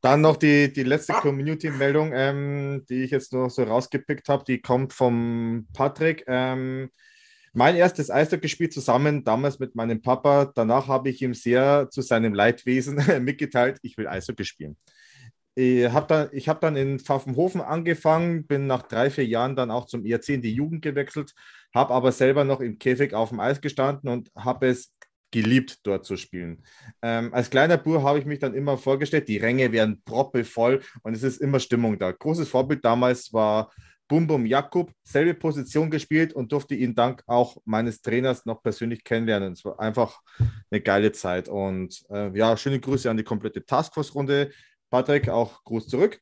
Dann 0.00 0.22
noch 0.22 0.36
die, 0.36 0.72
die 0.72 0.82
letzte 0.82 1.12
Community-Meldung, 1.12 2.12
ähm, 2.14 2.86
die 2.88 3.02
ich 3.04 3.10
jetzt 3.10 3.32
noch 3.34 3.50
so 3.50 3.62
rausgepickt 3.64 4.28
habe, 4.28 4.44
die 4.44 4.60
kommt 4.60 4.94
vom 4.94 5.66
Patrick. 5.74 6.24
Ähm, 6.26 6.90
mein 7.52 7.76
erstes 7.76 8.10
Eishockey-Spiel 8.10 8.70
zusammen, 8.70 9.24
damals 9.24 9.58
mit 9.58 9.74
meinem 9.74 10.00
Papa. 10.00 10.52
Danach 10.54 10.88
habe 10.88 11.10
ich 11.10 11.20
ihm 11.20 11.34
sehr 11.34 11.88
zu 11.90 12.00
seinem 12.00 12.32
Leidwesen 12.32 12.96
mitgeteilt, 13.24 13.78
ich 13.82 13.98
will 13.98 14.06
Eishockey 14.06 14.44
spielen. 14.44 14.76
Ich 15.54 15.90
habe 15.90 16.06
dann, 16.06 16.28
hab 16.30 16.60
dann 16.60 16.76
in 16.76 17.00
Pfaffenhofen 17.00 17.60
angefangen, 17.60 18.46
bin 18.46 18.66
nach 18.66 18.82
drei, 18.82 19.10
vier 19.10 19.26
Jahren 19.26 19.56
dann 19.56 19.70
auch 19.70 19.86
zum 19.86 20.06
IRC 20.06 20.30
in 20.30 20.42
die 20.42 20.54
Jugend 20.54 20.80
gewechselt, 20.80 21.34
habe 21.74 21.92
aber 21.92 22.12
selber 22.12 22.44
noch 22.44 22.60
im 22.60 22.78
Käfig 22.78 23.12
auf 23.14 23.30
dem 23.30 23.40
Eis 23.40 23.60
gestanden 23.60 24.08
und 24.08 24.30
habe 24.36 24.68
es 24.68 24.92
geliebt, 25.30 25.78
dort 25.84 26.04
zu 26.04 26.16
spielen. 26.16 26.62
Ähm, 27.02 27.32
als 27.32 27.50
kleiner 27.50 27.76
Bur 27.76 28.02
habe 28.02 28.18
ich 28.18 28.24
mich 28.24 28.38
dann 28.38 28.54
immer 28.54 28.76
vorgestellt, 28.76 29.28
die 29.28 29.38
Ränge 29.38 29.72
werden 29.72 30.02
proppevoll 30.04 30.82
und 31.02 31.14
es 31.14 31.22
ist 31.22 31.40
immer 31.40 31.60
Stimmung 31.60 31.98
da. 31.98 32.12
Großes 32.12 32.48
Vorbild 32.48 32.84
damals 32.84 33.32
war 33.32 33.70
Bum 34.08 34.26
Bum 34.26 34.44
Jakub, 34.44 34.90
selbe 35.04 35.34
Position 35.34 35.88
gespielt 35.88 36.32
und 36.32 36.50
durfte 36.50 36.74
ihn 36.74 36.96
dank 36.96 37.22
auch 37.28 37.58
meines 37.64 38.02
Trainers 38.02 38.44
noch 38.44 38.60
persönlich 38.60 39.04
kennenlernen. 39.04 39.52
Es 39.52 39.64
war 39.64 39.78
einfach 39.78 40.20
eine 40.70 40.80
geile 40.80 41.12
Zeit 41.12 41.48
und 41.48 42.02
äh, 42.10 42.36
ja, 42.36 42.56
schöne 42.56 42.80
Grüße 42.80 43.08
an 43.08 43.16
die 43.16 43.22
komplette 43.22 43.64
Taskforce-Runde. 43.64 44.50
Patrick, 44.90 45.28
auch 45.28 45.62
Gruß 45.62 45.86
zurück. 45.86 46.20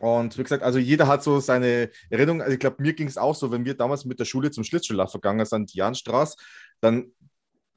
Und 0.00 0.36
wie 0.36 0.42
gesagt, 0.42 0.62
also 0.62 0.78
jeder 0.78 1.06
hat 1.06 1.22
so 1.22 1.40
seine 1.40 1.90
Erinnerung. 2.10 2.42
Also 2.42 2.52
ich 2.52 2.60
glaube, 2.60 2.82
mir 2.82 2.92
ging 2.92 3.08
es 3.08 3.16
auch 3.16 3.34
so, 3.34 3.50
wenn 3.50 3.64
wir 3.64 3.74
damals 3.74 4.04
mit 4.04 4.20
der 4.20 4.24
Schule 4.24 4.50
zum 4.50 4.64
Schlittschuhlauf 4.64 5.10
vergangen 5.10 5.44
sind, 5.46 5.72
die 5.72 5.78
Janstraße, 5.78 6.36
dann 6.80 7.12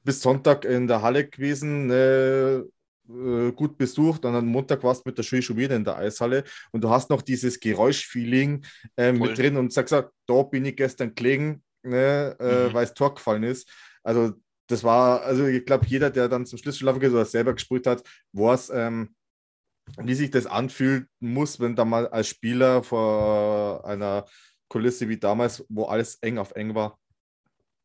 bis 0.02 0.22
Sonntag 0.22 0.64
in 0.64 0.86
der 0.86 1.02
Halle 1.02 1.28
gewesen, 1.28 1.86
ne, 1.86 2.64
äh, 3.08 3.52
gut 3.52 3.76
besucht. 3.76 4.24
Und 4.24 4.34
am 4.34 4.46
Montag 4.46 4.82
warst 4.82 5.04
du 5.04 5.08
mit 5.08 5.18
der 5.18 5.22
Schule 5.22 5.42
schon 5.42 5.56
wieder 5.56 5.76
in 5.76 5.84
der 5.84 5.96
Eishalle 5.96 6.44
und 6.72 6.82
du 6.82 6.90
hast 6.90 7.10
noch 7.10 7.22
dieses 7.22 7.58
Geräuschfeeling 7.58 8.64
äh, 8.96 9.12
mit 9.12 9.36
drin 9.36 9.56
und 9.56 9.72
sagst, 9.72 9.92
da 9.92 10.42
bin 10.42 10.64
ich 10.64 10.76
gestern 10.76 11.14
gelegen, 11.14 11.62
ne, 11.82 12.36
äh, 12.38 12.68
mhm. 12.68 12.74
weil 12.74 12.84
es 12.84 12.94
Tor 12.94 13.14
gefallen 13.14 13.42
ist. 13.42 13.68
Also 14.02 14.34
das 14.68 14.84
war, 14.84 15.22
also 15.22 15.46
ich 15.46 15.64
glaube, 15.64 15.86
jeder, 15.86 16.10
der 16.10 16.28
dann 16.28 16.46
zum 16.46 16.58
Schlüssellauf 16.58 17.00
geht 17.00 17.10
oder 17.10 17.24
selber 17.24 17.52
gespielt 17.54 17.86
hat, 17.86 18.04
weiß, 18.32 18.70
ähm, 18.74 19.14
wie 19.98 20.14
sich 20.14 20.30
das 20.30 20.46
anfühlen 20.46 21.08
muss, 21.18 21.58
wenn 21.58 21.74
da 21.74 21.84
mal 21.84 22.06
als 22.06 22.28
Spieler 22.28 22.84
vor 22.84 23.84
einer 23.84 24.26
Kulisse 24.68 25.08
wie 25.08 25.18
damals, 25.18 25.64
wo 25.68 25.86
alles 25.86 26.18
eng 26.20 26.38
auf 26.38 26.52
eng 26.52 26.76
war, 26.76 26.98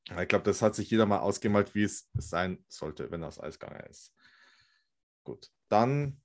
ich 0.10 0.28
glaube, 0.28 0.46
das 0.46 0.62
hat 0.62 0.76
sich 0.76 0.90
jeder 0.90 1.06
mal 1.06 1.20
ausgemalt, 1.20 1.74
wie 1.74 1.84
es 1.84 2.10
sein 2.14 2.64
sollte, 2.68 3.12
wenn 3.12 3.24
er 3.24 3.30
aus 3.30 3.40
Eis 3.40 3.60
gegangen 3.60 3.86
ist. 3.90 4.14
Gut, 5.24 5.50
dann. 5.70 6.22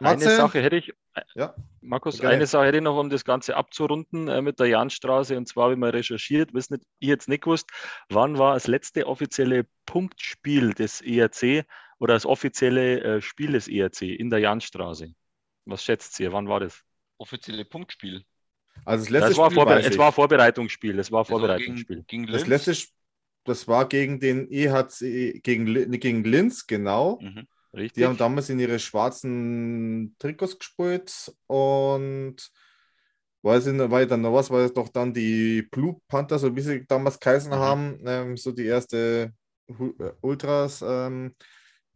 Matze. 0.00 0.26
Eine 0.26 0.36
Sache 0.36 0.62
hätte 0.62 0.76
ich, 0.76 0.94
ja. 1.34 1.54
Markus, 1.80 2.20
okay. 2.20 2.28
eine 2.28 2.46
Sache 2.46 2.66
hätte 2.66 2.78
ich 2.78 2.82
noch, 2.82 2.98
um 2.98 3.10
das 3.10 3.24
Ganze 3.24 3.56
abzurunden 3.56 4.28
äh, 4.28 4.40
mit 4.40 4.58
der 4.58 4.66
Janstraße. 4.66 5.36
Und 5.36 5.46
zwar, 5.46 5.70
wie 5.70 5.76
man 5.76 5.90
recherchiert, 5.90 6.54
wissen 6.54 6.74
nicht, 6.74 6.86
ich 7.00 7.08
jetzt 7.08 7.28
nicht 7.28 7.44
gewusst, 7.44 7.68
wann 8.08 8.38
war 8.38 8.54
das 8.54 8.66
letzte 8.66 9.06
offizielle 9.06 9.66
Punktspiel 9.86 10.72
des 10.72 11.00
ERC 11.00 11.66
oder 11.98 12.14
das 12.14 12.24
offizielle 12.24 13.02
äh, 13.02 13.20
Spiel 13.20 13.52
des 13.52 13.68
ERC 13.68 14.02
in 14.02 14.30
der 14.30 14.38
Janstraße? 14.38 15.12
Was 15.66 15.84
schätzt 15.84 16.18
ihr? 16.20 16.32
Wann 16.32 16.48
war 16.48 16.60
das? 16.60 16.82
Offizielle 17.18 17.64
Punktspiel. 17.64 18.24
Also 18.84 19.04
das 19.04 19.10
letzte 19.10 19.28
das 19.30 19.38
war 19.38 19.50
Spiel 19.50 19.90
es 19.90 19.98
war 19.98 20.12
Vorbereitungsspiel. 20.12 20.98
Es 20.98 21.12
war 21.12 21.24
Vorbereitungsspiel. 21.24 22.04
Gegen, 22.06 22.26
gegen 22.26 22.32
das 22.32 22.46
letzte 22.46 22.74
das 23.44 23.66
war 23.66 23.88
gegen 23.88 24.20
den 24.20 24.50
EHC, 24.50 25.40
gegen, 25.42 25.90
gegen 25.98 26.24
Linz, 26.24 26.66
genau. 26.66 27.18
Mhm, 27.20 27.46
richtig. 27.74 27.94
Die 27.94 28.04
haben 28.04 28.16
damals 28.16 28.50
in 28.50 28.58
ihre 28.58 28.78
schwarzen 28.78 30.14
Trikots 30.18 30.58
gespielt 30.58 31.34
und 31.46 32.36
weiß 33.42 33.68
ich, 33.68 33.78
war 33.78 34.04
dann 34.06 34.20
noch 34.20 34.34
was, 34.34 34.50
weil 34.50 34.66
es 34.66 34.74
doch 34.74 34.88
dann 34.88 35.14
die 35.14 35.62
Blue 35.62 36.00
Panther, 36.08 36.38
so 36.38 36.54
wie 36.54 36.60
sie 36.60 36.86
damals 36.86 37.18
geheißen 37.18 37.50
mhm. 37.50 37.56
haben, 37.56 38.00
ähm, 38.04 38.36
so 38.36 38.52
die 38.52 38.66
erste 38.66 39.32
äh, 39.68 40.12
Ultras, 40.20 40.84
ähm, 40.86 41.34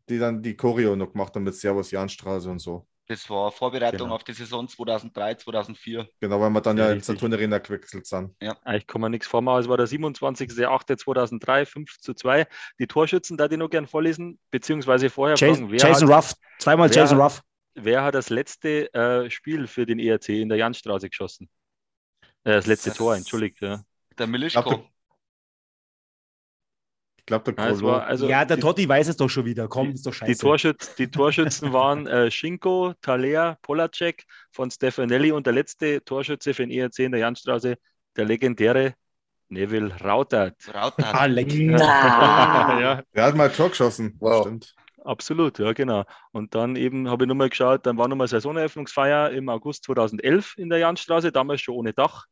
die 0.08 0.18
dann 0.18 0.42
die 0.42 0.56
Choreo 0.56 0.96
noch 0.96 1.12
gemacht 1.12 1.34
haben 1.34 1.44
mit 1.44 1.54
Servus 1.54 1.90
Janstraße 1.90 2.50
und 2.50 2.58
so. 2.58 2.86
Das 3.06 3.28
war 3.28 3.52
Vorbereitung 3.52 4.06
genau. 4.06 4.14
auf 4.14 4.24
die 4.24 4.32
Saison 4.32 4.66
2003, 4.66 5.34
2004. 5.34 6.08
Genau, 6.20 6.40
weil 6.40 6.50
wir 6.50 6.60
dann 6.62 6.78
ja, 6.78 6.86
ja 6.86 6.92
in 6.92 7.00
Saturn 7.00 7.34
Arena 7.34 7.58
gewechselt 7.58 8.06
sind. 8.06 8.34
Ja. 8.40 8.56
Ich 8.72 8.86
kann 8.86 9.02
mir 9.02 9.10
nichts 9.10 9.26
vormachen. 9.26 9.60
Es 9.60 9.68
war 9.68 9.76
der 9.76 9.86
27.08.2003, 9.86 11.66
5 11.66 12.00
zu 12.00 12.14
2. 12.14 12.46
Die 12.78 12.86
Torschützen, 12.86 13.36
da 13.36 13.46
die 13.46 13.58
noch 13.58 13.68
gern 13.68 13.86
vorlesen, 13.86 14.38
beziehungsweise 14.50 15.10
vorher 15.10 15.36
Jason, 15.36 15.68
fragen, 15.68 15.76
Jason 15.76 16.08
hat, 16.08 16.16
Ruff, 16.16 16.34
zweimal 16.58 16.90
Jason 16.90 17.20
Ruff. 17.20 17.42
Wer 17.74 18.04
hat 18.04 18.14
das 18.14 18.30
letzte 18.30 18.92
äh, 18.94 19.30
Spiel 19.30 19.66
für 19.66 19.84
den 19.84 19.98
ERC 19.98 20.30
in 20.30 20.48
der 20.48 20.56
Janstraße 20.56 21.10
geschossen? 21.10 21.50
Äh, 22.44 22.52
das 22.52 22.66
letzte 22.66 22.88
das 22.90 22.98
Tor, 22.98 23.16
entschuldigt. 23.16 23.60
Ja. 23.60 23.82
Der 24.16 24.26
Milischko. 24.26 24.88
Ich 27.24 27.26
glaube, 27.26 27.54
der 27.54 27.64
also, 27.64 27.90
also 27.90 28.28
Ja, 28.28 28.44
der 28.44 28.60
Totti 28.60 28.86
weiß 28.86 29.08
es 29.08 29.16
doch 29.16 29.30
schon 29.30 29.46
wieder. 29.46 29.66
Komm, 29.66 29.92
ist 29.92 30.04
doch 30.04 30.12
scheiße. 30.12 30.30
Die, 30.30 30.38
Torschütz, 30.38 30.94
die 30.96 31.10
Torschützen 31.10 31.72
waren 31.72 32.06
äh, 32.06 32.30
Schinko, 32.30 32.92
Thaler, 33.00 33.56
Polacek 33.62 34.24
von 34.52 34.70
Stefanelli 34.70 35.32
und 35.32 35.46
der 35.46 35.54
letzte 35.54 36.04
Torschütze 36.04 36.52
für 36.52 36.66
den 36.66 36.70
ERC 36.70 36.98
in 36.98 37.12
der 37.12 37.22
Janstraße, 37.22 37.76
der 38.14 38.24
legendäre 38.26 38.92
Neville 39.48 39.98
Rautert. 40.02 40.56
Rautert. 40.74 41.14
Ah, 41.14 41.26
ja. 42.80 43.02
Der 43.14 43.24
hat 43.24 43.34
mal 43.36 43.50
Tor 43.50 43.70
geschossen. 43.70 44.16
Wow. 44.20 44.42
Stimmt. 44.42 44.74
Absolut, 45.02 45.58
ja, 45.58 45.72
genau. 45.72 46.04
Und 46.30 46.54
dann 46.54 46.76
eben 46.76 47.08
habe 47.08 47.24
ich 47.24 47.28
nochmal 47.28 47.48
geschaut, 47.48 47.86
dann 47.86 47.96
war 47.96 48.06
nochmal 48.08 48.28
Saisoneröffnungsfeier 48.28 49.30
im 49.30 49.48
August 49.48 49.84
2011 49.84 50.58
in 50.58 50.68
der 50.68 50.78
Janstraße, 50.78 51.32
damals 51.32 51.62
schon 51.62 51.74
ohne 51.74 51.94
Dach. 51.94 52.26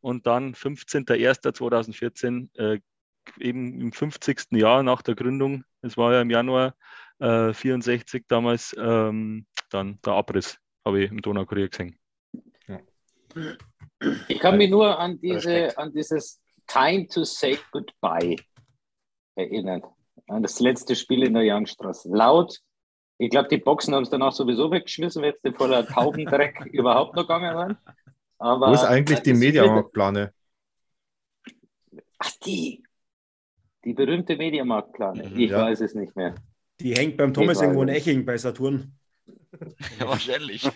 Und 0.00 0.26
dann 0.26 0.54
15.01.2014 0.54 2.48
äh, 2.56 2.80
eben 3.38 3.80
im 3.80 3.92
50. 3.92 4.52
Jahr 4.52 4.82
nach 4.82 5.02
der 5.02 5.14
Gründung, 5.14 5.64
es 5.82 5.96
war 5.96 6.12
ja 6.12 6.20
im 6.22 6.30
Januar 6.30 6.74
äh, 7.18 7.52
64 7.52 8.24
damals, 8.28 8.74
ähm, 8.78 9.46
dann 9.70 9.98
der 10.04 10.14
Abriss, 10.14 10.58
habe 10.84 11.02
ich 11.02 11.10
im 11.10 11.20
Donaukurier 11.20 11.68
gesehen. 11.68 11.98
Ja. 12.66 12.80
Ich 14.28 14.38
kann 14.38 14.56
mich 14.56 14.70
nur 14.70 14.98
an, 14.98 15.20
diese, 15.20 15.76
an 15.76 15.92
dieses 15.92 16.40
Time 16.66 17.06
to 17.08 17.24
Say 17.24 17.58
Goodbye 17.72 18.36
erinnern. 19.34 19.82
An 20.28 20.42
das 20.42 20.60
letzte 20.60 20.94
Spiel 20.94 21.24
in 21.24 21.34
der 21.34 21.44
Jahnstraße. 21.44 22.08
Laut, 22.10 22.58
ich 23.18 23.30
glaube, 23.30 23.48
die 23.48 23.58
Boxen 23.58 23.94
haben 23.94 24.04
es 24.04 24.10
danach 24.10 24.32
sowieso 24.32 24.70
weggeschmissen, 24.70 25.22
weil 25.22 25.34
sie 25.42 25.52
voller 25.52 25.86
Taubendreck 25.86 26.64
überhaupt 26.72 27.16
noch 27.16 27.22
gegangen 27.22 27.54
waren. 27.54 27.78
Aber, 28.38 28.68
Wo 28.68 28.74
ist 28.74 28.84
eigentlich 28.84 29.20
die 29.20 29.34
Mediamarktplane? 29.34 30.32
Ach, 32.18 32.30
die. 32.44 32.84
Die 33.88 33.94
berühmte 33.94 34.36
Mediamarktplane. 34.36 35.30
Mhm, 35.30 35.38
ich 35.38 35.50
ja. 35.50 35.62
weiß 35.62 35.80
es 35.80 35.94
nicht 35.94 36.14
mehr. 36.14 36.34
Die 36.78 36.92
hängt 36.92 37.16
beim 37.16 37.32
Thomas 37.32 37.62
irgendwo 37.62 37.84
in 37.84 37.88
Eching 37.88 38.26
bei 38.26 38.36
Saturn. 38.36 38.92
Ja, 39.98 40.06
wahrscheinlich. 40.06 40.62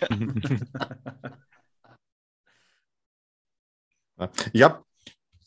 ich 4.55 4.63
habe 4.63 4.83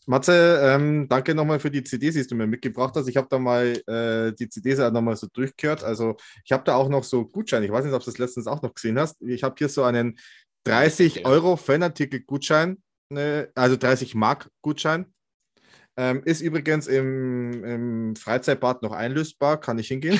Matze, 0.05 0.59
ähm, 0.61 1.07
danke 1.09 1.33
nochmal 1.33 1.59
für 1.59 1.71
die 1.71 1.83
CDs, 1.83 2.13
die 2.13 2.27
du 2.27 2.35
mir 2.35 2.45
mitgebracht 2.45 2.93
hast. 2.95 3.07
Ich 3.07 3.17
habe 3.17 3.25
da 3.31 3.39
mal 3.39 3.81
äh, 3.87 4.31
die 4.33 4.47
CDs 4.47 4.79
auch 4.79 4.91
nochmal 4.91 5.15
so 5.15 5.25
durchgehört. 5.33 5.83
Also 5.83 6.17
ich 6.43 6.51
habe 6.51 6.63
da 6.65 6.75
auch 6.75 6.87
noch 6.87 7.03
so 7.03 7.25
Gutscheine. 7.25 7.65
Ich 7.65 7.71
weiß 7.71 7.83
nicht, 7.83 7.95
ob 7.95 8.03
du 8.03 8.11
das 8.11 8.19
letztens 8.19 8.45
auch 8.45 8.61
noch 8.61 8.75
gesehen 8.75 8.99
hast. 8.99 9.19
Ich 9.23 9.41
habe 9.41 9.55
hier 9.57 9.69
so 9.69 9.81
einen 9.81 10.19
30 10.65 11.25
Euro 11.25 11.57
Fanartikel-Gutschein, 11.57 12.77
ne, 13.09 13.49
also 13.55 13.75
30 13.75 14.13
Mark 14.13 14.51
Gutschein. 14.61 15.14
Ähm, 15.97 16.23
ist 16.25 16.41
übrigens 16.41 16.87
im, 16.87 17.63
im 17.63 18.17
Freizeitbad 18.17 18.81
noch 18.81 18.91
einlösbar, 18.91 19.57
kann 19.59 19.79
ich 19.79 19.87
hingehen. 19.87 20.19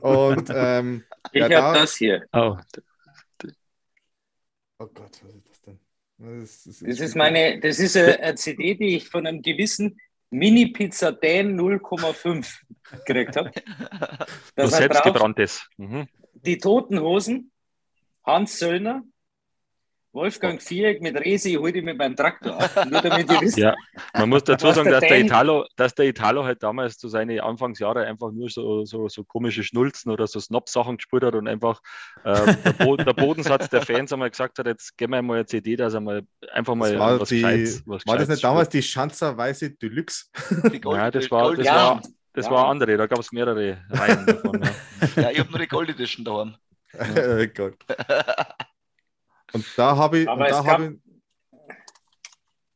Und 0.00 0.48
ähm, 0.54 1.02
ich 1.32 1.40
ja, 1.40 1.44
habe 1.44 1.50
da, 1.50 1.74
das 1.74 1.96
hier. 1.96 2.24
Oh. 2.32 2.56
oh 4.78 4.86
Gott, 4.86 5.20
was 5.24 5.34
ist 5.34 5.48
das 5.48 5.60
denn? 5.62 5.80
Das 6.18 6.66
ist, 6.66 6.86
das 6.86 7.00
ist 7.00 7.16
meine, 7.16 7.58
das 7.58 7.80
ist 7.80 7.96
eine 7.96 8.36
CD, 8.36 8.74
die 8.76 8.96
ich 8.96 9.08
von 9.08 9.26
einem 9.26 9.42
gewissen 9.42 10.00
Mini-Pizza 10.30 11.10
Dan 11.10 11.58
0,5 11.58 12.60
gekriegt 13.04 13.36
habe. 13.36 13.50
Das 14.54 14.76
selbstgebranntes. 14.76 15.68
Mhm. 15.76 16.06
Die 16.34 16.58
Toten 16.58 17.00
Hosen, 17.00 17.50
Hans 18.24 18.58
Söllner, 18.60 19.02
Wolfgang 20.18 20.60
Viereck 20.60 21.00
mit 21.00 21.14
Resi 21.14 21.54
hol 21.54 21.74
ich 21.74 21.84
mir 21.84 21.94
beim 21.94 22.16
Traktor 22.16 22.60
ab, 22.60 22.86
nur 22.90 23.00
damit 23.00 23.30
ihr 23.30 23.40
wisst. 23.40 23.56
Ja, 23.56 23.74
man 24.14 24.28
muss 24.28 24.42
dazu 24.42 24.72
sagen, 24.72 24.90
dass 24.90 25.00
der, 25.00 25.20
Italo, 25.20 25.64
dass 25.76 25.94
der 25.94 26.06
Italo 26.06 26.44
halt 26.44 26.60
damals 26.60 26.98
zu 26.98 27.08
seinen 27.08 27.38
Anfangsjahren 27.38 28.04
einfach 28.04 28.32
nur 28.32 28.50
so, 28.50 28.84
so, 28.84 29.08
so 29.08 29.22
komische 29.22 29.62
Schnulzen 29.62 30.10
oder 30.10 30.26
so 30.26 30.40
Snob-Sachen 30.40 30.96
gespielt 30.96 31.22
hat 31.22 31.36
und 31.36 31.46
einfach 31.46 31.80
äh, 32.24 32.56
der, 32.64 32.72
Boden, 32.72 33.04
der, 33.04 33.12
Bodensatz 33.12 33.68
der 33.68 33.82
Fans 33.82 34.12
einmal 34.12 34.30
gesagt 34.30 34.58
hat, 34.58 34.66
jetzt 34.66 34.98
gehen 34.98 35.10
wir 35.10 35.22
mal 35.22 35.34
eine 35.34 35.46
CD, 35.46 35.76
dass 35.76 35.94
er 35.94 36.00
mal 36.00 36.22
einfach 36.52 36.74
mal 36.74 36.90
das 36.90 36.98
war 36.98 37.20
was 37.20 37.28
die, 37.28 37.36
Gescheites, 37.36 37.82
was 37.86 38.06
War 38.06 38.18
das 38.18 38.28
nicht 38.28 38.42
damals 38.42 38.68
die 38.70 38.82
Schanzer 38.82 39.36
Weiße 39.36 39.70
Deluxe? 39.70 40.26
ja, 40.82 41.10
das 41.12 41.30
war, 41.30 41.54
das 41.54 41.64
ja. 41.64 41.74
war, 41.74 42.02
das 42.32 42.46
ja. 42.46 42.50
war 42.50 42.68
andere, 42.68 42.96
da 42.96 43.06
gab 43.06 43.20
es 43.20 43.30
mehrere 43.30 43.78
Reihen 43.88 44.26
davon. 44.26 44.62
Ja, 45.16 45.22
ja 45.22 45.30
ich 45.30 45.38
habe 45.38 45.50
nur 45.50 45.60
die 45.60 45.68
Gold 45.68 45.90
Edition 45.90 46.24
daheim. 46.24 46.56
oh 46.98 47.46
Gott. 47.54 47.76
Und 49.52 49.66
da 49.76 49.96
habe 49.96 50.18
ich. 50.18 50.28
Aber 50.28 50.46
da 50.46 50.62
gab, 50.62 50.80
ich 50.80 50.98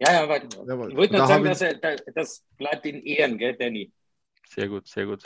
ja, 0.05 0.15
ja, 0.15 0.23
aber 0.25 0.43
ja, 0.43 0.89
ich 0.89 0.97
wollte 0.97 1.15
nur 1.15 1.27
sagen, 1.29 1.45
dass 1.45 1.61
er, 1.61 1.75
das 2.15 2.45
bleibt 2.57 2.85
in 2.87 3.03
Ehren, 3.03 3.39
gell, 3.39 3.57
Danny? 3.57 3.93
Sehr 4.49 4.69
gut, 4.69 4.89
sehr 4.89 5.07
gut. 5.07 5.23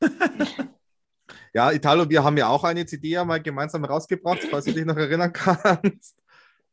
ja, 1.54 1.70
Italo, 1.70 2.10
wir 2.10 2.24
haben 2.24 2.36
ja 2.36 2.48
auch 2.48 2.64
eine 2.64 2.84
CD 2.84 3.10
ja 3.10 3.24
mal 3.24 3.40
gemeinsam 3.40 3.84
rausgebracht, 3.84 4.42
falls 4.50 4.64
du 4.64 4.72
dich 4.72 4.84
noch 4.84 4.96
erinnern 4.96 5.32
kannst. 5.32 6.18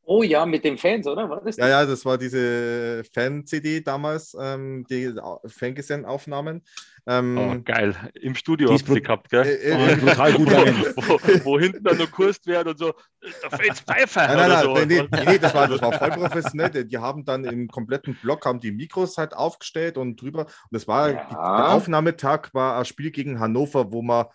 Oh 0.06 0.22
ja, 0.22 0.46
mit 0.46 0.66
den 0.66 0.78
Fans, 0.78 1.08
oder? 1.08 1.30
War 1.30 1.42
das 1.42 1.56
ja, 1.56 1.68
ja, 1.68 1.86
das 1.86 2.04
war 2.04 2.18
diese 2.18 3.04
Fan-CD 3.14 3.82
damals, 3.82 4.36
ähm, 4.40 4.86
die 4.90 5.14
Fangesang-Aufnahmen. 5.46 6.62
Ähm, 7.06 7.38
oh, 7.38 7.62
geil. 7.64 7.96
Im 8.14 8.36
Studio 8.36 8.72
hast 8.72 8.88
du 8.88 9.00
gehabt, 9.00 9.30
gell? 9.30 9.46
Äh, 9.46 9.72
äh, 9.72 9.98
oh, 10.02 10.06
total 10.08 10.34
gut. 10.34 10.48
wo, 10.96 11.46
wo, 11.46 11.60
hinten 11.60 11.84
dann 11.84 11.98
noch 11.98 12.12
kurst 12.12 12.48
werden 12.48 12.70
und 12.70 12.80
so, 12.80 12.94
der 13.22 13.50
Fans 13.50 13.82
Pfeifer. 13.82 14.28
Nein, 14.28 14.38
nein, 14.38 14.50
nein, 14.50 14.64
so. 14.64 14.74
nee, 14.86 15.26
nee, 15.26 15.38
das 15.38 15.54
war, 15.54 15.68
das 15.68 15.82
war 15.82 15.94
voll 15.94 16.12
professionell. 16.12 16.86
Die 16.86 16.98
haben 16.98 17.24
dann 17.24 17.46
im 17.46 17.68
kompletten 17.68 18.16
Block 18.16 18.46
haben 18.46 18.60
die 18.60 18.72
Mikros 18.72 19.18
halt 19.18 19.34
aufgestellt 19.34 19.98
und 19.98 20.22
drüber. 20.22 20.42
Und 20.42 20.72
das 20.72 20.88
war, 20.88 21.12
ja. 21.12 21.28
der 21.30 21.70
Aufnahmetag 21.72 22.54
war 22.54 22.78
ein 22.78 22.86
Spiel 22.86 23.12
gegen 23.12 23.40
Hannover, 23.40 23.92
wo 23.92 24.02
wir 24.02 24.30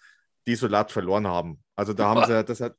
Desolat 0.46 0.92
verloren 0.92 1.26
haben. 1.26 1.62
Also 1.76 1.92
da 1.92 2.08
haben 2.08 2.24
sie, 2.26 2.44
das 2.44 2.60
hat, 2.60 2.74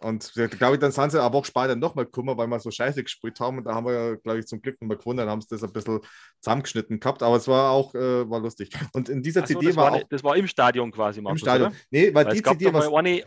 und 0.00 0.32
glaube 0.32 0.74
ich, 0.74 0.80
dann 0.80 0.92
sind 0.92 1.10
sie 1.10 1.20
eine 1.20 1.32
Woche 1.32 1.46
später 1.46 1.74
nochmal 1.74 2.04
gekommen, 2.04 2.36
weil 2.38 2.46
wir 2.46 2.60
so 2.60 2.70
scheiße 2.70 3.02
gespielt 3.02 3.40
haben. 3.40 3.58
Und 3.58 3.64
da 3.64 3.74
haben 3.74 3.84
wir, 3.84 4.16
glaube 4.18 4.38
ich, 4.38 4.46
zum 4.46 4.62
Glück 4.62 4.80
nochmal 4.80 4.96
gewonnen. 4.96 5.18
Dann 5.18 5.28
haben 5.28 5.40
sie 5.40 5.48
das 5.50 5.64
ein 5.64 5.72
bisschen 5.72 6.00
zusammengeschnitten 6.40 7.00
gehabt. 7.00 7.22
Aber 7.22 7.36
es 7.36 7.48
war 7.48 7.72
auch 7.72 7.94
äh, 7.96 8.28
war 8.30 8.38
lustig. 8.38 8.70
Und 8.92 9.08
in 9.08 9.22
dieser 9.22 9.40
so, 9.40 9.46
CD 9.46 9.66
das 9.66 9.76
war. 9.76 9.92
Auch, 9.92 10.02
das 10.08 10.22
war 10.22 10.36
im 10.36 10.46
Stadion 10.46 10.92
quasi, 10.92 11.20
Markus, 11.20 11.40
Im 11.40 11.44
Stadion. 11.44 11.68
Oder? 11.70 11.76
Nee, 11.90 12.14
weil, 12.14 12.26
weil 12.26 12.34
die 12.34 12.42
CD 12.42 12.72
war. 12.72 12.96
Eine, 12.96 13.18
äh, 13.18 13.24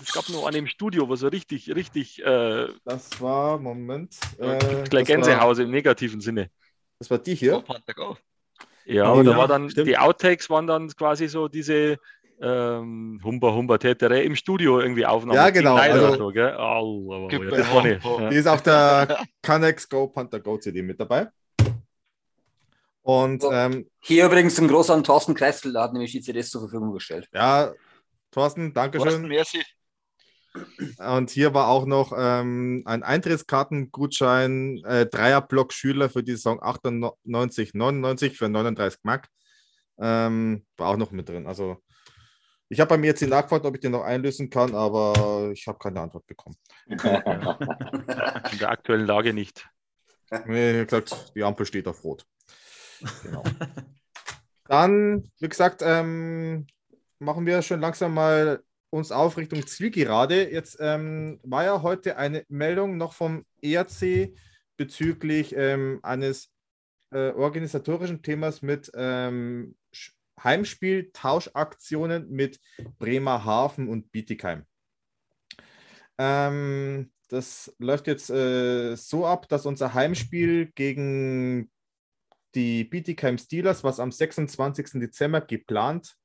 es 0.00 0.12
gab 0.14 0.26
nur 0.30 0.48
eine 0.48 0.56
im 0.56 0.66
Studio, 0.66 1.08
wo 1.10 1.14
so 1.14 1.28
richtig, 1.28 1.74
richtig. 1.74 2.24
Äh, 2.24 2.68
das 2.84 3.20
war, 3.20 3.58
Moment. 3.58 4.16
Äh, 4.38 4.84
gleich 4.88 5.06
Gänsehause 5.06 5.64
im 5.64 5.70
negativen 5.70 6.22
Sinne. 6.22 6.50
Das 7.00 7.10
war 7.10 7.18
die 7.18 7.34
hier. 7.34 7.62
Ja, 8.84 9.12
oh, 9.12 9.22
da 9.22 9.30
ja, 9.30 9.36
war 9.36 9.46
dann, 9.46 9.70
stimmt. 9.70 9.88
die 9.88 9.98
Outtakes 9.98 10.50
waren 10.50 10.66
dann 10.66 10.88
quasi 10.88 11.28
so 11.28 11.48
diese 11.48 11.98
ähm, 12.42 13.20
Humba 13.22 13.52
Humba 13.52 13.78
Tetere 13.78 14.22
im 14.22 14.34
Studio 14.34 14.80
irgendwie 14.80 15.06
aufgenommen. 15.06 15.36
Ja, 15.36 15.50
genau. 15.50 15.76
Also, 15.76 16.16
so, 16.16 16.28
gell? 16.28 16.56
Oh, 16.58 17.06
oh, 17.08 17.28
oh, 17.30 18.20
ja, 18.20 18.28
Die 18.28 18.36
ist 18.36 18.48
auf 18.48 18.62
der 18.62 19.24
Canex 19.42 19.88
Go 19.88 20.08
Panther 20.08 20.40
Go 20.40 20.58
CD 20.58 20.82
mit 20.82 20.98
dabei. 20.98 21.28
Und 23.02 23.44
ähm, 23.50 23.88
hier 24.00 24.26
übrigens 24.26 24.58
ein 24.58 24.68
großer 24.68 24.94
an 24.94 25.04
Thorsten 25.04 25.34
Kreisel, 25.34 25.72
der 25.72 25.82
hat 25.82 25.92
nämlich 25.92 26.12
die 26.12 26.20
CDs 26.20 26.50
zur 26.50 26.62
Verfügung 26.62 26.92
gestellt. 26.92 27.28
Ja, 27.32 27.72
Thorsten, 28.30 28.72
danke 28.72 29.00
schön. 29.00 29.26
Merci. 29.26 29.62
Und 30.98 31.30
hier 31.30 31.54
war 31.54 31.68
auch 31.68 31.86
noch 31.86 32.12
ähm, 32.16 32.82
ein 32.84 33.02
Eintrittskartengutschein, 33.02 34.84
äh, 34.84 35.06
Dreierblock 35.06 35.72
Schüler 35.72 36.10
für 36.10 36.22
die 36.22 36.32
Saison 36.32 36.62
98, 36.62 37.74
99 37.74 38.36
für 38.36 38.48
39 38.48 39.00
Mark. 39.02 39.28
Ähm, 39.98 40.64
war 40.76 40.88
auch 40.88 40.96
noch 40.96 41.10
mit 41.10 41.28
drin. 41.28 41.46
Also 41.46 41.78
ich 42.72 42.80
habe 42.80 42.88
bei 42.88 42.96
mir 42.96 43.08
jetzt 43.08 43.20
nachgefragt, 43.20 43.66
ob 43.66 43.74
ich 43.74 43.82
den 43.82 43.92
noch 43.92 44.02
einlösen 44.02 44.48
kann, 44.48 44.74
aber 44.74 45.50
ich 45.52 45.66
habe 45.66 45.78
keine 45.78 46.00
Antwort 46.00 46.26
bekommen. 46.26 46.56
In 46.86 46.96
der 46.96 48.70
aktuellen 48.70 49.04
Lage 49.04 49.34
nicht. 49.34 49.68
Nee, 50.46 50.80
wie 50.80 50.84
gesagt, 50.86 51.34
die 51.34 51.44
Ampel 51.44 51.66
steht 51.66 51.86
auf 51.86 52.02
Rot. 52.02 52.24
Genau. 53.22 53.42
Dann, 54.64 55.30
wie 55.38 55.48
gesagt, 55.50 55.82
ähm, 55.84 56.66
machen 57.18 57.44
wir 57.44 57.60
schon 57.60 57.80
langsam 57.80 58.14
mal 58.14 58.62
uns 58.88 59.12
auf 59.12 59.36
Richtung 59.36 59.66
Zielgerade. 59.66 60.50
Jetzt 60.50 60.78
ähm, 60.80 61.40
war 61.42 61.64
ja 61.64 61.82
heute 61.82 62.16
eine 62.16 62.46
Meldung 62.48 62.96
noch 62.96 63.12
vom 63.12 63.44
ERC 63.60 64.32
bezüglich 64.78 65.54
ähm, 65.54 66.00
eines 66.02 66.48
äh, 67.10 67.32
organisatorischen 67.32 68.22
Themas 68.22 68.62
mit 68.62 68.90
ähm, 68.94 69.74
Heimspiel-Tauschaktionen 70.44 72.30
mit 72.30 72.60
Bremerhaven 72.98 73.88
und 73.88 74.12
Bietigheim. 74.12 74.64
Ähm, 76.18 77.10
das 77.28 77.74
läuft 77.78 78.06
jetzt 78.06 78.30
äh, 78.30 78.94
so 78.94 79.26
ab, 79.26 79.48
dass 79.48 79.66
unser 79.66 79.94
Heimspiel 79.94 80.70
gegen 80.74 81.70
die 82.54 82.84
Bietigheim 82.84 83.38
Steelers, 83.38 83.82
was 83.82 84.00
am 84.00 84.12
26. 84.12 85.00
Dezember 85.00 85.40
geplant 85.40 86.16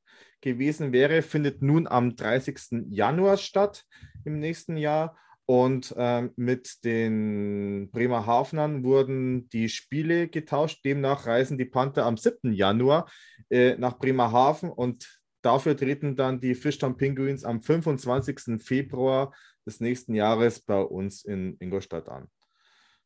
gewesen 0.41 0.91
wäre, 0.91 1.21
findet 1.21 1.61
nun 1.61 1.87
am 1.87 2.15
30. 2.15 2.85
Januar 2.89 3.37
statt 3.37 3.85
im 4.25 4.39
nächsten 4.39 4.77
Jahr. 4.77 5.17
Und 5.49 5.95
ähm, 5.97 6.31
mit 6.35 6.83
den 6.83 7.89
Bremerhavenern 7.91 8.83
wurden 8.83 9.47
die 9.47 9.69
Spiele 9.69 10.27
getauscht. 10.27 10.83
Demnach 10.83 11.25
reisen 11.25 11.57
die 11.57 11.63
Panther 11.63 12.05
am 12.05 12.17
7. 12.17 12.51
Januar 12.51 13.09
äh, 13.49 13.77
nach 13.77 13.97
Bremerhaven 13.97 14.69
und 14.69 15.21
dafür 15.41 15.77
treten 15.77 16.17
dann 16.17 16.41
die 16.41 16.53
Fischtown 16.53 16.97
Penguins 16.97 17.45
am 17.45 17.61
25. 17.61 18.61
Februar 18.61 19.33
des 19.65 19.79
nächsten 19.79 20.15
Jahres 20.15 20.59
bei 20.59 20.81
uns 20.81 21.23
in 21.23 21.55
Ingolstadt 21.59 22.09
an. 22.09 22.27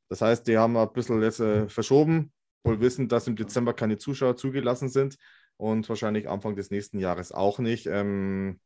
Das 0.09 0.21
heißt, 0.21 0.47
die 0.47 0.57
haben 0.57 0.75
ein 0.77 0.91
bisschen 0.93 1.21
jetzt, 1.21 1.41
äh, 1.41 1.69
verschoben, 1.69 2.33
wohl 2.63 2.79
wissen, 2.81 3.07
dass 3.07 3.27
im 3.27 3.35
Dezember 3.35 3.73
keine 3.73 3.99
Zuschauer 3.99 4.35
zugelassen 4.35 4.89
sind 4.89 5.15
und 5.57 5.87
wahrscheinlich 5.87 6.27
Anfang 6.27 6.55
des 6.55 6.71
nächsten 6.71 6.97
Jahres 6.97 7.31
auch 7.31 7.59
nicht. 7.59 7.85
Ähm, 7.85 8.59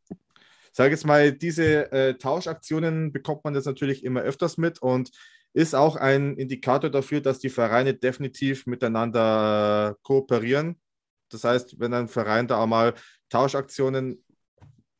sage 0.76 0.92
jetzt 0.92 1.06
mal, 1.06 1.32
diese 1.32 1.92
äh, 1.92 2.18
Tauschaktionen 2.18 3.14
bekommt 3.14 3.46
man 3.46 3.56
jetzt 3.56 3.66
natürlich 3.66 4.04
immer 4.04 4.22
öfters 4.22 4.58
mit 4.58 4.82
und 4.82 5.10
ist 5.54 5.74
auch 5.74 5.96
ein 5.96 6.36
Indikator 6.36 6.90
dafür, 6.90 7.22
dass 7.22 7.40
die 7.40 7.50
Vereine 7.50 7.94
definitiv 7.94 8.68
miteinander 8.68 9.96
kooperieren. 10.04 10.82
Das 11.30 11.46
heißt, 11.46 11.80
wenn 11.80 11.94
ein 11.94 12.10
Verein 12.10 12.48
da 12.48 12.58
auch 12.58 12.68
mal 12.68 12.94
Tauschaktionen 13.30 14.22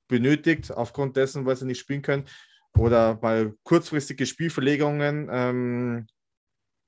benötigt, 0.08 0.72
aufgrund 0.72 1.18
dessen, 1.18 1.46
weil 1.46 1.58
sie 1.58 1.66
nicht 1.66 1.80
spielen 1.80 2.02
können, 2.02 2.26
oder 2.78 3.20
mal 3.22 3.54
kurzfristige 3.64 4.26
Spielverlegungen, 4.26 5.28
ähm, 5.30 6.08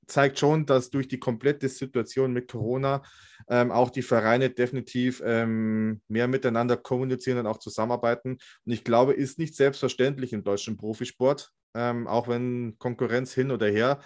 zeigt 0.07 0.39
schon, 0.39 0.65
dass 0.65 0.89
durch 0.89 1.07
die 1.07 1.19
komplette 1.19 1.69
Situation 1.69 2.33
mit 2.33 2.49
Corona 2.49 3.03
ähm, 3.49 3.71
auch 3.71 3.89
die 3.89 4.01
Vereine 4.01 4.49
definitiv 4.49 5.21
ähm, 5.25 6.01
mehr 6.07 6.27
miteinander 6.27 6.77
kommunizieren 6.77 7.39
und 7.39 7.47
auch 7.47 7.59
zusammenarbeiten. 7.59 8.37
Und 8.65 8.71
ich 8.71 8.83
glaube, 8.83 9.13
ist 9.13 9.37
nicht 9.37 9.55
selbstverständlich 9.55 10.33
im 10.33 10.43
deutschen 10.43 10.77
Profisport, 10.77 11.51
ähm, 11.75 12.07
auch 12.07 12.27
wenn 12.27 12.77
Konkurrenz 12.79 13.33
hin 13.33 13.51
oder 13.51 13.67
her, 13.67 13.99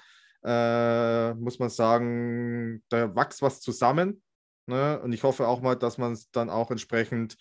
äh, 0.43 1.33
muss 1.35 1.59
man 1.59 1.69
sagen, 1.69 2.83
da 2.89 3.15
wächst 3.15 3.41
was 3.41 3.61
zusammen. 3.61 4.21
Ne? 4.65 4.99
Und 5.01 5.13
ich 5.13 5.23
hoffe 5.23 5.47
auch 5.47 5.61
mal, 5.61 5.75
dass 5.75 5.97
man 5.97 6.13
es 6.13 6.31
dann 6.31 6.49
auch 6.49 6.71
entsprechend 6.71 7.37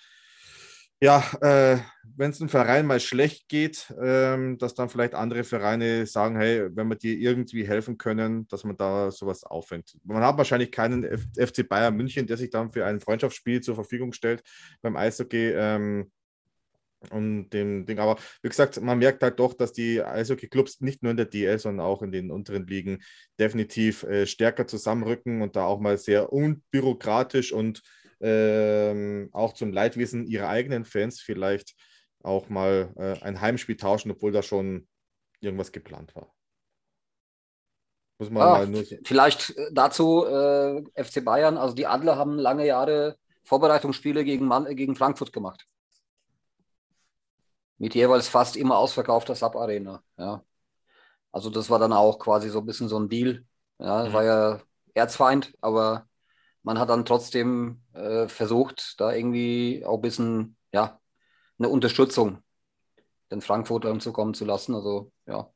ja, 1.01 1.25
äh, 1.41 1.79
wenn 2.17 2.31
es 2.31 2.41
einem 2.41 2.51
Verein 2.51 2.87
mal 2.87 3.01
schlecht 3.01 3.49
geht, 3.49 3.93
ähm, 4.01 4.59
dass 4.59 4.75
dann 4.75 4.91
vielleicht 4.91 5.15
andere 5.15 5.45
Vereine 5.45 6.07
sagen, 6.07 6.37
hey, 6.37 6.69
wenn 6.77 6.89
wir 6.89 6.97
dir 6.97 7.17
irgendwie 7.19 7.67
helfen 7.67 7.97
können, 7.97 8.47
dass 8.49 8.65
man 8.65 8.77
da 8.77 9.11
sowas 9.11 9.43
auffängt. 9.45 9.97
Man 10.05 10.23
hat 10.23 10.37
wahrscheinlich 10.37 10.71
keinen 10.71 11.05
F 11.05 11.23
FC 11.37 11.67
Bayern 11.67 11.97
München, 11.97 12.27
der 12.27 12.37
sich 12.37 12.51
dann 12.51 12.73
für 12.73 12.85
ein 12.85 13.01
Freundschaftsspiel 13.01 13.63
zur 13.63 13.75
Verfügung 13.75 14.13
stellt 14.13 14.43
beim 14.83 14.97
Eishockey. 14.97 15.53
Ähm, 15.55 16.11
und 17.09 17.49
dem 17.51 17.87
Ding. 17.87 17.99
Aber 17.99 18.17
wie 18.43 18.49
gesagt, 18.49 18.79
man 18.81 18.99
merkt 18.99 19.23
halt 19.23 19.41
doch, 19.41 19.55
dass 19.55 19.73
die 19.73 20.03
Eishockey-Clubs 20.03 20.83
nicht 20.83 21.03
nur 21.03 21.13
in 21.13 21.17
der 21.17 21.27
DL, 21.27 21.59
sondern 21.59 21.87
auch 21.87 22.03
in 22.03 22.13
den 22.13 22.31
unteren 22.31 22.67
Ligen 22.67 22.99
definitiv 23.39 24.03
äh, 24.03 24.27
stärker 24.27 24.67
zusammenrücken 24.67 25.41
und 25.41 25.57
da 25.57 25.65
auch 25.65 25.81
mal 25.81 25.97
sehr 25.97 26.31
unbürokratisch 26.31 27.53
und 27.53 27.83
ähm, 28.21 29.31
auch 29.33 29.55
zum 29.55 29.73
Leidwesen 29.73 30.27
ihrer 30.27 30.49
eigenen 30.49 30.85
Fans 30.85 31.21
vielleicht 31.21 31.75
auch 32.23 32.49
mal 32.49 32.93
äh, 32.97 33.25
ein 33.25 33.41
Heimspiel 33.41 33.77
tauschen, 33.77 34.11
obwohl 34.11 34.33
da 34.33 34.43
schon 34.43 34.87
irgendwas 35.41 35.73
geplant 35.73 36.15
war. 36.15 36.33
Muss 38.19 38.31
man 38.31 38.43
ah, 38.43 38.51
mal 38.51 38.67
nur 38.67 38.85
vielleicht 39.05 39.57
äh, 39.57 39.71
dazu 39.73 40.27
äh, 40.27 40.83
FC 41.03 41.25
Bayern, 41.25 41.57
also 41.57 41.75
die 41.75 41.87
Adler 41.87 42.17
haben 42.17 42.39
lange 42.39 42.67
Jahre 42.67 43.17
Vorbereitungsspiele 43.45 44.25
gegen, 44.25 44.47
Mann, 44.47 44.77
gegen 44.77 44.95
Frankfurt 44.95 45.33
gemacht. 45.33 45.67
Mit 47.79 47.95
jeweils 47.95 48.29
fast 48.29 48.57
immer 48.57 48.77
ausverkaufter 48.77 49.35
Sub-Arena. 49.35 50.03
Ja. 50.19 50.45
Also 51.33 51.49
das 51.49 51.71
war 51.71 51.79
dann 51.79 51.95
auch 51.95 52.19
quasi 52.19 52.51
so 52.51 52.59
ein 52.59 52.67
bisschen 52.67 52.89
so 52.89 52.99
ein 52.99 53.09
Deal. 53.09 53.47
Ja, 53.79 54.05
mhm. 54.05 54.13
war 54.13 54.25
ja 54.25 54.61
Erzfeind, 54.93 55.55
aber 55.63 56.07
man 56.63 56.79
hat 56.79 56.91
dann 56.91 57.05
trotzdem 57.05 57.83
äh, 57.95 58.29
versucht, 58.29 58.95
da 58.99 59.13
irgendwie 59.13 59.85
auch 59.85 59.97
ein 59.97 60.03
bisschen, 60.03 60.57
ja, 60.73 61.01
eine 61.59 61.69
Unterstützung 61.69 62.43
den 63.31 63.41
Frankfurtern 63.41 64.01
zukommen 64.01 64.35
zu 64.35 64.45
lassen. 64.45 64.75
Also, 64.75 65.13
ja, 65.27 65.53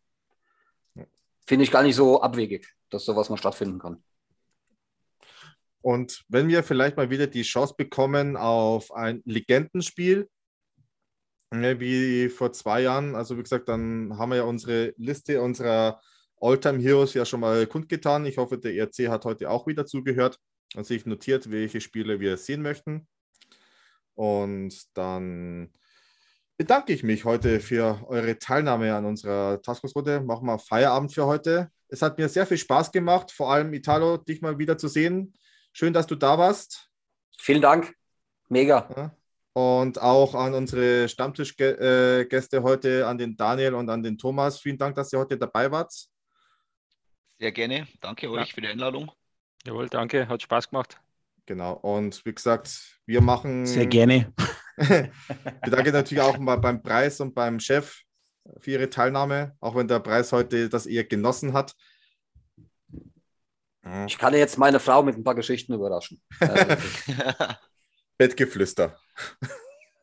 finde 1.46 1.64
ich 1.64 1.70
gar 1.70 1.82
nicht 1.82 1.96
so 1.96 2.22
abwegig, 2.22 2.72
dass 2.90 3.04
sowas 3.04 3.28
mal 3.28 3.36
stattfinden 3.36 3.78
kann. 3.78 4.02
Und 5.80 6.24
wenn 6.28 6.48
wir 6.48 6.62
vielleicht 6.62 6.96
mal 6.96 7.10
wieder 7.10 7.26
die 7.26 7.42
Chance 7.42 7.74
bekommen 7.76 8.36
auf 8.36 8.92
ein 8.92 9.20
Legendenspiel, 9.26 10.30
ne, 11.50 11.78
wie 11.78 12.30
vor 12.30 12.52
zwei 12.52 12.80
Jahren, 12.82 13.14
also 13.14 13.36
wie 13.36 13.42
gesagt, 13.42 13.68
dann 13.68 14.16
haben 14.16 14.30
wir 14.30 14.36
ja 14.36 14.44
unsere 14.44 14.94
Liste 14.96 15.42
unserer 15.42 16.00
Alltime 16.40 16.78
Heroes 16.78 17.12
ja 17.14 17.26
schon 17.26 17.40
mal 17.40 17.66
kundgetan. 17.66 18.24
Ich 18.24 18.38
hoffe, 18.38 18.58
der 18.58 18.74
ERC 18.74 19.08
hat 19.08 19.24
heute 19.24 19.50
auch 19.50 19.66
wieder 19.66 19.84
zugehört 19.84 20.38
und 20.74 20.84
sich 20.84 21.06
notiert, 21.06 21.50
welche 21.50 21.80
Spiele 21.80 22.20
wir 22.20 22.36
sehen 22.36 22.62
möchten. 22.62 23.06
Und 24.14 24.74
dann 24.96 25.72
bedanke 26.56 26.92
ich 26.92 27.02
mich 27.02 27.24
heute 27.24 27.60
für 27.60 28.04
eure 28.06 28.38
Teilnahme 28.38 28.94
an 28.94 29.04
unserer 29.04 29.60
Taskforce-Runde. 29.60 30.20
Machen 30.20 30.46
wir 30.46 30.58
Feierabend 30.58 31.12
für 31.12 31.26
heute. 31.26 31.70
Es 31.88 32.02
hat 32.02 32.18
mir 32.18 32.28
sehr 32.28 32.46
viel 32.46 32.58
Spaß 32.58 32.92
gemacht, 32.92 33.30
vor 33.30 33.52
allem 33.52 33.72
Italo, 33.72 34.16
dich 34.16 34.40
mal 34.40 34.58
wieder 34.58 34.78
zu 34.78 34.88
sehen. 34.88 35.34
Schön, 35.72 35.92
dass 35.92 36.06
du 36.06 36.14
da 36.14 36.38
warst. 36.38 36.88
Vielen 37.38 37.62
Dank. 37.62 37.94
Mega. 38.48 39.12
Und 39.52 40.00
auch 40.00 40.34
an 40.34 40.54
unsere 40.54 41.08
Stammtischgäste 41.08 42.62
heute, 42.62 43.06
an 43.06 43.18
den 43.18 43.36
Daniel 43.36 43.74
und 43.74 43.88
an 43.88 44.02
den 44.02 44.18
Thomas. 44.18 44.60
Vielen 44.60 44.78
Dank, 44.78 44.96
dass 44.96 45.12
ihr 45.12 45.18
heute 45.18 45.36
dabei 45.36 45.70
wart. 45.70 45.92
Sehr 47.38 47.52
gerne. 47.52 47.86
Danke 48.00 48.30
euch 48.30 48.48
ja. 48.48 48.54
für 48.54 48.60
die 48.60 48.68
Einladung. 48.68 49.10
Jawohl, 49.66 49.88
danke, 49.88 50.28
hat 50.28 50.42
Spaß 50.42 50.70
gemacht. 50.70 51.00
Genau, 51.46 51.74
und 51.74 52.24
wie 52.24 52.34
gesagt, 52.34 53.00
wir 53.06 53.20
machen. 53.20 53.66
Sehr 53.66 53.86
gerne. 53.86 54.32
ich 54.76 55.70
danke 55.70 55.92
natürlich 55.92 56.22
auch 56.22 56.38
mal 56.38 56.56
beim 56.56 56.82
Preis 56.82 57.20
und 57.20 57.34
beim 57.34 57.60
Chef 57.60 58.02
für 58.58 58.72
ihre 58.72 58.90
Teilnahme, 58.90 59.56
auch 59.60 59.74
wenn 59.74 59.88
der 59.88 60.00
Preis 60.00 60.32
heute 60.32 60.68
das 60.68 60.86
eher 60.86 61.04
genossen 61.04 61.52
hat. 61.52 61.74
Ich 64.06 64.16
kann 64.16 64.32
jetzt 64.32 64.58
meine 64.58 64.80
Frau 64.80 65.02
mit 65.02 65.16
ein 65.16 65.24
paar 65.24 65.34
Geschichten 65.34 65.74
überraschen. 65.74 66.22
Bettgeflüster. 68.18 68.96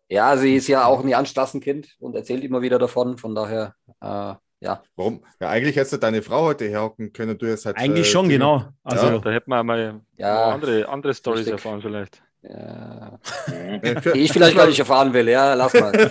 Ja, 0.07 0.37
sie 0.37 0.55
ist 0.55 0.67
ja 0.67 0.85
auch 0.85 1.01
ein 1.01 1.07
Jan 1.07 1.25
Stassenkind 1.25 1.95
und 1.99 2.15
erzählt 2.15 2.43
immer 2.43 2.61
wieder 2.61 2.77
davon. 2.77 3.17
Von 3.17 3.33
daher 3.33 3.75
äh, 4.01 4.35
ja. 4.61 4.83
Warum? 4.95 5.25
Ja, 5.39 5.49
eigentlich 5.49 5.75
hättest 5.75 5.93
du 5.93 5.97
deine 5.97 6.21
Frau 6.21 6.43
heute 6.43 6.69
herhocken 6.69 7.11
können. 7.11 7.37
Du 7.37 7.47
jetzt 7.47 7.65
halt, 7.65 7.77
eigentlich 7.77 8.07
äh, 8.07 8.11
schon, 8.11 8.29
genau. 8.29 8.65
Also, 8.83 9.07
ja. 9.07 9.17
da 9.17 9.31
hätten 9.31 9.49
wir 9.49 9.63
mal 9.63 10.01
ja. 10.17 10.51
andere, 10.51 10.87
andere 10.87 11.13
Stories 11.15 11.47
erfahren, 11.47 11.81
vielleicht. 11.81 12.21
Ja. 12.43 13.19
Die 14.13 14.19
ich 14.19 14.31
vielleicht 14.31 14.55
gar 14.55 14.67
nicht 14.67 14.79
erfahren 14.79 15.13
will, 15.13 15.27
ja, 15.29 15.55
lass 15.55 15.73
mal. 15.73 15.91
du 15.91 16.07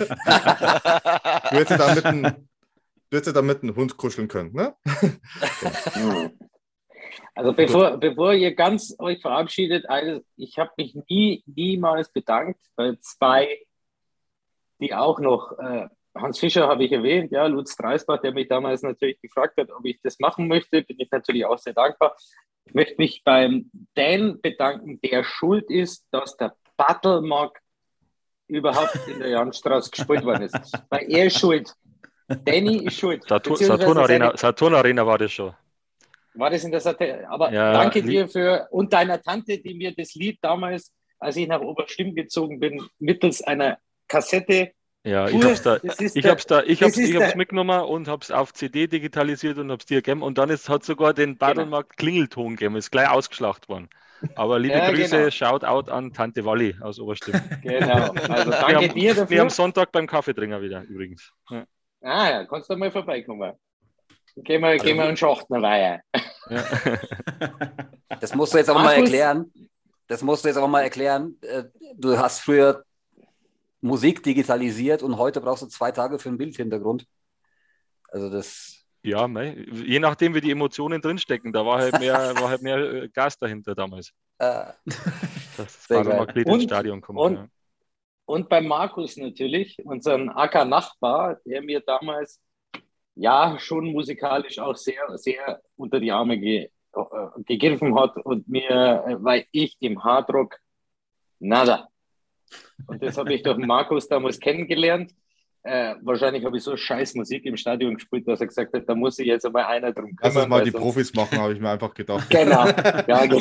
hättest 1.57 1.79
da 1.79 1.95
mit 1.95 2.05
einem, 2.05 2.47
da 3.09 3.41
mit 3.41 3.63
einem 3.63 3.75
Hund 3.75 3.97
kuscheln 3.97 4.27
können, 4.27 4.53
ne? 4.53 4.75
Also 7.33 7.53
bevor, 7.53 7.97
bevor 7.97 8.33
ihr 8.33 8.53
ganz 8.53 8.93
euch 8.99 9.21
verabschiedet, 9.21 9.85
ich 10.35 10.59
habe 10.59 10.71
mich 10.75 10.95
nie, 11.07 11.43
niemals 11.45 12.11
bedankt 12.11 12.59
bei 12.75 12.97
zwei, 12.99 13.57
die 14.81 14.93
auch 14.93 15.19
noch 15.21 15.57
äh, 15.57 15.87
Hans 16.15 16.39
Fischer 16.39 16.67
habe 16.67 16.83
ich 16.83 16.91
erwähnt, 16.91 17.31
ja, 17.31 17.45
Lutz 17.45 17.75
Dreisbach, 17.75 18.21
der 18.21 18.33
mich 18.33 18.47
damals 18.47 18.81
natürlich 18.81 19.21
gefragt 19.21 19.57
hat, 19.57 19.71
ob 19.71 19.85
ich 19.85 19.99
das 20.01 20.19
machen 20.19 20.47
möchte, 20.47 20.81
bin 20.81 20.99
ich 20.99 21.09
natürlich 21.09 21.45
auch 21.45 21.57
sehr 21.57 21.73
dankbar. 21.73 22.15
Ich 22.65 22.73
möchte 22.73 22.95
mich 22.97 23.21
beim 23.23 23.71
Dan 23.95 24.39
bedanken, 24.41 24.99
der 25.01 25.23
schuld 25.23 25.69
ist, 25.69 26.05
dass 26.11 26.35
der 26.37 26.55
Battlemark 26.77 27.59
überhaupt 28.47 29.07
in 29.07 29.19
der 29.19 29.29
Janstraße 29.29 29.89
gespielt 29.89 30.25
worden 30.25 30.43
ist. 30.43 30.55
Weil 30.89 31.11
er 31.11 31.25
ist 31.27 31.39
schuld. 31.39 31.73
Danny 32.27 32.77
ist 32.85 32.99
schuld. 32.99 33.27
Saturn, 33.27 33.57
Saturn, 33.57 33.97
Arena, 33.97 34.37
Saturn 34.37 34.73
Arena 34.73 35.05
war 35.05 35.17
das 35.17 35.31
schon. 35.31 35.53
War 36.33 36.49
das 36.49 36.63
in 36.63 36.71
der 36.71 36.79
Saturn? 36.79 37.25
Aber 37.25 37.51
ja, 37.51 37.73
danke 37.73 38.01
dir 38.01 38.27
für 38.27 38.67
und 38.71 38.93
deiner 38.93 39.21
Tante, 39.21 39.57
die 39.57 39.73
mir 39.73 39.93
das 39.93 40.13
Lied 40.15 40.39
damals, 40.41 40.93
als 41.19 41.35
ich 41.35 41.47
nach 41.47 41.61
Oberstimm 41.61 42.15
gezogen 42.15 42.59
bin, 42.59 42.81
mittels 42.99 43.41
einer 43.41 43.77
Kassette 44.07 44.71
ja, 45.03 45.27
ich 45.27 45.43
hab's 45.43 45.63
da, 45.63 45.77
ich 45.81 46.25
hab's 46.27 46.45
da, 46.45 46.61
ich 46.61 46.83
hab's, 46.83 46.97
ich 46.97 47.15
hab's 47.15 47.35
mitgenommen 47.35 47.81
und 47.81 48.07
hab's 48.07 48.29
auf 48.29 48.53
CD 48.53 48.85
digitalisiert 48.85 49.57
und 49.57 49.71
hab's 49.71 49.87
dir 49.87 49.97
gegeben 49.97 50.21
und 50.21 50.37
dann 50.37 50.49
ist, 50.49 50.69
hat 50.69 50.83
sogar 50.83 51.13
den 51.13 51.37
Battlemarkt 51.37 51.97
genau. 51.97 52.11
Klingelton 52.11 52.55
gegeben, 52.55 52.75
ist 52.75 52.91
gleich 52.91 53.09
ausgeschlacht 53.09 53.67
worden. 53.67 53.89
Aber 54.35 54.59
liebe 54.59 54.75
ja, 54.77 54.91
Grüße, 54.91 55.17
genau. 55.17 55.29
Shoutout 55.31 55.91
an 55.91 56.13
Tante 56.13 56.45
Walli 56.45 56.75
aus 56.81 56.99
Oberstimm. 56.99 57.41
Genau, 57.63 58.11
also 58.11 58.51
danke 58.51 58.81
wir 58.81 58.89
dir 58.89 59.15
dafür. 59.15 59.29
Wir 59.29 59.41
am 59.41 59.49
Sonntag 59.49 59.91
beim 59.91 60.05
Kaffeetrinker 60.05 60.61
wieder 60.61 60.83
übrigens. 60.83 61.31
Ja. 61.49 61.65
Ah 62.01 62.29
ja, 62.29 62.45
kannst 62.45 62.69
du 62.69 62.75
mal 62.75 62.91
vorbeikommen. 62.91 63.53
Gehen 64.35 64.61
wir, 64.61 64.67
also, 64.67 64.85
gehen 64.85 64.97
wir 64.97 65.05
einen 65.05 65.17
Schachten 65.17 65.61
Weihe. 65.61 66.01
Ja. 66.49 66.63
Das 68.19 68.33
musst 68.35 68.53
du 68.53 68.59
jetzt 68.59 68.69
aber 68.69 68.79
mal 68.79 68.93
erklären. 68.93 69.51
Das 70.07 70.21
musst 70.21 70.43
du 70.43 70.49
jetzt 70.49 70.57
aber 70.57 70.67
mal 70.67 70.81
erklären. 70.81 71.37
Äh, 71.41 71.63
du 71.95 72.17
hast 72.17 72.39
früher 72.39 72.83
Musik 73.81 74.23
digitalisiert 74.23 75.03
und 75.03 75.17
heute 75.17 75.41
brauchst 75.41 75.63
du 75.63 75.67
zwei 75.67 75.91
Tage 75.91 76.19
für 76.19 76.29
einen 76.29 76.37
Bildhintergrund. 76.37 77.07
Also 78.09 78.29
das. 78.29 78.77
Ja, 79.03 79.27
je 79.27 79.99
nachdem, 79.99 80.35
wie 80.35 80.41
die 80.41 80.51
Emotionen 80.51 81.01
drinstecken, 81.01 81.51
da 81.51 81.65
war 81.65 81.79
halt 81.79 81.99
mehr, 81.99 82.13
war 82.39 82.49
halt 82.49 82.61
mehr 82.61 82.77
äh, 82.77 83.09
Gas 83.09 83.39
dahinter 83.39 83.73
damals. 83.73 84.13
Äh, 84.37 84.65
das 85.57 85.89
war 85.89 86.03
dann 86.03 86.29
ins 86.29 86.63
Stadion 86.63 87.01
kommt. 87.01 87.19
Und, 87.19 87.35
ja. 87.35 87.47
und 88.25 88.47
bei 88.47 88.61
Markus 88.61 89.17
natürlich, 89.17 89.77
unseren 89.83 90.29
Acker-Nachbar, 90.29 91.39
der 91.45 91.63
mir 91.63 91.81
damals 91.81 92.39
ja 93.15 93.57
schon 93.59 93.91
musikalisch 93.91 94.59
auch 94.59 94.75
sehr, 94.75 95.17
sehr 95.17 95.61
unter 95.75 95.99
die 95.99 96.11
Arme 96.11 96.37
ge, 96.37 96.69
äh, 96.93 97.43
gegriffen 97.45 97.95
hat 97.99 98.17
und 98.17 98.47
mir, 98.47 99.03
äh, 99.07 99.15
weil 99.23 99.45
ich 99.51 99.77
im 99.79 100.03
Hardrock 100.03 100.57
nada, 101.39 101.87
und 102.87 103.01
das 103.03 103.17
habe 103.17 103.33
ich 103.33 103.43
durch 103.43 103.57
Markus 103.57 104.07
damals 104.07 104.39
kennengelernt. 104.39 105.13
äh, 105.63 105.95
wahrscheinlich 106.01 106.43
habe 106.43 106.57
ich 106.57 106.63
so 106.63 106.75
scheiß 106.75 107.13
Musik 107.15 107.45
im 107.45 107.55
Stadion 107.55 107.93
gespielt, 107.95 108.27
dass 108.27 108.41
er 108.41 108.47
gesagt 108.47 108.73
hat, 108.73 108.89
da 108.89 108.95
muss 108.95 109.15
sich 109.17 109.27
jetzt 109.27 109.45
einmal 109.45 109.65
einer 109.65 109.91
drum 109.93 110.15
kümmern. 110.15 110.33
Lass 110.33 110.35
es 110.35 110.47
mal 110.49 110.63
die 110.63 110.71
Profis 110.71 111.13
machen, 111.13 111.37
habe 111.39 111.53
ich 111.53 111.59
mir 111.59 111.69
einfach 111.69 111.93
gedacht. 111.93 112.27
Genau, 112.29 112.65
ja, 113.07 113.25
genau. 113.27 113.37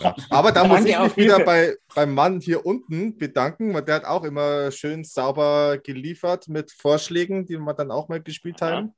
Ja. 0.00 0.14
Aber 0.30 0.50
da 0.50 0.64
muss 0.64 0.84
ich 0.84 0.96
auch 0.96 1.04
mich 1.04 1.16
wieder 1.16 1.38
bei, 1.40 1.76
beim 1.94 2.14
Mann 2.14 2.40
hier 2.40 2.66
unten 2.66 3.16
bedanken, 3.16 3.72
weil 3.74 3.82
der 3.82 3.94
hat 3.96 4.04
auch 4.06 4.24
immer 4.24 4.72
schön 4.72 5.04
sauber 5.04 5.78
geliefert 5.78 6.48
mit 6.48 6.72
Vorschlägen, 6.72 7.46
die 7.46 7.58
wir 7.58 7.74
dann 7.74 7.92
auch 7.92 8.08
mal 8.08 8.20
gespielt 8.20 8.60
haben. 8.60 8.92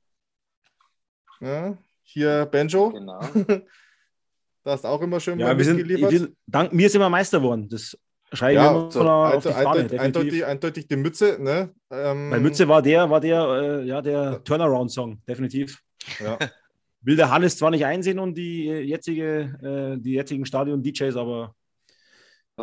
Ja, 1.39 1.77
hier 2.01 2.47
Benjo, 2.47 2.89
genau. 2.89 3.19
da 4.63 4.71
hast 4.71 4.85
auch 4.85 5.01
immer 5.01 5.19
schön 5.19 5.39
Ja, 5.39 5.47
mal 5.49 5.57
wir 5.57 5.65
sind, 5.65 5.77
mitgeliefert. 5.77 6.11
wir, 6.11 6.29
dank 6.47 6.73
mir 6.73 6.89
sind 6.89 7.01
wir 7.01 7.09
Meister 7.09 7.39
geworden. 7.39 7.69
Das 7.69 7.97
schreibe 8.33 8.53
Ja, 8.55 8.71
immer 8.71 8.91
so, 8.91 9.01
auf 9.01 9.33
also 9.33 9.49
die 9.49 9.55
Fahne. 9.55 9.69
eindeutig, 9.81 9.99
eindeutig, 9.99 10.45
eindeutig 10.45 10.87
die 10.87 10.95
Mütze, 10.95 11.37
ne? 11.41 11.73
Ähm, 11.91 12.31
Weil 12.31 12.39
Mütze 12.41 12.67
war 12.67 12.81
der, 12.81 13.09
war 13.09 13.19
der, 13.21 13.41
äh, 13.43 13.83
ja, 13.85 14.01
der 14.01 14.43
Turnaround-Song, 14.43 15.21
definitiv. 15.27 15.79
Ja. 16.19 16.37
Will 17.01 17.15
der 17.15 17.29
Hannes 17.31 17.57
zwar 17.57 17.71
nicht 17.71 17.85
einsehen 17.85 18.19
und 18.19 18.35
die 18.35 18.67
äh, 18.67 18.81
jetzige, 18.81 19.95
äh, 19.97 20.01
die 20.01 20.13
jetzigen 20.13 20.45
Stadion-DJs, 20.45 21.15
aber 21.15 21.53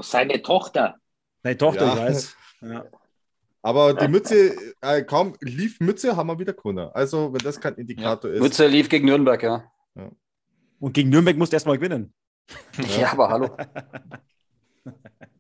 Seine 0.01 0.43
Tochter. 0.43 0.97
nein, 1.43 1.57
Tochter, 1.57 1.86
Ja. 1.86 1.93
ich 1.95 2.01
weiß. 2.01 2.36
Ja. 2.62 2.85
Aber 3.62 3.95
die 3.95 4.09
Mütze, 4.09 4.55
äh, 4.82 5.03
kaum 5.05 5.35
lief 5.41 5.81
Mütze, 5.81 6.15
haben 6.16 6.27
wir 6.27 6.39
wieder 6.39 6.53
gewonnen. 6.53 6.91
Also, 6.93 7.32
wenn 7.32 7.41
das 7.41 7.59
kein 7.59 7.74
Indikator 7.77 8.31
ist. 8.31 8.43
Mütze 8.43 8.66
lief 8.66 8.91
gegen 8.91 9.07
Nürnberg, 9.07 9.43
ja. 9.43 9.65
Und 10.81 10.93
gegen 10.93 11.09
Nürnberg 11.09 11.39
musst 11.39 11.53
du 11.53 11.57
erstmal 11.57 11.78
gewinnen. 11.78 12.12
Ja, 13.01 13.12
aber 13.12 13.28
hallo. 13.31 13.57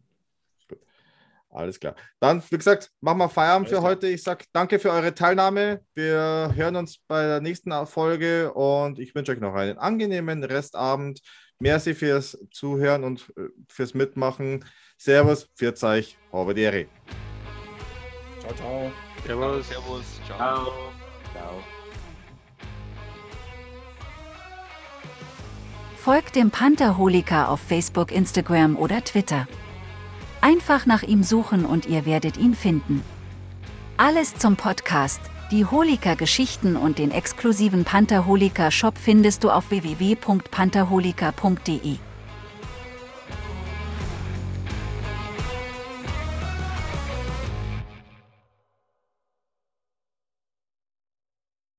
Alles 1.54 1.78
klar. 1.78 1.94
Dann, 2.18 2.42
wie 2.50 2.56
gesagt, 2.56 2.90
machen 3.00 3.18
wir 3.18 3.28
Feierabend 3.28 3.68
Alles 3.68 3.76
für 3.76 3.80
klar. 3.80 3.90
heute. 3.92 4.08
Ich 4.08 4.24
sage 4.24 4.44
danke 4.52 4.80
für 4.80 4.90
eure 4.90 5.14
Teilnahme. 5.14 5.82
Wir 5.94 6.52
hören 6.54 6.74
uns 6.74 6.98
bei 7.06 7.24
der 7.26 7.40
nächsten 7.40 7.72
Folge 7.86 8.52
und 8.52 8.98
ich 8.98 9.14
wünsche 9.14 9.32
euch 9.32 9.40
noch 9.40 9.54
einen 9.54 9.78
angenehmen 9.78 10.42
Restabend. 10.42 11.20
Merci 11.60 11.94
fürs 11.94 12.36
Zuhören 12.50 13.04
und 13.04 13.32
äh, 13.36 13.42
fürs 13.68 13.94
Mitmachen. 13.94 14.64
Servus, 14.98 15.48
pfiat 15.56 15.82
euch, 15.84 16.18
Horbediere. 16.32 16.86
Ciao, 18.40 18.54
ciao. 18.54 18.92
Servus. 19.24 19.68
Servus. 19.68 20.04
Ciao. 20.26 20.36
Ciao. 20.36 20.72
Ciao. 21.32 21.62
Folgt 25.96 26.34
dem 26.34 26.50
Pantherholiker 26.50 27.48
auf 27.48 27.60
Facebook, 27.60 28.10
Instagram 28.10 28.76
oder 28.76 29.04
Twitter. 29.04 29.46
Einfach 30.44 30.84
nach 30.84 31.02
ihm 31.02 31.22
suchen 31.22 31.64
und 31.64 31.86
ihr 31.86 32.04
werdet 32.04 32.36
ihn 32.36 32.54
finden. 32.54 33.02
Alles 33.96 34.36
zum 34.36 34.56
Podcast, 34.56 35.22
die 35.50 35.64
Holiker-Geschichten 35.64 36.76
und 36.76 36.98
den 36.98 37.12
exklusiven 37.12 37.84
Pantherholiker-Shop 37.84 38.98
findest 38.98 39.42
du 39.42 39.50
auf 39.50 39.70
www.pantherholiker.de. 39.70 41.96